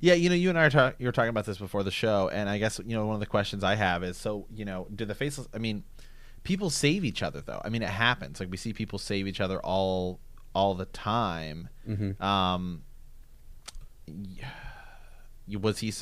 Yeah, 0.00 0.14
you 0.14 0.28
know, 0.28 0.34
you 0.34 0.48
and 0.48 0.58
I 0.58 0.68
are 0.68 0.94
you 0.98 1.06
were 1.06 1.12
talking 1.12 1.28
about 1.30 1.44
this 1.44 1.58
before 1.58 1.82
the 1.82 1.90
show, 1.90 2.28
and 2.32 2.48
I 2.48 2.58
guess 2.58 2.80
you 2.84 2.96
know 2.96 3.06
one 3.06 3.14
of 3.14 3.20
the 3.20 3.26
questions 3.26 3.64
I 3.64 3.74
have 3.74 4.02
is 4.02 4.16
so 4.16 4.46
you 4.54 4.64
know, 4.64 4.86
do 4.94 5.04
the 5.04 5.14
faceless? 5.14 5.48
I 5.52 5.58
mean, 5.58 5.84
people 6.44 6.70
save 6.70 7.04
each 7.04 7.22
other 7.22 7.40
though. 7.40 7.60
I 7.64 7.68
mean, 7.68 7.82
it 7.82 7.90
happens. 7.90 8.40
Like 8.40 8.50
we 8.50 8.56
see 8.56 8.72
people 8.72 8.98
save 8.98 9.26
each 9.26 9.40
other 9.40 9.60
all 9.60 10.20
all 10.54 10.74
the 10.74 10.84
time. 10.86 11.68
Mm-hmm. 11.88 12.22
Um, 12.22 12.82
was 15.60 15.78
he 15.78 15.92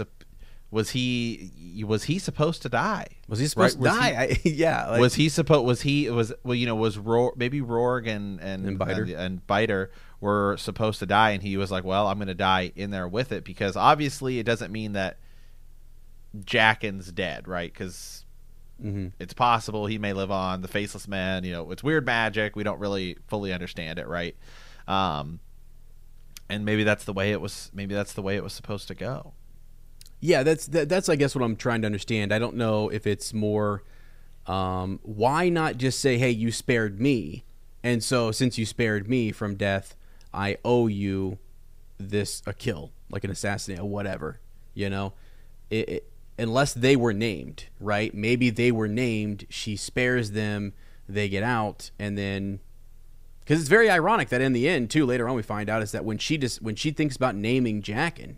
was 0.70 0.90
he 0.90 1.84
was 1.84 2.04
he 2.04 2.18
supposed 2.18 2.62
to 2.62 2.68
die? 2.68 3.06
was 3.28 3.38
he 3.40 3.46
supposed 3.46 3.80
Right, 3.80 3.84
to 3.84 3.90
was 3.90 3.98
die? 3.98 4.22
I, 4.22 4.40
yeah. 4.48 4.88
Like, 4.90 5.00
was 5.00 5.14
he 5.14 5.28
supposed? 5.28 5.66
Was 5.66 5.82
he 5.82 6.08
was 6.10 6.32
well? 6.44 6.54
You 6.54 6.66
know, 6.66 6.76
was 6.76 6.98
Roar 6.98 7.32
maybe 7.36 7.60
Rorg 7.60 8.06
and 8.08 8.40
and 8.40 8.66
And 8.66 8.78
Biter. 8.78 9.02
and, 9.02 9.10
and 9.12 9.46
Biter 9.46 9.90
were 10.20 10.56
supposed 10.58 10.98
to 11.00 11.06
die, 11.06 11.30
and 11.30 11.42
he 11.42 11.56
was 11.56 11.70
like, 11.70 11.82
"Well, 11.84 12.06
I'm 12.06 12.18
going 12.18 12.28
to 12.28 12.34
die 12.34 12.72
in 12.76 12.90
there 12.90 13.08
with 13.08 13.32
it," 13.32 13.42
because 13.44 13.74
obviously 13.76 14.38
it 14.38 14.44
doesn't 14.44 14.70
mean 14.70 14.92
that 14.92 15.18
Jaqen's 16.38 17.10
dead, 17.10 17.48
right? 17.48 17.72
Because 17.72 18.24
Mhm. 18.82 19.12
it's 19.18 19.34
possible 19.34 19.86
he 19.86 19.98
may 19.98 20.12
live 20.12 20.30
on. 20.30 20.62
The 20.62 20.68
Faceless 20.68 21.06
Man, 21.06 21.44
you 21.44 21.52
know, 21.52 21.70
it's 21.70 21.82
weird 21.82 22.06
magic. 22.06 22.56
We 22.56 22.62
don't 22.62 22.78
really 22.78 23.16
fully 23.28 23.52
understand 23.52 23.98
it, 23.98 24.06
right? 24.08 24.36
Um, 24.88 25.40
and 26.48 26.64
maybe 26.64 26.82
that's 26.84 27.04
the 27.04 27.12
way 27.12 27.32
it 27.32 27.40
was. 27.40 27.70
Maybe 27.74 27.94
that's 27.94 28.12
the 28.12 28.22
way 28.22 28.36
it 28.36 28.42
was 28.42 28.52
supposed 28.52 28.88
to 28.88 28.94
go. 28.94 29.34
Yeah, 30.20 30.42
that's 30.42 30.66
that, 30.68 30.88
that's 30.88 31.08
I 31.08 31.16
guess 31.16 31.34
what 31.34 31.44
I'm 31.44 31.56
trying 31.56 31.82
to 31.82 31.86
understand. 31.86 32.32
I 32.32 32.38
don't 32.38 32.56
know 32.56 32.88
if 32.88 33.06
it's 33.06 33.32
more 33.32 33.82
um, 34.46 34.98
why 35.02 35.48
not 35.48 35.76
just 35.76 36.00
say, 36.00 36.18
"Hey, 36.18 36.30
you 36.30 36.50
spared 36.50 37.00
me," 37.00 37.44
And 37.82 38.04
so, 38.04 38.30
since 38.30 38.58
you 38.58 38.66
spared 38.66 39.08
me 39.08 39.32
from 39.32 39.54
death, 39.54 39.96
I 40.34 40.58
owe 40.64 40.86
you 40.86 41.38
this 41.98 42.42
a 42.46 42.52
kill, 42.52 42.92
like 43.10 43.24
an 43.24 43.30
assassinate 43.30 43.80
or 43.80 43.88
whatever. 43.88 44.40
You 44.74 44.90
know, 44.90 45.12
it, 45.70 45.88
it, 45.88 46.09
unless 46.40 46.72
they 46.72 46.96
were 46.96 47.12
named, 47.12 47.66
right? 47.78 48.12
Maybe 48.14 48.50
they 48.50 48.72
were 48.72 48.88
named. 48.88 49.46
She 49.48 49.76
spares 49.76 50.32
them. 50.32 50.72
They 51.08 51.28
get 51.28 51.42
out, 51.42 51.90
and 51.98 52.16
then 52.16 52.60
because 53.40 53.60
it's 53.60 53.68
very 53.68 53.90
ironic 53.90 54.28
that 54.28 54.40
in 54.40 54.52
the 54.52 54.68
end, 54.68 54.90
too, 54.90 55.04
later 55.04 55.28
on 55.28 55.34
we 55.34 55.42
find 55.42 55.68
out 55.68 55.82
is 55.82 55.90
that 55.90 56.04
when 56.04 56.18
she 56.18 56.38
just 56.38 56.62
when 56.62 56.76
she 56.76 56.92
thinks 56.92 57.16
about 57.16 57.34
naming 57.34 57.82
Jaqen, 57.82 58.36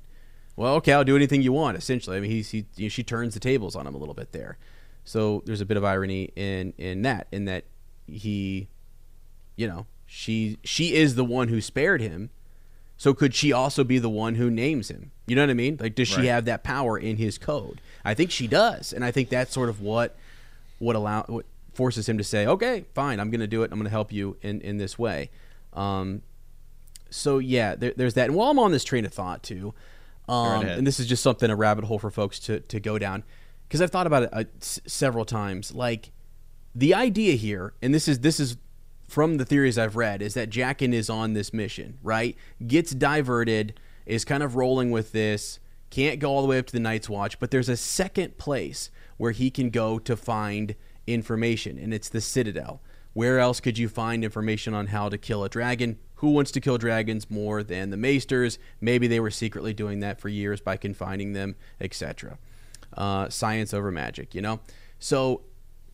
well, 0.57 0.75
okay, 0.77 0.93
I'll 0.95 1.05
do 1.05 1.17
anything 1.17 1.43
you 1.43 1.53
want. 1.53 1.77
Essentially, 1.77 2.17
I 2.17 2.21
mean, 2.21 2.31
he's, 2.31 2.51
he 2.51 2.65
you 2.77 2.87
know, 2.87 2.89
she 2.89 3.03
turns 3.03 3.35
the 3.35 3.41
tables 3.41 3.77
on 3.77 3.87
him 3.87 3.95
a 3.95 3.99
little 3.99 4.15
bit 4.15 4.33
there. 4.33 4.57
So 5.05 5.43
there's 5.45 5.61
a 5.61 5.67
bit 5.67 5.77
of 5.77 5.85
irony 5.85 6.31
in 6.35 6.73
in 6.79 7.03
that, 7.03 7.27
in 7.31 7.45
that 7.45 7.65
he, 8.07 8.69
you 9.57 9.67
know, 9.67 9.87
she 10.07 10.59
she 10.65 10.95
is 10.95 11.15
the 11.15 11.25
one 11.25 11.49
who 11.49 11.61
spared 11.61 12.01
him. 12.01 12.31
So 13.03 13.15
could 13.15 13.35
she 13.35 13.51
also 13.53 13.83
be 13.83 13.99
the 13.99 14.09
one 14.09 14.37
who 14.37 14.49
names 14.49 14.89
him? 14.89 15.11
You 15.27 15.35
know 15.35 15.43
what 15.43 15.51
I 15.51 15.55
mean? 15.55 15.77
Like, 15.81 15.97
does 15.97 16.07
she 16.07 16.19
Right. 16.19 16.27
have 16.27 16.45
that 16.45 16.63
power 16.63 16.97
in 16.97 17.17
his 17.17 17.37
code? 17.37 17.81
I 18.05 18.15
think 18.15 18.31
she 18.31 18.47
does, 18.47 18.93
and 18.93 19.05
I 19.05 19.11
think 19.11 19.29
that's 19.29 19.53
sort 19.53 19.69
of 19.69 19.81
what 19.81 20.17
what 20.79 20.95
allow 20.95 21.25
what 21.25 21.45
forces 21.75 22.09
him 22.09 22.17
to 22.19 22.23
say, 22.23 22.47
okay, 22.47 22.85
fine, 22.95 23.19
I'm 23.19 23.29
going 23.29 23.41
to 23.41 23.49
do 23.49 23.65
it. 23.65 23.73
I'm 23.73 23.79
going 23.81 23.87
to 23.87 23.91
help 23.91 24.13
you 24.13 24.37
in 24.41 24.61
in 24.61 24.79
this 24.79 25.01
way. 25.01 25.31
Um, 25.73 26.23
so 27.11 27.39
yeah, 27.39 27.75
there, 27.75 27.93
there's 27.97 28.15
that. 28.15 28.27
And 28.27 28.37
while 28.37 28.51
I'm 28.53 28.59
on 28.61 28.71
this 28.71 28.85
train 28.85 29.05
of 29.05 29.13
thought 29.13 29.43
too, 29.43 29.75
um, 30.29 30.65
and 30.65 30.87
this 30.87 31.01
is 31.01 31.09
just 31.09 31.25
something 31.25 31.51
a 31.51 31.57
rabbit 31.57 31.83
hole 31.87 31.99
for 31.99 32.11
folks 32.13 32.39
to 32.47 32.61
to 32.61 32.79
go 32.79 33.01
down 33.01 33.25
because 33.67 33.83
I've 33.83 33.91
thought 33.91 34.07
about 34.07 34.23
it 34.23 34.29
uh, 34.33 34.45
s- 34.61 34.79
several 34.87 35.25
times. 35.25 35.75
Like 35.75 36.13
the 36.73 36.95
idea 36.95 37.33
here, 37.35 37.73
and 37.83 37.93
this 37.93 38.07
is 38.07 38.21
this 38.21 38.39
is 38.39 38.57
from 39.13 39.37
the 39.37 39.45
theories 39.45 39.77
I've 39.77 39.95
read, 39.95 40.23
is 40.23 40.33
that 40.33 40.49
Jaqen 40.49 40.95
is 40.95 41.11
on 41.11 41.35
this 41.35 41.53
mission, 41.53 41.99
right? 42.03 42.35
Gets 42.67 42.93
diverted, 42.93 43.79
is 44.07 44.25
kind 44.25 44.43
of 44.43 44.57
rolling 44.57 44.91
with 44.91 45.13
this, 45.13 45.61
can't 45.91 46.19
go 46.19 46.31
all 46.31 46.41
the 46.41 46.49
way 46.49 46.59
up 46.59 46.65
to 46.69 46.73
the 46.73 46.81
Night's 46.81 47.11
Watch, 47.11 47.39
but 47.39 47.51
there's 47.51 47.69
a 47.69 47.77
second 47.77 48.39
place 48.39 48.91
where 49.19 49.33
he 49.33 49.51
can 49.51 49.69
go 49.69 49.99
to 49.99 50.17
find 50.17 50.75
information, 51.07 51.77
and 51.77 51.93
it's 51.93 52.09
the 52.09 52.23
Citadel. 52.23 52.81
Where 53.13 53.39
else 53.39 53.61
could 53.61 53.77
you 53.77 53.91
find 53.91 54.25
information 54.25 54.73
on 54.73 54.87
how 54.87 55.11
to 55.11 55.19
kill 55.19 55.45
a 55.45 55.51
dragon? 55.51 55.99
Who 56.17 56.31
wants 56.31 56.51
to 56.53 56.61
kill 56.63 56.79
dragons 56.79 57.31
more 57.31 57.63
than 57.63 57.91
the 57.91 57.99
Maesters? 57.99 58.57
Maybe 58.81 59.09
they 59.09 59.21
were 59.21 59.31
secretly 59.31 59.75
doing 59.75 60.01
that 60.01 60.23
for 60.23 60.31
years 60.31 60.63
by 60.63 60.79
confining 60.79 61.35
them, 61.35 61.57
etc. 61.83 62.39
Uh, 62.97 63.29
science 63.29 63.75
over 63.75 63.93
magic, 63.93 64.35
you 64.35 64.41
know. 64.41 64.61
So 64.99 65.43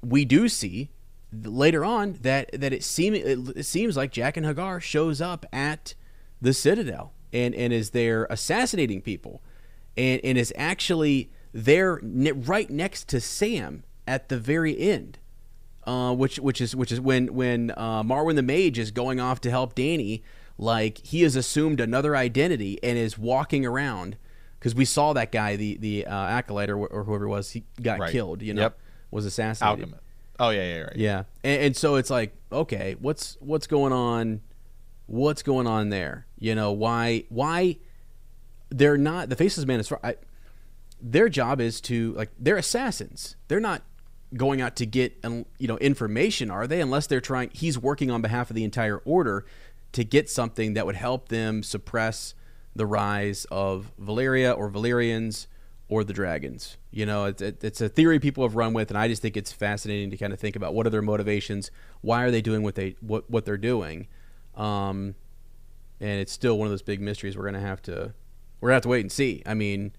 we 0.03 0.25
do 0.25 0.49
see 0.49 0.91
later 1.33 1.85
on 1.85 2.19
that 2.23 2.51
that 2.53 2.73
it 2.73 2.83
seem 2.85 3.15
it, 3.15 3.39
it 3.57 3.65
seems 3.67 3.97
like 3.97 4.13
Jaqen 4.13 4.45
H'ghar 4.55 4.81
shows 4.81 5.21
up 5.21 5.45
at 5.53 5.95
the 6.41 6.53
Citadel 6.55 7.13
and 7.33 7.55
and 7.55 7.73
is 7.73 7.91
there 7.91 8.27
assassinating 8.31 9.03
people, 9.03 9.43
and 9.97 10.21
and 10.25 10.39
is 10.39 10.53
actually 10.57 11.31
there 11.53 11.99
ne- 12.03 12.33
right 12.33 12.71
next 12.71 13.09
to 13.09 13.21
Sam 13.21 13.85
at 14.07 14.29
the 14.29 14.39
very 14.39 14.79
end 14.79 15.19
uh, 15.85 16.15
which 16.15 16.39
which 16.39 16.61
is 16.61 16.75
which 16.77 16.93
is 16.93 17.01
when 17.01 17.35
when 17.35 17.71
uh, 17.77 18.03
Marwyn 18.03 18.37
the 18.37 18.43
Mage 18.43 18.79
is 18.79 18.91
going 18.91 19.21
off 19.21 19.41
to 19.43 19.51
help 19.51 19.75
Dany, 19.75 20.23
like 20.59 20.99
he 21.07 21.23
has 21.23 21.37
assumed 21.37 21.81
another 21.81 22.15
identity 22.17 22.79
and 22.83 22.99
is 22.99 23.17
walking 23.19 23.65
around 23.67 24.17
because 24.59 24.75
we 24.75 24.85
saw 24.85 25.13
that 25.15 25.33
guy, 25.33 25.57
the 25.57 25.77
the 25.79 26.07
uh, 26.07 26.15
acolyte 26.15 26.69
or, 26.71 26.87
or 26.87 27.05
whoever 27.05 27.25
it 27.25 27.29
was, 27.29 27.51
he 27.53 27.65
got 27.83 27.99
Right. 28.01 28.13
killed. 28.13 28.43
You 28.43 28.55
know, 28.55 28.63
Yep. 28.63 28.79
was 29.11 29.25
assassinated. 29.27 29.85
Alchemist. 29.85 30.03
Oh 30.39 30.51
yeah, 30.51 30.75
yeah, 30.75 30.81
right. 30.83 30.97
Yeah, 30.97 31.23
and, 31.43 31.63
and 31.63 31.77
so 31.77 31.97
it's 31.97 32.11
like, 32.11 32.35
okay, 32.53 32.97
what's 33.01 33.37
what's 33.41 33.67
going 33.67 33.93
on? 33.93 34.41
What's 35.07 35.43
going 35.43 35.67
on 35.67 35.89
there? 35.89 36.27
You 36.39 36.55
know, 36.55 36.73
why 36.73 37.25
why 37.29 37.79
they're 38.71 38.99
not 38.99 39.29
the 39.29 39.37
faces 39.37 39.67
man 39.67 39.81
is. 39.81 39.93
I, 40.03 40.17
their 41.01 41.29
job 41.29 41.61
is 41.61 41.81
to 41.83 42.13
like 42.13 42.31
they're 42.39 42.57
assassins. 42.57 43.37
They're 43.49 43.61
not 43.61 43.83
going 44.37 44.61
out 44.61 44.77
to 44.77 44.87
get 44.87 45.19
um, 45.25 45.47
you 45.59 45.69
know 45.69 45.79
information, 45.79 46.51
are 46.51 46.67
they? 46.67 46.81
Unless 46.81 47.07
they're 47.09 47.21
trying. 47.21 47.51
He's 47.53 47.79
working 47.79 48.11
on 48.11 48.23
behalf 48.23 48.51
of 48.51 48.57
the 48.57 48.65
entire 48.65 48.99
order 48.99 49.45
to 49.93 50.05
get 50.05 50.29
something 50.29 50.75
that 50.75 50.87
would 50.87 50.97
help 50.97 51.29
them 51.29 51.63
suppress 51.63 52.35
the 52.77 52.87
rise 52.87 53.47
of 53.51 53.91
Valyria 54.01 54.57
or 54.57 54.71
Valyrians 54.71 55.47
or 55.89 56.05
the 56.05 56.13
dragons. 56.13 56.77
You 56.91 57.07
know, 57.07 57.25
it's, 57.27 57.41
it, 57.41 57.65
it's 57.65 57.81
a 57.81 57.89
theory 57.89 58.19
people 58.19 58.45
have 58.45 58.57
run 58.57 58.73
with, 58.73 58.91
and 58.91 58.99
I 58.99 59.09
just 59.09 59.23
think 59.23 59.37
it's 59.37 59.53
fascinating 59.53 60.11
to 60.11 60.17
kind 60.17 60.33
of 60.33 60.39
think 60.39 60.57
about 60.57 60.75
what 60.75 60.87
are 60.87 60.91
their 60.91 61.03
motivations, 61.03 61.71
why 62.01 62.23
are 62.25 62.31
they 62.31 62.43
doing 62.43 62.63
what 62.63 62.75
they 62.75 62.97
what 63.01 63.29
what 63.31 63.45
they're 63.45 63.57
doing, 63.57 64.07
um, 64.55 65.15
and 66.01 66.21
it's 66.21 66.33
still 66.33 66.59
one 66.59 66.67
of 66.67 66.71
those 66.71 66.83
big 66.83 67.01
mysteries 67.01 67.37
we're 67.37 67.45
gonna 67.45 67.61
have 67.61 67.83
to 67.83 68.13
we're 68.61 68.69
gonna 68.69 68.77
have 68.77 68.83
to 68.83 68.89
wait 68.89 69.01
and 69.01 69.13
see. 69.13 69.43
I 69.47 69.55
mean, 69.55 69.93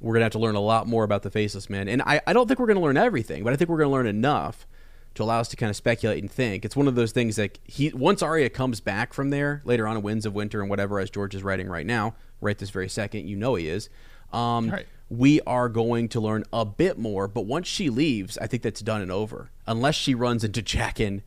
we're 0.00 0.14
gonna 0.14 0.24
have 0.24 0.32
to 0.32 0.38
learn 0.38 0.54
a 0.54 0.60
lot 0.60 0.86
more 0.86 1.04
about 1.04 1.22
the 1.22 1.30
faceless 1.30 1.68
man, 1.68 1.88
and 1.88 2.02
I, 2.02 2.20
I 2.26 2.32
don't 2.32 2.46
think 2.46 2.58
we're 2.58 2.66
gonna 2.66 2.80
learn 2.80 2.96
everything, 2.96 3.44
but 3.44 3.52
I 3.52 3.56
think 3.56 3.68
we're 3.68 3.78
gonna 3.78 3.90
learn 3.90 4.06
enough 4.06 4.66
to 5.12 5.24
allow 5.24 5.40
us 5.40 5.48
to 5.48 5.56
kind 5.56 5.68
of 5.68 5.76
speculate 5.76 6.22
and 6.22 6.30
think. 6.30 6.64
It's 6.64 6.76
one 6.76 6.86
of 6.86 6.94
those 6.94 7.12
things 7.12 7.36
like 7.36 7.58
he 7.64 7.90
once 7.90 8.22
Arya 8.22 8.48
comes 8.48 8.80
back 8.80 9.12
from 9.12 9.30
there 9.30 9.60
later 9.64 9.86
on 9.86 9.96
in 9.96 10.02
Winds 10.02 10.24
of 10.24 10.34
Winter 10.34 10.60
and 10.60 10.70
whatever, 10.70 11.00
as 11.00 11.10
George 11.10 11.34
is 11.34 11.42
writing 11.42 11.68
right 11.68 11.84
now, 11.84 12.14
right 12.40 12.56
this 12.56 12.70
very 12.70 12.88
second, 12.88 13.28
you 13.28 13.36
know 13.36 13.56
he 13.56 13.68
is. 13.68 13.90
Um, 14.32 14.70
Right. 14.70 14.86
We 15.10 15.40
are 15.42 15.68
going 15.68 16.08
to 16.10 16.20
learn 16.20 16.44
a 16.52 16.64
bit 16.64 16.96
more, 16.96 17.28
but 17.28 17.42
once 17.42 17.66
she 17.66 17.90
leaves, 17.90 18.38
I 18.38 18.46
think 18.46 18.62
that's 18.62 18.80
done 18.80 19.02
and 19.02 19.10
over. 19.10 19.50
Unless 19.66 19.96
she 19.96 20.14
runs 20.14 20.44
into 20.44 20.62
Jaqen 20.62 21.22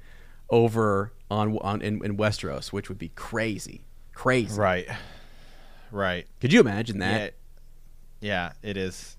over 0.49 1.13
on 1.29 1.57
on 1.59 1.81
in, 1.81 2.03
in 2.03 2.17
Westeros, 2.17 2.67
which 2.71 2.89
would 2.89 2.97
be 2.97 3.09
crazy, 3.09 3.83
crazy. 4.13 4.59
Right. 4.59 4.87
Right. 5.91 6.25
Could 6.39 6.51
you 6.53 6.59
imagine 6.61 6.99
that? 6.99 7.21
Yeah. 7.21 7.29
Yeah, 8.23 8.53
it 8.61 8.77
is. 8.77 9.17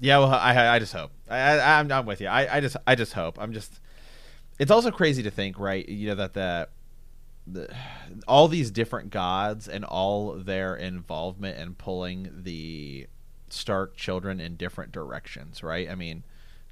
Yeah, 0.00 0.18
well, 0.18 0.30
I 0.30 0.74
I 0.74 0.78
just 0.80 0.92
hope. 0.92 1.12
I, 1.30 1.38
I 1.38 1.78
I'm 1.78 1.90
I'm 1.90 2.04
with 2.04 2.20
you. 2.20 2.26
I 2.26 2.56
I 2.56 2.60
just 2.60 2.76
I 2.86 2.96
just 2.96 3.12
hope. 3.12 3.38
I'm 3.40 3.52
just. 3.52 3.80
It's 4.58 4.70
also 4.72 4.90
crazy 4.90 5.22
to 5.22 5.30
think, 5.30 5.58
right? 5.58 5.88
You 5.88 6.08
know 6.08 6.14
that 6.16 6.34
the, 6.34 6.68
the 7.46 7.72
all 8.26 8.48
these 8.48 8.70
different 8.70 9.10
gods 9.10 9.68
and 9.68 9.84
all 9.84 10.32
their 10.32 10.74
involvement 10.74 11.58
in 11.58 11.74
pulling 11.74 12.30
the 12.42 13.06
Stark 13.48 13.96
children 13.96 14.40
in 14.40 14.56
different 14.56 14.90
directions, 14.90 15.62
right? 15.62 15.88
I 15.88 15.94
mean, 15.94 16.24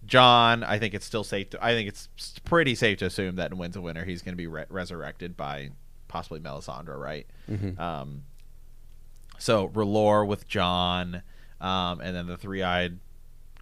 Jon. 0.06 0.64
I 0.64 0.78
think 0.78 0.92
it's 0.94 1.06
still 1.06 1.24
safe. 1.24 1.50
To, 1.50 1.64
I 1.64 1.72
think 1.72 1.88
it's 1.88 2.08
pretty 2.44 2.74
safe 2.74 2.98
to 2.98 3.06
assume 3.06 3.36
that 3.36 3.52
in 3.52 3.58
Winds 3.58 3.76
of 3.76 3.82
Winter 3.82 4.04
he's 4.04 4.22
going 4.22 4.32
to 4.32 4.36
be 4.36 4.48
re- 4.48 4.64
resurrected 4.68 5.36
by 5.36 5.70
possibly 6.08 6.40
Melisandre, 6.40 6.98
right? 6.98 7.26
Um, 7.78 8.24
so 9.38 9.68
R'hllor 9.68 10.26
with 10.26 10.48
Jon, 10.48 11.22
um, 11.60 12.00
and 12.00 12.14
then 12.14 12.26
the 12.26 12.36
three-eyed 12.36 12.98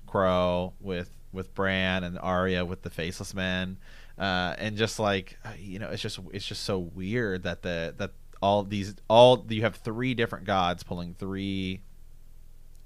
crow 0.06 0.72
with 0.80 1.10
with 1.32 1.54
Bran 1.54 2.04
and 2.04 2.18
Arya 2.18 2.64
with 2.64 2.82
the 2.82 2.90
faceless 2.90 3.32
men, 3.34 3.78
uh, 4.22 4.54
and 4.58 4.76
just 4.76 4.98
like 4.98 5.36
uh, 5.44 5.50
you 5.58 5.78
know, 5.78 5.88
it's 5.88 6.02
just 6.02 6.18
it's 6.32 6.46
just 6.46 6.62
so 6.64 6.78
weird 6.78 7.42
that 7.42 7.62
the 7.62 7.94
that 7.98 8.12
all 8.40 8.62
these 8.62 8.94
all 9.08 9.44
you 9.48 9.62
have 9.62 9.76
three 9.76 10.14
different 10.14 10.44
gods 10.44 10.82
pulling 10.82 11.14
three 11.14 11.80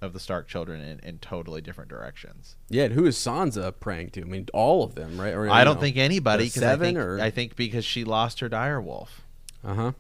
of 0.03 0.13
the 0.13 0.21
Stark 0.21 0.47
children 0.47 0.81
in, 0.83 0.99
in 1.01 1.19
totally 1.19 1.61
different 1.61 1.89
directions. 1.91 2.57
Yeah, 2.69 2.85
and 2.85 2.95
who 2.95 3.07
is 3.07 3.17
Sansa 3.17 3.73
praying 3.81 4.11
to? 4.11 4.21
I 4.21 4.25
mean, 4.25 4.47
all 4.53 4.83
of 4.85 4.95
them, 4.95 5.19
right? 5.21 5.33
Or, 5.35 5.49
I 5.49 5.65
don't 5.65 5.77
know, 5.77 5.81
think 5.81 5.97
anybody. 5.97 6.45
'cause 6.51 6.59
I 6.63 6.67
seven 6.73 6.87
think, 6.95 6.99
or- 6.99 7.21
I 7.21 7.31
think 7.31 7.57
because 7.57 7.85
she 7.85 8.05
lost 8.05 8.41
her 8.41 8.49
dire 8.49 8.81
wolf. 8.81 9.23
Uh 9.65 9.75
huh. 9.75 9.93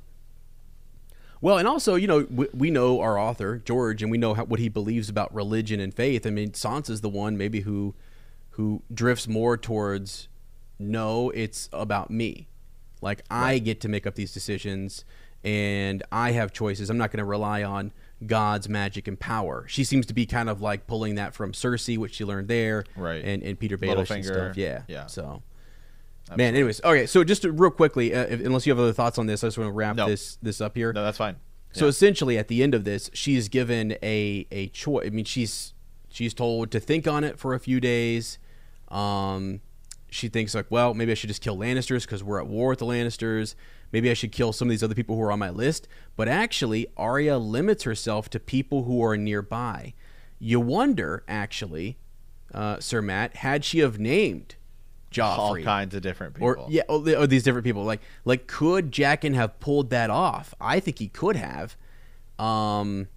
Well, 1.41 1.59
and 1.59 1.69
also, 1.69 1.95
you 1.97 2.07
know, 2.07 2.27
we, 2.31 2.47
we 2.55 2.71
know 2.71 3.01
our 3.01 3.19
author 3.19 3.59
George, 3.59 4.03
and 4.03 4.11
we 4.11 4.19
know 4.19 4.35
how, 4.35 4.45
what 4.45 4.59
he 4.61 4.69
believes 4.69 5.09
about 5.09 5.35
religion 5.35 5.81
and 5.81 5.93
faith. 5.95 6.27
I 6.27 6.31
mean, 6.31 6.51
Sansa's 6.53 7.01
the 7.03 7.09
one 7.11 7.37
maybe 7.37 7.61
who 7.61 7.95
who 8.51 8.83
drifts 8.93 9.29
more 9.29 9.57
towards 9.59 10.29
no, 10.79 11.31
it's 11.31 11.69
about 11.73 12.11
me. 12.11 12.49
Like 13.03 13.23
I 13.31 13.59
get 13.59 13.81
to 13.83 13.89
make 13.89 14.07
up 14.07 14.15
these 14.15 14.33
decisions, 14.33 15.05
and 15.45 16.03
I 16.11 16.33
have 16.33 16.53
choices. 16.53 16.91
I'm 16.91 16.99
not 16.99 17.11
going 17.11 17.19
to 17.19 17.25
rely 17.25 17.63
on 17.63 17.93
God's 18.25 18.69
magic 18.69 19.07
and 19.07 19.19
power. 19.21 19.65
She 19.69 19.85
seems 19.85 20.07
to 20.07 20.15
be 20.15 20.25
kind 20.27 20.49
of 20.49 20.61
like 20.63 20.87
pulling 20.87 21.17
that 21.17 21.35
from 21.35 21.53
Cersei, 21.53 21.99
which 21.99 22.15
she 22.15 22.25
learned 22.25 22.49
there, 22.49 22.85
Right. 22.97 23.23
And 23.25 23.43
and 23.43 23.59
Petyr 23.61 23.77
Baelish 23.79 24.11
and 24.11 24.25
stuff. 24.25 24.57
Yeah, 24.57 24.83
Yeah. 24.89 25.07
So. 25.07 25.43
Man, 26.37 26.57
anyways, 26.57 26.81
okay. 26.83 27.07
So 27.07 27.23
just 27.23 27.43
to, 27.43 27.53
real 27.53 27.71
quickly, 27.71 28.13
uh, 28.13 28.23
if, 28.25 28.41
unless 28.41 28.67
you 28.67 28.73
have 28.73 28.81
other 28.81 28.93
thoughts 28.93 29.17
on 29.17 29.27
this, 29.27 29.45
I 29.45 29.47
just 29.47 29.59
want 29.59 29.69
to 29.69 29.73
wrap 29.73 29.95
No. 29.95 30.09
this 30.09 30.39
this 30.43 30.61
up 30.61 30.75
here. 30.75 30.93
No, 30.93 31.05
that's 31.05 31.19
fine. 31.19 31.37
So 31.73 31.85
Yeah. 31.85 31.91
essentially, 31.91 32.37
at 32.37 32.49
the 32.49 32.65
end 32.65 32.75
of 32.75 32.83
this, 32.83 33.11
she's 33.13 33.49
given 33.49 33.93
a 34.03 34.47
a 34.51 34.67
choice. 34.69 35.07
I 35.07 35.11
mean, 35.11 35.25
she's 35.27 35.73
she's 36.09 36.35
told 36.35 36.73
to 36.73 36.81
think 36.81 37.07
on 37.07 37.23
it 37.23 37.39
for 37.39 37.55
a 37.55 37.61
few 37.61 37.79
days. 37.79 38.39
Um, 38.89 39.61
she 40.09 40.29
thinks 40.29 40.55
like, 40.55 40.67
well, 40.71 40.95
maybe 40.95 41.13
I 41.13 41.15
should 41.15 41.29
just 41.29 41.43
kill 41.43 41.57
Lannisters 41.57 42.03
because 42.03 42.23
we're 42.23 42.41
at 42.41 42.47
war 42.47 42.71
with 42.71 42.79
the 42.79 42.87
Lannisters. 42.87 43.55
Maybe 43.93 44.11
I 44.11 44.15
should 44.15 44.33
kill 44.33 44.53
some 44.53 44.69
of 44.69 44.71
these 44.71 44.83
other 44.83 44.95
people 44.95 45.17
who 45.17 45.23
are 45.23 45.33
on 45.33 45.39
my 45.39 45.51
list. 45.51 45.89
But 46.17 46.29
actually, 46.29 46.87
Arya 46.97 47.39
limits 47.39 47.85
herself 47.85 48.29
to 48.31 48.41
people 48.41 48.85
who 48.85 49.03
are 49.03 49.17
nearby. 49.17 49.95
You 50.39 50.61
wonder, 50.61 51.25
actually, 51.29 51.99
uh, 52.53 52.81
Sir 52.81 53.03
Matt, 53.03 53.37
had 53.37 53.65
she 53.65 53.81
have 53.81 53.99
named 53.99 54.57
Joffrey, 55.11 55.39
all 55.39 55.57
kinds 55.63 55.95
of 55.95 56.03
different 56.03 56.35
people. 56.35 56.49
or 56.49 56.67
yeah, 56.69 56.83
or, 56.89 57.09
or 57.17 57.27
these 57.27 57.43
different 57.43 57.65
people. 57.65 57.85
Like, 57.85 58.01
like 58.25 58.47
could 58.47 58.93
Jaqen 58.93 59.35
have 59.35 59.59
pulled 59.61 59.91
that 59.91 60.11
off? 60.11 60.55
I 60.61 60.81
think 60.81 60.99
he 60.99 61.09
could 61.09 61.37
have. 61.37 61.77
Um, 62.39 63.09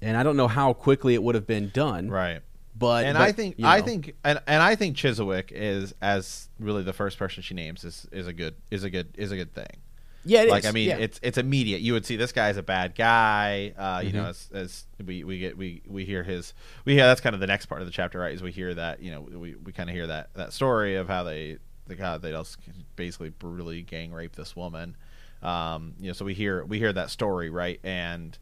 and 0.00 0.16
I 0.16 0.22
don't 0.22 0.36
know 0.36 0.48
how 0.48 0.72
quickly 0.72 1.14
it 1.14 1.22
would 1.22 1.34
have 1.34 1.46
been 1.46 1.70
done. 1.70 2.08
right. 2.10 2.40
But 2.78 3.06
and 3.06 3.16
but, 3.16 3.22
I 3.22 3.32
think 3.32 3.58
you 3.58 3.66
I 3.66 3.80
think 3.80 4.14
and, 4.24 4.40
and 4.46 4.62
I 4.62 4.76
think 4.76 4.96
Chiswyck 4.96 5.50
is 5.50 5.94
as 6.00 6.48
really 6.60 6.82
the 6.82 6.92
first 6.92 7.18
person 7.18 7.42
she 7.42 7.54
names 7.54 7.82
is 7.84 8.06
is 8.12 8.26
a 8.26 8.32
good 8.32 8.54
is 8.70 8.84
a 8.84 8.90
good 8.90 9.08
is 9.16 9.32
a 9.32 9.36
good 9.36 9.52
thing. 9.54 9.82
yeah, 10.24 10.42
it 10.42 10.50
like 10.50 10.64
is, 10.64 10.68
I 10.68 10.72
mean, 10.72 10.88
yeah. 10.90 10.96
it's 10.98 11.18
it's 11.22 11.38
immediate. 11.38 11.80
You 11.80 11.94
would 11.94 12.04
see 12.06 12.16
this 12.16 12.32
guy's 12.32 12.56
a 12.56 12.62
bad 12.62 12.94
guy. 12.94 13.72
Uh, 13.76 14.00
you 14.04 14.12
know, 14.12 14.24
Mm-hmm. 14.24 14.28
as, 14.28 14.48
as 14.52 14.86
we, 15.04 15.24
we 15.24 15.38
get 15.38 15.56
we 15.56 15.82
we 15.88 16.04
hear 16.04 16.22
his 16.22 16.54
we 16.84 16.94
hear 16.94 17.04
that's 17.06 17.20
kind 17.20 17.34
of 17.34 17.40
the 17.40 17.46
next 17.46 17.66
part 17.66 17.80
of 17.80 17.86
the 17.86 17.92
chapter, 17.92 18.18
right? 18.20 18.34
Is 18.34 18.42
we 18.42 18.52
hear 18.52 18.74
that 18.74 19.02
you 19.02 19.10
know 19.10 19.22
we, 19.22 19.54
we 19.56 19.72
kind 19.72 19.88
of 19.88 19.94
hear 19.96 20.06
that 20.06 20.34
that 20.34 20.52
story 20.52 20.96
of 20.96 21.08
how 21.08 21.24
they 21.24 21.58
the 21.86 21.96
how 21.96 22.18
they 22.18 22.30
just 22.32 22.58
basically 22.96 23.30
brutally 23.30 23.82
gang 23.82 24.12
rape 24.12 24.36
this 24.36 24.54
woman. 24.54 24.96
Um, 25.42 25.94
you 25.98 26.08
know, 26.08 26.12
so 26.12 26.24
we 26.24 26.34
hear 26.34 26.64
we 26.64 26.78
hear 26.78 26.92
that 26.92 27.10
story, 27.10 27.48
right? 27.50 27.80
And 27.82 28.36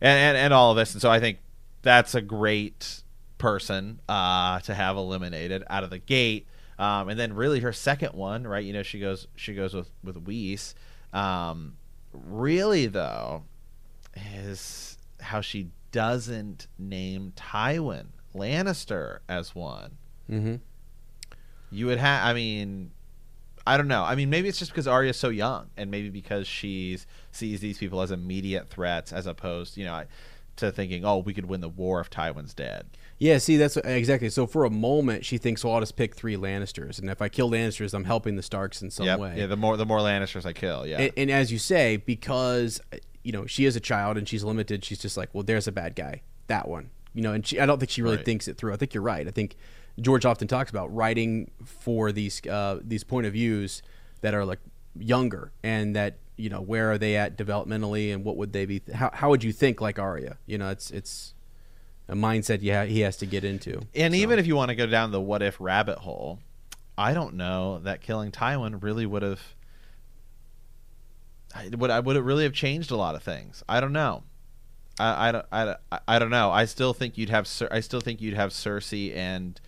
and 0.00 0.18
and, 0.18 0.36
and 0.36 0.54
all 0.54 0.72
of 0.72 0.76
this, 0.76 0.92
and 0.94 1.00
so 1.00 1.10
I 1.10 1.20
think 1.20 1.38
that's 1.82 2.14
a 2.14 2.20
great 2.20 3.02
person 3.38 4.00
uh, 4.08 4.60
to 4.60 4.74
have 4.74 4.96
eliminated 4.96 5.64
out 5.70 5.84
of 5.84 5.90
the 5.90 5.98
gate. 5.98 6.46
Um, 6.78 7.08
and 7.08 7.18
then 7.18 7.32
really 7.32 7.60
her 7.60 7.72
second 7.72 8.12
one, 8.12 8.46
right? 8.46 8.64
You 8.64 8.72
know, 8.72 8.82
she 8.82 9.00
goes 9.00 9.26
she 9.36 9.54
goes 9.54 9.74
with 9.74 9.90
with 10.04 10.24
Weese. 10.24 10.74
Um, 11.12 11.76
really 12.12 12.86
though, 12.86 13.44
is 14.16 14.98
how 15.20 15.40
she 15.40 15.70
doesn't 15.90 16.66
name 16.78 17.32
Tywin 17.36 18.06
Lannister 18.34 19.18
as 19.28 19.54
one. 19.54 19.96
mm-hmm. 20.30 20.56
You 21.70 21.86
would 21.86 21.98
have. 21.98 22.24
I 22.24 22.32
mean, 22.32 22.92
I 23.66 23.76
don't 23.76 23.88
know. 23.88 24.02
I 24.02 24.14
mean, 24.14 24.30
maybe 24.30 24.48
it's 24.48 24.58
just 24.58 24.70
because 24.70 24.88
Arya's 24.88 25.18
so 25.18 25.28
young, 25.28 25.68
and 25.76 25.90
maybe 25.90 26.08
because 26.08 26.46
she's 26.46 27.06
sees 27.32 27.60
these 27.60 27.76
people 27.76 28.00
as 28.00 28.10
immediate 28.10 28.70
threats, 28.70 29.12
as 29.12 29.26
opposed, 29.26 29.76
you 29.76 29.84
know, 29.84 30.04
to 30.56 30.72
thinking, 30.72 31.04
oh, 31.04 31.18
we 31.18 31.34
could 31.34 31.46
win 31.46 31.60
the 31.60 31.68
war 31.68 32.00
if 32.00 32.08
Tywin's 32.08 32.54
dead. 32.54 32.86
Yeah, 33.20 33.38
see, 33.38 33.56
that's 33.56 33.76
exactly. 33.78 34.30
So 34.30 34.46
for 34.46 34.64
a 34.64 34.70
moment, 34.70 35.24
she 35.24 35.38
thinks, 35.38 35.64
"Well, 35.64 35.74
I'll 35.74 35.80
just 35.80 35.96
pick 35.96 36.14
three 36.14 36.36
Lannisters, 36.36 37.00
and 37.00 37.10
if 37.10 37.20
I 37.20 37.28
kill 37.28 37.50
Lannisters, 37.50 37.92
I'm 37.92 38.04
helping 38.04 38.36
the 38.36 38.42
Starks 38.42 38.80
in 38.80 38.90
some 38.90 39.06
Yep. 39.06 39.18
way." 39.18 39.34
Yeah. 39.38 39.46
The 39.46 39.56
more 39.56 39.76
the 39.76 39.86
more 39.86 39.98
Lannisters 39.98 40.46
I 40.46 40.52
kill. 40.52 40.86
Yeah. 40.86 41.00
and, 41.00 41.12
and 41.16 41.30
as 41.30 41.50
you 41.50 41.58
say, 41.58 41.96
because 41.96 42.80
you 43.24 43.32
know 43.32 43.44
she 43.46 43.64
is 43.64 43.74
a 43.74 43.80
child 43.80 44.16
and 44.16 44.28
she's 44.28 44.44
limited, 44.44 44.84
she's 44.84 44.98
just 45.00 45.16
like, 45.16 45.30
"Well, 45.34 45.42
there's 45.42 45.66
a 45.66 45.72
bad 45.72 45.96
guy, 45.96 46.22
that 46.46 46.68
one." 46.68 46.90
You 47.14 47.22
know, 47.22 47.32
and 47.32 47.44
she, 47.44 47.58
I 47.58 47.66
don't 47.66 47.78
think 47.80 47.90
she 47.90 48.02
really 48.02 48.16
Right. 48.16 48.24
thinks 48.24 48.46
it 48.46 48.56
through. 48.56 48.72
I 48.72 48.76
think 48.76 48.94
you're 48.94 49.02
right. 49.02 49.26
I 49.26 49.30
think 49.32 49.56
George 50.00 50.24
often 50.24 50.46
talks 50.46 50.70
about 50.70 50.94
writing 50.94 51.50
for 51.64 52.12
these 52.12 52.40
uh, 52.46 52.78
these 52.84 53.02
point 53.02 53.26
of 53.26 53.32
views 53.32 53.82
that 54.20 54.32
are 54.34 54.44
like 54.44 54.60
younger 54.96 55.50
and 55.64 55.96
that 55.96 56.18
you 56.36 56.48
know 56.48 56.60
where 56.60 56.92
are 56.92 56.98
they 56.98 57.16
at 57.16 57.36
developmentally 57.36 58.12
and 58.14 58.24
what 58.24 58.36
would 58.36 58.52
they 58.52 58.64
be? 58.64 58.80
How 58.94 59.10
how 59.12 59.28
would 59.30 59.42
you 59.42 59.52
think 59.52 59.80
like 59.80 59.98
Arya? 59.98 60.36
You 60.46 60.58
know, 60.58 60.70
it's 60.70 60.92
it's 60.92 61.34
a 62.08 62.14
mindset 62.14 62.58
yeah 62.62 62.84
he 62.84 63.00
has 63.00 63.16
to 63.18 63.26
get 63.26 63.44
into. 63.44 63.80
And 63.94 64.14
So- 64.14 64.18
even 64.20 64.38
if 64.38 64.46
you 64.46 64.56
want 64.56 64.70
to 64.70 64.74
go 64.74 64.86
down 64.86 65.10
the 65.10 65.20
what 65.20 65.42
if 65.42 65.60
rabbit 65.60 65.98
hole, 65.98 66.38
I 66.96 67.14
don't 67.14 67.34
know 67.34 67.78
that 67.80 68.00
killing 68.00 68.32
Tywin 68.32 68.82
really 68.82 69.06
would 69.06 69.22
have. 69.22 69.40
I- 71.54 71.70
Would 71.76 71.90
I 71.90 72.00
would 72.00 72.16
it 72.16 72.22
really 72.22 72.44
have 72.44 72.52
changed 72.52 72.90
a 72.90 72.96
lot 72.96 73.14
of 73.14 73.22
things? 73.22 73.62
I 73.68 73.80
don't 73.80 73.92
know. 73.92 74.22
I, 75.00 75.28
I, 75.28 75.32
don't- 75.32 75.46
I, 75.52 75.74
I, 75.92 75.98
I 76.08 76.18
don't 76.18 76.30
know. 76.30 76.50
I 76.50 76.64
still 76.64 76.92
think 76.92 77.16
you'd 77.16 77.30
have 77.30 77.48
I 77.70 77.80
still 77.80 78.00
think 78.00 78.20
you'd 78.20 78.34
have 78.34 78.50
Cersei 78.50 79.14
and 79.16 79.60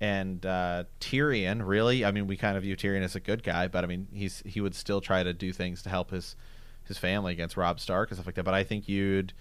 and 0.00 0.44
uh, 0.44 0.84
Tyrion. 1.00 1.66
Really, 1.66 2.04
I 2.04 2.10
mean, 2.10 2.26
we 2.26 2.36
kind 2.36 2.56
of 2.56 2.62
view 2.62 2.76
Tyrion 2.76 3.02
as 3.02 3.16
a 3.16 3.20
good 3.20 3.42
guy, 3.42 3.68
but 3.68 3.84
I 3.84 3.86
mean, 3.86 4.08
he's 4.12 4.42
he 4.46 4.60
would 4.60 4.74
still 4.74 5.00
try 5.00 5.22
to 5.22 5.32
do 5.32 5.52
things 5.52 5.82
to 5.84 5.88
help 5.88 6.10
his 6.10 6.36
his 6.84 6.98
family 6.98 7.32
against 7.32 7.56
Robb 7.56 7.80
Stark 7.80 8.10
and 8.10 8.16
stuff 8.18 8.26
like 8.26 8.34
that. 8.36 8.42
But 8.44 8.52
I 8.54 8.62
think 8.62 8.88
you'd, 8.88 9.32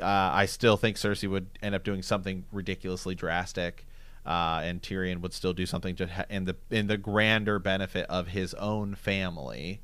uh, 0.00 0.30
I 0.34 0.46
still 0.46 0.76
think 0.76 0.96
Cersei 0.96 1.28
would 1.28 1.46
end 1.62 1.74
up 1.74 1.84
doing 1.84 2.02
something 2.02 2.44
ridiculously 2.52 3.14
drastic, 3.14 3.86
uh, 4.24 4.60
and 4.64 4.82
Tyrion 4.82 5.20
would 5.20 5.32
still 5.32 5.52
do 5.52 5.66
something 5.66 5.94
to 5.96 6.06
ha- 6.06 6.24
in 6.28 6.44
the 6.44 6.56
in 6.70 6.86
the 6.86 6.96
grander 6.96 7.58
benefit 7.58 8.06
of 8.08 8.28
his 8.28 8.54
own 8.54 8.94
family. 8.94 9.80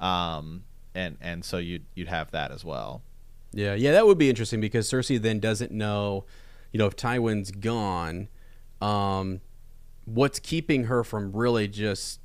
Um, 0.00 0.64
and 0.94 1.16
and 1.20 1.44
so 1.44 1.58
you'd 1.58 1.84
you'd 1.94 2.08
have 2.08 2.30
that 2.30 2.50
as 2.50 2.64
well. 2.64 3.02
Yeah, 3.52 3.74
yeah, 3.74 3.92
that 3.92 4.06
would 4.06 4.18
be 4.18 4.28
interesting 4.28 4.60
because 4.60 4.90
Cersei 4.90 5.20
then 5.20 5.40
doesn't 5.40 5.72
know, 5.72 6.24
you 6.72 6.78
know, 6.78 6.86
if 6.86 6.96
Tywin's 6.96 7.50
gone, 7.50 8.28
um, 8.82 9.40
what's 10.04 10.38
keeping 10.38 10.84
her 10.84 11.02
from 11.04 11.32
really 11.32 11.66
just 11.68 12.20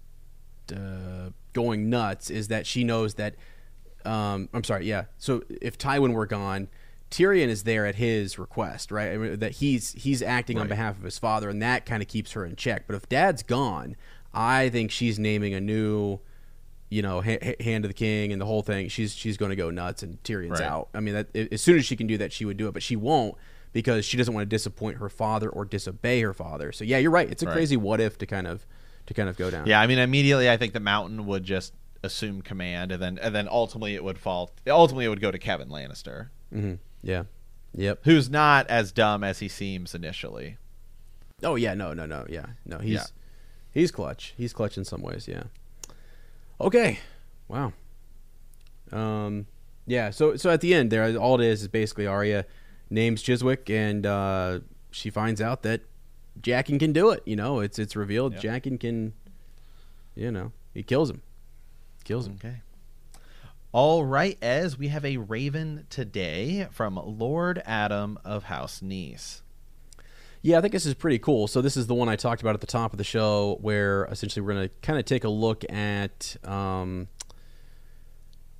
uh, 0.73 1.29
going 1.53 1.89
nuts 1.89 2.29
is 2.29 2.47
that 2.49 2.65
she 2.65 2.83
knows 2.83 3.13
that. 3.15 3.35
Um, 4.03 4.49
I'm 4.53 4.63
sorry, 4.63 4.87
yeah. 4.87 5.05
So 5.19 5.43
if 5.49 5.77
Tywin 5.77 6.13
were 6.13 6.25
gone, 6.25 6.69
Tyrion 7.11 7.47
is 7.49 7.63
there 7.63 7.85
at 7.85 7.95
his 7.95 8.39
request, 8.39 8.89
right? 8.91 9.11
I 9.11 9.17
mean, 9.17 9.39
that 9.39 9.51
he's 9.53 9.91
he's 9.93 10.21
acting 10.23 10.57
on 10.57 10.67
behalf 10.67 10.97
of 10.97 11.03
his 11.03 11.19
father, 11.19 11.49
and 11.49 11.61
that 11.61 11.85
kind 11.85 12.01
of 12.01 12.07
keeps 12.07 12.31
her 12.31 12.45
in 12.45 12.55
check. 12.55 12.87
But 12.87 12.95
if 12.95 13.07
Dad's 13.09 13.43
gone, 13.43 13.95
I 14.33 14.69
think 14.69 14.91
she's 14.91 15.19
naming 15.19 15.53
a 15.53 15.59
new 15.61 16.19
you 16.89 17.01
know, 17.01 17.21
ha- 17.21 17.37
ha- 17.41 17.55
hand 17.61 17.85
of 17.85 17.89
the 17.89 17.93
king 17.93 18.33
and 18.33 18.41
the 18.41 18.45
whole 18.45 18.61
thing. 18.61 18.89
She's 18.89 19.13
she's 19.15 19.37
going 19.37 19.49
to 19.51 19.55
go 19.55 19.69
nuts, 19.69 20.03
and 20.03 20.21
Tyrion's 20.23 20.59
Right. 20.59 20.61
out. 20.63 20.89
I 20.93 20.99
mean, 20.99 21.13
that, 21.13 21.35
as 21.53 21.61
soon 21.61 21.77
as 21.77 21.85
she 21.85 21.95
can 21.95 22.05
do 22.07 22.17
that, 22.17 22.33
she 22.33 22.43
would 22.43 22.57
do 22.57 22.67
it, 22.67 22.73
but 22.73 22.83
she 22.83 22.95
won't 22.97 23.35
because 23.71 24.03
she 24.03 24.17
doesn't 24.17 24.33
want 24.33 24.43
to 24.43 24.53
disappoint 24.53 24.97
her 24.97 25.07
father 25.07 25.47
or 25.49 25.63
disobey 25.63 26.19
her 26.21 26.33
father. 26.33 26.73
So 26.73 26.83
yeah, 26.83 26.97
you're 26.97 27.11
right. 27.11 27.29
It's 27.31 27.43
a 27.43 27.45
Right. 27.45 27.53
crazy 27.53 27.77
what 27.77 28.01
if 28.01 28.17
to 28.17 28.25
kind 28.25 28.45
of 28.45 28.65
to 29.05 29.13
kind 29.13 29.29
of 29.29 29.37
go 29.37 29.49
down. 29.49 29.67
Yeah, 29.67 29.79
I 29.79 29.87
mean, 29.87 29.99
immediately 29.99 30.49
I 30.49 30.57
think 30.57 30.73
the 30.73 30.81
Mountain 30.81 31.25
would 31.27 31.45
just 31.45 31.73
assume 32.03 32.41
command, 32.41 32.91
and 32.91 33.01
then 33.01 33.17
and 33.19 33.33
then 33.33 33.47
ultimately 33.49 33.95
it 33.95 34.03
would 34.03 34.17
fall. 34.17 34.51
Ultimately, 34.67 35.05
it 35.05 35.09
would 35.09 35.21
go 35.21 35.31
to 35.31 35.39
Kevan 35.39 35.69
Lannister, 35.69 36.27
hmm 36.51 36.73
yeah, 37.03 37.23
yep. 37.75 37.99
who's 38.03 38.29
not 38.29 38.67
as 38.67 38.91
dumb 38.91 39.23
as 39.23 39.39
he 39.39 39.47
seems 39.47 39.93
initially. 39.95 40.57
Oh 41.43 41.55
yeah, 41.55 41.73
no, 41.73 41.93
no, 41.93 42.05
no, 42.05 42.25
yeah, 42.29 42.47
no. 42.65 42.77
He's 42.79 42.93
Yeah. 42.93 43.05
he's 43.71 43.91
clutch. 43.91 44.33
He's 44.37 44.53
clutch 44.53 44.77
in 44.77 44.85
some 44.85 45.01
ways. 45.01 45.27
Yeah. 45.27 45.43
Okay. 46.59 46.99
Wow. 47.47 47.73
Um. 48.91 49.47
Yeah. 49.87 50.09
So 50.11 50.35
so 50.35 50.49
at 50.49 50.61
the 50.61 50.73
end 50.73 50.91
there, 50.91 51.17
all 51.17 51.39
it 51.41 51.45
is 51.47 51.61
is 51.63 51.67
basically 51.67 52.05
Arya 52.07 52.45
names 52.89 53.23
Chiswyck, 53.23 53.69
and 53.69 54.05
uh, 54.05 54.59
she 54.91 55.09
finds 55.09 55.41
out 55.41 55.63
that 55.63 55.81
Jaqen 56.41 56.79
can 56.79 56.93
do 56.93 57.09
it. 57.09 57.23
You 57.25 57.35
know, 57.35 57.59
it's 57.59 57.79
it's 57.79 57.95
revealed 57.95 58.33
Yep. 58.35 58.43
Jaqen 58.63 58.79
can. 58.79 59.13
You 60.15 60.29
know, 60.31 60.51
he 60.73 60.83
kills 60.83 61.09
him. 61.09 61.21
Kills 62.03 62.27
him. 62.27 62.37
Okay. 62.43 62.61
All 63.73 64.03
right, 64.03 64.37
Ez, 64.41 64.77
we 64.77 64.89
have 64.89 65.05
a 65.05 65.15
Raven 65.15 65.85
today 65.89 66.67
from 66.71 66.99
Lord 67.01 67.63
Adam 67.65 68.19
of 68.25 68.43
House 68.43 68.81
Nice. 68.81 69.43
Yeah, 70.41 70.57
I 70.57 70.61
think 70.61 70.73
this 70.73 70.85
is 70.85 70.93
pretty 70.93 71.19
cool. 71.19 71.47
So 71.47 71.61
this 71.61 71.77
is 71.77 71.87
the 71.87 71.93
one 71.93 72.09
I 72.09 72.17
talked 72.17 72.41
about 72.41 72.53
at 72.53 72.59
the 72.59 72.67
top 72.67 72.91
of 72.91 72.97
the 72.97 73.05
show, 73.05 73.59
where 73.61 74.09
essentially 74.11 74.45
we're 74.45 74.55
going 74.55 74.67
to 74.67 74.75
kind 74.81 74.99
of 74.99 75.05
take 75.05 75.23
a 75.23 75.29
look 75.29 75.63
at. 75.71 76.35
Um, 76.43 77.07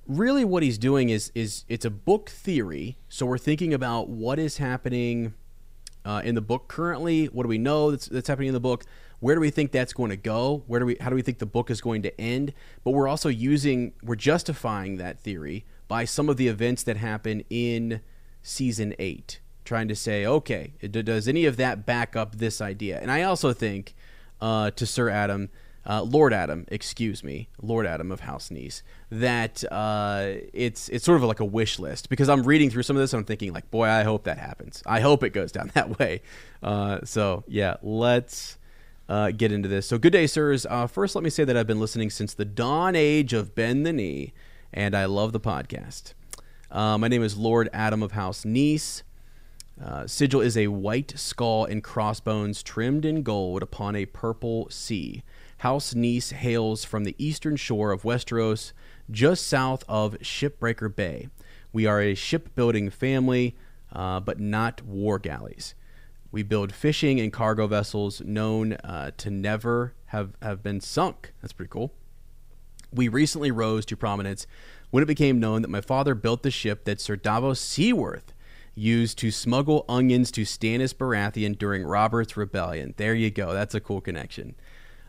really, 0.06 0.46
what 0.46 0.62
he's 0.62 0.78
doing 0.78 1.10
is 1.10 1.30
is 1.34 1.66
it's 1.68 1.84
a 1.84 1.90
book 1.90 2.30
theory. 2.30 2.96
So 3.10 3.26
we're 3.26 3.36
thinking 3.36 3.74
about 3.74 4.08
what 4.08 4.38
is 4.38 4.56
happening 4.56 5.34
uh, 6.06 6.22
in 6.24 6.36
the 6.36 6.40
book 6.40 6.68
currently. 6.68 7.26
What 7.26 7.42
do 7.42 7.50
we 7.50 7.58
know 7.58 7.90
that's, 7.90 8.06
that's 8.06 8.28
happening 8.28 8.48
in 8.48 8.54
the 8.54 8.60
book? 8.60 8.86
Where 9.22 9.36
do 9.36 9.40
we 9.40 9.50
think 9.50 9.70
that's 9.70 9.92
going 9.92 10.10
to 10.10 10.16
go? 10.16 10.64
Where 10.66 10.80
do 10.80 10.86
we? 10.86 10.96
How 11.00 11.08
do 11.08 11.14
we 11.14 11.22
think 11.22 11.38
the 11.38 11.46
book 11.46 11.70
is 11.70 11.80
going 11.80 12.02
to 12.02 12.20
end? 12.20 12.52
But 12.82 12.90
we're 12.90 13.06
also 13.06 13.28
using 13.28 13.92
we're 14.02 14.16
justifying 14.16 14.96
that 14.96 15.20
theory 15.20 15.64
by 15.86 16.06
some 16.06 16.28
of 16.28 16.38
the 16.38 16.48
events 16.48 16.82
that 16.82 16.96
happen 16.96 17.44
in 17.48 18.00
season 18.42 18.96
eight, 18.98 19.38
trying 19.64 19.86
to 19.86 19.94
say, 19.94 20.26
okay, 20.26 20.72
does 20.90 21.28
any 21.28 21.44
of 21.44 21.56
that 21.56 21.86
back 21.86 22.16
up 22.16 22.38
this 22.38 22.60
idea? 22.60 22.98
And 23.00 23.12
I 23.12 23.22
also 23.22 23.52
think 23.52 23.94
uh, 24.40 24.72
to 24.72 24.84
Sir 24.84 25.08
Adam. 25.08 25.50
Uh, 25.84 26.00
Lord 26.00 26.32
Adam, 26.32 26.64
excuse 26.68 27.24
me, 27.24 27.48
Lord 27.60 27.86
Adam 27.86 28.12
of 28.12 28.20
House 28.20 28.52
Nice, 28.52 28.84
that 29.10 29.64
uh, 29.72 30.34
it's 30.52 30.88
it's 30.90 31.04
sort 31.04 31.16
of 31.16 31.24
like 31.24 31.40
a 31.40 31.44
wish 31.44 31.80
list 31.80 32.08
because 32.08 32.28
I'm 32.28 32.44
reading 32.44 32.70
through 32.70 32.84
some 32.84 32.94
of 32.94 33.00
this 33.00 33.12
and 33.12 33.18
I'm 33.18 33.24
thinking 33.24 33.52
like, 33.52 33.68
boy, 33.72 33.86
I 33.86 34.04
hope 34.04 34.22
that 34.24 34.38
happens. 34.38 34.80
I 34.86 35.00
hope 35.00 35.24
it 35.24 35.30
goes 35.30 35.50
down 35.50 35.72
that 35.74 35.98
way. 35.98 36.22
Uh, 36.62 37.00
so 37.04 37.42
yeah, 37.48 37.78
let's 37.82 38.58
uh, 39.12 39.30
get 39.30 39.52
into 39.52 39.68
this. 39.68 39.86
So 39.86 39.98
good 39.98 40.14
day, 40.14 40.26
sirs. 40.26 40.64
Uh, 40.64 40.86
first, 40.86 41.14
let 41.14 41.22
me 41.22 41.28
say 41.28 41.44
that 41.44 41.54
I've 41.54 41.66
been 41.66 41.80
listening 41.80 42.08
since 42.08 42.32
the 42.32 42.46
dawn 42.46 42.96
age 42.96 43.34
of 43.34 43.54
Bend 43.54 43.84
the 43.84 43.92
Knee, 43.92 44.32
and 44.72 44.96
I 44.96 45.04
love 45.04 45.32
the 45.32 45.40
podcast. 45.40 46.14
Uh, 46.70 46.96
my 46.96 47.08
name 47.08 47.22
is 47.22 47.36
Lord 47.36 47.68
Adam 47.74 48.02
of 48.02 48.12
House 48.12 48.46
Nice. 48.46 49.02
Uh, 49.82 50.06
sigil 50.06 50.40
is 50.40 50.56
a 50.56 50.68
white 50.68 51.12
skull 51.14 51.66
and 51.66 51.84
crossbones 51.84 52.62
trimmed 52.62 53.04
in 53.04 53.22
gold 53.22 53.62
upon 53.62 53.96
a 53.96 54.06
purple 54.06 54.70
sea. 54.70 55.22
House 55.58 55.94
Nice 55.94 56.30
hails 56.30 56.86
from 56.86 57.04
the 57.04 57.14
eastern 57.18 57.56
shore 57.56 57.92
of 57.92 58.04
Westeros, 58.04 58.72
just 59.10 59.46
south 59.46 59.84
of 59.90 60.16
Shipbreaker 60.20 60.94
Bay. 60.94 61.28
We 61.70 61.84
are 61.84 62.00
a 62.00 62.14
shipbuilding 62.14 62.88
family, 62.88 63.56
uh, 63.92 64.20
but 64.20 64.40
not 64.40 64.80
war 64.86 65.18
galleys. 65.18 65.74
We 66.32 66.42
build 66.42 66.72
fishing 66.72 67.20
and 67.20 67.32
cargo 67.32 67.66
vessels 67.66 68.22
known 68.22 68.72
uh, 68.72 69.10
to 69.18 69.30
never 69.30 69.94
have, 70.06 70.32
have 70.40 70.62
been 70.62 70.80
sunk. 70.80 71.32
That's 71.42 71.52
pretty 71.52 71.68
cool. 71.68 71.92
We 72.90 73.08
recently 73.08 73.50
rose 73.50 73.84
to 73.86 73.96
prominence 73.96 74.46
when 74.90 75.02
it 75.02 75.06
became 75.06 75.38
known 75.38 75.62
that 75.62 75.68
my 75.68 75.82
father 75.82 76.14
built 76.14 76.42
the 76.42 76.50
ship 76.50 76.84
that 76.84 77.00
Sir 77.00 77.16
Davos 77.16 77.60
Seaworth 77.60 78.32
used 78.74 79.18
to 79.18 79.30
smuggle 79.30 79.84
onions 79.88 80.30
to 80.32 80.42
Stannis 80.42 80.94
Baratheon 80.94 81.58
during 81.58 81.84
Robert's 81.84 82.36
Rebellion. 82.36 82.94
There 82.96 83.14
you 83.14 83.30
go. 83.30 83.52
That's 83.52 83.74
a 83.74 83.80
cool 83.80 84.00
connection. 84.00 84.54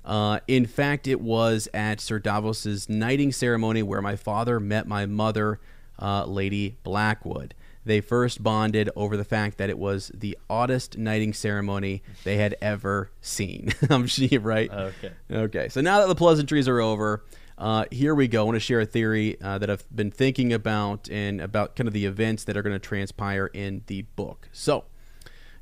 Uh, 0.04 0.40
in 0.48 0.66
fact, 0.66 1.08
it 1.08 1.22
was 1.22 1.70
at 1.74 2.02
Sir 2.02 2.20
Davos's 2.20 2.90
knighting 2.90 3.32
ceremony 3.32 3.82
where 3.82 4.02
my 4.02 4.18
father 4.18 4.60
met 4.60 4.88
my 4.88 5.06
mother, 5.06 5.62
uh, 5.98 6.26
Lady 6.26 6.78
Blackwood. 6.84 7.56
They 7.86 8.02
first 8.02 8.42
bonded 8.42 8.90
over 8.96 9.18
the 9.18 9.26
fact 9.26 9.58
that 9.58 9.70
it 9.70 9.78
was 9.78 10.12
the 10.14 10.38
oddest 10.50 10.98
knighting 10.98 11.34
ceremony 11.34 12.02
they 12.24 12.38
had 12.38 12.56
ever 12.62 13.12
seen. 13.22 13.74
I'm 13.90 14.08
sure, 14.08 14.40
right? 14.40 14.72
Okay. 14.72 15.12
Okay. 15.30 15.70
So 15.70 15.82
now 15.82 16.00
that 16.00 16.08
the 16.08 16.16
pleasantries 16.16 16.68
are 16.68 16.80
over, 16.80 17.24
uh, 17.58 17.86
here 17.92 18.16
we 18.16 18.28
go. 18.28 18.42
I 18.42 18.44
want 18.46 18.56
to 18.56 18.60
share 18.60 18.82
a 18.82 18.86
theory 18.86 19.40
uh, 19.42 19.58
that 19.58 19.70
I've 19.70 19.86
been 19.96 20.12
thinking 20.12 20.54
about 20.54 21.10
and 21.10 21.42
about 21.42 21.76
kind 21.76 21.88
of 21.88 21.94
the 21.94 22.06
events 22.06 22.44
that 22.46 22.58
are 22.58 22.62
going 22.62 22.76
to 22.76 22.80
transpire 22.80 23.48
in 23.48 23.84
the 23.88 24.04
book. 24.16 24.50
So, 24.52 24.86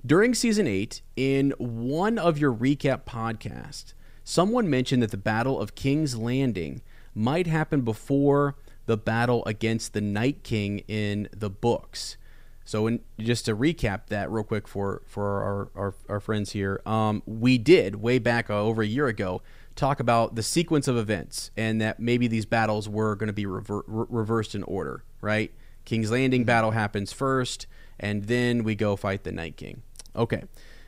during 0.05 0.33
season 0.33 0.67
eight, 0.67 1.01
in 1.15 1.53
one 1.57 2.17
of 2.17 2.39
your 2.39 2.53
recap 2.53 3.03
podcasts, 3.03 3.93
someone 4.23 4.69
mentioned 4.69 5.03
that 5.03 5.11
the 5.11 5.17
Battle 5.17 5.59
of 5.59 5.75
King's 5.75 6.17
Landing 6.17 6.81
might 7.13 7.45
happen 7.45 7.81
before 7.81 8.55
the 8.91 8.97
battle 8.97 9.41
against 9.45 9.93
the 9.93 10.01
Night 10.01 10.43
King 10.43 10.79
in 10.79 11.29
the 11.31 11.49
books. 11.49 12.17
So, 12.65 12.87
in, 12.87 12.99
just 13.17 13.45
to 13.45 13.55
recap 13.55 14.07
that 14.07 14.29
real 14.29 14.43
quick 14.43 14.67
for 14.67 15.01
for 15.05 15.41
our 15.41 15.81
our, 15.81 15.95
our 16.09 16.19
friends 16.19 16.51
here, 16.51 16.81
um, 16.85 17.23
we 17.25 17.57
did 17.57 17.95
way 17.95 18.19
back 18.19 18.49
uh, 18.49 18.59
over 18.59 18.81
a 18.81 18.85
year 18.85 19.07
ago 19.07 19.41
talk 19.77 20.01
about 20.01 20.35
the 20.35 20.43
sequence 20.43 20.89
of 20.89 20.97
events 20.97 21.51
and 21.55 21.79
that 21.79 22.01
maybe 22.01 22.27
these 22.27 22.45
battles 22.45 22.89
were 22.89 23.15
going 23.15 23.27
to 23.27 23.33
be 23.33 23.45
rever- 23.45 23.85
re- 23.87 24.05
reversed 24.09 24.55
in 24.55 24.63
order. 24.63 25.05
Right, 25.21 25.53
King's 25.85 26.11
Landing 26.11 26.43
battle 26.43 26.71
happens 26.71 27.13
first, 27.13 27.67
and 27.97 28.25
then 28.25 28.65
we 28.65 28.75
go 28.75 28.97
fight 28.97 29.23
the 29.23 29.31
Night 29.31 29.55
King. 29.55 29.83
Okay, 30.17 30.43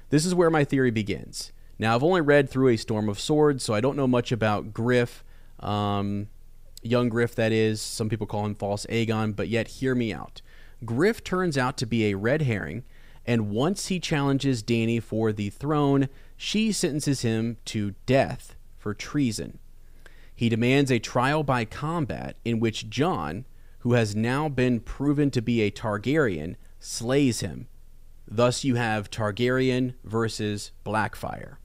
this 0.09 0.25
is 0.25 0.35
where 0.35 0.49
my 0.49 0.65
theory 0.65 0.91
begins. 0.91 1.53
Now, 1.79 1.95
I've 1.95 2.03
only 2.03 2.19
read 2.19 2.49
through 2.49 2.67
A 2.67 2.75
Storm 2.75 3.07
of 3.07 3.17
Swords, 3.17 3.63
so 3.63 3.73
I 3.73 3.79
don't 3.79 3.95
know 3.95 4.07
much 4.07 4.33
about 4.33 4.73
Griff. 4.73 5.23
Um, 5.61 6.27
young 6.83 7.09
Griff, 7.09 7.35
that 7.35 7.51
is. 7.51 7.81
Some 7.81 8.09
people 8.09 8.27
call 8.27 8.45
him 8.45 8.55
False 8.55 8.85
Aegon, 8.87 9.35
but 9.35 9.47
yet 9.47 9.67
hear 9.67 9.95
me 9.95 10.13
out. 10.13 10.41
Griff 10.85 11.23
turns 11.23 11.57
out 11.57 11.77
to 11.77 11.85
be 11.85 12.05
a 12.05 12.15
red 12.15 12.43
herring, 12.43 12.83
and 13.25 13.49
once 13.49 13.87
he 13.87 13.99
challenges 13.99 14.63
Dany 14.63 15.01
for 15.01 15.31
the 15.31 15.49
throne, 15.49 16.09
she 16.35 16.71
sentences 16.71 17.21
him 17.21 17.57
to 17.65 17.95
death 18.05 18.55
for 18.77 18.93
treason. 18.93 19.59
He 20.35 20.49
demands 20.49 20.91
a 20.91 20.99
trial 20.99 21.43
by 21.43 21.63
combat 21.63 22.35
in 22.43 22.59
which 22.59 22.89
Jon, 22.89 23.45
who 23.79 23.93
has 23.93 24.15
now 24.15 24.49
been 24.49 24.79
proven 24.79 25.31
to 25.31 25.41
be 25.41 25.61
a 25.61 25.71
Targaryen, 25.71 26.55
slays 26.79 27.39
him. 27.39 27.67
Thus, 28.27 28.63
you 28.63 28.75
have 28.75 29.11
Targaryen 29.11 29.93
versus 30.03 30.71
Blackfire. 30.85 31.57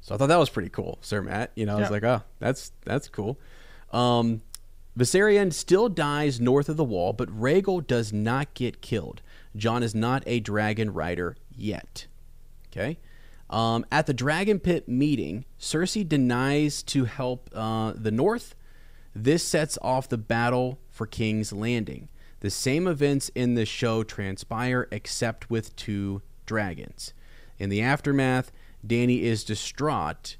So 0.00 0.14
I 0.14 0.18
thought 0.18 0.26
that 0.26 0.38
was 0.38 0.50
pretty 0.50 0.68
cool, 0.68 0.98
Sir 1.00 1.22
Matt. 1.22 1.52
You 1.54 1.64
know, 1.64 1.78
I 1.78 1.80
was 1.80 1.90
like, 1.90 2.04
oh, 2.04 2.22
that's 2.38 2.72
that's 2.84 3.08
cool. 3.08 3.38
Um, 3.94 4.42
Viserion 4.98 5.52
still 5.52 5.88
dies 5.88 6.40
north 6.40 6.68
of 6.68 6.76
the 6.76 6.84
wall, 6.84 7.12
but 7.12 7.28
Rhaegal 7.28 7.86
does 7.86 8.12
not 8.12 8.52
get 8.54 8.80
killed. 8.80 9.22
Jon 9.56 9.82
is 9.82 9.94
not 9.94 10.22
a 10.26 10.40
dragon 10.40 10.92
rider 10.92 11.36
yet. 11.56 12.06
Okay. 12.70 12.98
Um, 13.50 13.86
at 13.92 14.06
the 14.06 14.14
Dragon 14.14 14.58
Pit 14.58 14.88
meeting, 14.88 15.44
Cersei 15.60 16.08
denies 16.08 16.82
to 16.84 17.04
help 17.04 17.50
uh, 17.54 17.92
the 17.94 18.10
North. 18.10 18.56
This 19.14 19.44
sets 19.44 19.78
off 19.80 20.08
the 20.08 20.18
battle 20.18 20.80
for 20.90 21.06
King's 21.06 21.52
Landing. 21.52 22.08
The 22.40 22.50
same 22.50 22.88
events 22.88 23.30
in 23.34 23.54
the 23.54 23.64
show 23.64 24.02
transpire, 24.02 24.88
except 24.90 25.50
with 25.50 25.74
two 25.76 26.20
dragons. 26.46 27.12
In 27.58 27.70
the 27.70 27.80
aftermath, 27.80 28.50
Dany 28.84 29.22
is 29.22 29.44
distraught 29.44 30.36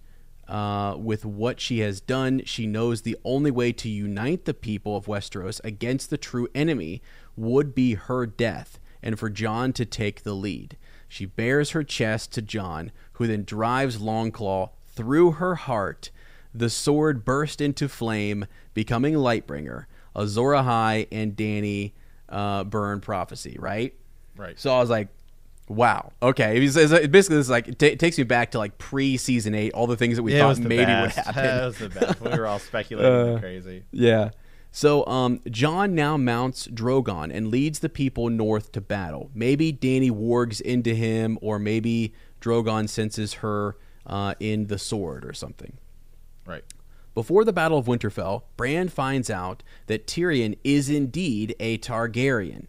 uh, 0.49 0.97
with 0.99 1.25
what 1.25 1.61
she 1.61 1.81
has 1.81 2.01
done. 2.01 2.43
She 2.45 2.67
knows 2.67 3.03
the 3.03 3.17
only 3.25 3.51
way 3.51 3.73
to 3.73 3.89
unite 3.89 4.45
the 4.45 4.55
people 4.55 4.97
of 4.97 5.07
Westeros 5.07 5.61
against 5.65 6.11
the 6.11 6.19
true 6.19 6.49
enemy 6.55 7.03
would 7.37 7.75
be 7.75 7.95
her 7.95 8.27
death, 8.27 8.79
and 9.03 9.19
for 9.19 9.31
Jon 9.31 9.73
to 9.75 9.85
take 9.85 10.23
the 10.23 10.35
lead. 10.35 10.77
She 11.09 11.27
bares 11.27 11.71
her 11.71 11.85
chest 11.85 12.33
to 12.33 12.43
Jon, 12.43 12.93
who 13.15 13.27
then 13.27 13.45
drives 13.45 13.99
Longclaw 13.99 14.71
through 14.89 15.33
her 15.33 15.55
heart. 15.55 16.11
The 16.53 16.71
sword 16.71 17.25
burst 17.25 17.61
into 17.61 17.89
flame, 17.89 18.47
becoming 18.75 19.15
Lightbringer. 19.15 19.87
Azor 20.17 20.53
Ahai 20.53 21.09
and 21.11 21.37
Dany 21.37 21.93
uh, 22.29 22.65
burn 22.65 23.01
prophecy, 23.01 23.57
right? 23.59 23.95
Right. 24.37 24.59
So 24.59 24.75
I 24.75 24.79
was 24.79 24.91
like, 24.91 25.09
wow, 25.69 26.13
okay. 26.23 26.57
It, 26.57 26.61
was, 26.61 26.77
it's 26.77 26.93
like- 26.93 27.11
basically, 27.11 27.37
this 27.37 27.47
is 27.47 27.51
like 27.51 27.69
it 27.69 27.79
ta- 27.79 27.97
takes 27.99 28.19
me 28.19 28.25
back 28.25 28.53
to 28.53 28.59
like 28.59 28.79
pre 28.79 29.17
season 29.17 29.55
eight, 29.55 29.73
all 29.73 29.87
the 29.87 29.97
things 29.97 30.17
that 30.17 30.23
we 30.23 30.37
thought 30.39 30.59
maybe 30.59 30.85
best. 30.85 31.17
would 31.27 31.35
happen. 31.35 31.45
It 31.45 31.65
was 31.67 31.79
the 31.79 31.89
best. 31.89 32.21
We 32.21 32.31
were 32.31 32.47
all 32.47 32.59
speculating 32.71 33.37
Uh, 33.37 33.41
crazy. 33.41 33.85
Yeah. 33.93 34.31
So 34.73 35.07
um, 35.07 35.41
Jon 35.51 35.95
now 35.95 36.17
mounts 36.17 36.67
Drogon 36.67 37.31
and 37.33 37.47
leads 37.49 37.79
the 37.79 37.89
people 37.89 38.29
north 38.29 38.73
to 38.73 38.81
battle. 38.81 39.31
Maybe 39.33 39.73
Dany 39.73 40.11
wargs 40.11 40.61
into 40.61 40.95
him, 40.97 41.39
or 41.41 41.61
maybe 41.61 42.13
Drogon 42.41 42.89
senses 42.89 43.35
her 43.35 43.77
uh, 44.05 44.35
in 44.41 44.67
the 44.67 44.79
sword 44.79 45.25
or 45.25 45.33
something. 45.33 45.79
Right. 46.45 46.65
Before 47.15 47.45
the 47.45 47.53
Battle 47.53 47.79
of 47.79 47.87
Winterfell, 47.87 48.43
Bran 48.57 48.89
finds 48.89 49.31
out 49.31 49.63
that 49.87 50.09
Tyrion 50.09 50.59
is 50.65 50.91
indeed 50.91 51.55
a 51.61 51.79
Targaryen. 51.79 52.67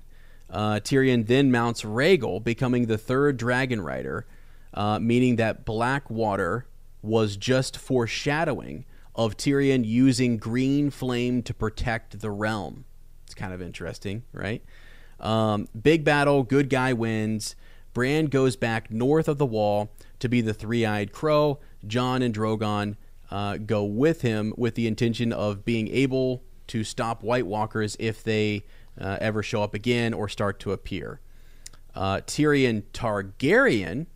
Uh, 0.49 0.79
Tyrion 0.83 1.25
then 1.27 1.51
mounts 1.51 1.81
Rhaegal, 1.81 2.43
becoming 2.43 2.85
the 2.85 2.97
third 2.97 3.37
dragon 3.37 3.81
rider, 3.81 4.25
uh, 4.73 4.99
meaning 4.99 5.37
that 5.37 5.65
Blackwater 5.65 6.67
was 7.01 7.37
just 7.37 7.77
foreshadowing 7.77 8.85
of 9.15 9.37
Tyrion 9.37 9.85
using 9.85 10.37
green 10.37 10.89
flame 10.89 11.41
to 11.43 11.53
protect 11.53 12.19
the 12.19 12.31
realm. 12.31 12.85
It's 13.25 13.33
kind 13.33 13.53
of 13.53 13.61
interesting, 13.61 14.23
right? 14.33 14.63
Um, 15.19 15.67
big 15.79 16.03
battle, 16.03 16.43
good 16.43 16.69
guy 16.69 16.93
wins. 16.93 17.55
Bran 17.93 18.25
goes 18.25 18.55
back 18.55 18.91
north 18.91 19.27
of 19.27 19.37
the 19.37 19.45
wall 19.45 19.89
to 20.19 20.27
be 20.27 20.41
the 20.41 20.53
three-eyed 20.53 21.13
crow. 21.13 21.59
Jon 21.87 22.21
and 22.21 22.35
Drogon 22.35 22.97
uh, 23.31 23.57
go 23.57 23.83
with 23.85 24.21
him 24.21 24.53
with 24.57 24.75
the 24.75 24.87
intention 24.87 25.31
of 25.31 25.63
being 25.63 25.87
able 25.87 26.43
to 26.67 26.83
stop 26.83 27.23
White 27.23 27.45
Walkers 27.45 27.95
if 27.99 28.23
they 28.23 28.65
uh, 28.99 29.17
ever 29.21 29.43
show 29.43 29.61
up 29.63 29.73
again 29.73 30.13
or 30.13 30.29
start 30.29 30.59
to 30.61 30.71
appear. 30.71 31.19
Uh, 31.93 32.21
Tyrion 32.25 32.83
Targaryen 32.93 34.07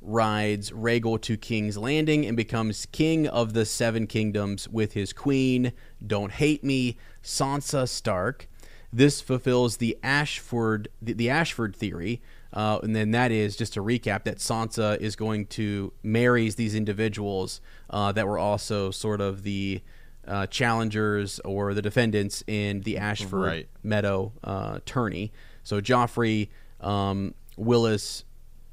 rides 0.00 0.70
Rhaegal 0.72 1.20
to 1.22 1.36
King's 1.36 1.78
Landing 1.78 2.26
and 2.26 2.36
becomes 2.36 2.86
king 2.86 3.28
of 3.28 3.52
the 3.52 3.64
Seven 3.64 4.06
Kingdoms 4.06 4.68
with 4.68 4.94
his 4.94 5.12
queen, 5.12 5.72
don't 6.04 6.32
hate 6.32 6.64
me, 6.64 6.98
Sansa 7.22 7.88
Stark. 7.88 8.48
This 8.92 9.20
fulfills 9.20 9.78
the 9.78 9.96
Ashford 10.02 10.88
the, 11.00 11.14
the 11.14 11.30
Ashford 11.30 11.74
theory, 11.74 12.20
uh, 12.52 12.80
and 12.82 12.94
then 12.94 13.12
that 13.12 13.32
is 13.32 13.56
just 13.56 13.72
to 13.74 13.82
recap 13.82 14.24
that 14.24 14.38
Sansa 14.38 14.98
is 15.00 15.16
going 15.16 15.46
to 15.46 15.92
marries 16.02 16.56
these 16.56 16.74
individuals 16.74 17.60
uh, 17.88 18.12
that 18.12 18.26
were 18.26 18.38
also 18.38 18.90
sort 18.90 19.20
of 19.22 19.44
the 19.44 19.80
uh, 20.26 20.46
challengers 20.46 21.40
or 21.40 21.74
the 21.74 21.82
defendants 21.82 22.42
in 22.46 22.80
the 22.82 22.98
Ashford 22.98 23.46
Right. 23.46 23.68
Meadow 23.82 24.32
uh, 24.44 24.78
tourney. 24.84 25.32
So 25.64 25.80
Joffrey, 25.80 26.48
um, 26.80 27.34
Willas, 27.58 28.24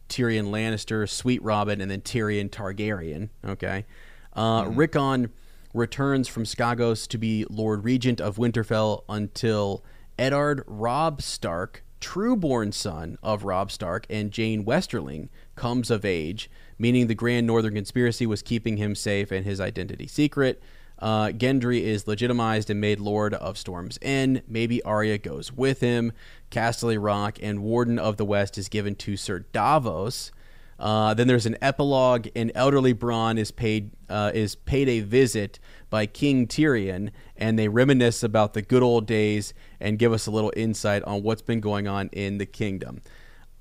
Tyrion 0.09 0.49
Lannister, 0.49 1.07
Sweet 1.07 1.41
Robin, 1.43 1.81
and 1.81 1.89
then 1.89 2.01
Tyrion 2.01 2.49
Targaryen. 2.49 3.29
Okay. 3.45 3.85
Uh, 4.33 4.65
Rickon 4.69 5.31
returns 5.73 6.27
from 6.27 6.43
Skagos 6.43 7.07
to 7.07 7.17
be 7.17 7.45
Lord 7.49 7.83
Regent 7.83 8.19
of 8.19 8.37
Winterfell 8.37 9.03
until 9.07 9.83
Eddard 10.17 10.63
Robb 10.67 11.21
Stark, 11.21 11.83
trueborn 12.01 12.73
son 12.73 13.17
of 13.21 13.43
Robb 13.43 13.71
Stark 13.71 14.05
and 14.09 14.31
Jeyne 14.31 14.65
Westerling, 14.65 15.29
comes 15.55 15.91
of 15.91 16.05
age, 16.05 16.49
meaning 16.77 17.07
the 17.07 17.15
Grand 17.15 17.45
Northern 17.45 17.75
Conspiracy 17.75 18.25
was 18.25 18.41
keeping 18.41 18.77
him 18.77 18.95
safe 18.95 19.31
and 19.31 19.45
his 19.45 19.59
identity 19.59 20.07
secret. 20.07 20.61
Uh, 20.99 21.27
Gendry 21.27 21.81
is 21.81 22.07
legitimized 22.07 22.69
and 22.69 22.81
made 22.81 22.99
Lord 22.99 23.33
of 23.33 23.57
Storm's 23.57 23.97
End. 24.01 24.41
Maybe 24.47 24.83
Arya 24.83 25.17
goes 25.17 25.51
with 25.51 25.79
him. 25.79 26.11
Casterly 26.51 27.01
Rock 27.01 27.39
and 27.41 27.63
Warden 27.63 27.97
of 27.97 28.17
the 28.17 28.25
West 28.25 28.57
is 28.57 28.69
given 28.69 28.95
to 28.95 29.15
Sir 29.15 29.39
Davos. 29.39 30.31
Uh, 30.79 31.13
then 31.13 31.27
there's 31.27 31.45
an 31.45 31.57
epilogue, 31.61 32.27
and 32.35 32.51
elderly 32.55 32.93
Bronn 32.93 33.37
is 33.37 33.51
paid 33.51 33.91
uh, 34.07 34.31
is 34.33 34.55
paid 34.55 34.87
a 34.87 35.01
visit 35.01 35.59
by 35.89 36.05
King 36.05 36.47
Tyrion, 36.47 37.11
and 37.35 37.59
they 37.59 37.67
reminisce 37.67 38.23
about 38.23 38.53
the 38.53 38.61
good 38.61 38.81
old 38.81 39.05
days 39.05 39.53
and 39.81 39.99
give 39.99 40.13
us 40.13 40.25
a 40.25 40.31
little 40.31 40.53
insight 40.55 41.03
on 41.03 41.21
what's 41.21 41.41
been 41.41 41.59
going 41.59 41.87
on 41.87 42.09
in 42.13 42.37
the 42.37 42.45
kingdom. 42.45 43.01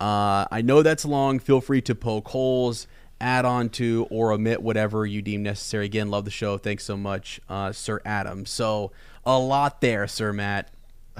Uh, 0.00 0.46
I 0.52 0.62
know 0.62 0.82
that's 0.82 1.04
long. 1.04 1.40
Feel 1.40 1.60
free 1.60 1.80
to 1.82 1.94
poke 1.94 2.28
holes, 2.28 2.86
add 3.20 3.44
on 3.44 3.68
to, 3.70 4.06
or 4.10 4.32
omit 4.32 4.62
whatever 4.62 5.04
you 5.06 5.22
deem 5.22 5.42
necessary. 5.42 5.86
Again, 5.86 6.10
love 6.10 6.24
the 6.24 6.30
show. 6.30 6.58
Thanks 6.58 6.84
so 6.84 6.96
much, 6.96 7.40
uh, 7.48 7.72
Sir 7.72 8.00
Adam. 8.04 8.46
So 8.46 8.92
a 9.24 9.38
lot 9.38 9.80
there, 9.80 10.06
Sir 10.06 10.32
Matt. 10.32 10.70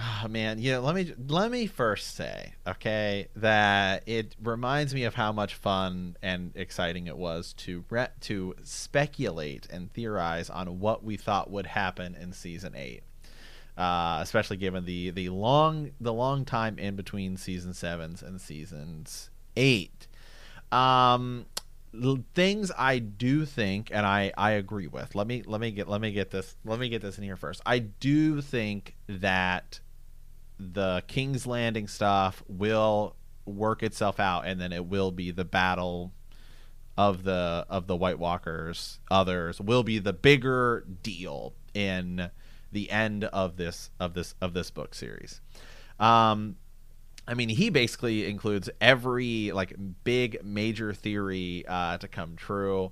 Oh, 0.00 0.28
man, 0.28 0.60
you 0.60 0.72
know, 0.72 0.80
let 0.80 0.94
me 0.94 1.12
let 1.26 1.50
me 1.50 1.66
first 1.66 2.14
say, 2.14 2.52
okay, 2.64 3.26
that 3.34 4.04
it 4.06 4.36
reminds 4.40 4.94
me 4.94 5.02
of 5.02 5.14
how 5.14 5.32
much 5.32 5.56
fun 5.56 6.16
and 6.22 6.52
exciting 6.54 7.08
it 7.08 7.16
was 7.16 7.52
to 7.54 7.84
re- 7.90 8.06
to 8.20 8.54
speculate 8.62 9.66
and 9.70 9.92
theorize 9.92 10.50
on 10.50 10.78
what 10.78 11.02
we 11.02 11.16
thought 11.16 11.50
would 11.50 11.66
happen 11.66 12.14
in 12.14 12.32
season 12.32 12.76
eight, 12.76 13.02
uh, 13.76 14.20
especially 14.22 14.56
given 14.56 14.84
the 14.84 15.10
the 15.10 15.30
long 15.30 15.90
the 16.00 16.12
long 16.12 16.44
time 16.44 16.78
in 16.78 16.94
between 16.94 17.36
season 17.36 17.74
sevens 17.74 18.22
and 18.22 18.40
seasons 18.40 19.30
eight. 19.56 20.06
Um, 20.70 21.46
things 22.34 22.70
I 22.76 22.98
do 22.98 23.44
think, 23.44 23.90
and 23.92 24.06
I 24.06 24.32
I 24.36 24.52
agree 24.52 24.86
with. 24.86 25.14
Let 25.14 25.26
me 25.26 25.42
let 25.44 25.60
me 25.60 25.70
get 25.70 25.88
let 25.88 26.00
me 26.00 26.12
get 26.12 26.30
this 26.30 26.56
let 26.64 26.78
me 26.78 26.88
get 26.88 27.02
this 27.02 27.18
in 27.18 27.24
here 27.24 27.36
first. 27.36 27.60
I 27.64 27.78
do 27.78 28.40
think 28.40 28.96
that 29.08 29.80
the 30.58 31.02
King's 31.06 31.46
Landing 31.46 31.88
stuff 31.88 32.42
will 32.48 33.16
work 33.44 33.82
itself 33.82 34.20
out, 34.20 34.46
and 34.46 34.60
then 34.60 34.72
it 34.72 34.86
will 34.86 35.12
be 35.12 35.30
the 35.30 35.44
battle 35.44 36.12
of 36.96 37.22
the 37.22 37.64
of 37.68 37.86
the 37.86 37.96
White 37.96 38.18
Walkers. 38.18 38.98
Others 39.10 39.60
will 39.60 39.82
be 39.82 39.98
the 39.98 40.12
bigger 40.12 40.84
deal 41.02 41.54
in 41.74 42.30
the 42.72 42.90
end 42.90 43.24
of 43.24 43.56
this 43.56 43.90
of 43.98 44.14
this 44.14 44.34
of 44.40 44.52
this 44.52 44.70
book 44.70 44.94
series. 44.94 45.40
Um, 45.98 46.56
I 47.28 47.34
mean, 47.34 47.50
he 47.50 47.68
basically 47.68 48.26
includes 48.26 48.70
every 48.80 49.52
like 49.52 49.74
big 50.02 50.42
major 50.42 50.94
theory 50.94 51.64
uh, 51.68 51.98
to 51.98 52.08
come 52.08 52.36
true. 52.36 52.90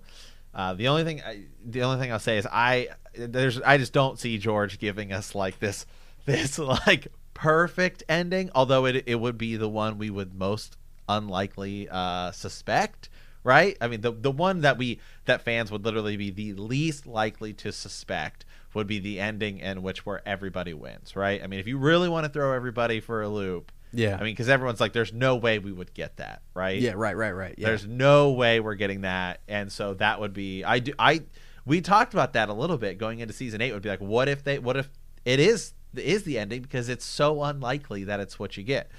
Uh, 0.54 0.74
the 0.74 0.88
only 0.88 1.04
thing, 1.04 1.22
I, 1.22 1.44
the 1.64 1.82
only 1.82 1.98
thing 1.98 2.12
I'll 2.12 2.18
say 2.18 2.36
is 2.36 2.46
I 2.50 2.88
there's 3.14 3.60
I 3.62 3.78
just 3.78 3.94
don't 3.94 4.18
see 4.18 4.36
George 4.36 4.78
giving 4.78 5.12
us 5.12 5.34
like 5.34 5.58
this 5.58 5.86
this 6.26 6.58
like 6.86 7.08
perfect 7.32 8.02
ending. 8.10 8.50
Although 8.54 8.84
it 8.84 9.04
it 9.06 9.16
would 9.16 9.38
be 9.38 9.56
the 9.56 9.70
one 9.70 9.96
we 9.96 10.10
would 10.10 10.34
most 10.34 10.76
unlikely 11.08 11.88
uh, 11.90 12.30
suspect, 12.32 13.08
right? 13.42 13.76
I 13.80 13.88
mean, 13.88 14.02
the 14.02 14.12
the 14.12 14.30
one 14.30 14.60
that 14.60 14.76
we 14.76 15.00
that 15.24 15.40
fans 15.40 15.72
would 15.72 15.84
literally 15.84 16.16
be 16.18 16.30
the 16.30 16.52
least 16.54 17.06
likely 17.06 17.54
to 17.54 17.72
suspect 17.72 18.44
would 18.74 18.86
be 18.86 18.98
the 18.98 19.18
ending 19.18 19.60
in 19.60 19.82
which 19.82 20.04
where 20.04 20.20
everybody 20.28 20.74
wins, 20.74 21.16
right? 21.16 21.42
I 21.42 21.46
mean, 21.46 21.58
if 21.58 21.66
you 21.66 21.78
really 21.78 22.10
want 22.10 22.26
to 22.26 22.30
throw 22.30 22.52
everybody 22.52 23.00
for 23.00 23.22
a 23.22 23.28
loop, 23.28 23.72
Yeah. 23.92 24.14
I 24.16 24.22
mean, 24.24 24.32
because 24.32 24.48
everyone's 24.48 24.80
like, 24.80 24.92
"There's 24.92 25.12
no 25.12 25.36
way 25.36 25.58
we 25.58 25.72
would 25.72 25.94
get 25.94 26.16
that," 26.16 26.42
right? 26.54 26.80
yeah, 26.80 26.92
right, 26.94 27.16
right, 27.16 27.32
right. 27.32 27.54
Yeah. 27.56 27.68
There's 27.68 27.86
no 27.86 28.32
way 28.32 28.60
we're 28.60 28.74
getting 28.74 29.02
that, 29.02 29.40
and 29.48 29.70
so 29.72 29.94
that 29.94 30.20
would 30.20 30.32
be. 30.32 30.64
I 30.64 30.78
do. 30.80 30.92
I 30.98 31.22
we 31.64 31.80
talked 31.80 32.12
about 32.14 32.32
that 32.34 32.48
a 32.48 32.52
little 32.52 32.78
bit 32.78 32.98
going 32.98 33.20
into 33.20 33.32
season 33.34 33.60
eight. 33.60 33.72
Would 33.72 33.82
be 33.82 33.88
like, 33.88 34.00
what 34.00 34.28
if 34.28 34.44
they? 34.44 34.58
What 34.58 34.76
if 34.76 34.88
it 35.24 35.40
is 35.40 35.72
is 35.96 36.24
the 36.24 36.38
ending 36.38 36.62
because 36.62 36.88
it's 36.88 37.04
so 37.06 37.42
unlikely 37.42 38.04
that 38.04 38.20
it's 38.20 38.38
what 38.38 38.56
you 38.56 38.62
get, 38.62 38.90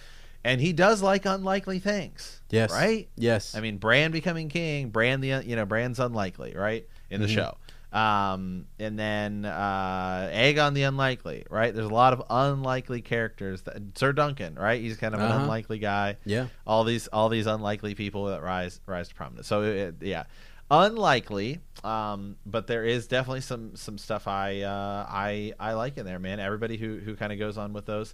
and 0.43 0.59
he 0.61 0.73
does 0.73 1.01
like 1.01 1.25
unlikely 1.25 1.79
things. 1.79 2.41
yes. 2.49 2.71
Right. 2.71 3.07
Yes. 3.15 3.55
I 3.55 3.59
mean, 3.59 3.77
Bran 3.77 4.11
becoming 4.11 4.49
king, 4.49 4.89
Bran 4.89 5.21
the 5.21 5.43
you 5.45 5.55
know 5.55 5.65
Bran's 5.65 5.99
unlikely, 5.99 6.53
right 6.55 6.87
in 7.09 7.21
the 7.21 7.27
Mhm. 7.27 7.33
show. 7.35 7.57
Um, 7.93 8.65
and 8.79 8.99
then 8.99 9.45
uh, 9.45 10.29
Aegon 10.33 10.73
the 10.73 10.83
unlikely, 10.83 11.45
right? 11.49 11.73
There's 11.73 11.87
a 11.89 11.93
lot 11.93 12.13
of 12.13 12.21
unlikely 12.29 13.01
characters. 13.01 13.61
That, 13.63 13.81
Sir 13.97 14.11
Duncan, 14.13 14.55
right? 14.55 14.81
He's 14.81 14.97
kind 14.97 15.15
of 15.15 15.21
an 15.21 15.27
Uh-huh. 15.27 15.41
unlikely 15.43 15.79
guy. 15.79 16.17
yeah. 16.25 16.47
All 16.65 16.83
these 16.83 17.07
all 17.07 17.29
these 17.29 17.47
unlikely 17.47 17.95
people 17.95 18.25
that 18.25 18.41
rise 18.43 18.81
rise 18.85 19.07
to 19.09 19.15
prominence. 19.15 19.47
So 19.47 19.61
it, 19.63 19.95
yeah, 20.01 20.23
unlikely. 20.69 21.59
Um, 21.83 22.35
but 22.45 22.67
there 22.67 22.83
is 22.83 23.07
definitely 23.07 23.41
some 23.41 23.75
some 23.75 23.97
stuff 23.97 24.27
I 24.27 24.61
uh, 24.61 25.05
I 25.09 25.53
I 25.59 25.73
like 25.73 25.97
in 25.97 26.05
there, 26.05 26.19
man. 26.19 26.39
Everybody 26.39 26.77
who 26.77 26.97
who 26.97 27.15
kind 27.15 27.31
of 27.31 27.39
goes 27.39 27.57
on 27.57 27.73
with 27.73 27.85
those 27.85 28.13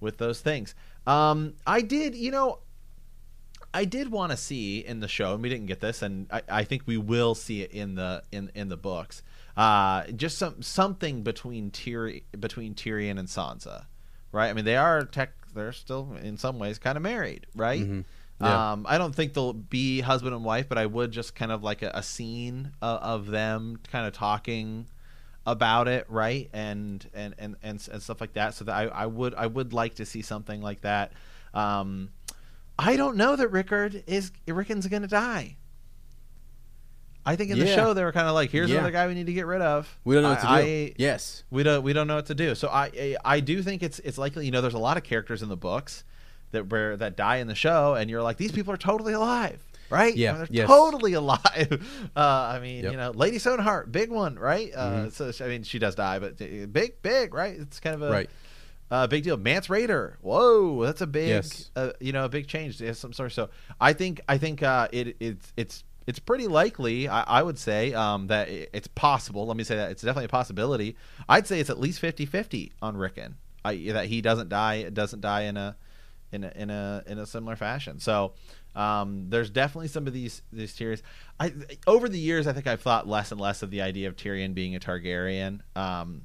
with 0.00 0.16
those 0.18 0.40
things. 0.40 0.74
Um, 1.06 1.54
I 1.66 1.82
did, 1.82 2.14
you 2.14 2.30
know, 2.30 2.60
I 3.72 3.84
did 3.84 4.10
want 4.10 4.32
to 4.32 4.36
see 4.36 4.78
in 4.80 5.00
the 5.00 5.08
show, 5.08 5.34
and 5.34 5.42
we 5.42 5.48
didn't 5.48 5.66
get 5.66 5.80
this, 5.80 6.02
and 6.02 6.26
I, 6.32 6.42
I 6.48 6.64
think 6.64 6.82
we 6.86 6.96
will 6.96 7.34
see 7.34 7.62
it 7.62 7.70
in 7.72 7.94
the 7.94 8.22
in 8.32 8.50
in 8.54 8.68
the 8.68 8.76
books. 8.76 9.22
Uh, 9.56 10.06
just 10.08 10.38
some 10.38 10.62
something 10.62 11.22
between 11.22 11.70
Tyr 11.70 12.20
between 12.38 12.74
Tyrion 12.74 13.18
and 13.18 13.28
Sansa, 13.28 13.84
right? 14.32 14.48
I 14.48 14.52
mean, 14.54 14.64
they 14.64 14.76
are 14.76 15.04
tech. 15.04 15.32
They're 15.54 15.72
still 15.72 16.16
in 16.22 16.36
some 16.36 16.58
ways 16.58 16.78
kind 16.78 16.96
of 16.96 17.02
married, 17.02 17.46
right? 17.54 17.80
Mhm. 17.80 18.04
Yeah. 18.40 18.72
Um, 18.72 18.86
I 18.88 18.96
don't 18.96 19.14
think 19.14 19.34
they'll 19.34 19.52
be 19.52 20.00
husband 20.00 20.34
and 20.34 20.44
wife, 20.44 20.66
but 20.68 20.78
I 20.78 20.86
would 20.86 21.12
just 21.12 21.34
kind 21.34 21.52
of 21.52 21.62
like 21.62 21.82
a, 21.82 21.90
a 21.92 22.02
scene 22.02 22.72
of, 22.80 23.00
of 23.02 23.26
them 23.26 23.78
kind 23.92 24.06
of 24.06 24.14
talking 24.14 24.86
about 25.46 25.88
it, 25.88 26.06
right? 26.08 26.48
And 26.52 27.06
and, 27.12 27.34
and 27.38 27.56
and 27.62 27.86
and 27.92 28.02
stuff 28.02 28.20
like 28.20 28.32
that. 28.34 28.54
So 28.54 28.64
that 28.64 28.74
I, 28.74 28.84
I 28.86 29.06
would 29.06 29.34
I 29.34 29.46
would 29.46 29.72
like 29.72 29.96
to 29.96 30.06
see 30.06 30.22
something 30.22 30.62
like 30.62 30.80
that. 30.82 31.12
Um, 31.52 32.10
I 32.82 32.96
don't 32.96 33.16
know 33.16 33.36
that 33.36 33.48
Rickard 33.48 34.02
is 34.06 34.32
Rickon's 34.46 34.86
gonna 34.86 35.06
die. 35.06 35.56
I 37.24 37.36
think 37.36 37.50
in 37.50 37.58
the 37.58 37.66
show 37.66 37.92
they 37.92 38.02
were 38.02 38.12
kind 38.12 38.26
of 38.26 38.34
like, 38.34 38.50
"Here's 38.50 38.70
Yeah. 38.70 38.76
another 38.78 38.92
guy 38.92 39.06
we 39.06 39.14
need 39.14 39.26
to 39.26 39.32
get 39.32 39.44
rid 39.46 39.60
of." 39.60 39.98
We 40.04 40.14
don't 40.14 40.22
know 40.22 40.30
what 40.30 40.40
to 40.40 40.46
do. 40.46 40.52
I- 40.52 40.94
yes. 40.96 41.44
we 41.50 41.62
don't 41.62 41.82
we 41.82 41.92
don't 41.92 42.06
know 42.06 42.16
what 42.16 42.26
to 42.26 42.34
do. 42.34 42.54
So 42.54 42.68
I 42.68 42.84
I, 42.86 43.16
I 43.24 43.40
do 43.40 43.62
think 43.62 43.82
it's 43.82 43.98
it's 44.00 44.16
likely. 44.18 44.46
You 44.46 44.50
know, 44.50 44.62
there's 44.62 44.74
a 44.74 44.78
lot 44.78 44.96
of 44.96 45.02
characters 45.02 45.42
in 45.42 45.48
the 45.50 45.56
books 45.56 46.04
that 46.52 46.68
where 46.70 46.96
that 46.96 47.16
die 47.16 47.36
in 47.36 47.46
the 47.46 47.54
show, 47.54 47.94
and 47.94 48.08
you're 48.10 48.22
like, 48.22 48.38
these 48.38 48.52
people 48.52 48.72
are 48.72 48.78
totally 48.78 49.12
alive, 49.12 49.62
right? 49.90 50.16
Yeah, 50.16 50.32
they're 50.38 50.48
yes. 50.50 50.66
totally 50.66 51.12
alive. 51.12 51.86
Uh, 52.16 52.20
I 52.54 52.58
mean, 52.58 52.82
Yep. 52.84 52.92
you 52.92 52.98
know, 52.98 53.10
Lady 53.12 53.38
Stoneheart, 53.38 53.92
big 53.92 54.10
one, 54.10 54.36
right? 54.36 54.72
Uh, 54.74 54.90
Mhm. 55.06 55.12
so 55.36 55.44
I 55.44 55.48
mean, 55.48 55.62
she 55.62 55.78
does 55.78 55.94
die, 55.94 56.18
but 56.18 56.40
uh, 56.42 56.66
big, 56.72 57.00
big, 57.02 57.34
right? 57.34 57.54
It's 57.56 57.78
kind 57.78 57.94
of 57.94 58.02
a 58.02 58.10
Right. 58.10 58.30
Uh, 58.90 59.06
big 59.06 59.22
deal. 59.22 59.36
Mance 59.36 59.68
Rayder, 59.68 60.14
whoa, 60.20 60.84
that's 60.84 61.00
a 61.00 61.06
big, 61.06 61.28
Yes. 61.28 61.70
uh, 61.76 61.90
you 62.00 62.12
know, 62.12 62.24
a 62.24 62.28
big 62.28 62.48
change. 62.48 62.82
Some 62.96 63.12
sort. 63.12 63.32
So 63.32 63.48
I 63.80 63.92
think 63.92 64.20
I 64.28 64.36
think 64.38 64.62
uh, 64.62 64.88
it 64.92 65.16
it's 65.20 65.52
it's 65.56 65.84
it's 66.06 66.18
pretty 66.18 66.48
likely. 66.48 67.08
I, 67.08 67.22
I 67.22 67.42
would 67.42 67.58
say 67.58 67.94
um, 67.94 68.26
that 68.28 68.48
it's 68.48 68.88
possible. 68.88 69.46
Let 69.46 69.56
me 69.56 69.62
say 69.64 69.76
that 69.76 69.90
it's 69.92 70.02
definitely 70.02 70.24
a 70.24 70.28
possibility. 70.28 70.96
I'd 71.28 71.46
say 71.46 71.60
it's 71.60 71.70
at 71.70 71.78
least 71.78 72.02
50-50 72.02 72.72
on 72.82 72.96
Rickon. 72.96 73.36
I, 73.64 73.76
that 73.92 74.06
he 74.06 74.20
doesn't 74.22 74.48
die 74.48 74.88
doesn't 74.88 75.20
die 75.20 75.42
in 75.42 75.56
a 75.56 75.76
in 76.32 76.44
a 76.44 76.52
in 76.56 76.70
a 76.70 77.02
in 77.06 77.18
a 77.18 77.26
similar 77.26 77.54
fashion. 77.56 78.00
So 78.00 78.32
um, 78.74 79.26
there's 79.28 79.50
definitely 79.50 79.88
some 79.88 80.06
of 80.06 80.12
these 80.12 80.42
these 80.52 80.74
tiers. 80.74 81.02
I 81.38 81.52
over 81.86 82.08
the 82.08 82.18
years, 82.18 82.46
I 82.46 82.52
think 82.54 82.66
I've 82.66 82.80
thought 82.80 83.06
less 83.06 83.30
and 83.30 83.40
less 83.40 83.62
of 83.62 83.70
the 83.70 83.82
idea 83.82 84.08
of 84.08 84.16
Tyrion 84.16 84.54
being 84.54 84.74
a 84.74 84.80
Targaryen. 84.80 85.60
Um, 85.76 86.22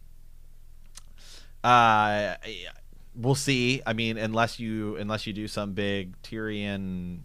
uh, 1.66 2.36
we'll 3.16 3.34
see. 3.34 3.82
I 3.86 3.94
mean, 3.94 4.18
unless 4.18 4.60
you 4.60 4.98
unless 4.98 5.26
you 5.26 5.34
do 5.34 5.48
some 5.48 5.74
big 5.74 6.22
Tyrion, 6.22 7.22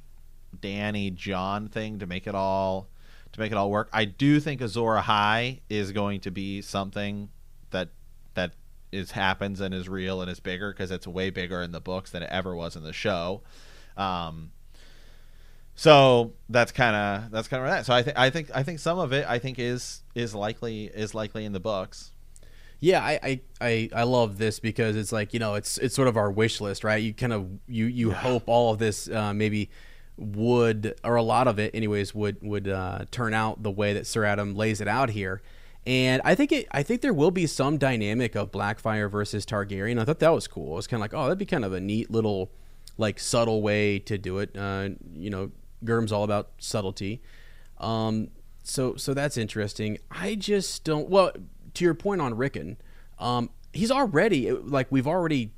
Dany, 0.59 1.15
Jon 1.15 1.69
thing 1.69 1.99
to 1.99 2.07
make 2.07 2.27
it 2.27 2.35
all 2.35 2.89
to 3.33 3.41
make 3.41 3.53
it 3.53 3.59
all 3.59 3.71
work. 3.71 3.91
I 3.93 4.07
do 4.07 4.41
think 4.41 4.63
Azor 4.63 4.97
Ahai 4.97 5.61
is 5.69 5.93
going 5.93 6.21
to 6.21 6.31
be 6.31 6.63
something 6.63 7.29
that 7.71 7.91
that 8.35 8.53
is 8.91 9.11
happens 9.11 9.61
and 9.61 9.75
is 9.75 9.89
real 9.89 10.23
and 10.23 10.31
is 10.31 10.41
bigger 10.41 10.73
because 10.73 10.91
it's 10.91 11.07
way 11.07 11.29
bigger 11.29 11.61
in 11.61 11.73
the 11.73 11.81
books 11.81 12.11
than 12.11 12.23
it 12.23 12.31
ever 12.33 12.57
was 12.57 12.77
in 12.77 12.83
the 12.83 12.95
show. 12.95 13.43
Um, 13.97 14.53
so 15.75 16.33
that's 16.49 16.73
kind 16.73 16.97
of 16.97 17.31
that's 17.31 17.47
kind 17.47 17.63
of 17.63 17.69
that. 17.69 17.85
So 17.85 17.93
I 17.93 18.03
think 18.03 18.19
I 18.19 18.31
think 18.31 18.51
I 18.55 18.63
think 18.63 18.79
some 18.79 18.99
of 18.99 19.13
it 19.13 19.27
I 19.29 19.39
think 19.39 19.59
is 19.59 20.03
is 20.15 20.35
likely 20.35 20.87
is 20.87 21.15
likely 21.15 21.45
in 21.45 21.53
the 21.53 21.61
books. 21.61 22.13
Yeah, 22.81 23.05
I, 23.05 23.21
I, 23.23 23.41
I, 23.61 23.91
I 23.95 24.03
love 24.05 24.39
this 24.39 24.59
because 24.59 24.97
it's 24.97 25.13
like 25.13 25.35
you 25.35 25.39
know 25.39 25.55
it's 25.55 25.77
it's 25.79 25.95
sort 25.95 26.09
of 26.09 26.17
our 26.17 26.31
wish 26.31 26.61
list, 26.61 26.83
right? 26.83 27.03
You 27.03 27.13
kind 27.13 27.33
of 27.33 27.49
you 27.69 27.87
you 27.87 28.13
hope 28.13 28.45
all 28.47 28.73
of 28.73 28.79
this 28.79 29.09
uh, 29.09 29.35
maybe 29.35 29.71
would 30.17 30.95
or 31.05 31.17
a 31.17 31.23
lot 31.23 31.47
of 31.47 31.59
it, 31.59 31.75
anyways, 31.75 32.15
would 32.15 32.39
would 32.43 32.69
uh, 32.69 33.05
turn 33.11 33.35
out 33.35 33.63
the 33.63 33.71
way 33.71 33.93
that 33.93 34.07
Sir 34.07 34.25
Adam 34.25 34.55
lays 34.55 34.81
it 34.81 34.89
out 34.89 35.11
here. 35.11 35.43
And 35.87 36.21
I 36.25 36.35
think 36.35 36.53
it 36.53 36.69
I 36.71 36.83
think 36.83 37.03
there 37.03 37.15
will 37.15 37.31
be 37.31 37.47
some 37.47 37.79
dynamic 37.79 38.35
of 38.35 38.51
Blackfire 38.51 39.11
versus 39.11 39.45
Targaryen. 39.45 40.01
I 40.01 40.05
thought 40.05 40.19
that 40.21 40.31
was 40.31 40.47
cool. 40.47 40.73
It 40.73 40.77
was 40.77 40.87
kind 40.87 41.01
of 41.01 41.03
like 41.03 41.15
oh 41.15 41.25
that'd 41.25 41.39
be 41.39 41.47
kind 41.47 41.65
of 41.65 41.73
a 41.73 41.81
neat 41.81 42.11
little 42.11 42.51
like 42.97 43.19
subtle 43.19 43.63
way 43.63 43.99
to 44.01 44.19
do 44.19 44.39
it. 44.39 44.57
Uh, 44.57 44.91
you 45.15 45.31
know, 45.31 45.51
Gurm's 45.85 46.13
all 46.13 46.25
about 46.25 46.51
subtlety. 46.59 47.23
Um, 47.79 48.29
so 48.63 48.95
so 48.97 49.15
that's 49.15 49.37
interesting. 49.37 49.99
I 50.11 50.35
just 50.35 50.85
don't. 50.85 51.09
Well, 51.09 51.33
to 51.75 51.85
your 51.85 51.95
point 51.95 52.21
on 52.21 52.35
Rickon, 52.35 52.77
um, 53.19 53.51
he's 53.73 53.91
already 53.91 54.51
like 54.51 54.89
we've 54.91 55.07
already 55.07 55.53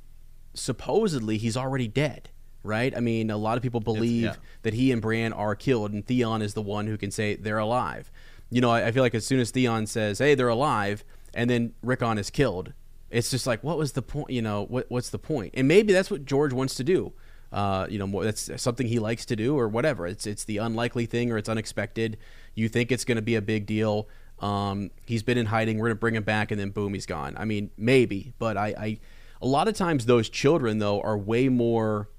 supposedly 0.53 1.37
he's 1.37 1.57
already 1.57 1.87
dead, 1.87 2.29
right? 2.63 2.95
I 2.95 2.99
mean, 2.99 3.31
a 3.31 3.37
lot 3.37 3.57
of 3.57 3.63
people 3.63 3.79
believe 3.79 4.23
yeah. 4.23 4.35
that 4.63 4.73
he 4.73 4.91
and 4.91 5.01
Bran 5.01 5.33
are 5.33 5.55
killed, 5.55 5.91
and 5.93 6.05
Theon 6.05 6.41
is 6.41 6.53
the 6.53 6.61
one 6.61 6.87
who 6.87 6.97
can 6.97 7.11
say 7.11 7.35
they're 7.35 7.57
alive. 7.57 8.11
You 8.49 8.61
know, 8.61 8.69
I, 8.69 8.87
I 8.87 8.91
feel 8.91 9.03
like 9.03 9.15
as 9.15 9.25
soon 9.25 9.39
as 9.39 9.51
Theon 9.51 9.87
says, 9.87 10.19
"Hey, 10.19 10.35
they're 10.35 10.47
alive," 10.47 11.03
and 11.33 11.49
then 11.49 11.73
Rickon 11.81 12.17
is 12.17 12.29
killed, 12.29 12.73
it's 13.13 13.29
just 13.29 13.45
like, 13.45 13.63
what 13.63 13.77
was 13.77 13.91
the 13.91 14.01
point? 14.01 14.31
You 14.31 14.41
know, 14.41 14.65
what 14.65 14.87
what's 14.89 15.11
the 15.11 15.19
point? 15.19 15.53
And 15.55 15.67
maybe 15.67 15.93
that's 15.93 16.09
what 16.09 16.25
George 16.25 16.51
wants 16.51 16.75
to 16.75 16.83
do. 16.83 17.13
Uh, 17.51 17.85
you 17.87 17.99
know, 17.99 18.07
more, 18.07 18.23
that's 18.23 18.49
something 18.59 18.87
he 18.87 18.97
likes 18.97 19.25
to 19.25 19.35
do 19.35 19.57
or 19.57 19.67
whatever. 19.67 20.07
It's 20.07 20.25
it's 20.25 20.43
the 20.43 20.57
unlikely 20.57 21.05
thing 21.05 21.31
or 21.31 21.37
it's 21.37 21.47
unexpected. 21.47 22.17
You 22.55 22.67
think 22.67 22.91
it's 22.91 23.05
going 23.05 23.17
to 23.17 23.21
be 23.21 23.35
a 23.35 23.41
big 23.41 23.67
deal. 23.67 24.07
Um, 24.43 24.91
he's 25.05 25.23
been 25.23 25.37
in 25.37 25.45
hiding. 25.45 25.77
We're 25.77 25.87
going 25.87 25.95
to 25.95 26.01
bring 26.01 26.15
him 26.15 26.23
back, 26.23 26.51
and 26.51 26.59
then 26.59 26.71
boom, 26.71 26.93
he's 26.93 27.05
gone. 27.05 27.33
I 27.37 27.45
mean, 27.45 27.71
maybe, 27.77 28.33
but 28.39 28.57
I, 28.57 28.75
I 28.77 28.99
a 29.41 29.47
lot 29.47 29.69
of 29.69 29.75
times 29.75 30.05
those 30.05 30.27
children 30.29 30.79
though 30.79 30.99
are 31.01 31.17
way 31.17 31.47
more 31.47 32.09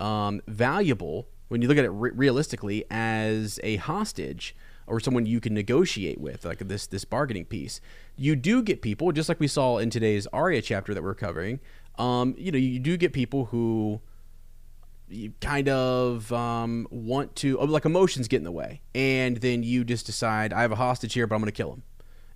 um, 0.00 0.40
valuable 0.48 1.28
when 1.46 1.62
you 1.62 1.68
look 1.68 1.78
at 1.78 1.84
it 1.84 1.90
re- 1.90 2.10
realistically 2.12 2.84
as 2.90 3.60
a 3.62 3.76
hostage 3.76 4.56
or 4.88 4.98
someone 4.98 5.24
you 5.24 5.40
can 5.40 5.54
negotiate 5.54 6.20
with, 6.20 6.44
like 6.44 6.58
this 6.58 6.88
this 6.88 7.04
bargaining 7.04 7.44
piece. 7.44 7.80
You 8.16 8.34
do 8.34 8.60
get 8.60 8.82
people, 8.82 9.12
just 9.12 9.28
like 9.28 9.38
we 9.38 9.46
saw 9.46 9.78
in 9.78 9.88
today's 9.88 10.26
Arya 10.32 10.62
chapter 10.62 10.94
that 10.94 11.02
we're 11.04 11.14
covering. 11.14 11.60
Um, 11.96 12.34
you 12.36 12.50
know, 12.50 12.58
you 12.58 12.80
do 12.80 12.96
get 12.96 13.12
people 13.12 13.46
who 13.46 14.00
you 15.10 15.32
kind 15.40 15.68
of 15.68 16.32
um, 16.32 16.86
want 16.90 17.36
to, 17.36 17.58
oh, 17.58 17.64
like 17.64 17.84
emotions 17.84 18.28
get 18.28 18.38
in 18.38 18.44
the 18.44 18.52
way, 18.52 18.80
and 18.94 19.38
then 19.38 19.62
you 19.62 19.84
just 19.84 20.06
decide, 20.06 20.52
I 20.52 20.62
have 20.62 20.72
a 20.72 20.76
hostage 20.76 21.14
here, 21.14 21.26
but 21.26 21.34
I'm 21.34 21.40
going 21.40 21.52
to 21.52 21.56
kill 21.56 21.72
him, 21.72 21.82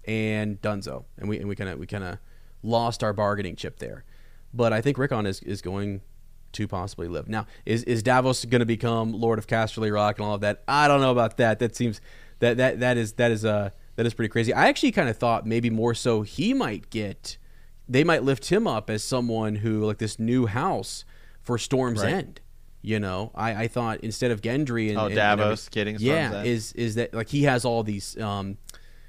and 0.04 0.60
Dunzo, 0.60 1.04
and 1.18 1.28
we 1.28 1.38
and 1.38 1.48
we 1.48 1.56
kind 1.56 1.70
of 1.70 1.78
we 1.78 1.86
kind 1.86 2.04
of 2.04 2.18
lost 2.62 3.02
our 3.02 3.12
bargaining 3.12 3.56
chip 3.56 3.78
there. 3.78 4.04
But 4.54 4.72
I 4.72 4.80
think 4.80 4.98
Rickon 4.98 5.26
is 5.26 5.40
is 5.40 5.62
going 5.62 6.02
to 6.52 6.68
possibly 6.68 7.08
live. 7.08 7.28
Now, 7.28 7.46
is 7.64 7.82
is 7.84 8.02
Davos 8.02 8.44
going 8.44 8.60
to 8.60 8.66
become 8.66 9.12
Lord 9.12 9.38
of 9.38 9.46
Casterly 9.46 9.92
Rock 9.92 10.18
and 10.18 10.26
all 10.26 10.34
of 10.34 10.40
that? 10.42 10.62
I 10.68 10.88
don't 10.88 11.00
know 11.00 11.12
about 11.12 11.36
that. 11.38 11.58
That 11.58 11.74
seems 11.76 12.00
that 12.38 12.56
that 12.56 12.80
that 12.80 12.96
is 12.96 13.14
that 13.14 13.30
is 13.30 13.44
uh 13.44 13.70
that 13.96 14.06
is 14.06 14.14
pretty 14.14 14.28
crazy. 14.28 14.52
I 14.52 14.68
actually 14.68 14.92
kind 14.92 15.08
of 15.08 15.16
thought 15.16 15.46
maybe 15.46 15.70
more 15.70 15.94
so 15.94 16.22
he 16.22 16.52
might 16.54 16.90
get 16.90 17.38
they 17.88 18.04
might 18.04 18.22
lift 18.22 18.46
him 18.46 18.66
up 18.66 18.88
as 18.88 19.02
someone 19.02 19.56
who 19.56 19.84
like 19.84 19.98
this 19.98 20.18
new 20.18 20.46
house 20.46 21.04
for 21.42 21.58
Storm's 21.58 22.02
Right. 22.02 22.14
End. 22.14 22.40
You 22.84 22.98
know, 22.98 23.30
I, 23.34 23.64
I 23.64 23.68
thought 23.68 24.00
instead 24.00 24.32
of 24.32 24.40
Gendry 24.40 24.88
and 24.88 24.98
Oh, 24.98 25.02
and- 25.02 25.10
and 25.12 25.38
Davos 25.38 25.68
every- 25.68 25.70
getting 25.72 25.96
yeah 26.00 26.42
is 26.42 26.72
is 26.72 26.96
that 26.96 27.14
like 27.14 27.28
he 27.28 27.44
has 27.44 27.64
all 27.64 27.82
these 27.84 28.18
um 28.20 28.58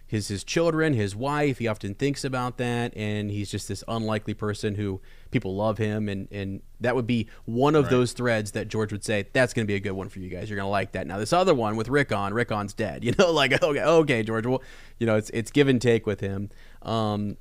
his 0.06 0.28
his 0.28 0.44
children, 0.44 0.94
his 0.94 1.16
wife. 1.16 1.58
He 1.58 1.68
often 1.68 1.96
thinks 1.96 2.24
about 2.24 2.58
that, 2.60 2.96
and 2.96 3.32
he's 3.32 3.50
just 3.50 3.68
this 3.68 3.84
unlikely 3.88 4.36
person 4.36 4.76
who 4.76 5.02
people 5.32 5.56
love 5.56 5.80
him, 5.80 6.08
and 6.08 6.28
and 6.32 6.62
that 6.82 6.96
would 6.96 7.08
be 7.08 7.28
one 7.46 7.74
of 7.74 7.86
Right. 7.86 7.90
those 7.90 8.14
threads 8.14 8.52
that 8.52 8.68
George 8.68 8.92
would 8.92 9.04
say 9.04 9.26
that's 9.34 9.56
going 9.56 9.66
to 9.66 9.68
be 9.68 9.74
a 9.74 9.80
good 9.80 9.94
one 9.94 10.10
for 10.10 10.20
you 10.20 10.30
guys. 10.30 10.52
You're 10.52 10.58
going 10.58 10.68
to 10.68 10.72
like 10.72 10.92
that. 10.92 11.08
Now 11.08 11.18
this 11.18 11.34
other 11.34 11.56
one 11.56 11.76
with 11.76 11.88
Rickon, 11.90 12.32
Rickon's 12.36 12.76
dead. 12.76 13.04
You 13.06 13.14
know, 13.18 13.32
like 13.32 13.54
okay, 13.64 13.82
okay, 13.82 14.22
George. 14.22 14.46
Well, 14.46 14.62
you 15.00 15.08
know, 15.08 15.16
it's 15.16 15.32
it's 15.32 15.50
give 15.50 15.68
and 15.68 15.82
take 15.82 16.06
with 16.06 16.20
him. 16.20 16.52
Um, 16.84 17.38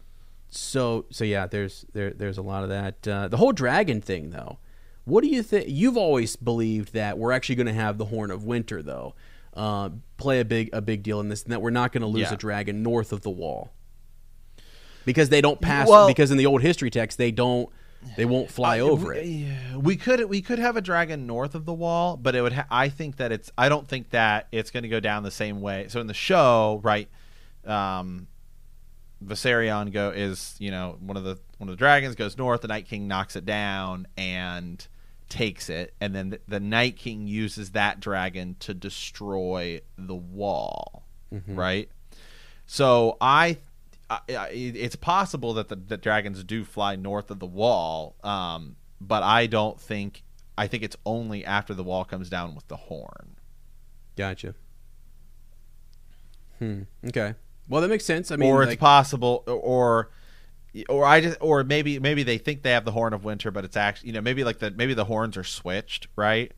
so 0.48 1.04
so 1.10 1.24
yeah, 1.24 1.46
there's 1.46 1.84
there 1.92 2.10
there's 2.12 2.38
a 2.38 2.42
lot 2.42 2.62
of 2.62 2.70
that. 2.70 3.06
Uh, 3.06 3.28
the 3.28 3.36
whole 3.36 3.52
dragon 3.52 4.00
thing, 4.00 4.30
though. 4.30 4.58
What 5.04 5.22
do 5.22 5.28
you 5.28 5.42
think? 5.42 5.66
You've 5.68 5.96
always 5.96 6.36
believed 6.36 6.92
that 6.94 7.18
we're 7.18 7.32
actually 7.32 7.56
going 7.56 7.66
to 7.66 7.72
have 7.72 7.98
the 7.98 8.04
Horn 8.06 8.30
of 8.30 8.44
Winter, 8.44 8.82
though, 8.82 9.14
uh, 9.54 9.90
play 10.16 10.40
a 10.40 10.44
big 10.44 10.70
a 10.72 10.80
big 10.80 11.02
deal 11.02 11.20
in 11.20 11.28
this, 11.28 11.42
and 11.42 11.52
that 11.52 11.60
we're 11.60 11.70
not 11.70 11.92
going 11.92 12.02
to 12.02 12.06
lose 12.06 12.28
Yeah. 12.28 12.34
a 12.34 12.36
dragon 12.36 12.82
north 12.82 13.12
of 13.12 13.22
the 13.22 13.30
wall 13.30 13.72
because 15.04 15.28
they 15.28 15.40
don't 15.40 15.60
pass. 15.60 15.88
Well- 15.88 16.06
because 16.06 16.30
in 16.30 16.36
the 16.38 16.46
old 16.46 16.62
history 16.62 16.90
text, 16.90 17.18
they 17.18 17.30
don't 17.32 17.68
they 18.16 18.24
won't 18.24 18.50
fly 18.50 18.80
over 18.80 19.10
we, 19.10 19.18
it. 19.18 19.26
yeah, 19.26 19.76
We 19.76 19.94
could 19.96 20.24
we 20.28 20.40
could 20.42 20.58
have 20.58 20.76
a 20.76 20.80
dragon 20.80 21.26
north 21.26 21.54
of 21.54 21.64
the 21.66 21.72
wall, 21.72 22.16
but 22.16 22.34
it 22.34 22.42
would. 22.42 22.52
Ha- 22.52 22.66
I 22.70 22.88
think 22.88 23.16
that 23.18 23.30
it's. 23.32 23.50
I 23.56 23.68
don't 23.68 23.86
think 23.86 24.10
that 24.10 24.48
it's 24.52 24.70
going 24.72 24.82
to 24.82 24.88
go 24.88 24.98
down 25.00 25.22
the 25.22 25.30
same 25.30 25.60
way. 25.60 25.86
So 25.88 26.00
in 26.00 26.06
the 26.08 26.14
show, 26.14 26.80
right, 26.82 27.08
um, 27.64 28.26
Viserion 29.24 29.92
go 29.92 30.10
is 30.10 30.56
you 30.58 30.70
know 30.72 30.96
one 31.00 31.16
of 31.16 31.22
the 31.24 31.38
one 31.58 31.68
of 31.68 31.72
the 31.74 31.78
dragons 31.78 32.16
goes 32.16 32.36
north. 32.36 32.62
The 32.62 32.68
Night 32.68 32.86
King 32.88 33.06
knocks 33.06 33.36
it 33.36 33.44
down 33.46 34.08
and 34.16 34.84
takes 35.32 35.70
it, 35.70 35.94
and 36.00 36.14
then 36.14 36.30
the, 36.30 36.40
the 36.46 36.60
Night 36.60 36.96
King 36.96 37.26
uses 37.26 37.70
that 37.70 37.98
dragon 38.00 38.54
to 38.60 38.74
destroy 38.74 39.80
the 39.96 40.14
wall, 40.14 41.04
right? 41.46 41.88
So 42.66 43.16
I, 43.20 43.56
I, 44.10 44.18
I- 44.28 44.48
it's 44.52 44.96
possible 44.96 45.54
that 45.54 45.68
the, 45.68 45.76
the 45.76 45.96
dragons 45.96 46.44
do 46.44 46.64
fly 46.64 46.96
north 46.96 47.30
of 47.30 47.38
the 47.38 47.46
wall, 47.46 48.14
um, 48.22 48.76
but 49.00 49.22
I 49.22 49.46
don't 49.46 49.80
think. 49.80 50.22
I 50.58 50.66
think 50.66 50.82
it's 50.82 50.96
only 51.06 51.46
after 51.46 51.72
the 51.72 51.82
wall 51.82 52.04
comes 52.04 52.28
down 52.28 52.54
with 52.54 52.68
the 52.68 52.76
horn. 52.76 53.36
Gotcha. 54.16 54.54
Hmm. 56.58 56.82
Okay. 57.06 57.34
Well, 57.68 57.80
that 57.80 57.88
makes 57.88 58.04
sense. 58.04 58.30
I 58.30 58.36
mean, 58.36 58.50
or 58.52 58.62
it's 58.62 58.70
like- 58.72 58.78
possible, 58.78 59.44
or 59.46 60.10
or 60.88 61.04
I 61.04 61.20
just, 61.20 61.38
or 61.40 61.64
maybe 61.64 61.98
maybe 61.98 62.22
they 62.22 62.38
think 62.38 62.62
they 62.62 62.70
have 62.72 62.84
the 62.84 62.92
horn 62.92 63.12
of 63.12 63.24
winter, 63.24 63.50
but 63.50 63.64
it's 63.64 63.76
actually 63.76 64.08
you 64.08 64.12
know 64.14 64.20
maybe 64.20 64.44
like 64.44 64.58
the 64.58 64.70
maybe 64.70 64.94
the 64.94 65.04
horns 65.04 65.36
are 65.36 65.44
switched 65.44 66.08
right. 66.16 66.52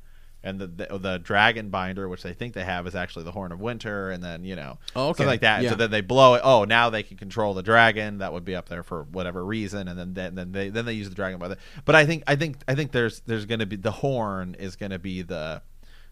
And 0.47 0.61
the, 0.61 0.67
the 0.67 0.99
the 0.99 1.19
dragon 1.19 1.71
binder, 1.71 2.07
which 2.07 2.23
they 2.23 2.35
think 2.35 2.53
they 2.53 2.65
have, 2.65 2.87
is 2.87 2.95
actually 2.95 3.25
the 3.25 3.33
horn 3.33 3.51
of 3.51 3.61
winter, 3.63 4.11
and 4.11 4.23
then 4.23 4.45
you 4.45 4.55
know 4.57 4.79
Oh, 4.95 5.05
okay. 5.09 5.17
something 5.17 5.27
like 5.27 5.41
that. 5.41 5.63
Yeah. 5.63 5.71
So 5.71 5.77
then 5.77 5.91
they 5.91 6.03
blow 6.03 6.35
it. 6.35 6.43
Oh, 6.45 6.65
now 6.65 6.91
they 6.91 7.03
can 7.03 7.17
control 7.17 7.55
the 7.55 7.63
dragon. 7.63 8.19
That 8.19 8.35
would 8.35 8.45
be 8.45 8.55
up 8.55 8.69
there 8.69 8.83
for 8.83 9.05
whatever 9.05 9.43
reason, 9.43 9.89
and 9.89 9.99
then 9.99 10.13
then, 10.13 10.35
then 10.35 10.53
they 10.53 10.69
then 10.69 10.85
they 10.85 10.93
use 10.93 11.09
the 11.09 11.15
dragon 11.15 11.39
by 11.39 11.49
the. 11.49 11.57
But 11.87 11.95
I 11.95 12.05
think 12.05 12.25
I 12.27 12.37
think 12.37 12.59
I 12.69 12.75
think 12.75 12.93
there's 12.93 13.21
there's 13.21 13.47
going 13.47 13.61
to 13.61 13.65
be 13.67 13.77
the 13.77 13.91
horn 13.91 14.55
is 14.59 14.77
going 14.77 14.91
to 14.91 14.99
be 14.99 15.23
the 15.23 15.63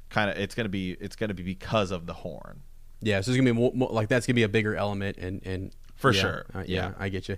kind 0.09 0.31
of 0.31 0.39
it's 0.39 0.55
going 0.55 0.65
to 0.65 0.71
be 0.71 0.93
it's 0.93 1.15
going 1.15 1.29
to 1.29 1.35
be 1.35 1.43
because 1.43 1.91
of 1.91 2.07
the 2.07 2.15
horn. 2.15 2.63
Yeah, 3.03 3.21
so 3.21 3.33
it's 3.33 3.37
gonna 3.37 3.51
be 3.53 3.59
more, 3.59 3.73
more 3.75 3.91
like 3.91 4.09
that's 4.09 4.27
gonna 4.27 4.37
be 4.37 4.45
a 4.45 4.49
bigger 4.49 4.75
element, 4.77 5.19
and 5.19 5.43
and 5.45 5.73
For 5.97 6.11
yeah, 6.13 6.21
sure. 6.23 6.47
uh, 6.55 6.61
yeah, 6.61 6.65
Yeah. 6.67 6.93
I 6.99 7.11
get 7.11 7.29
you. 7.29 7.37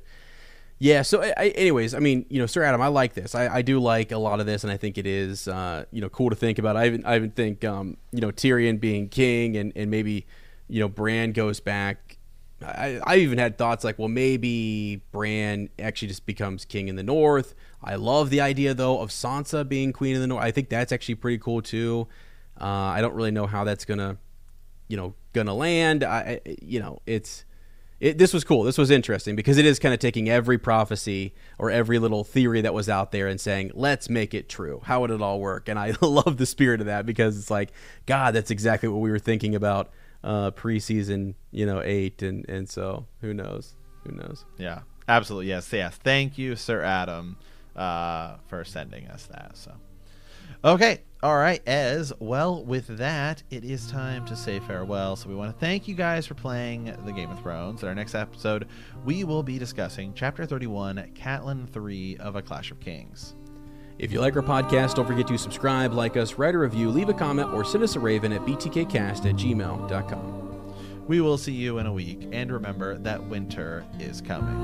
Yeah, 0.85 1.01
so 1.01 1.23
I, 1.23 1.33
I, 1.39 1.49
anyways, 1.49 1.95
I 1.95 1.99
mean, 1.99 2.27
you 2.29 2.39
know, 2.39 2.45
Sir 2.45 2.63
Adam, 2.63 2.83
I 2.83 2.89
like 2.89 3.15
this. 3.15 3.35
I, 3.35 3.49
I 3.49 3.63
do 3.63 3.81
like 3.81 4.13
a 4.13 4.19
lot 4.19 4.39
of 4.39 4.45
this, 4.45 4.65
and 4.65 4.71
I 4.71 4.77
think 4.77 4.99
it 4.99 5.07
is, 5.07 5.49
uh, 5.49 5.87
you 5.91 6.03
know, 6.03 6.11
cool 6.11 6.29
to 6.29 6.37
think 6.37 6.59
about. 6.59 6.77
I 6.77 6.85
even, 6.85 7.07
I 7.07 7.17
even 7.17 7.31
think, 7.31 7.65
um, 7.65 7.97
you 8.13 8.21
know, 8.21 8.31
Tyrion 8.31 8.79
being 8.79 9.09
king, 9.09 9.57
and, 9.57 9.73
and 9.75 9.91
maybe, 9.91 10.27
you 10.69 10.81
know, 10.81 10.89
Bran 10.91 11.33
goes 11.33 11.59
back. 11.59 12.19
I, 12.63 13.01
I 13.03 13.17
even 13.17 13.39
had 13.39 13.57
thoughts 13.57 13.83
like, 13.83 13.99
well, 13.99 14.09
maybe 14.09 15.01
Bran 15.11 15.71
actually 15.79 16.09
just 16.09 16.27
becomes 16.27 16.67
king 16.67 16.89
in 16.89 16.97
the 16.97 17.03
North. 17.03 17.55
I 17.83 17.95
love 17.95 18.29
the 18.29 18.43
idea 18.43 18.75
though 18.75 19.01
of 19.01 19.09
Sansa 19.09 19.67
being 19.67 19.91
queen 19.91 20.15
in 20.15 20.21
the 20.21 20.27
North. 20.27 20.45
I 20.45 20.51
think 20.51 20.69
that's 20.69 20.93
actually 20.93 21.15
pretty 21.15 21.39
cool 21.39 21.63
too. 21.63 22.09
Uh, 22.61 22.67
I 22.67 23.01
don't 23.01 23.15
really 23.15 23.31
know 23.31 23.47
how 23.47 23.65
that's 23.65 23.87
gonna 23.87 24.19
you 24.89 24.99
know 24.99 25.15
gonna 25.33 25.55
land 25.55 26.05
I, 26.05 26.41
I 26.47 26.57
you 26.61 26.79
know 26.79 27.01
it's 27.07 27.47
it, 28.05 28.19
this 28.19 28.35
was 28.35 28.45
cool 28.45 28.63
this 28.63 28.79
was 28.79 28.91
interesting 28.91 29.35
because 29.35 29.57
it 29.57 29.65
is 29.65 29.79
kind 29.79 29.95
of 29.95 30.01
taking 30.01 30.29
every 30.29 30.59
prophecy 30.59 31.35
or 31.59 31.71
every 31.71 31.99
little 31.99 32.23
theory 32.23 32.61
that 32.61 32.75
was 32.75 32.89
out 32.89 33.13
there 33.13 33.27
and 33.27 33.41
saying 33.41 33.71
let's 33.75 34.11
make 34.11 34.35
it 34.35 34.49
true 34.49 34.81
how 34.85 35.01
would 35.01 35.11
it 35.11 35.23
all 35.23 35.41
work 35.41 35.69
and 35.69 35.79
i 35.79 35.93
love 36.01 36.37
the 36.37 36.47
spirit 36.47 36.81
of 36.81 36.87
that 36.87 37.07
because 37.07 37.39
it's 37.39 37.51
like 37.51 37.73
god 38.07 38.35
that's 38.35 38.51
exactly 38.51 38.89
what 38.89 39.01
we 39.01 39.11
were 39.11 39.19
thinking 39.19 39.55
about 39.55 39.91
uh 40.23 40.51
preseason 40.51 41.35
you 41.51 41.65
know 41.67 41.81
eight 41.83 42.23
and 42.23 42.49
and 42.49 42.69
so 42.69 43.07
who 43.21 43.33
knows 43.33 43.75
who 44.05 44.13
knows 44.13 44.45
Yeah, 44.59 44.81
absolutely. 45.09 45.49
Yes, 45.49 45.73
yes. 45.73 45.97
Thank 45.97 46.39
you, 46.39 46.57
Sir 46.57 46.83
Adam, 46.83 47.37
uh, 47.75 48.37
for 48.49 48.65
sending 48.65 49.07
us 49.09 49.27
that. 49.27 49.53
So, 49.55 49.73
okay, 50.65 51.01
all 51.23 51.37
right. 51.37 51.61
As 51.67 52.13
well, 52.21 52.65
with 52.65 52.87
that, 52.99 53.43
it 53.51 53.65
is 53.65 53.91
time 53.91 54.25
to 54.27 54.37
say 54.37 54.61
farewell. 54.61 55.17
So 55.17 55.29
we 55.29 55.35
want 55.35 55.53
to 55.53 55.59
thank 55.59 55.89
you 55.89 55.95
guys 55.95 56.27
for 56.27 56.35
playing 56.35 56.95
the 57.05 57.13
Game 57.13 57.31
of 57.31 57.41
Thrones. 57.41 57.83
In 57.83 57.89
our 57.89 57.95
next 57.95 58.15
episode, 58.15 58.69
we 59.05 59.25
will 59.25 59.43
be 59.43 59.59
discussing 59.59 60.13
Chapter 60.15 60.45
Thirty-One, 60.47 61.13
Catelyn 61.15 61.69
Three 61.69 62.17
of 62.19 62.37
A 62.37 62.43
Clash 62.43 62.71
of 62.71 62.81
Kings. 62.81 63.35
if 63.99 64.11
you 64.13 64.21
like 64.21 64.35
our 64.37 64.43
podcast 64.43 64.97
don't 64.97 65.07
forget 65.07 65.27
to 65.29 65.39
subscribe 65.39 65.93
like 65.93 66.17
us 66.17 66.35
write 66.35 66.57
a 66.57 66.59
review 66.59 66.91
leave 66.91 67.09
a 67.09 67.15
comment 67.15 67.49
or 67.55 67.65
send 67.65 67.85
us 67.85 67.95
a 67.95 68.01
raven 68.01 68.33
at 68.33 68.41
btkcast 68.41 69.25
at 69.25 69.37
gmail.com 69.37 71.05
We 71.07 71.21
will 71.21 71.39
see 71.39 71.53
you 71.53 71.79
in 71.79 71.87
a 71.87 71.93
week, 71.93 72.27
and 72.33 72.51
remember 72.51 72.99
that 72.99 73.23
winter 73.29 73.85
is 74.01 74.21
coming. 74.21 74.59